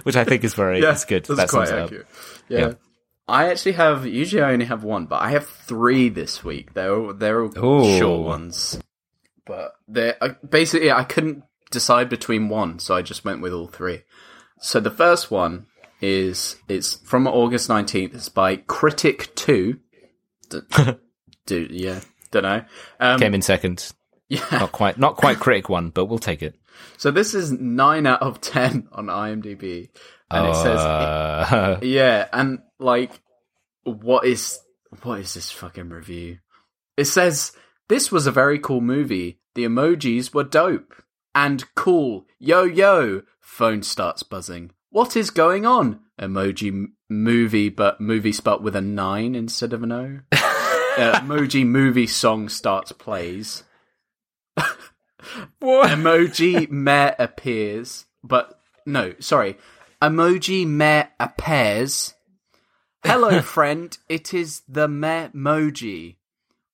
Which 0.02 0.16
I 0.16 0.24
think 0.24 0.44
is 0.44 0.54
very, 0.54 0.80
Yeah, 0.82 0.92
it's 0.92 1.04
good. 1.04 1.24
That's 1.24 1.38
that 1.38 1.48
quite 1.48 1.68
sums 1.68 1.70
it 1.70 1.78
up. 1.78 1.84
accurate. 1.86 2.06
Yeah. 2.48 2.58
Yeah. 2.58 2.72
I 3.30 3.48
actually 3.48 3.72
have. 3.72 4.06
Usually, 4.06 4.42
I 4.42 4.52
only 4.52 4.66
have 4.66 4.84
one, 4.84 5.06
but 5.06 5.22
I 5.22 5.30
have 5.30 5.46
three 5.48 6.08
this 6.08 6.44
week. 6.44 6.74
They're 6.74 6.94
all, 6.94 7.14
they're 7.14 7.42
all 7.42 7.64
Ooh. 7.64 7.98
short 7.98 8.26
ones, 8.26 8.80
but 9.46 9.72
they're 9.88 10.16
uh, 10.20 10.34
basically 10.48 10.90
I 10.90 11.04
couldn't 11.04 11.44
decide 11.70 12.08
between 12.08 12.48
one, 12.48 12.78
so 12.78 12.94
I 12.94 13.02
just 13.02 13.24
went 13.24 13.40
with 13.40 13.52
all 13.52 13.68
three. 13.68 14.02
So 14.60 14.80
the 14.80 14.90
first 14.90 15.30
one 15.30 15.66
is 16.00 16.56
it's 16.68 16.94
from 16.94 17.26
August 17.26 17.68
nineteenth. 17.68 18.14
It's 18.14 18.28
by 18.28 18.56
Critic 18.56 19.34
Two. 19.34 19.78
D- 20.48 20.60
Dude, 21.46 21.70
yeah, 21.70 22.00
don't 22.30 22.42
know. 22.42 22.64
Um, 23.00 23.18
Came 23.18 23.34
in 23.34 23.42
second. 23.42 23.92
yeah. 24.28 24.44
Not 24.52 24.72
quite, 24.72 24.98
not 24.98 25.16
quite 25.16 25.38
critic 25.38 25.68
one, 25.68 25.90
but 25.90 26.06
we'll 26.06 26.18
take 26.18 26.42
it. 26.42 26.54
So 26.96 27.10
this 27.10 27.34
is 27.34 27.50
nine 27.52 28.06
out 28.06 28.22
of 28.22 28.40
ten 28.40 28.88
on 28.92 29.06
IMDb, 29.06 29.88
and 30.30 30.46
it 30.46 30.54
says 30.54 30.78
Uh, 30.78 31.78
Yeah, 31.82 32.28
and 32.32 32.60
like, 32.80 33.20
what 33.84 34.26
is 34.26 34.58
what 35.02 35.20
is 35.20 35.34
this 35.34 35.50
fucking 35.50 35.90
review? 35.90 36.38
It 36.96 37.04
says 37.04 37.52
this 37.88 38.10
was 38.10 38.26
a 38.26 38.32
very 38.32 38.58
cool 38.58 38.80
movie. 38.80 39.38
The 39.54 39.64
emojis 39.64 40.34
were 40.34 40.44
dope 40.44 40.94
and 41.34 41.64
cool. 41.74 42.26
Yo 42.38 42.64
yo, 42.64 43.22
phone 43.40 43.82
starts 43.82 44.22
buzzing. 44.22 44.72
What 44.90 45.16
is 45.16 45.30
going 45.30 45.66
on? 45.66 46.00
Emoji 46.20 46.68
m- 46.68 46.96
movie, 47.08 47.68
but 47.68 48.00
movie 48.00 48.32
spelt 48.32 48.62
with 48.62 48.74
a 48.74 48.80
nine 48.80 49.34
instead 49.34 49.72
of 49.72 49.82
an 49.82 49.92
O. 49.92 50.20
uh, 50.32 51.20
emoji 51.20 51.64
movie 51.64 52.06
song 52.06 52.48
starts 52.48 52.92
plays. 52.92 53.62
what? 55.58 55.90
Emoji 55.90 56.70
meh 56.70 57.14
appears, 57.18 58.06
but 58.22 58.60
no, 58.84 59.14
sorry. 59.20 59.56
Emoji 60.02 60.66
meh 60.66 61.06
appears. 61.18 62.14
Hello, 63.04 63.40
friend. 63.42 63.96
It 64.08 64.34
is 64.34 64.62
the 64.68 64.86
emoji. 64.88 66.16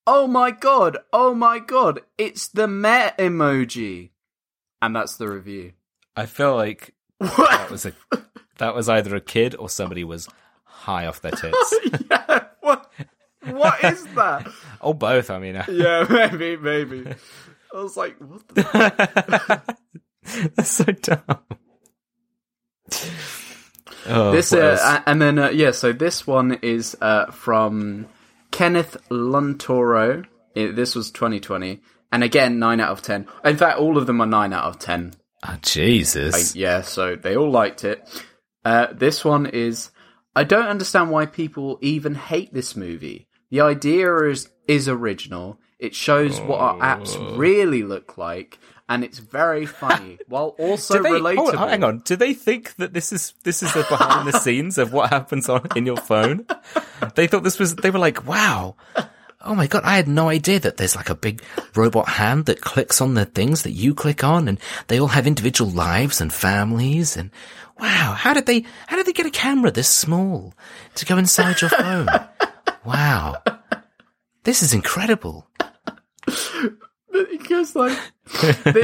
Oh 0.07 0.27
my 0.27 0.51
god! 0.51 0.99
Oh 1.13 1.35
my 1.35 1.59
god! 1.59 2.01
It's 2.19 2.49
the 2.49 2.69
me 2.69 3.09
emoji. 3.19 4.11
And 4.83 4.95
that's 4.95 5.17
the 5.17 5.29
review. 5.29 5.73
I 6.15 6.27
feel 6.27 6.55
like 6.55 6.95
What? 7.19 7.37
that 7.37 7.71
was 7.71 7.87
a 7.87 7.93
that 8.59 8.75
was 8.75 8.89
either 8.89 9.15
a 9.17 9.21
kid 9.21 9.55
or 9.57 9.69
somebody 9.69 10.05
was 10.05 10.29
high 10.65 11.07
off 11.07 11.21
their 11.21 11.33
tits. 11.33 11.75
yeah. 12.11 12.45
What? 12.61 12.91
What 13.45 13.85
is 13.85 14.05
that? 14.15 14.49
or 14.81 14.95
both. 14.95 15.31
I 15.31 15.39
mean, 15.39 15.55
yeah, 15.69 16.07
maybe, 16.09 16.57
maybe. 16.57 17.15
I 17.75 17.77
was 17.83 17.97
like, 17.97 18.17
what 18.19 18.47
the? 18.49 19.77
that's 20.55 20.71
so 20.71 20.85
dumb. 20.85 21.39
Oh, 24.07 24.33
this 24.33 24.53
uh, 24.53 25.03
and 25.07 25.21
then 25.21 25.39
uh, 25.39 25.51
yeah 25.51 25.71
so 25.71 25.93
this 25.93 26.27
one 26.27 26.59
is 26.63 26.97
uh, 27.01 27.31
from 27.31 28.07
kenneth 28.51 28.97
luntoro. 29.11 30.25
I- 30.57 30.73
this 30.73 30.95
was 30.95 31.11
2020 31.11 31.81
and 32.13 32.25
again 32.25 32.59
9 32.59 32.81
out 32.81 32.91
of 32.91 33.03
10 33.03 33.27
in 33.45 33.57
fact 33.57 33.79
all 33.79 33.99
of 33.99 34.07
them 34.07 34.21
are 34.21 34.27
9 34.27 34.53
out 34.53 34.65
of 34.65 34.79
10 34.79 35.15
oh, 35.47 35.59
Jesus. 35.63 36.55
yeah 36.57 36.83
so 36.83 37.17
they 37.17 37.37
all 37.37 37.51
liked 37.51 37.85
it. 37.85 38.07
Uh, 38.65 38.89
this 38.93 39.25
one 39.25 39.47
is 39.47 39.91
i 40.35 40.45
don't 40.45 40.67
understand 40.67 41.11
why 41.11 41.27
people 41.27 41.79
even 41.81 42.15
hate 42.15 42.53
this 42.53 42.75
movie. 42.77 43.27
The 43.51 43.61
idea 43.61 44.13
is 44.29 44.49
is 44.67 44.89
original. 44.89 45.61
It 45.79 45.95
shows 45.95 46.41
what 46.41 46.59
our 46.61 46.77
apps 46.79 47.39
really 47.39 47.83
look 47.83 48.19
like 48.19 48.59
and 48.89 49.05
it's 49.05 49.19
very 49.19 49.67
funny 49.67 50.19
while 50.29 50.55
also 50.59 51.03
they, 51.03 51.11
relatable 51.11 51.55
hold 51.55 51.71
hang 51.71 51.85
on. 51.85 51.99
Do 52.01 52.17
they 52.17 52.35
think 52.35 52.77
that 52.77 52.93
this 52.93 53.13
is 53.13 53.35
this 53.45 53.63
is 53.63 53.73
the 53.75 53.85
behind 53.89 54.29
the 54.29 54.39
scenes 54.39 54.79
of 54.79 54.93
what 54.93 55.11
happens 55.11 55.49
on 55.49 55.67
in 55.77 55.87
your 55.87 55.97
phone? 55.97 56.47
They 57.15 57.27
thought 57.27 57.43
this 57.43 57.59
was. 57.59 57.77
They 57.77 57.91
were 57.91 57.99
like, 57.99 58.27
"Wow, 58.27 58.77
oh 59.47 59.55
my 59.55 59.67
god, 59.67 59.85
I 59.85 59.97
had 59.97 60.09
no 60.09 60.29
idea 60.29 60.61
that 60.61 60.77
there's 60.77 60.97
like 60.97 61.09
a 61.09 61.15
big 61.15 61.43
robot 61.75 62.09
hand 62.09 62.47
that 62.47 62.61
clicks 62.61 63.01
on 63.01 63.15
the 63.15 63.25
things 63.25 63.63
that 63.63 63.73
you 63.73 63.95
click 63.95 64.25
on, 64.25 64.49
and 64.49 64.59
they 64.89 65.01
all 65.01 65.09
have 65.09 65.27
individual 65.27 65.71
lives 65.71 66.21
and 66.21 66.33
families. 66.33 67.17
And 67.17 67.31
wow, 67.79 68.15
how 68.17 68.35
did 68.35 68.47
they? 68.47 68.65
How 68.87 68.97
did 68.97 69.07
they 69.07 69.13
get 69.13 69.27
a 69.27 69.31
camera 69.31 69.71
this 69.71 69.89
small 69.89 70.55
to 70.97 71.07
go 71.07 71.17
inside 71.17 71.61
your 71.61 71.71
phone? 71.71 72.09
wow, 72.85 73.43
this 74.45 74.63
is 74.63 74.75
incredible. 74.75 75.49
Because 77.31 77.75
like 77.75 77.99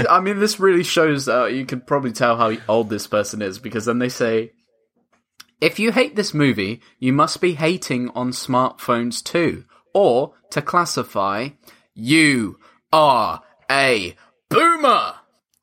i 0.08 0.20
mean 0.20 0.38
this 0.38 0.60
really 0.60 0.84
shows 0.84 1.28
uh, 1.28 1.46
you 1.46 1.64
can 1.64 1.80
probably 1.80 2.12
tell 2.12 2.36
how 2.36 2.56
old 2.68 2.88
this 2.88 3.06
person 3.06 3.42
is 3.42 3.58
because 3.58 3.84
then 3.84 3.98
they 3.98 4.08
say 4.08 4.52
if 5.60 5.78
you 5.78 5.92
hate 5.92 6.16
this 6.16 6.34
movie 6.34 6.80
you 6.98 7.12
must 7.12 7.40
be 7.40 7.54
hating 7.54 8.08
on 8.10 8.30
smartphones 8.30 9.22
too 9.22 9.64
or 9.94 10.34
to 10.50 10.62
classify 10.62 11.48
you 11.94 12.58
are 12.92 13.42
a 13.70 14.16
boomer. 14.48 15.14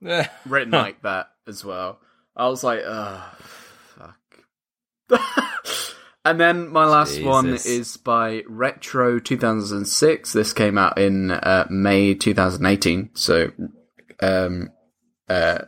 Written 0.46 0.72
like 0.72 1.02
that 1.04 1.30
as 1.48 1.64
well. 1.64 2.00
I 2.36 2.48
was 2.48 2.64
like 2.64 2.82
oh 2.86 3.32
fuck 3.98 4.18
and 6.30 6.40
then 6.40 6.70
my 6.70 6.86
last 6.86 7.22
one 7.22 7.48
is 7.50 7.98
by 7.98 8.44
retro 8.48 9.20
2006 9.20 10.34
this 10.34 10.54
came 10.54 10.78
out 10.78 10.98
in 10.98 11.32
uh, 11.32 11.66
may 11.70 12.14
2018 12.16 13.10
so 13.14 13.52
um 14.22 14.70
uh 15.30 15.60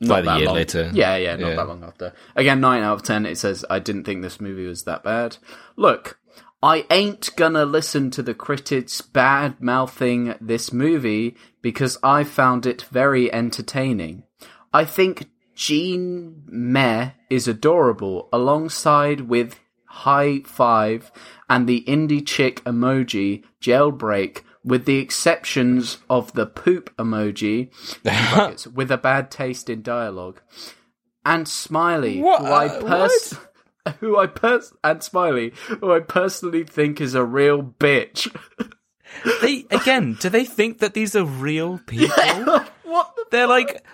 not 0.00 0.24
that 0.24 0.38
year 0.38 0.46
long. 0.46 0.54
later. 0.54 0.90
Yeah, 0.94 1.16
yeah, 1.16 1.34
not 1.34 1.48
Yeah. 1.48 1.56
that 1.56 1.66
long 1.66 1.82
after. 1.82 2.12
Again, 2.36 2.60
9 2.60 2.82
out 2.84 2.98
of 2.98 3.02
10. 3.02 3.26
It 3.26 3.36
says, 3.36 3.64
I 3.68 3.80
didn't 3.80 4.04
think 4.04 4.22
this 4.22 4.40
movie 4.40 4.64
was 4.64 4.84
that 4.84 5.02
bad. 5.02 5.38
Look, 5.74 6.20
I 6.62 6.86
ain't 6.88 7.30
gonna 7.36 7.64
listen 7.64 8.12
to 8.12 8.22
the 8.22 8.32
critics 8.34 9.00
bad 9.00 9.60
mouthing 9.60 10.36
this 10.40 10.72
movie 10.72 11.36
because 11.62 11.98
I 12.02 12.22
found 12.22 12.64
it 12.64 12.82
very 12.92 13.32
entertaining. 13.32 14.22
I 14.72 14.84
think 14.84 15.30
Gene 15.56 16.44
Meh 16.46 17.10
is 17.28 17.48
adorable 17.48 18.28
alongside 18.32 19.22
with 19.22 19.58
High 19.88 20.40
Five 20.44 21.10
and 21.48 21.66
the 21.68 21.84
indie 21.88 22.24
chick 22.26 22.62
emoji 22.64 23.44
jailbreak 23.60 24.42
with 24.64 24.84
the 24.84 24.98
exceptions 24.98 25.98
of 26.10 26.32
the 26.34 26.46
poop 26.46 26.94
emoji 26.96 27.70
brackets, 28.02 28.66
with 28.66 28.90
a 28.90 28.98
bad 28.98 29.30
taste 29.30 29.70
in 29.70 29.82
dialogue 29.82 30.40
and 31.24 31.48
Smiley 31.48 32.20
What? 32.20 32.40
who 32.40 32.46
I 32.46 32.66
Uh, 32.66 32.80
pers- 32.82 33.34
who 34.00 34.18
I 34.18 34.26
pers- 34.26 34.72
and 34.84 35.02
Smiley 35.02 35.52
who 35.80 35.92
I 35.92 36.00
personally 36.00 36.64
think 36.64 37.00
is 37.00 37.14
a 37.14 37.24
real 37.24 37.62
bitch. 37.62 38.28
They 39.40 39.64
again, 39.70 40.18
do 40.20 40.28
they 40.28 40.44
think 40.44 40.78
that 40.80 40.92
these 40.92 41.16
are 41.16 41.24
real 41.24 41.80
people? 41.86 42.14
What 42.98 43.16
the 43.16 43.24
They're 43.30 43.46
like 43.46 43.84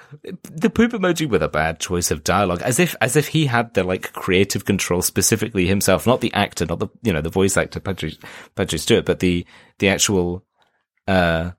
the 0.43 0.71
poop 0.71 0.93
emoji 0.93 1.29
with 1.29 1.43
a 1.43 1.49
bad 1.49 1.79
choice 1.81 2.11
of 2.11 2.25
dialogue, 2.25 2.63
as 2.63 2.79
if 2.79 2.95
as 3.01 3.17
if 3.17 3.29
he 3.29 3.47
had 3.47 3.75
the 3.75 3.85
like 3.85 4.13
creative 4.13 4.65
control 4.65 5.03
specifically 5.03 5.67
himself, 5.67 6.07
not 6.07 6.21
the 6.21 6.33
actor, 6.35 6.67
not 6.67 6.79
the 6.79 6.89
you 7.03 7.13
know 7.13 7.21
the 7.21 7.31
voice 7.31 7.57
actor 7.57 7.81
Patrick 7.81 8.15
Patrick 8.55 8.81
Stewart, 8.81 9.05
but 9.05 9.21
the 9.21 9.47
the 9.79 9.89
actual 9.89 10.45
uh 11.07 11.51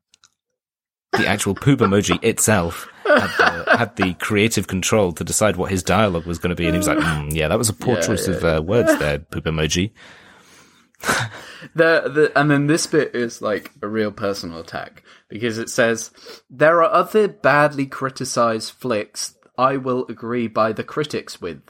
the 1.14 1.28
actual 1.28 1.56
poop 1.56 1.80
emoji 1.80 2.18
itself 2.24 2.88
had 3.06 3.30
the, 3.38 3.78
had 3.78 3.96
the 3.96 4.14
creative 4.16 4.68
control 4.68 5.14
to 5.14 5.24
decide 5.24 5.56
what 5.56 5.72
his 5.72 5.84
dialogue 5.84 6.26
was 6.26 6.40
going 6.40 6.50
to 6.50 6.56
be, 6.56 6.66
and 6.66 6.74
he 6.74 6.78
was 6.80 6.88
like, 6.88 6.98
mm, 6.98 7.34
"Yeah, 7.34 7.48
that 7.48 7.58
was 7.58 7.70
a 7.70 7.74
poor 7.74 7.96
Yeah, 7.96 8.02
choice 8.02 8.28
yeah. 8.28 8.36
of 8.36 8.44
uh, 8.44 8.64
words 8.64 8.98
there, 9.00 9.20
poop 9.20 9.46
emoji." 9.46 9.92
the, 11.76 12.10
the 12.10 12.32
and 12.36 12.50
then 12.50 12.68
this 12.68 12.88
bit 12.88 13.14
is 13.16 13.42
like 13.42 13.72
a 13.82 13.88
real 13.88 14.12
personal 14.12 14.60
attack 14.60 15.04
because 15.36 15.58
it 15.58 15.70
says 15.70 16.12
there 16.50 16.82
are 16.82 16.90
other 16.94 17.28
badly 17.28 17.86
criticized 17.86 18.72
flicks 18.72 19.36
I 19.58 19.76
will 19.76 20.06
agree 20.08 20.48
by 20.48 20.72
the 20.72 20.84
critics 20.84 21.42
with, 21.42 21.62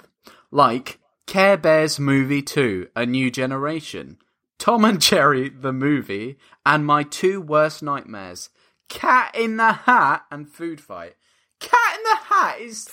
like 0.51 0.99
Care 1.25 1.57
Bears 1.57 1.99
movie 1.99 2.43
2, 2.43 2.89
A 2.95 3.07
New 3.07 3.31
Generation, 3.31 4.17
Tom 4.59 4.85
and 4.85 5.01
Jerry 5.01 5.49
the 5.49 5.73
movie, 5.73 6.37
and 6.63 6.85
my 6.85 7.01
two 7.01 7.41
worst 7.41 7.81
nightmares, 7.81 8.49
Cat 8.87 9.35
in 9.35 9.57
the 9.57 9.71
Hat 9.73 10.25
and 10.29 10.47
Food 10.47 10.79
Fight. 10.79 11.15
Cat 11.59 11.97
in 11.97 12.03
the 12.03 12.15
Hat 12.17 12.59
is 12.61 12.87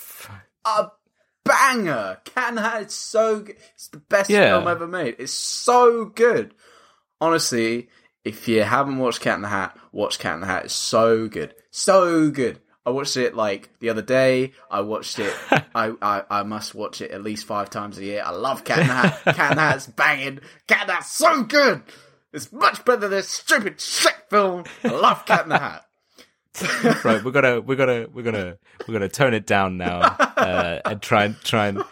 a 0.65 0.87
banger. 1.45 2.19
Cat 2.25 2.49
in 2.51 2.55
the 2.55 2.63
Hat 2.63 2.83
is 2.87 2.95
so 2.95 3.41
good. 3.41 3.57
It's 3.75 3.89
the 3.89 3.99
best 3.99 4.31
Yeah. 4.31 4.57
film 4.57 4.69
ever 4.69 4.87
made. 4.89 5.17
It's 5.19 5.35
so 5.35 6.07
good. 6.07 6.55
Honestly, 7.21 7.89
if 8.25 8.49
you 8.49 8.63
haven't 8.63 8.99
watched 8.99 9.21
Cat 9.21 9.37
in 9.37 9.43
the 9.43 9.49
Hat, 9.49 9.77
watch 9.91 10.19
Cat 10.19 10.35
in 10.35 10.41
the 10.41 10.47
Hat. 10.47 10.67
It's 10.67 10.75
so 10.75 11.29
good. 11.29 11.55
So 11.71 12.31
good. 12.31 12.61
I 12.85 12.91
watched 12.91 13.17
it 13.17 13.35
like 13.35 13.71
the 13.79 13.91
other 13.91 14.03
day. 14.03 14.53
I 14.71 14.81
watched 14.81 15.19
it. 15.19 15.35
I, 15.75 15.93
I 16.03 16.23
I 16.29 16.43
must 16.43 16.75
watch 16.75 17.01
it 17.01 17.11
at 17.13 17.23
least 17.23 17.47
five 17.47 17.71
times 17.71 17.99
a 17.99 18.05
year. 18.05 18.23
I 18.25 18.31
love 18.31 18.65
Cat 18.65 18.81
in 18.81 18.87
the 18.89 18.93
Hat. 18.93 19.23
Cat 19.37 19.51
in 19.53 19.57
the 19.57 19.63
Hat's 19.63 19.87
banging. 19.87 20.41
Cat 20.67 20.83
in 20.83 20.87
the 20.89 20.93
Hat's 20.95 21.13
so 21.13 21.43
good. 21.45 21.83
It's 22.33 22.53
much 22.53 22.85
better 22.85 23.01
than 23.03 23.11
this 23.11 23.29
stupid 23.29 23.81
shit 23.81 24.15
film. 24.31 24.65
I 24.83 24.89
love 24.89 25.25
Cat 25.27 25.45
in 25.45 25.51
the 25.51 25.59
Hat. 25.59 25.85
right, 27.05 27.25
we're 27.25 27.31
gonna 27.31 27.61
we're 27.61 27.77
gonna 27.77 28.07
we're 28.13 28.23
gonna 28.23 28.59
we're 28.87 28.93
gonna 28.93 29.09
tone 29.09 29.33
it 29.33 29.47
down 29.47 29.79
now 29.79 30.01
uh, 30.01 30.81
and 30.85 31.01
try 31.01 31.25
and 31.25 31.41
try 31.41 31.69
and 31.69 31.83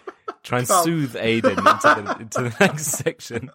try 0.42 0.58
and 0.58 0.68
soothe 0.68 1.14
Aiden 1.14 1.56
into 1.56 2.02
the 2.02 2.16
into 2.20 2.42
the 2.42 2.56
next 2.60 2.88
section 2.88 3.50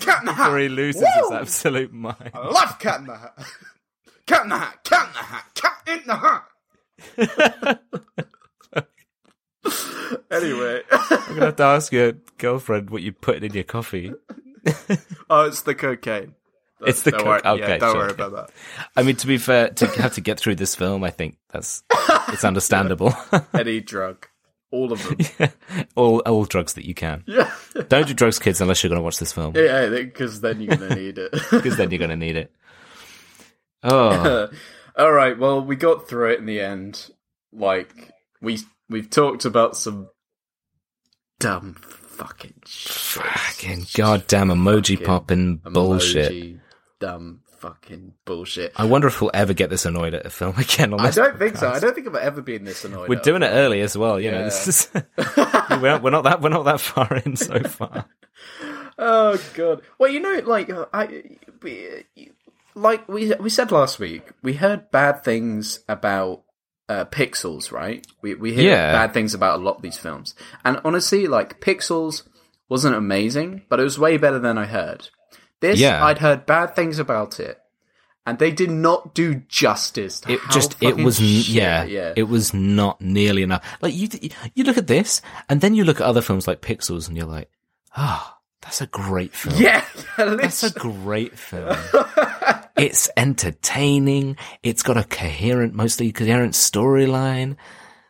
Cat 0.00 0.20
in 0.20 0.26
the 0.26 0.32
Hat. 0.32 0.50
where 0.50 0.60
he 0.60 0.68
loses 0.68 1.02
his 1.02 1.30
absolute 1.30 1.92
mind. 1.92 2.30
I 2.34 2.46
love 2.46 2.78
Cat 2.78 3.00
in 3.00 3.06
the 3.06 3.16
Hat. 3.16 3.38
Cat 4.26 4.42
in 4.44 4.48
the 4.48 4.58
Hat. 4.58 4.84
Cat 4.84 5.08
in 5.08 5.12
the 5.12 5.18
Hat. 5.18 5.44
Cat 5.54 5.82
in 5.86 6.02
the 6.06 6.16
Hat. 6.16 7.80
anyway, 10.30 10.82
I'm 10.90 11.28
gonna 11.28 11.46
have 11.46 11.56
to 11.56 11.62
ask 11.62 11.92
your 11.92 12.12
girlfriend 12.38 12.90
what 12.90 13.02
you 13.02 13.12
put 13.12 13.42
in 13.42 13.52
your 13.52 13.64
coffee. 13.64 14.12
oh, 15.30 15.46
it's 15.46 15.62
the 15.62 15.74
cocaine. 15.74 16.34
It's 16.82 17.02
the 17.02 17.10
don't 17.10 17.20
co- 17.20 17.26
worry, 17.26 17.40
yeah, 17.44 17.78
don't 17.78 17.92
sure, 17.92 17.94
worry 17.94 18.10
okay. 18.12 18.24
about 18.24 18.32
that. 18.32 18.50
I 18.96 19.02
mean, 19.02 19.16
to 19.16 19.26
be 19.26 19.38
fair, 19.38 19.68
to 19.68 19.86
have 20.00 20.14
to 20.14 20.20
get 20.20 20.40
through 20.40 20.54
this 20.54 20.74
film, 20.74 21.04
I 21.04 21.10
think 21.10 21.36
that's 21.50 21.82
it's 22.28 22.44
understandable. 22.50 23.14
Any 23.52 23.80
drug, 23.80 24.26
all 24.70 24.92
of 24.92 25.02
them. 25.38 25.50
all 25.94 26.20
all 26.20 26.44
drugs 26.44 26.74
that 26.74 26.86
you 26.86 26.94
can. 26.94 27.24
yeah, 27.26 27.50
Don't 27.88 28.06
do 28.06 28.14
drugs, 28.14 28.38
kids, 28.38 28.60
unless 28.60 28.82
you're 28.82 28.88
gonna 28.88 29.02
watch 29.02 29.18
this 29.18 29.32
film 29.32 29.54
yeah, 29.56 29.88
because 29.88 30.40
then 30.40 30.60
you're 30.60 30.76
gonna 30.76 30.94
need 30.94 31.18
it. 31.18 31.32
because 31.50 31.76
then 31.76 31.90
you're 31.90 31.98
gonna 31.98 32.16
need 32.16 32.36
it. 32.36 32.52
Oh, 33.82 34.48
all 34.96 35.12
right. 35.12 35.38
Well, 35.38 35.62
we 35.64 35.76
got 35.76 36.08
through 36.08 36.32
it 36.32 36.40
in 36.40 36.46
the 36.46 36.60
end. 36.60 37.10
Like 37.52 38.12
we 38.40 38.58
we've 38.88 39.10
talked 39.10 39.44
about 39.44 39.76
some 39.76 40.08
dumb 41.38 41.74
fucking 41.74 42.54
shit. 42.66 43.22
fucking 43.22 43.86
goddamn 43.94 44.48
emoji 44.48 44.94
Fucking 44.98 45.06
popping 45.06 45.56
bullshit. 45.56 46.32
Emoji, 46.32 46.60
dumb 47.00 47.40
fucking 47.60 48.14
bullshit. 48.24 48.72
I 48.76 48.84
wonder 48.86 49.06
if 49.08 49.20
we'll 49.20 49.30
ever 49.34 49.52
get 49.54 49.70
this 49.70 49.84
annoyed 49.86 50.14
at 50.14 50.26
a 50.26 50.30
film 50.30 50.56
again. 50.58 50.92
On 50.92 51.00
I 51.00 51.10
don't 51.10 51.38
think 51.38 51.56
so. 51.56 51.68
I 51.70 51.78
don't 51.78 51.94
think 51.94 52.08
I've 52.08 52.14
ever 52.16 52.42
been 52.42 52.64
this 52.64 52.84
annoyed. 52.84 53.08
We're 53.08 53.20
doing 53.20 53.42
it 53.42 53.48
early 53.48 53.80
as 53.82 53.96
well. 53.96 54.18
You 54.20 54.30
know, 54.30 54.44
this 54.44 54.66
is 54.66 54.88
we're, 55.70 55.98
we're 56.00 56.10
not 56.10 56.24
that 56.24 56.40
we're 56.40 56.48
not 56.48 56.64
that 56.64 56.80
far 56.80 57.16
in 57.24 57.36
so 57.36 57.60
far. 57.62 58.06
Oh 58.98 59.40
god. 59.54 59.82
Well, 59.98 60.10
you 60.10 60.20
know, 60.20 60.40
like 60.44 60.70
I, 60.92 61.22
we, 61.62 62.04
like 62.74 63.08
we 63.08 63.34
we 63.36 63.50
said 63.50 63.72
last 63.72 63.98
week, 63.98 64.30
we 64.42 64.54
heard 64.54 64.90
bad 64.90 65.22
things 65.24 65.80
about 65.88 66.42
uh, 66.88 67.04
Pixels, 67.06 67.70
right? 67.72 68.06
We 68.22 68.34
we 68.34 68.52
hear 68.54 68.70
Yeah. 68.72 68.92
bad 68.92 69.12
things 69.14 69.34
about 69.34 69.58
a 69.60 69.62
lot 69.62 69.76
of 69.76 69.82
these 69.82 69.96
films, 69.98 70.34
and 70.64 70.80
honestly, 70.84 71.26
like 71.26 71.60
Pixels 71.60 72.24
wasn't 72.68 72.94
amazing, 72.94 73.62
but 73.68 73.80
it 73.80 73.84
was 73.84 73.98
way 73.98 74.16
better 74.16 74.38
than 74.38 74.56
I 74.58 74.66
heard. 74.66 75.08
This, 75.60 75.78
Yeah. 75.78 76.04
I'd 76.04 76.18
heard 76.18 76.46
bad 76.46 76.74
things 76.74 76.98
about 76.98 77.38
it, 77.40 77.58
and 78.26 78.38
they 78.38 78.50
did 78.50 78.70
not 78.70 79.14
do 79.14 79.36
justice. 79.48 80.20
To 80.20 80.32
It 80.32 80.40
just 80.50 80.76
it 80.82 80.96
was 80.96 81.18
shit- 81.18 81.48
yeah, 81.48 81.84
yeah. 81.84 82.12
it 82.16 82.24
was 82.24 82.52
not 82.54 83.00
nearly 83.00 83.42
enough. 83.42 83.64
Like 83.82 83.94
you 83.94 84.08
you 84.54 84.64
look 84.64 84.78
at 84.78 84.86
this 84.86 85.20
and 85.48 85.60
then 85.60 85.74
you 85.74 85.84
look 85.84 86.00
at 86.00 86.06
other 86.06 86.22
films 86.22 86.46
like 86.48 86.60
Pixels 86.62 87.08
and 87.08 87.16
you're 87.16 87.26
like, 87.26 87.50
ah, 87.96 88.38
that's 88.62 88.80
a 88.80 88.86
great 88.86 89.34
film. 89.34 89.56
yeah, 89.58 89.84
That's 90.16 90.62
a 90.62 90.70
great 90.70 91.38
film. 91.38 91.76
it's 92.76 93.08
entertaining. 93.16 94.36
It's 94.62 94.82
got 94.82 94.96
a 94.96 95.04
coherent, 95.04 95.74
mostly 95.74 96.12
coherent 96.12 96.54
storyline. 96.54 97.56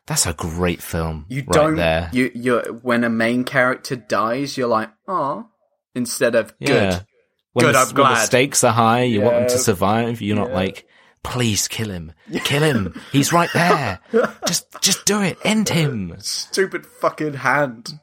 That's 0.07 0.27
a 0.27 0.33
great 0.35 0.83
film. 0.83 1.27
You 1.29 1.43
right 1.43 1.53
don't. 1.53 1.77
there. 1.77 2.11
You 2.13 2.31
you 2.35 2.81
when 2.83 3.05
a 3.05 3.09
main 3.11 3.45
character 3.45 3.95
dies, 3.97 4.57
you're 4.57 4.67
like, 4.69 4.91
oh, 5.07 5.47
instead 5.95 6.35
of 6.35 6.53
yeah. 6.59 6.67
good. 6.91 7.07
When 7.53 7.67
Good, 7.67 7.75
the, 7.75 7.79
I'm 7.79 7.95
when 7.95 8.05
the 8.13 8.17
stakes 8.17 8.63
are 8.65 8.73
high, 8.73 9.03
you 9.03 9.23
want 9.23 9.37
them 9.37 9.49
to 9.49 9.59
survive. 9.59 10.21
You're 10.23 10.37
not 10.37 10.53
like, 10.53 10.87
please 11.25 11.67
kill 11.69 11.91
him, 11.91 12.13
kill 12.45 12.63
him. 12.63 13.01
He's 13.13 13.33
right 13.33 13.51
there. 13.53 13.99
just, 14.47 14.81
just 14.81 15.05
do 15.05 15.21
it. 15.21 15.37
End 15.45 15.69
him. 15.69 16.15
Stupid 16.19 16.87
fucking 16.87 17.35
hand. 17.35 17.99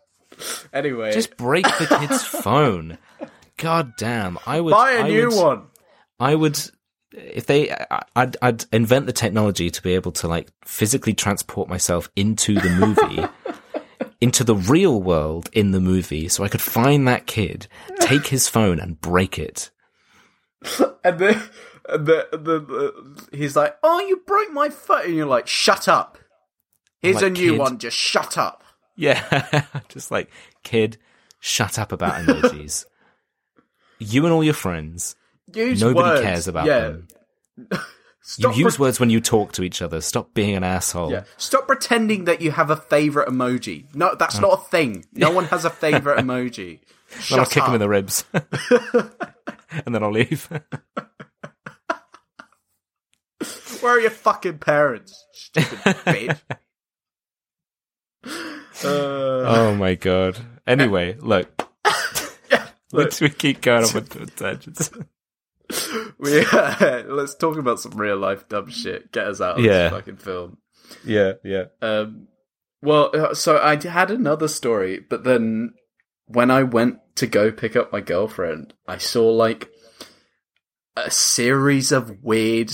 Anyway, 0.72 1.14
Just 1.14 1.36
break 1.38 1.65
the 1.65 1.98
kid's 1.99 2.24
phone. 2.44 2.98
God 3.57 3.94
damn. 3.98 4.38
I 4.45 4.61
would 4.61 4.72
buy 4.72 4.91
a 4.94 5.03
I 5.03 5.07
new 5.10 5.30
would, 5.30 5.36
one. 5.36 5.64
I 6.19 6.36
would, 6.36 6.60
if 7.11 7.48
they, 7.48 7.74
I'd, 8.15 8.38
I'd 8.41 8.65
invent 8.72 9.07
the 9.07 9.14
technology 9.14 9.72
to 9.72 9.82
be 9.82 9.95
able 9.95 10.11
to 10.14 10.28
like 10.28 10.49
physically 10.65 11.14
transport 11.14 11.69
myself 11.69 12.10
into 12.15 12.53
the 12.53 12.69
movie, 12.69 13.28
into 14.19 14.44
the 14.44 14.56
real 14.56 15.02
world 15.02 15.49
in 15.53 15.72
the 15.72 15.80
movie, 15.80 16.27
so 16.27 16.44
I 16.44 16.49
could 16.49 16.61
find 16.61 17.07
that 17.07 17.27
kid, 17.27 17.68
take 17.99 18.27
his 18.27 18.48
phone, 18.48 18.80
and 18.80 18.99
break 18.99 19.38
it. 19.39 19.69
And 21.03 21.19
the, 21.19 21.41
the, 21.88 22.27
the, 22.31 22.38
the 22.60 22.94
uh, 22.98 23.22
he's 23.31 23.56
like, 23.56 23.77
oh, 23.81 24.02
you 24.02 24.18
broke 24.26 24.52
my 24.52 24.68
foot, 24.68 25.06
and 25.06 25.15
you're 25.15 25.26
like, 25.26 25.48
shut 25.48 25.88
up. 25.88 26.18
Here's 26.99 27.18
like, 27.18 27.26
a 27.26 27.30
new 27.30 27.52
kid. 27.52 27.60
one. 27.60 27.77
Just 27.77 27.95
shut 27.95 28.38
up. 28.38 28.64
Yeah, 28.98 29.65
just 29.88 30.11
like 30.11 30.30
kid, 30.64 30.98
shut 31.39 31.80
up 31.80 31.94
about 31.94 32.15
emojis. 32.15 32.85
you 33.99 34.26
and 34.26 34.34
all 34.34 34.44
your 34.44 34.53
friends, 34.53 35.15
Use 35.53 35.80
nobody 35.80 36.10
words. 36.10 36.22
cares 36.22 36.48
about 36.49 36.65
yeah. 36.65 36.80
them. 36.80 37.07
Stop 38.30 38.58
you 38.58 38.66
use 38.66 38.76
pre- 38.76 38.84
words 38.84 38.99
when 38.99 39.10
you 39.10 39.22
talk 39.22 39.54
to 39.54 39.64
each 39.64 39.82
other. 39.82 40.02
Stop 40.02 40.34
being 40.34 40.58
an 40.58 40.64
asshole. 40.66 41.12
Yeah. 41.12 41.24
Stop 41.38 41.66
pretending 41.66 42.26
that 42.26 42.41
you 42.41 42.52
have 42.52 42.70
a 42.70 42.76
favorite 42.76 43.30
emoji. 43.30 43.86
No, 43.95 44.16
that's 44.16 44.38
not 44.41 44.52
a 44.52 44.58
thing. 44.64 45.06
No 45.14 45.32
one 45.32 45.45
has 45.45 45.64
a 45.64 45.70
favorite 45.86 46.20
emoji. 46.20 46.80
Then 47.10 47.22
Shut 47.22 47.40
I'll 47.40 47.45
kick 47.45 47.64
him 47.64 47.76
in 47.76 47.80
the 47.80 47.88
ribs, 47.88 48.26
and 48.34 49.95
then 49.95 50.04
I'll 50.04 50.12
leave. 50.12 50.49
Where 53.80 53.95
are 53.95 53.99
your 54.02 54.10
fucking 54.10 54.58
parents? 54.58 55.26
Stupid 55.32 55.95
bitch. 56.06 56.38
Uh, 58.84 58.90
oh 58.90 59.74
my 59.76 59.95
god. 59.95 60.38
Anyway, 60.68 61.16
look, 61.22 61.48
look, 62.91 63.22
we 63.22 63.30
keep 63.30 63.62
going 63.62 63.86
on 63.86 64.28
tangents. 64.36 64.91
we, 66.18 66.45
let's 67.07 67.35
talk 67.35 67.57
about 67.57 67.80
some 67.80 67.94
real 67.99 68.18
life 68.18 68.48
dumb 68.48 68.69
shit. 68.69 69.11
Get 69.11 69.27
us 69.27 69.41
out 69.41 69.60
of 69.60 69.65
Yeah. 69.65 69.89
this 69.89 69.91
fucking 69.91 70.18
film. 70.18 70.57
yeah, 71.03 71.34
yeah. 71.44 71.65
Um, 71.81 72.27
well, 72.81 73.10
uh, 73.14 73.34
so 73.34 73.57
I 73.57 73.76
had 73.76 74.11
another 74.11 74.48
story, 74.48 74.99
but 74.99 75.23
then 75.23 75.73
when 76.27 76.52
I 76.52 76.64
went 76.64 76.99
to 77.15 77.27
go 77.27 77.52
pick 77.52 77.76
up 77.76 77.91
my 77.91 78.02
girlfriend, 78.02 78.73
I 78.88 78.98
saw 78.98 79.30
like 79.31 79.69
a 80.95 81.10
series 81.11 81.91
of 81.91 82.23
weird 82.23 82.72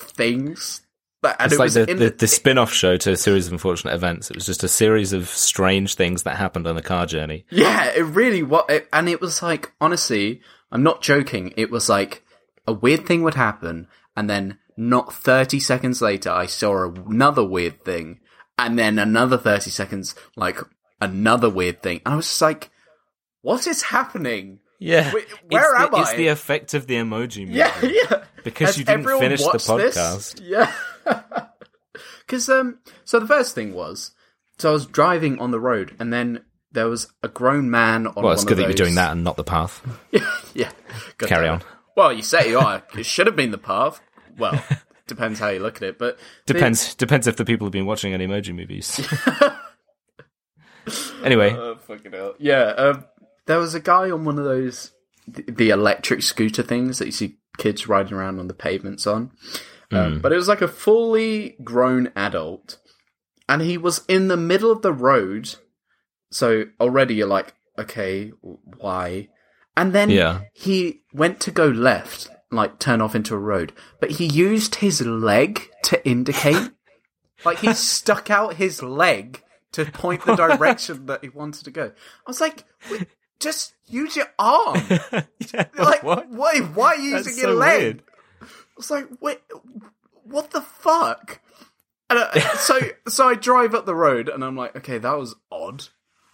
things. 0.00 0.80
That, 1.22 1.36
and 1.38 1.46
It's 1.52 1.54
it 1.54 1.58
like 1.58 1.66
was 1.66 1.74
the, 1.74 1.90
in 1.90 1.98
the, 1.98 2.10
the 2.10 2.26
spin 2.26 2.58
off 2.58 2.72
show 2.72 2.96
to 2.96 3.12
a 3.12 3.16
series 3.16 3.46
of 3.46 3.52
unfortunate 3.52 3.94
events. 3.94 4.28
It 4.30 4.36
was 4.36 4.46
just 4.46 4.64
a 4.64 4.68
series 4.68 5.12
of 5.12 5.28
strange 5.28 5.94
things 5.94 6.24
that 6.24 6.36
happened 6.36 6.66
on 6.66 6.74
the 6.74 6.82
car 6.82 7.06
journey. 7.06 7.46
Yeah, 7.48 7.92
it 7.94 8.02
really 8.02 8.42
was, 8.42 8.64
it, 8.68 8.88
and 8.92 9.08
it 9.08 9.20
was 9.20 9.40
like 9.42 9.72
honestly, 9.80 10.40
I'm 10.72 10.82
not 10.82 11.02
joking. 11.02 11.52
It 11.56 11.70
was 11.70 11.88
like 11.88 12.24
a 12.66 12.72
weird 12.72 13.06
thing 13.06 13.22
would 13.22 13.34
happen, 13.34 13.86
and 14.16 14.28
then 14.28 14.58
not 14.76 15.12
30 15.14 15.60
seconds 15.60 16.02
later, 16.02 16.30
I 16.30 16.46
saw 16.46 16.90
another 16.90 17.44
weird 17.44 17.84
thing, 17.84 18.20
and 18.58 18.78
then 18.78 18.98
another 18.98 19.38
30 19.38 19.70
seconds, 19.70 20.14
like 20.34 20.58
another 21.00 21.50
weird 21.50 21.82
thing. 21.82 22.00
And 22.04 22.14
I 22.14 22.16
was 22.16 22.26
just 22.26 22.42
like, 22.42 22.70
"What 23.42 23.66
is 23.66 23.82
happening?" 23.82 24.60
Yeah. 24.78 25.12
Where 25.12 25.22
it's 25.22 25.82
am 25.84 25.90
the, 25.92 26.00
It's 26.00 26.14
the 26.14 26.26
effect 26.26 26.74
of 26.74 26.88
the 26.88 26.96
emoji 26.96 27.46
movie. 27.46 27.58
Yeah, 27.58 27.72
yeah. 27.82 28.24
Because 28.42 28.70
Has 28.70 28.78
you 28.78 28.84
didn't 28.84 29.06
finish 29.06 29.40
the 29.40 29.46
watched 29.46 29.68
this? 29.68 29.96
podcast. 29.96 30.40
Yeah. 30.42 30.72
Because 32.26 32.48
um, 32.48 32.78
so 33.04 33.20
the 33.20 33.26
first 33.26 33.54
thing 33.54 33.74
was, 33.74 34.12
so 34.56 34.70
I 34.70 34.72
was 34.72 34.86
driving 34.86 35.38
on 35.38 35.50
the 35.50 35.60
road, 35.60 35.94
and 35.98 36.10
then 36.10 36.42
there 36.70 36.88
was 36.88 37.12
a 37.22 37.28
grown 37.28 37.70
man 37.70 38.06
on. 38.06 38.14
Well, 38.16 38.32
it's 38.32 38.44
good 38.44 38.56
that 38.56 38.62
you're 38.62 38.72
doing 38.72 38.94
that 38.94 39.12
and 39.12 39.22
not 39.22 39.36
the 39.36 39.44
path. 39.44 39.82
Carry 41.18 41.48
on. 41.48 41.62
Well, 41.96 42.12
you 42.12 42.22
say 42.22 42.48
you 42.50 42.58
are. 42.58 42.82
It 42.96 43.04
should 43.06 43.26
have 43.26 43.36
been 43.36 43.50
the 43.50 43.58
path. 43.58 44.00
Well, 44.38 44.62
depends 45.06 45.38
how 45.38 45.48
you 45.48 45.60
look 45.60 45.76
at 45.76 45.82
it, 45.82 45.98
but 45.98 46.18
the- 46.46 46.54
Depends 46.54 46.94
depends 46.94 47.26
if 47.26 47.36
the 47.36 47.44
people 47.44 47.66
have 47.66 47.72
been 47.72 47.86
watching 47.86 48.14
any 48.14 48.26
emoji 48.26 48.54
movies. 48.54 49.00
anyway, 51.24 51.52
Oh, 51.52 51.76
fucking 51.76 52.12
hell. 52.12 52.34
Yeah, 52.38 52.62
um, 52.62 53.04
there 53.46 53.58
was 53.58 53.74
a 53.74 53.80
guy 53.80 54.10
on 54.10 54.24
one 54.24 54.38
of 54.38 54.44
those 54.44 54.92
the, 55.28 55.70
electric 55.70 56.22
scooter 56.22 56.62
things 56.62 56.98
that 56.98 57.06
you 57.06 57.12
see 57.12 57.36
kids 57.58 57.86
riding 57.86 58.14
around 58.14 58.38
on 58.40 58.48
the 58.48 58.54
pavements 58.54 59.06
on. 59.06 59.30
Um, 59.92 60.20
but 60.20 60.32
it 60.32 60.36
was 60.36 60.48
like 60.48 60.62
a 60.62 60.68
fully 60.68 61.54
grown 61.62 62.10
adult, 62.16 62.78
and 63.46 63.60
he 63.60 63.76
was 63.76 64.06
in 64.08 64.28
the 64.28 64.38
middle 64.38 64.70
of 64.70 64.80
the 64.80 64.92
road. 64.92 65.54
So 66.30 66.64
already 66.80 67.14
you're 67.16 67.26
like, 67.26 67.52
okay, 67.78 68.32
why? 68.40 69.28
And 69.76 69.92
then 69.92 70.10
Yeah. 70.10 70.42
he 70.52 71.00
went 71.12 71.40
to 71.40 71.50
go 71.50 71.66
left, 71.66 72.28
like 72.50 72.78
turn 72.78 73.00
off 73.00 73.14
into 73.14 73.34
a 73.34 73.38
road, 73.38 73.72
but 74.00 74.12
he 74.12 74.26
used 74.26 74.76
his 74.76 75.00
leg 75.00 75.68
to 75.84 76.06
indicate. 76.06 76.70
like 77.44 77.58
he 77.58 77.72
stuck 77.74 78.30
out 78.30 78.54
his 78.54 78.82
leg 78.82 79.42
to 79.72 79.86
point 79.86 80.24
the 80.24 80.36
direction 80.48 81.06
that 81.06 81.22
he 81.22 81.28
wanted 81.30 81.64
to 81.64 81.70
go. 81.70 81.86
I 81.86 82.30
was 82.30 82.40
like, 82.40 82.64
just 83.40 83.74
use 83.86 84.14
your 84.16 84.28
arm. 84.38 84.80
Yeah, 85.52 85.66
Like, 85.76 86.02
what? 86.02 86.28
why? 86.28 86.58
Why 86.60 86.86
are 86.94 86.96
you 86.96 87.10
That's 87.12 87.26
using 87.28 87.42
your 87.44 87.54
leg? 87.54 87.80
weird. 87.80 88.02
I 88.42 88.46
was 88.76 88.90
like, 88.90 89.06
wait, 89.20 89.40
what 90.24 90.50
the 90.50 90.60
fuck? 90.62 91.40
And 92.08 92.18
uh, 92.18 92.56
so, 92.56 92.78
so 93.08 93.28
I 93.28 93.34
drive 93.34 93.74
up 93.74 93.86
the 93.86 93.94
road, 93.94 94.28
and 94.28 94.44
I'm 94.44 94.56
like, 94.56 94.76
okay, 94.76 94.98
that 94.98 95.18
was 95.18 95.34
odd. 95.50 95.88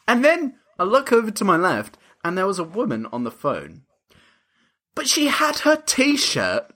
And 0.07 0.25
then 0.25 0.57
I 0.79 0.83
look 0.85 1.13
over 1.13 1.31
to 1.31 1.45
my 1.45 1.57
left, 1.57 1.97
and 2.29 2.39
there 2.39 2.47
was 2.47 2.59
a 2.59 2.65
woman 2.65 3.07
on 3.13 3.25
the 3.25 3.31
phone, 3.31 3.83
but 4.95 5.09
she 5.09 5.27
had 5.27 5.61
her 5.61 5.77
t-shirt 5.77 6.71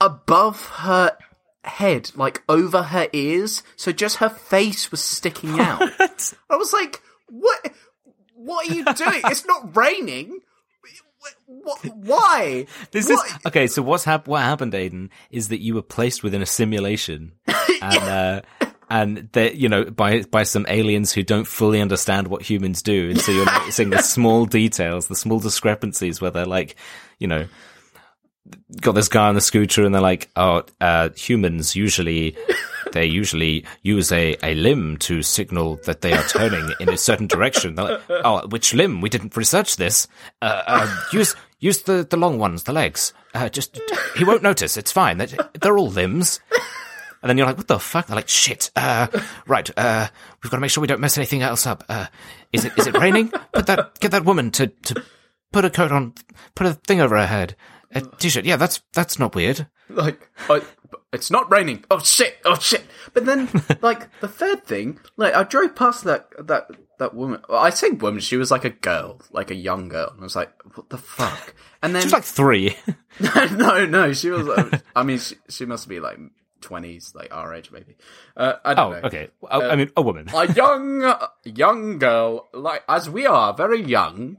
above 0.00 0.66
her 0.66 1.16
head, 1.64 2.10
like 2.14 2.42
over 2.48 2.82
her 2.84 3.08
ears, 3.12 3.62
so 3.76 3.90
just 3.92 4.16
her 4.18 4.28
face 4.28 4.90
was 4.90 5.02
sticking 5.02 5.58
out. 5.60 5.82
I 6.50 6.56
was 6.56 6.72
like, 6.72 7.02
what? 7.28 7.72
What 8.34 8.70
are 8.70 8.74
you 8.74 8.84
doing? 8.84 9.20
it's 9.24 9.44
not 9.46 9.76
raining. 9.76 10.40
What? 11.46 11.80
Why? 11.96 12.66
This 12.92 13.08
What? 13.08 13.26
is 13.26 13.36
okay. 13.46 13.66
So 13.66 13.82
what's 13.82 14.04
hap- 14.04 14.28
what 14.28 14.42
happened, 14.42 14.72
Aiden, 14.74 15.10
is 15.30 15.48
that 15.48 15.60
you 15.60 15.74
were 15.74 15.82
placed 15.82 16.22
within 16.22 16.40
a 16.42 16.46
simulation, 16.46 17.32
and 17.82 17.98
uh, 18.04 18.42
and 18.90 19.28
that 19.32 19.56
you 19.56 19.68
know 19.68 19.84
by 19.84 20.22
by 20.22 20.42
some 20.42 20.66
aliens 20.68 21.12
who 21.12 21.22
don't 21.22 21.46
fully 21.46 21.80
understand 21.80 22.28
what 22.28 22.42
humans 22.42 22.82
do, 22.82 23.10
and 23.10 23.20
so 23.20 23.32
you're 23.32 23.46
noticing 23.46 23.90
the 23.90 24.02
small 24.02 24.46
details, 24.46 25.08
the 25.08 25.16
small 25.16 25.40
discrepancies, 25.40 26.20
where 26.20 26.30
they're 26.30 26.46
like, 26.46 26.76
you 27.18 27.26
know, 27.26 27.46
got 28.80 28.92
this 28.92 29.08
guy 29.08 29.28
on 29.28 29.34
the 29.34 29.40
scooter, 29.40 29.84
and 29.84 29.94
they're 29.94 30.02
like, 30.02 30.30
oh, 30.36 30.64
uh, 30.80 31.10
humans 31.10 31.76
usually. 31.76 32.36
They 32.92 33.04
usually 33.04 33.66
use 33.82 34.10
a, 34.12 34.36
a 34.42 34.54
limb 34.54 34.96
to 35.00 35.22
signal 35.22 35.78
that 35.84 36.00
they 36.00 36.14
are 36.14 36.22
turning 36.22 36.72
in 36.80 36.88
a 36.88 36.96
certain 36.96 37.26
direction. 37.26 37.74
They're 37.74 37.84
like, 37.84 38.00
oh, 38.08 38.46
which 38.48 38.72
limb? 38.72 39.02
We 39.02 39.10
didn't 39.10 39.36
research 39.36 39.76
this. 39.76 40.08
Uh, 40.40 40.62
uh, 40.66 40.96
use 41.12 41.34
use 41.60 41.82
the, 41.82 42.06
the 42.08 42.16
long 42.16 42.38
ones, 42.38 42.62
the 42.62 42.72
legs. 42.72 43.12
Uh, 43.34 43.48
just 43.48 43.78
he 44.16 44.24
won't 44.24 44.42
notice. 44.42 44.76
It's 44.78 44.90
fine. 44.90 45.18
They're, 45.18 45.28
they're 45.60 45.76
all 45.76 45.90
limbs. 45.90 46.40
And 47.22 47.28
then 47.28 47.36
you're 47.36 47.46
like, 47.46 47.56
what 47.56 47.68
the 47.68 47.78
fuck? 47.78 48.06
They're 48.06 48.16
like, 48.16 48.28
shit. 48.28 48.70
Uh, 48.76 49.08
right. 49.46 49.68
Uh, 49.76 50.08
we've 50.42 50.50
got 50.50 50.56
to 50.56 50.60
make 50.60 50.70
sure 50.70 50.80
we 50.80 50.86
don't 50.86 51.00
mess 51.00 51.18
anything 51.18 51.42
else 51.42 51.66
up. 51.66 51.84
Uh, 51.88 52.06
is 52.52 52.64
it 52.64 52.72
is 52.78 52.86
it 52.86 52.96
raining? 52.96 53.28
Put 53.52 53.66
that 53.66 53.98
get 54.00 54.12
that 54.12 54.24
woman 54.24 54.50
to 54.52 54.68
to 54.68 55.02
put 55.52 55.64
a 55.64 55.70
coat 55.70 55.92
on, 55.92 56.14
put 56.54 56.66
a 56.66 56.74
thing 56.74 57.00
over 57.00 57.16
her 57.16 57.26
head, 57.26 57.56
a 57.92 58.00
t-shirt. 58.00 58.44
Yeah, 58.44 58.56
that's 58.56 58.82
that's 58.94 59.18
not 59.18 59.34
weird. 59.34 59.66
like 59.88 60.28
I, 60.48 60.62
it's 61.12 61.30
not 61.30 61.50
raining. 61.50 61.84
Oh 61.90 61.98
shit! 62.00 62.38
Oh 62.44 62.58
shit! 62.58 62.84
But 63.14 63.26
then, 63.26 63.48
like 63.82 64.08
the 64.20 64.28
third 64.28 64.64
thing, 64.64 65.00
like 65.16 65.34
I 65.34 65.42
drove 65.42 65.74
past 65.74 66.04
that 66.04 66.28
that 66.46 66.70
that 66.98 67.14
woman. 67.14 67.40
well, 67.48 67.58
I 67.58 67.70
say 67.70 67.90
woman. 67.90 68.20
She 68.20 68.36
was 68.36 68.50
like 68.50 68.64
a 68.64 68.70
girl, 68.70 69.20
like 69.32 69.50
a 69.50 69.54
young 69.54 69.88
girl. 69.88 70.10
And 70.12 70.20
I 70.20 70.24
was 70.24 70.36
like, 70.36 70.52
what 70.76 70.90
the 70.90 70.98
fuck? 70.98 71.54
And 71.82 71.94
then 71.94 72.02
She's 72.02 72.12
like 72.12 72.24
three. 72.24 72.76
no, 73.20 73.86
no, 73.86 74.12
she 74.12 74.30
was. 74.30 74.48
I 74.94 75.02
mean, 75.02 75.18
she, 75.18 75.36
she 75.48 75.64
must 75.64 75.88
be 75.88 76.00
like 76.00 76.18
twenties, 76.60 77.12
like 77.14 77.34
our 77.34 77.54
age, 77.54 77.70
maybe. 77.70 77.96
Uh, 78.36 78.54
I 78.64 78.72
oh, 78.72 78.74
don't 78.74 78.90
know. 78.90 79.06
okay. 79.08 79.28
I, 79.50 79.60
I 79.60 79.76
mean, 79.76 79.90
a 79.96 80.02
woman. 80.02 80.28
a 80.34 80.52
young 80.52 81.14
young 81.44 81.98
girl 81.98 82.48
like 82.52 82.82
as 82.88 83.08
we 83.10 83.26
are 83.26 83.52
very 83.54 83.82
young 83.82 84.36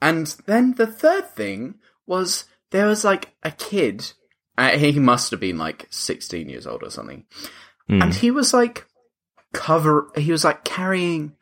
and 0.00 0.26
then 0.46 0.74
the 0.74 0.86
third 0.86 1.28
thing 1.34 1.74
was 2.06 2.44
there 2.70 2.86
was 2.86 3.04
like 3.04 3.34
a 3.42 3.50
kid 3.50 4.12
uh, 4.56 4.70
he 4.76 4.98
must 4.98 5.30
have 5.30 5.40
been 5.40 5.58
like 5.58 5.86
16 5.90 6.48
years 6.48 6.66
old 6.66 6.82
or 6.82 6.90
something 6.90 7.24
Hmm. 7.88 8.02
and 8.02 8.14
he 8.14 8.30
was 8.30 8.52
like 8.52 8.86
cover 9.54 10.08
he 10.16 10.30
was 10.30 10.44
like 10.44 10.62
carrying 10.64 11.34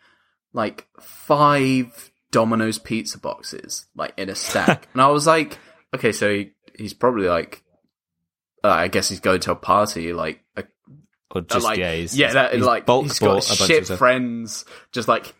like 0.52 0.86
five 1.00 2.10
domino's 2.30 2.78
pizza 2.78 3.18
boxes 3.18 3.86
like 3.96 4.12
in 4.16 4.28
a 4.28 4.34
stack 4.36 4.86
and 4.92 5.02
i 5.02 5.08
was 5.08 5.26
like 5.26 5.58
okay 5.92 6.12
so 6.12 6.32
he, 6.32 6.52
he's 6.78 6.94
probably 6.94 7.26
like 7.28 7.64
uh, 8.66 8.70
i 8.72 8.88
guess 8.88 9.08
he's 9.08 9.20
going 9.20 9.40
to 9.40 9.52
a 9.52 9.56
party 9.56 10.12
like 10.12 10.42
a 10.56 10.64
or 11.34 11.42
just 11.42 11.64
like, 11.64 11.78
yeah, 11.78 11.92
he's, 11.92 12.16
yeah, 12.16 12.32
that, 12.32 12.54
he's 12.54 12.64
like 12.64 12.88
he's 12.88 13.18
got 13.18 13.28
a 13.28 13.32
bunch 13.34 13.66
shit 13.66 13.90
of 13.90 13.98
friends, 13.98 14.64
just 14.92 15.08
like 15.08 15.34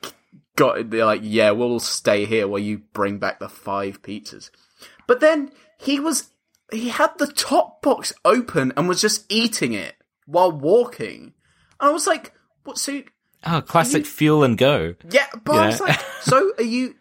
got. 0.56 0.90
They're 0.90 1.06
like, 1.06 1.22
yeah, 1.22 1.52
we'll 1.52 1.80
stay 1.80 2.26
here 2.26 2.46
while 2.48 2.58
you 2.58 2.82
bring 2.92 3.18
back 3.18 3.38
the 3.38 3.48
five 3.48 4.02
pizzas. 4.02 4.50
But 5.06 5.20
then 5.20 5.52
he 5.78 6.00
was, 6.00 6.30
he 6.72 6.88
had 6.88 7.16
the 7.18 7.28
top 7.28 7.80
box 7.82 8.12
open 8.24 8.72
and 8.76 8.88
was 8.88 9.00
just 9.00 9.24
eating 9.30 9.72
it 9.72 9.94
while 10.26 10.52
walking. 10.52 11.32
And 11.80 11.90
I 11.90 11.92
was 11.92 12.06
like, 12.06 12.32
what? 12.64 12.78
So 12.78 13.02
Oh, 13.46 13.62
classic 13.62 14.04
fuel 14.06 14.42
and 14.42 14.58
go. 14.58 14.96
yeah, 15.08 15.28
but 15.44 15.54
I 15.54 15.66
was 15.66 15.80
like, 15.80 16.00
so 16.20 16.52
are 16.58 16.64
you? 16.64 16.96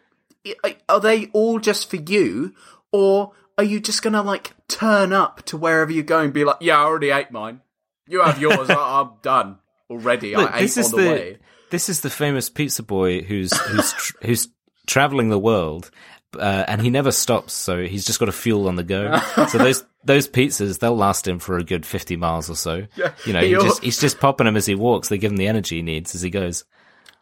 Are 0.88 1.00
they 1.00 1.26
all 1.32 1.58
just 1.58 1.90
for 1.90 1.96
you, 1.96 2.54
or 2.92 3.32
are 3.58 3.64
you 3.64 3.80
just 3.80 4.02
gonna 4.02 4.22
like 4.22 4.52
turn 4.68 5.12
up 5.12 5.42
to 5.46 5.56
wherever 5.56 5.90
you're 5.92 6.04
going, 6.04 6.26
and 6.26 6.34
be 6.34 6.44
like, 6.44 6.56
yeah, 6.60 6.78
I 6.78 6.84
already 6.84 7.10
ate 7.10 7.30
mine. 7.30 7.60
You 8.06 8.22
have 8.22 8.40
yours. 8.40 8.70
I- 8.70 9.00
I'm 9.00 9.10
done 9.22 9.58
already. 9.90 10.36
Look, 10.36 10.52
I 10.52 10.58
ate 10.58 10.62
this 10.62 10.78
on 10.78 10.84
is 10.84 10.90
the, 10.90 10.96
the 10.96 11.08
way. 11.10 11.38
this 11.70 11.88
is 11.88 12.00
the 12.02 12.10
famous 12.10 12.48
pizza 12.50 12.82
boy 12.82 13.22
who's 13.22 13.56
who's 13.56 13.92
tr- 13.92 14.16
who's 14.26 14.48
traveling 14.86 15.28
the 15.30 15.38
world. 15.38 15.90
Uh, 16.36 16.64
and 16.68 16.82
he 16.82 16.90
never 16.90 17.12
stops, 17.12 17.54
so 17.54 17.84
he's 17.86 18.04
just 18.04 18.18
got 18.18 18.28
a 18.28 18.32
fuel 18.32 18.68
on 18.68 18.76
the 18.76 18.82
go. 18.84 19.16
so 19.48 19.56
those 19.56 19.84
those 20.04 20.28
pizzas, 20.28 20.78
they'll 20.80 20.96
last 20.96 21.26
him 21.26 21.38
for 21.38 21.56
a 21.56 21.64
good 21.64 21.86
fifty 21.86 22.16
miles 22.16 22.50
or 22.50 22.56
so. 22.56 22.86
Yeah, 22.94 23.12
you 23.24 23.32
know, 23.32 23.40
he 23.40 23.48
he 23.48 23.54
just 23.54 23.82
he's 23.82 23.98
just 24.00 24.20
popping 24.20 24.44
them 24.44 24.56
as 24.56 24.66
he 24.66 24.74
walks. 24.74 25.08
They 25.08 25.16
give 25.18 25.30
him 25.32 25.38
the 25.38 25.46
energy 25.46 25.76
he 25.76 25.82
needs 25.82 26.14
as 26.14 26.20
he 26.20 26.28
goes. 26.28 26.64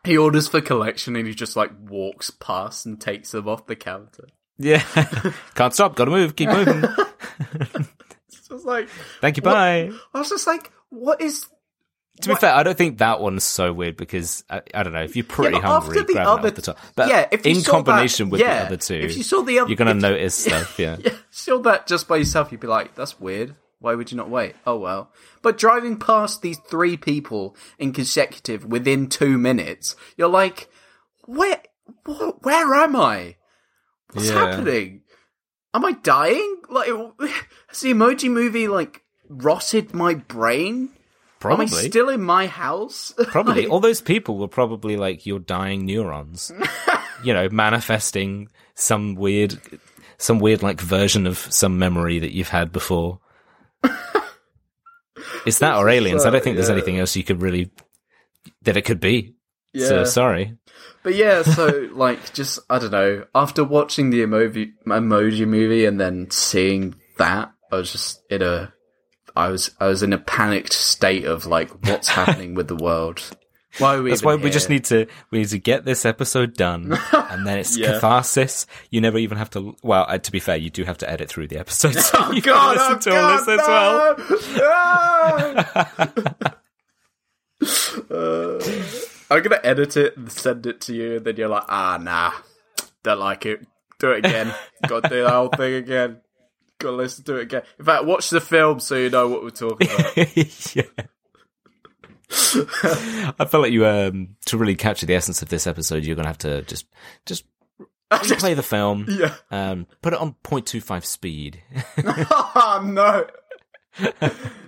He 0.05 0.16
orders 0.19 0.48
for 0.48 0.61
collection, 0.61 1.15
and 1.16 1.28
he 1.28 1.35
just 1.35 1.55
like 1.55 1.70
walks 1.89 2.31
past 2.31 2.86
and 2.86 3.01
takes 3.01 3.31
them 3.31 3.47
off 3.47 3.66
the 3.66 3.77
counter. 3.77 4.27
Yeah, 4.59 4.81
can't 5.55 5.75
stop. 5.75 5.97
Got 5.97 6.07
to 6.07 6.11
move. 6.11 6.37
Keep 6.37 6.51
moving. 6.51 6.85
It's 8.29 8.49
just 8.49 8.65
like 8.65 8.89
Thank 9.21 9.37
you. 9.37 9.43
Bye. 9.43 9.91
I 10.13 10.19
was 10.19 10.29
just 10.29 10.47
like, 10.47 10.71
what 10.91 11.21
is? 11.21 11.47
To 12.21 12.29
be 12.29 12.35
fair, 12.37 12.55
I 12.55 12.63
don't 12.63 12.79
think 12.79 12.99
that 12.99 13.21
one's 13.21 13.43
so 13.43 13.73
weird 13.73 13.97
because 13.97 14.45
I, 14.49 14.63
I 14.73 14.85
don't 14.85 14.93
know 14.93 15.03
if 15.03 15.17
you're 15.17 15.25
pretty 15.25 15.57
Yeah, 15.57 15.63
hungry, 15.63 15.99
after 15.99 16.13
the 16.15 16.21
other- 16.21 16.51
the 16.53 16.63
top. 16.63 16.79
But 16.95 17.09
yeah, 17.09 17.27
if 17.33 17.45
you 17.45 17.57
in 17.57 17.63
combination 17.65 18.27
that- 18.29 18.33
with 18.33 18.41
yeah, 18.41 18.61
the 18.61 18.67
other 18.67 18.77
two, 18.77 18.95
if 18.95 19.17
you 19.17 19.25
saw 19.25 19.43
the 19.43 19.59
other- 19.59 19.69
you're 19.69 19.77
gonna 19.77 19.95
notice 19.95 20.35
stuff. 20.45 20.79
Yeah. 20.79 20.97
Yeah, 21.01 21.15
saw 21.33 21.59
that 21.63 21.89
just 21.89 22.07
by 22.07 22.17
yourself, 22.19 22.53
you'd 22.53 22.61
be 22.61 22.69
like, 22.69 22.95
that's 22.95 23.19
weird. 23.19 23.57
Why 23.81 23.97
would 23.97 24.13
you 24.13 24.17
not 24.17 24.31
wait? 24.31 24.55
Oh 24.65 24.77
well. 24.79 25.11
But 25.43 25.59
driving 25.59 25.99
past 25.99 26.41
these 26.43 26.59
three 26.59 26.97
people 26.97 27.57
in 27.79 27.93
consecutive 27.93 28.65
within 28.65 29.09
two 29.09 29.37
minutes, 29.37 29.97
you're 30.17 30.29
like, 30.29 30.69
where, 31.25 31.61
wh- 32.07 32.41
where 32.43 32.75
am 32.75 32.95
I? 32.95 33.37
What's 34.15 34.28
Yeah. 34.31 34.35
happening? 34.51 35.03
Am 35.74 35.85
I 35.85 35.93
dying? 35.93 36.57
Like, 36.70 36.89
has 37.69 37.81
the 37.81 37.93
emoji 37.93 38.31
movie 38.31 38.69
like 38.69 39.03
rotted 39.28 39.93
my 39.95 40.15
brain? 40.15 40.89
Probably. 41.41 41.66
Am 41.66 41.74
I 41.74 41.82
still 41.89 42.09
in 42.09 42.23
my 42.23 42.47
house? 42.47 43.12
Probably. 43.27 43.62
Like- 43.65 43.70
All 43.70 43.81
those 43.81 44.01
people 44.01 44.39
were 44.39 44.49
probably 44.49 44.97
like 44.97 45.27
your 45.27 45.39
dying 45.41 45.85
neurons. 45.85 46.51
you 47.24 47.35
know, 47.35 47.49
manifesting 47.51 48.49
some 48.74 49.15
weird 49.15 49.59
some 50.16 50.39
weird 50.39 50.62
like 50.62 50.81
version 50.81 51.27
of 51.27 51.36
some 51.39 51.78
memory 51.78 52.20
that 52.20 52.32
you've 52.32 52.49
had 52.49 52.73
before. 52.73 53.20
It's 55.47 55.59
that 55.59 55.77
or 55.77 55.89
aliens. 55.89 56.24
I 56.24 56.31
don't 56.31 56.43
think 56.43 56.57
there's 56.57 56.70
anything 56.70 56.99
else 56.99 57.15
you 57.16 57.24
could 57.24 57.43
really 57.43 57.70
that 58.62 58.77
it 58.77 58.82
could 58.82 59.01
be. 59.01 59.35
Yeah. 59.73 59.86
So 59.89 60.05
sorry. 60.05 60.57
But 61.05 61.15
yeah, 61.15 61.43
so 61.43 61.89
like, 61.93 62.33
just 62.35 62.59
I 62.69 62.79
don't 62.81 62.91
know. 62.91 63.27
After 63.35 63.63
watching 63.63 64.11
the 64.11 64.23
emoji 64.23 64.73
emoji 64.87 65.47
movie 65.47 65.85
and 65.85 66.01
then 66.01 66.31
seeing 66.31 66.95
that, 67.19 67.53
I 67.71 67.77
was 67.77 67.93
just 67.93 68.21
in 68.31 68.43
a, 68.43 68.73
I 69.37 69.49
was 69.51 69.71
I 69.79 69.87
was 69.87 70.03
in 70.03 70.13
a 70.13 70.19
panicked 70.19 70.73
state 70.73 71.25
of 71.27 71.45
like, 71.47 71.71
what's 71.87 72.09
happening 72.09 72.55
with 72.55 72.69
the 72.69 72.77
world? 72.77 73.23
Why 73.79 73.97
are 73.97 74.03
we? 74.03 74.11
That's 74.11 74.23
why 74.23 74.37
we 74.37 74.51
just 74.51 74.71
need 74.71 74.85
to 74.87 75.07
we 75.31 75.41
need 75.41 75.49
to 75.49 75.59
get 75.59 75.85
this 75.85 76.07
episode 76.07 76.55
done, 76.55 76.97
and 77.13 77.45
then 77.47 77.59
it's 77.59 77.77
Yeah. 77.77 77.93
catharsis. 77.95 78.67
You 78.91 79.01
never 79.01 79.19
even 79.19 79.37
have 79.37 79.51
to. 79.51 79.75
Well, 79.83 80.07
uh, 80.09 80.17
to 80.19 80.31
be 80.33 80.39
fair, 80.41 80.57
you 80.57 80.71
do 80.71 80.85
have 80.85 80.97
to 80.99 81.11
edit 81.11 81.29
through 81.29 81.49
the 81.49 81.59
episode. 81.59 81.97
So 81.97 82.17
Oh 82.23 82.33
you 82.37 82.41
God! 82.41 82.77
can 82.77 82.79
Oh 82.79 82.95
listen 82.95 83.13
to 83.13 83.19
all 83.21 84.17
God! 84.17 84.17
this 84.17 84.41
as 84.41 84.57
well. 84.57 86.41
no! 86.41 86.51
Uh, 88.11 88.59
I'm 89.35 89.43
gonna 89.43 89.61
edit 89.62 89.97
it 89.97 90.16
and 90.16 90.31
send 90.31 90.66
it 90.66 90.81
to 90.82 90.94
you, 90.94 91.16
and 91.16 91.24
then 91.24 91.36
you're 91.36 91.48
like, 91.48 91.65
ah, 91.69 91.98
nah, 92.01 92.32
don't 93.02 93.20
like 93.20 93.47
it. 93.47 93.66
Do 93.98 94.12
it 94.12 94.24
again. 94.24 94.55
Got 94.86 95.05
to 95.05 95.09
do 95.09 95.23
the 95.23 95.31
whole 95.31 95.48
thing 95.48 95.74
again. 95.74 96.20
Got 96.78 96.90
to 96.90 96.97
listen 96.97 97.24
to 97.24 97.36
it 97.36 97.43
again. 97.43 97.62
In 97.78 97.85
fact, 97.85 98.05
watch 98.05 98.31
the 98.31 98.40
film 98.40 98.81
so 98.81 98.97
you 98.97 99.11
know 99.11 99.28
what 99.28 99.43
we're 99.43 99.51
talking 99.51 99.89
about. 99.90 100.16
yeah. 100.77 100.82
I 103.39 103.44
felt 103.44 103.62
like 103.62 103.73
you 103.73 103.86
um 103.86 104.36
to 104.47 104.56
really 104.59 104.74
capture 104.74 105.06
the 105.06 105.15
essence 105.15 105.43
of 105.43 105.48
this 105.48 105.66
episode, 105.66 106.05
you're 106.05 106.16
gonna 106.16 106.28
have 106.28 106.39
to 106.39 106.62
just 106.62 106.86
just 107.27 107.44
play 108.39 108.55
the 108.55 108.62
film, 108.62 109.06
yeah. 109.09 109.35
um, 109.51 109.86
put 110.02 110.12
it 110.12 110.20
on 110.20 110.35
0.25 110.44 111.05
speed, 111.05 111.62
Oh 112.05 112.82
no. 112.85 113.27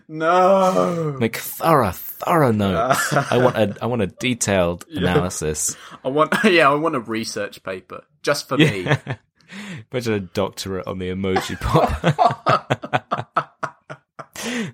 No. 0.09 1.16
make 1.19 1.36
thorough 1.36 1.90
thorough 1.90 2.53
notes. 2.53 3.12
I 3.12 3.39
want 3.39 3.57
a 3.57 3.77
I 3.82 3.86
want 3.86 4.03
a 4.03 4.07
detailed 4.07 4.85
analysis. 4.89 5.77
I 6.05 6.09
want 6.09 6.32
yeah, 6.44 6.70
I 6.70 6.74
want 6.74 6.94
a 6.94 7.01
research 7.01 7.62
paper 7.62 8.05
just 8.23 8.48
for 8.48 8.57
me. 8.57 8.86
Imagine 9.93 10.12
a 10.15 10.20
doctorate 10.20 10.86
on 10.86 10.98
the 10.98 11.11
emoji 11.11 11.61
pop. 11.61 12.01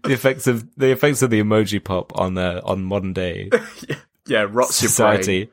the 0.03 0.12
effects 0.12 0.47
of 0.47 0.74
the 0.77 0.91
effects 0.91 1.23
of 1.23 1.31
the 1.31 1.41
emoji 1.41 1.83
pop 1.83 2.19
on 2.19 2.37
uh, 2.37 2.61
on 2.65 2.83
modern 2.85 3.12
day 3.12 3.51
Yeah, 4.27 4.47
rots 4.51 4.77
society. 4.77 5.51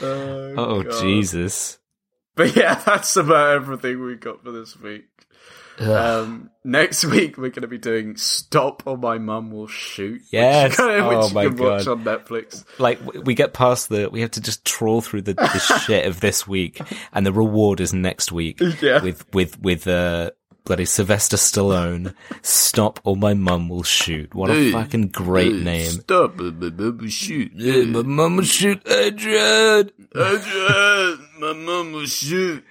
Oh, 0.00 0.54
Oh 0.56 0.82
Jesus! 1.00 1.78
But 2.36 2.54
yeah, 2.56 2.74
that's 2.74 3.16
about 3.16 3.54
everything 3.56 4.04
we 4.04 4.16
got 4.16 4.42
for 4.42 4.52
this 4.52 4.78
week. 4.78 5.06
Um, 5.80 6.50
next 6.62 7.04
week 7.04 7.36
we're 7.36 7.50
going 7.50 7.62
to 7.62 7.66
be 7.68 7.78
doing 7.78 8.16
"Stop 8.16 8.84
or 8.86 8.96
My 8.96 9.18
Mum 9.18 9.50
Will 9.50 9.66
Shoot." 9.66 10.20
which- 10.20 10.32
Yes. 10.32 10.70
which, 10.78 10.78
Oh, 10.80 11.28
you 11.28 11.34
my 11.34 11.44
can 11.46 11.56
watch 11.56 11.86
on 11.86 12.04
Netflix. 12.04 12.64
like 12.78 13.00
we 13.24 13.34
get 13.34 13.52
past 13.52 13.88
the 13.88 14.08
we 14.10 14.20
have 14.20 14.30
to 14.32 14.40
just 14.40 14.64
trawl 14.64 15.00
through 15.00 15.22
the, 15.22 15.34
the 15.34 15.58
shit 15.86 16.06
of 16.06 16.20
this 16.20 16.46
week 16.46 16.80
and 17.12 17.26
the 17.26 17.32
reward 17.32 17.80
is 17.80 17.92
next 17.92 18.30
week 18.32 18.60
Yeah. 18.80 19.02
with 19.02 19.24
with 19.34 19.60
with 19.60 19.86
uh 19.88 20.30
bloody 20.64 20.84
Sylvester 20.86 21.36
Stallone 21.36 22.14
stop 22.40 22.98
or 23.04 23.16
my 23.16 23.34
mum 23.34 23.68
will 23.68 23.82
shoot 23.82 24.34
what 24.34 24.50
a 24.50 24.72
fucking 24.72 25.08
great 25.08 25.54
name 25.54 25.90
Stop 25.90 26.40
or 26.40 26.52
my 26.52 26.70
mum 26.70 26.98
will 26.98 27.08
shoot. 27.08 27.52
Yeah, 27.54 27.82
my 27.84 28.02
mum 28.02 28.36
will 28.36 28.44
shoot 28.44 28.80
Adrian 28.88 29.90
Adrian, 30.16 31.18
my 31.40 31.52
mum 31.52 31.92
will 31.92 32.06
shoot. 32.06 32.64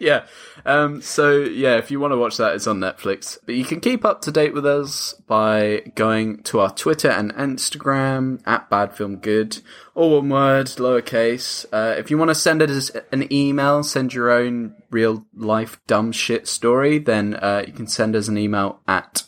yeah. 0.00 0.26
Um, 0.66 1.02
so 1.02 1.40
yeah, 1.40 1.76
if 1.76 1.90
you 1.90 2.00
want 2.00 2.12
to 2.12 2.16
watch 2.18 2.38
that, 2.38 2.54
it's 2.54 2.66
on 2.66 2.80
Netflix. 2.80 3.38
But 3.44 3.54
you 3.54 3.64
can 3.64 3.80
keep 3.80 4.04
up 4.04 4.22
to 4.22 4.32
date 4.32 4.54
with 4.54 4.64
us 4.64 5.14
by 5.26 5.82
going 5.94 6.42
to 6.44 6.60
our 6.60 6.72
Twitter 6.72 7.10
and 7.10 7.34
Instagram 7.34 8.40
at 8.46 8.70
Bad 8.70 8.96
Film 8.96 9.16
Good, 9.16 9.60
all 9.94 10.16
one 10.16 10.28
word, 10.30 10.66
lowercase. 10.66 11.66
Uh, 11.72 11.94
if 11.98 12.10
you 12.10 12.18
want 12.18 12.30
to 12.30 12.34
send 12.34 12.62
us 12.62 12.90
an 13.12 13.32
email, 13.32 13.82
send 13.82 14.14
your 14.14 14.30
own 14.30 14.74
real 14.90 15.26
life 15.34 15.80
dumb 15.86 16.12
shit 16.12 16.48
story, 16.48 16.98
then 16.98 17.34
uh, 17.34 17.64
you 17.66 17.72
can 17.72 17.86
send 17.86 18.16
us 18.16 18.28
an 18.28 18.38
email 18.38 18.80
at 18.88 19.24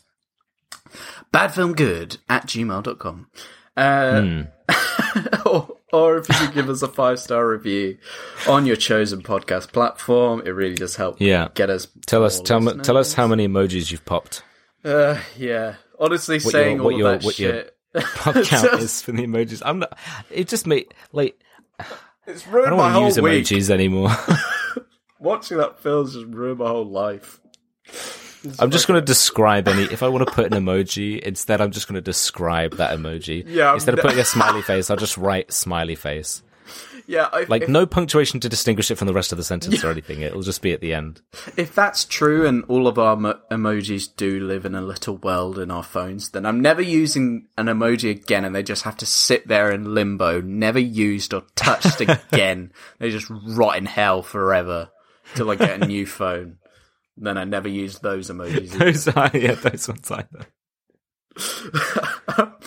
badfilmgood 1.32 2.18
at 2.28 2.46
gmail.com. 2.46 3.26
Uh, 3.76 4.44
or, 5.46 5.76
or 5.96 6.18
if 6.18 6.28
you 6.28 6.34
could 6.34 6.54
give 6.54 6.68
us 6.68 6.82
a 6.82 6.88
five 6.88 7.18
star 7.18 7.48
review 7.48 7.98
on 8.48 8.66
your 8.66 8.76
chosen 8.76 9.22
podcast 9.22 9.72
platform, 9.72 10.42
it 10.44 10.50
really 10.50 10.74
does 10.74 10.96
help. 10.96 11.20
Yeah. 11.20 11.48
get 11.54 11.70
us. 11.70 11.88
Tell 12.06 12.24
us, 12.24 12.40
tell, 12.40 12.60
me, 12.60 12.72
tell 12.82 12.96
us 12.96 13.14
how 13.14 13.26
many 13.26 13.48
emojis 13.48 13.90
you've 13.90 14.04
popped. 14.04 14.42
Uh, 14.84 15.18
yeah, 15.36 15.76
honestly, 15.98 16.36
What 16.36 16.52
saying 16.52 16.76
your- 16.76 16.80
all 16.80 16.84
what 16.86 16.94
of 16.94 16.98
your- 17.00 17.10
that 17.12 17.24
what 17.24 17.38
your 17.38 17.52
shit. 17.52 17.72
Pop 18.16 18.34
count 18.44 18.72
is 18.82 19.00
for 19.02 19.12
the 19.12 19.26
emojis. 19.26 19.62
I'm 19.64 19.78
not. 19.78 19.98
It 20.30 20.48
just 20.48 20.66
made 20.66 20.92
like 21.12 21.40
It's 22.26 22.46
ruined 22.46 22.66
I 22.66 22.70
don't 22.70 22.78
my 22.78 22.84
want 22.84 23.14
to 23.14 23.22
whole 23.22 23.32
use 23.34 23.48
week. 23.48 23.60
emojis 23.64 23.70
anymore. 23.70 24.10
Watching 25.18 25.56
that 25.56 25.80
film's 25.80 26.12
just 26.14 26.26
ruined 26.26 26.58
my 26.58 26.68
whole 26.68 26.84
life. 26.84 27.40
I'm 28.58 28.70
just 28.70 28.86
going 28.88 29.00
to 29.00 29.04
describe 29.04 29.68
any. 29.68 29.84
If 29.96 30.02
I 30.02 30.08
want 30.08 30.26
to 30.26 30.32
put 30.34 30.52
an 30.52 30.52
emoji, 30.52 31.20
instead 31.20 31.60
I'm 31.60 31.70
just 31.70 31.88
going 31.88 31.94
to 31.94 32.00
describe 32.00 32.76
that 32.76 32.96
emoji. 32.98 33.44
Yeah, 33.46 33.72
Instead 33.74 33.94
of 33.94 34.00
putting 34.00 34.18
a 34.18 34.24
smiley 34.24 34.62
face, 34.70 34.90
I'll 34.90 34.96
just 34.96 35.16
write 35.16 35.52
smiley 35.52 35.94
face. 35.94 36.42
Yeah, 37.06 37.28
I, 37.32 37.44
Like 37.48 37.62
if, 37.62 37.68
no 37.68 37.86
punctuation 37.86 38.40
to 38.40 38.48
distinguish 38.48 38.90
it 38.90 38.96
from 38.96 39.06
the 39.06 39.14
rest 39.14 39.30
of 39.30 39.38
the 39.38 39.44
sentence 39.44 39.84
or 39.84 39.90
anything. 39.90 40.22
It'll 40.22 40.42
just 40.42 40.60
be 40.60 40.72
at 40.72 40.80
the 40.80 40.92
end. 40.92 41.20
if 41.56 41.72
that's 41.74 42.04
true 42.04 42.46
and 42.46 42.64
all 42.64 42.88
of 42.88 42.98
our 42.98 43.14
mo- 43.16 43.38
emojis 43.50 44.08
do 44.16 44.40
live 44.40 44.64
in 44.64 44.74
a 44.74 44.80
little 44.80 45.16
world 45.16 45.58
in 45.58 45.70
our 45.70 45.84
phones, 45.84 46.30
then 46.30 46.44
I'm 46.44 46.60
never 46.60 46.82
using 46.82 47.46
an 47.56 47.66
emoji 47.66 48.10
again 48.10 48.44
and 48.44 48.54
they 48.54 48.64
just 48.64 48.82
have 48.82 48.96
to 48.98 49.06
sit 49.06 49.46
there 49.46 49.70
in 49.70 49.94
limbo, 49.94 50.40
never 50.40 50.80
used 50.80 51.32
or 51.32 51.44
touched 51.54 52.00
again. 52.32 52.72
They 52.98 53.12
just 53.12 53.30
rot 53.30 53.76
in 53.78 53.86
hell 53.86 54.22
forever 54.24 54.90
till 55.36 55.48
I 55.50 55.54
get 55.54 55.80
a 55.80 55.86
new 55.86 56.06
phone. 56.06 56.58
Then 57.16 57.38
I 57.38 57.44
never 57.44 57.68
use 57.68 57.98
those 57.98 58.30
emojis. 58.30 58.70
Those 58.78 59.08
are 59.08 59.30
yeah, 59.34 59.54
those 59.54 59.88
ones 59.88 60.10
either. 60.10 60.46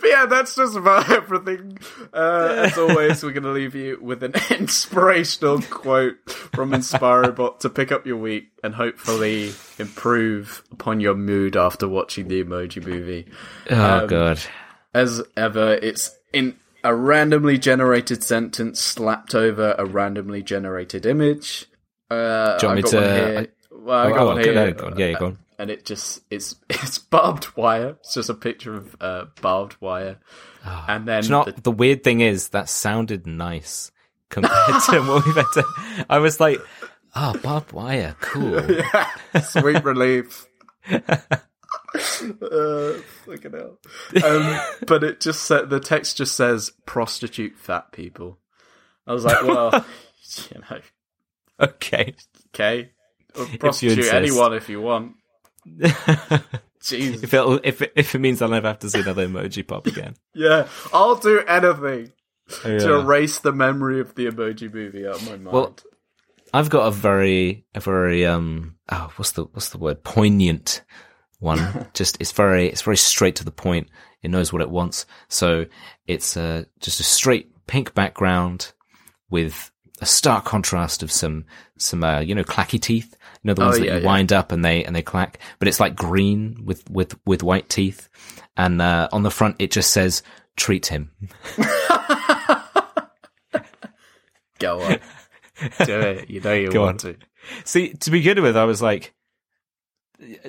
But 0.00 0.08
yeah, 0.08 0.26
that's 0.26 0.56
just 0.56 0.76
about 0.76 1.10
everything. 1.12 1.78
Uh, 2.12 2.66
as 2.66 2.78
always, 2.78 3.22
we're 3.22 3.32
going 3.32 3.44
to 3.44 3.50
leave 3.50 3.74
you 3.74 3.98
with 4.00 4.22
an 4.22 4.34
inspirational 4.50 5.60
quote 5.62 6.16
from 6.28 6.72
Inspirobot 6.72 7.60
to 7.60 7.70
pick 7.70 7.92
up 7.92 8.06
your 8.06 8.16
week 8.16 8.48
and 8.64 8.74
hopefully 8.74 9.52
improve 9.78 10.62
upon 10.72 11.00
your 11.00 11.14
mood 11.14 11.56
after 11.56 11.86
watching 11.86 12.28
the 12.28 12.42
Emoji 12.42 12.84
Movie. 12.84 13.28
Oh 13.70 14.06
god. 14.06 14.40
As 14.92 15.22
ever, 15.36 15.74
it's 15.74 16.16
in 16.32 16.56
a 16.82 16.94
randomly 16.94 17.58
generated 17.58 18.24
sentence 18.24 18.80
slapped 18.80 19.34
over 19.34 19.74
a 19.78 19.84
randomly 19.84 20.42
generated 20.42 21.06
image. 21.06 21.66
Uh, 22.10 22.58
Do 22.58 22.66
you 22.66 22.68
want 22.72 22.84
me 22.84 22.90
to-. 22.90 23.48
Well, 23.70 24.06
I 24.06 24.10
got 24.10 24.18
oh, 24.20 24.26
one 24.26 24.40
here. 24.42 24.72
Go. 24.72 24.92
Yeah, 24.96 25.12
go 25.18 25.26
on. 25.26 25.38
And 25.58 25.70
it 25.70 25.84
just 25.84 26.22
it's 26.30 26.56
it's 26.70 26.98
barbed 26.98 27.56
wire. 27.56 27.96
It's 28.00 28.14
just 28.14 28.30
a 28.30 28.34
picture 28.34 28.74
of 28.74 28.96
uh, 29.00 29.24
barbed 29.40 29.76
wire. 29.80 30.18
and 30.64 31.06
then 31.06 31.22
Do 31.22 31.26
you 31.28 31.32
know 31.32 31.44
the- 31.44 31.60
the 31.60 31.70
weird 31.70 32.02
thing 32.04 32.20
is 32.20 32.48
that 32.50 32.68
sounded 32.68 33.26
nice 33.26 33.90
compared 34.28 34.82
to 34.90 35.00
what 35.02 35.24
we've 35.26 35.34
had 35.36 35.44
to. 35.54 35.64
I 36.08 36.18
was 36.18 36.40
like, 36.40 36.58
oh, 37.14 37.38
barbed 37.42 37.72
wire, 37.72 38.16
cool. 38.20 38.60
sweet 39.42 39.84
relief. 39.84 40.46
uh, 40.90 40.98
fucking 43.26 43.52
hell. 43.52 43.78
Um, 44.24 44.60
but 44.86 45.04
it 45.04 45.20
just 45.20 45.44
said 45.44 45.70
the 45.70 45.80
text 45.80 46.16
just 46.16 46.36
says 46.36 46.72
prostitute 46.86 47.56
fat 47.56 47.92
people. 47.92 48.38
I 49.06 49.12
was 49.12 49.24
like, 49.24 49.42
well, 49.42 49.84
you 50.50 50.60
know, 50.60 50.80
Okay. 51.60 52.14
okay, 52.54 52.90
prostitute 53.58 53.98
insist. 53.98 54.14
anyone 54.14 54.54
if 54.54 54.68
you 54.68 54.80
want. 54.80 55.16
Jeez, 56.82 57.22
If 57.22 57.34
it 57.34 57.60
if 57.64 57.82
it, 57.82 57.92
if 57.94 58.14
it 58.14 58.18
means 58.18 58.40
I'll 58.40 58.48
never 58.48 58.68
have 58.68 58.78
to 58.80 58.90
see 58.90 59.00
another 59.00 59.28
emoji 59.28 59.66
pop 59.66 59.86
again. 59.86 60.14
yeah, 60.34 60.66
I'll 60.92 61.16
do 61.16 61.40
anything 61.40 62.12
to 62.62 62.94
erase 63.00 63.40
the 63.40 63.52
memory 63.52 64.00
of 64.00 64.14
the 64.14 64.26
emoji 64.26 64.72
movie 64.72 65.06
out 65.06 65.16
of 65.16 65.26
my 65.26 65.36
mind. 65.36 65.52
Well, 65.52 65.76
I've 66.54 66.70
got 66.70 66.86
a 66.86 66.90
very 66.90 67.66
a 67.74 67.80
very 67.80 68.24
um 68.24 68.76
oh 68.88 69.12
what's 69.16 69.32
the 69.32 69.44
what's 69.44 69.68
the 69.68 69.78
word 69.78 70.02
poignant 70.02 70.82
one. 71.38 71.88
just 71.94 72.16
it's 72.20 72.32
very 72.32 72.68
it's 72.68 72.82
very 72.82 72.96
straight 72.96 73.36
to 73.36 73.44
the 73.44 73.50
point. 73.50 73.88
It 74.22 74.30
knows 74.30 74.52
what 74.52 74.62
it 74.62 74.70
wants. 74.70 75.06
So 75.28 75.66
it's 76.06 76.36
uh, 76.36 76.64
just 76.80 77.00
a 77.00 77.04
straight 77.04 77.66
pink 77.66 77.94
background 77.94 78.72
with 79.30 79.70
a 80.00 80.06
stark 80.06 80.44
contrast 80.44 81.02
of 81.02 81.10
some 81.12 81.44
some 81.76 82.02
uh, 82.04 82.20
you 82.20 82.34
know 82.34 82.44
clacky 82.44 82.80
teeth. 82.80 83.16
You 83.42 83.48
know 83.48 83.54
the 83.54 83.62
ones 83.62 83.76
Oh, 83.76 83.80
that 83.80 83.86
you 83.86 83.92
yeah. 84.00 84.04
wind 84.04 84.32
up 84.32 84.52
and 84.52 84.64
they 84.64 84.84
and 84.84 84.94
they 84.94 85.02
clack, 85.02 85.38
but 85.58 85.68
it's 85.68 85.80
like 85.80 85.94
green 85.96 86.62
with 86.64 86.88
with 86.90 87.18
with 87.26 87.42
white 87.42 87.68
teeth. 87.68 88.08
And 88.56 88.82
uh, 88.82 89.08
on 89.12 89.22
the 89.22 89.30
front 89.30 89.56
it 89.58 89.70
just 89.70 89.92
says 89.92 90.22
treat 90.56 90.86
him. 90.86 91.10
Go 94.58 94.80
on, 94.82 94.98
do 95.86 96.00
it. 96.00 96.28
You 96.28 96.40
know 96.40 96.52
you 96.52 96.70
Go 96.72 96.82
want 96.82 97.00
to. 97.00 97.16
See, 97.64 97.94
to 97.94 98.10
begin 98.10 98.42
with, 98.42 98.56
I 98.56 98.64
was 98.64 98.82
like, 98.82 99.14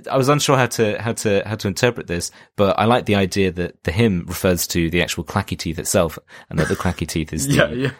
I 0.10 0.18
was 0.18 0.28
unsure 0.28 0.58
how 0.58 0.66
to 0.68 1.02
how 1.02 1.14
to 1.14 1.44
how 1.46 1.56
to 1.56 1.68
interpret 1.70 2.08
this, 2.08 2.32
but 2.58 2.78
I 2.78 2.84
like 2.86 3.06
the 3.06 3.16
idea 3.16 3.52
that 3.54 3.82
the 3.84 3.92
hymn 3.94 4.26
refers 4.28 4.68
to 4.68 4.90
the 4.90 5.02
actual 5.02 5.24
clacky 5.24 5.58
teeth 5.58 5.80
itself, 5.80 6.20
and 6.50 6.60
that 6.60 6.68
the 6.68 6.76
clacky 6.76 7.08
teeth 7.08 7.32
is 7.32 7.48
the 7.50 7.54
Yeah, 7.54 7.70
yeah. 7.72 7.92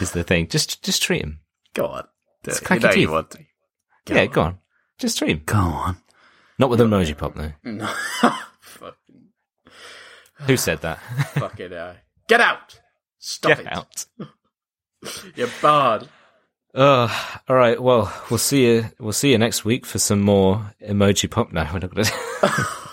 Is 0.00 0.12
the 0.12 0.22
thing. 0.24 0.48
Just 0.48 0.82
just 0.82 1.02
treat 1.02 1.22
him. 1.22 1.40
Go 1.74 1.86
on. 1.86 2.04
It's 2.44 2.58
it. 2.58 2.62
You 2.62 2.66
clacky 2.66 2.82
know 2.82 2.88
you 2.90 2.94
teeth. 2.94 3.10
want 3.10 3.30
to. 3.32 3.38
Go 4.06 4.14
yeah, 4.14 4.20
on. 4.22 4.28
go 4.28 4.40
on, 4.42 4.58
just 4.98 5.18
treat 5.18 5.30
him. 5.30 5.42
Go 5.46 5.56
on. 5.58 5.96
Not 6.58 6.70
with 6.70 6.80
emoji 6.80 7.16
pop 7.16 7.34
though. 7.34 7.52
No. 7.64 7.86
fucking, 8.60 9.28
Who 10.46 10.56
said 10.56 10.80
that? 10.82 10.98
fucking 11.34 11.70
hell. 11.70 11.94
Get 12.28 12.40
out! 12.40 12.80
Stop 13.18 13.56
Get 13.56 13.60
it. 13.60 13.72
out. 13.72 14.04
You're 15.36 15.48
barred. 15.60 16.08
Uh, 16.74 17.08
all 17.48 17.56
right. 17.56 17.80
Well, 17.80 18.12
we'll 18.30 18.38
see 18.38 18.64
you. 18.66 18.86
We'll 18.98 19.12
see 19.12 19.30
you 19.32 19.38
next 19.38 19.64
week 19.64 19.84
for 19.84 19.98
some 19.98 20.20
more 20.20 20.72
emoji 20.86 21.30
pop. 21.30 21.52
No, 21.52 21.68
we're 21.72 21.80
not 21.80 21.94
gonna. 21.94 22.08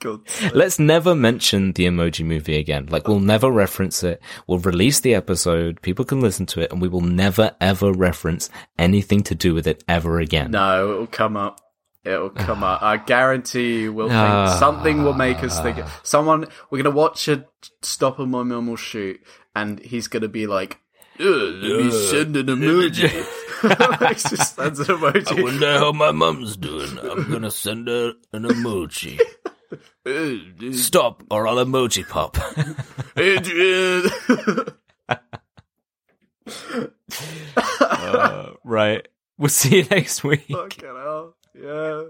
God. 0.00 0.20
Let's 0.54 0.78
never 0.78 1.14
mention 1.14 1.72
the 1.72 1.86
emoji 1.86 2.24
movie 2.24 2.56
again. 2.56 2.86
Like 2.90 3.06
we'll 3.06 3.20
never 3.20 3.50
reference 3.50 4.02
it. 4.02 4.20
We'll 4.46 4.58
release 4.58 5.00
the 5.00 5.14
episode. 5.14 5.80
People 5.82 6.04
can 6.04 6.20
listen 6.20 6.46
to 6.46 6.60
it 6.60 6.72
and 6.72 6.80
we 6.82 6.88
will 6.88 7.02
never 7.02 7.54
ever 7.60 7.92
reference 7.92 8.50
anything 8.78 9.22
to 9.24 9.34
do 9.34 9.54
with 9.54 9.66
it 9.66 9.84
ever 9.88 10.18
again. 10.18 10.50
No, 10.50 10.90
it'll 10.92 11.06
come 11.06 11.36
up. 11.36 11.60
It'll 12.02 12.30
come 12.30 12.64
up. 12.64 12.82
I 12.82 12.96
guarantee 12.96 13.82
you 13.82 13.92
we'll 13.92 14.08
think 14.08 14.18
Ah. 14.20 14.56
something 14.58 15.02
will 15.04 15.12
make 15.12 15.44
us 15.44 15.60
think. 15.60 15.78
Someone, 16.02 16.46
we're 16.70 16.82
going 16.82 16.84
to 16.84 16.98
watch 16.98 17.28
a 17.28 17.44
Stop 17.82 18.18
and 18.18 18.30
My 18.30 18.42
Mum 18.42 18.68
Will 18.68 18.76
Shoot, 18.76 19.20
and 19.54 19.78
he's 19.80 20.08
going 20.08 20.22
to 20.22 20.28
be 20.28 20.46
like, 20.46 20.78
"Ugh, 21.18 21.26
let 21.26 21.84
me 21.84 21.90
send 21.90 22.36
an 22.38 22.46
emoji. 22.46 23.10
He 23.60 23.68
just 24.14 24.56
sends 24.56 24.80
an 24.80 24.86
emoji. 24.86 25.42
wonder 25.42 25.78
how 25.78 25.92
my 25.92 26.10
mum's 26.10 26.56
doing. 26.56 26.98
I'm 26.98 27.30
gonna 27.30 27.50
send 27.50 27.88
her 27.88 28.14
an 28.32 28.44
emoji. 28.44 29.20
Ugh, 30.06 30.74
Stop 30.74 31.24
or 31.30 31.46
I'll 31.46 31.56
emoji 31.56 32.08
pop. 32.08 32.36
Adrian. 33.16 34.10
Uh, 37.80 38.50
right. 38.64 39.06
We'll 39.38 39.48
see 39.48 39.78
you 39.78 39.84
next 39.84 40.24
week. 40.24 40.46
Fucking 40.50 40.84
hell. 40.84 41.34
Yeah. 41.54 42.02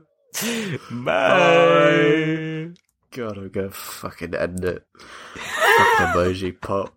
Bye. 0.91 2.71
God, 3.11 3.39
I'm 3.39 3.49
gonna 3.49 3.71
fucking 3.71 4.35
end 4.35 4.65
it. 4.65 4.87
fucking 5.35 6.07
emoji 6.07 6.61
pop. 6.61 6.95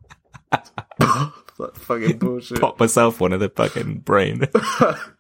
that 0.52 1.72
fucking 1.76 2.20
bullshit. 2.20 2.62
Pop 2.62 2.80
myself 2.80 3.20
one 3.20 3.34
in 3.34 3.40
the 3.40 3.50
fucking 3.50 4.00
brain. 4.00 4.44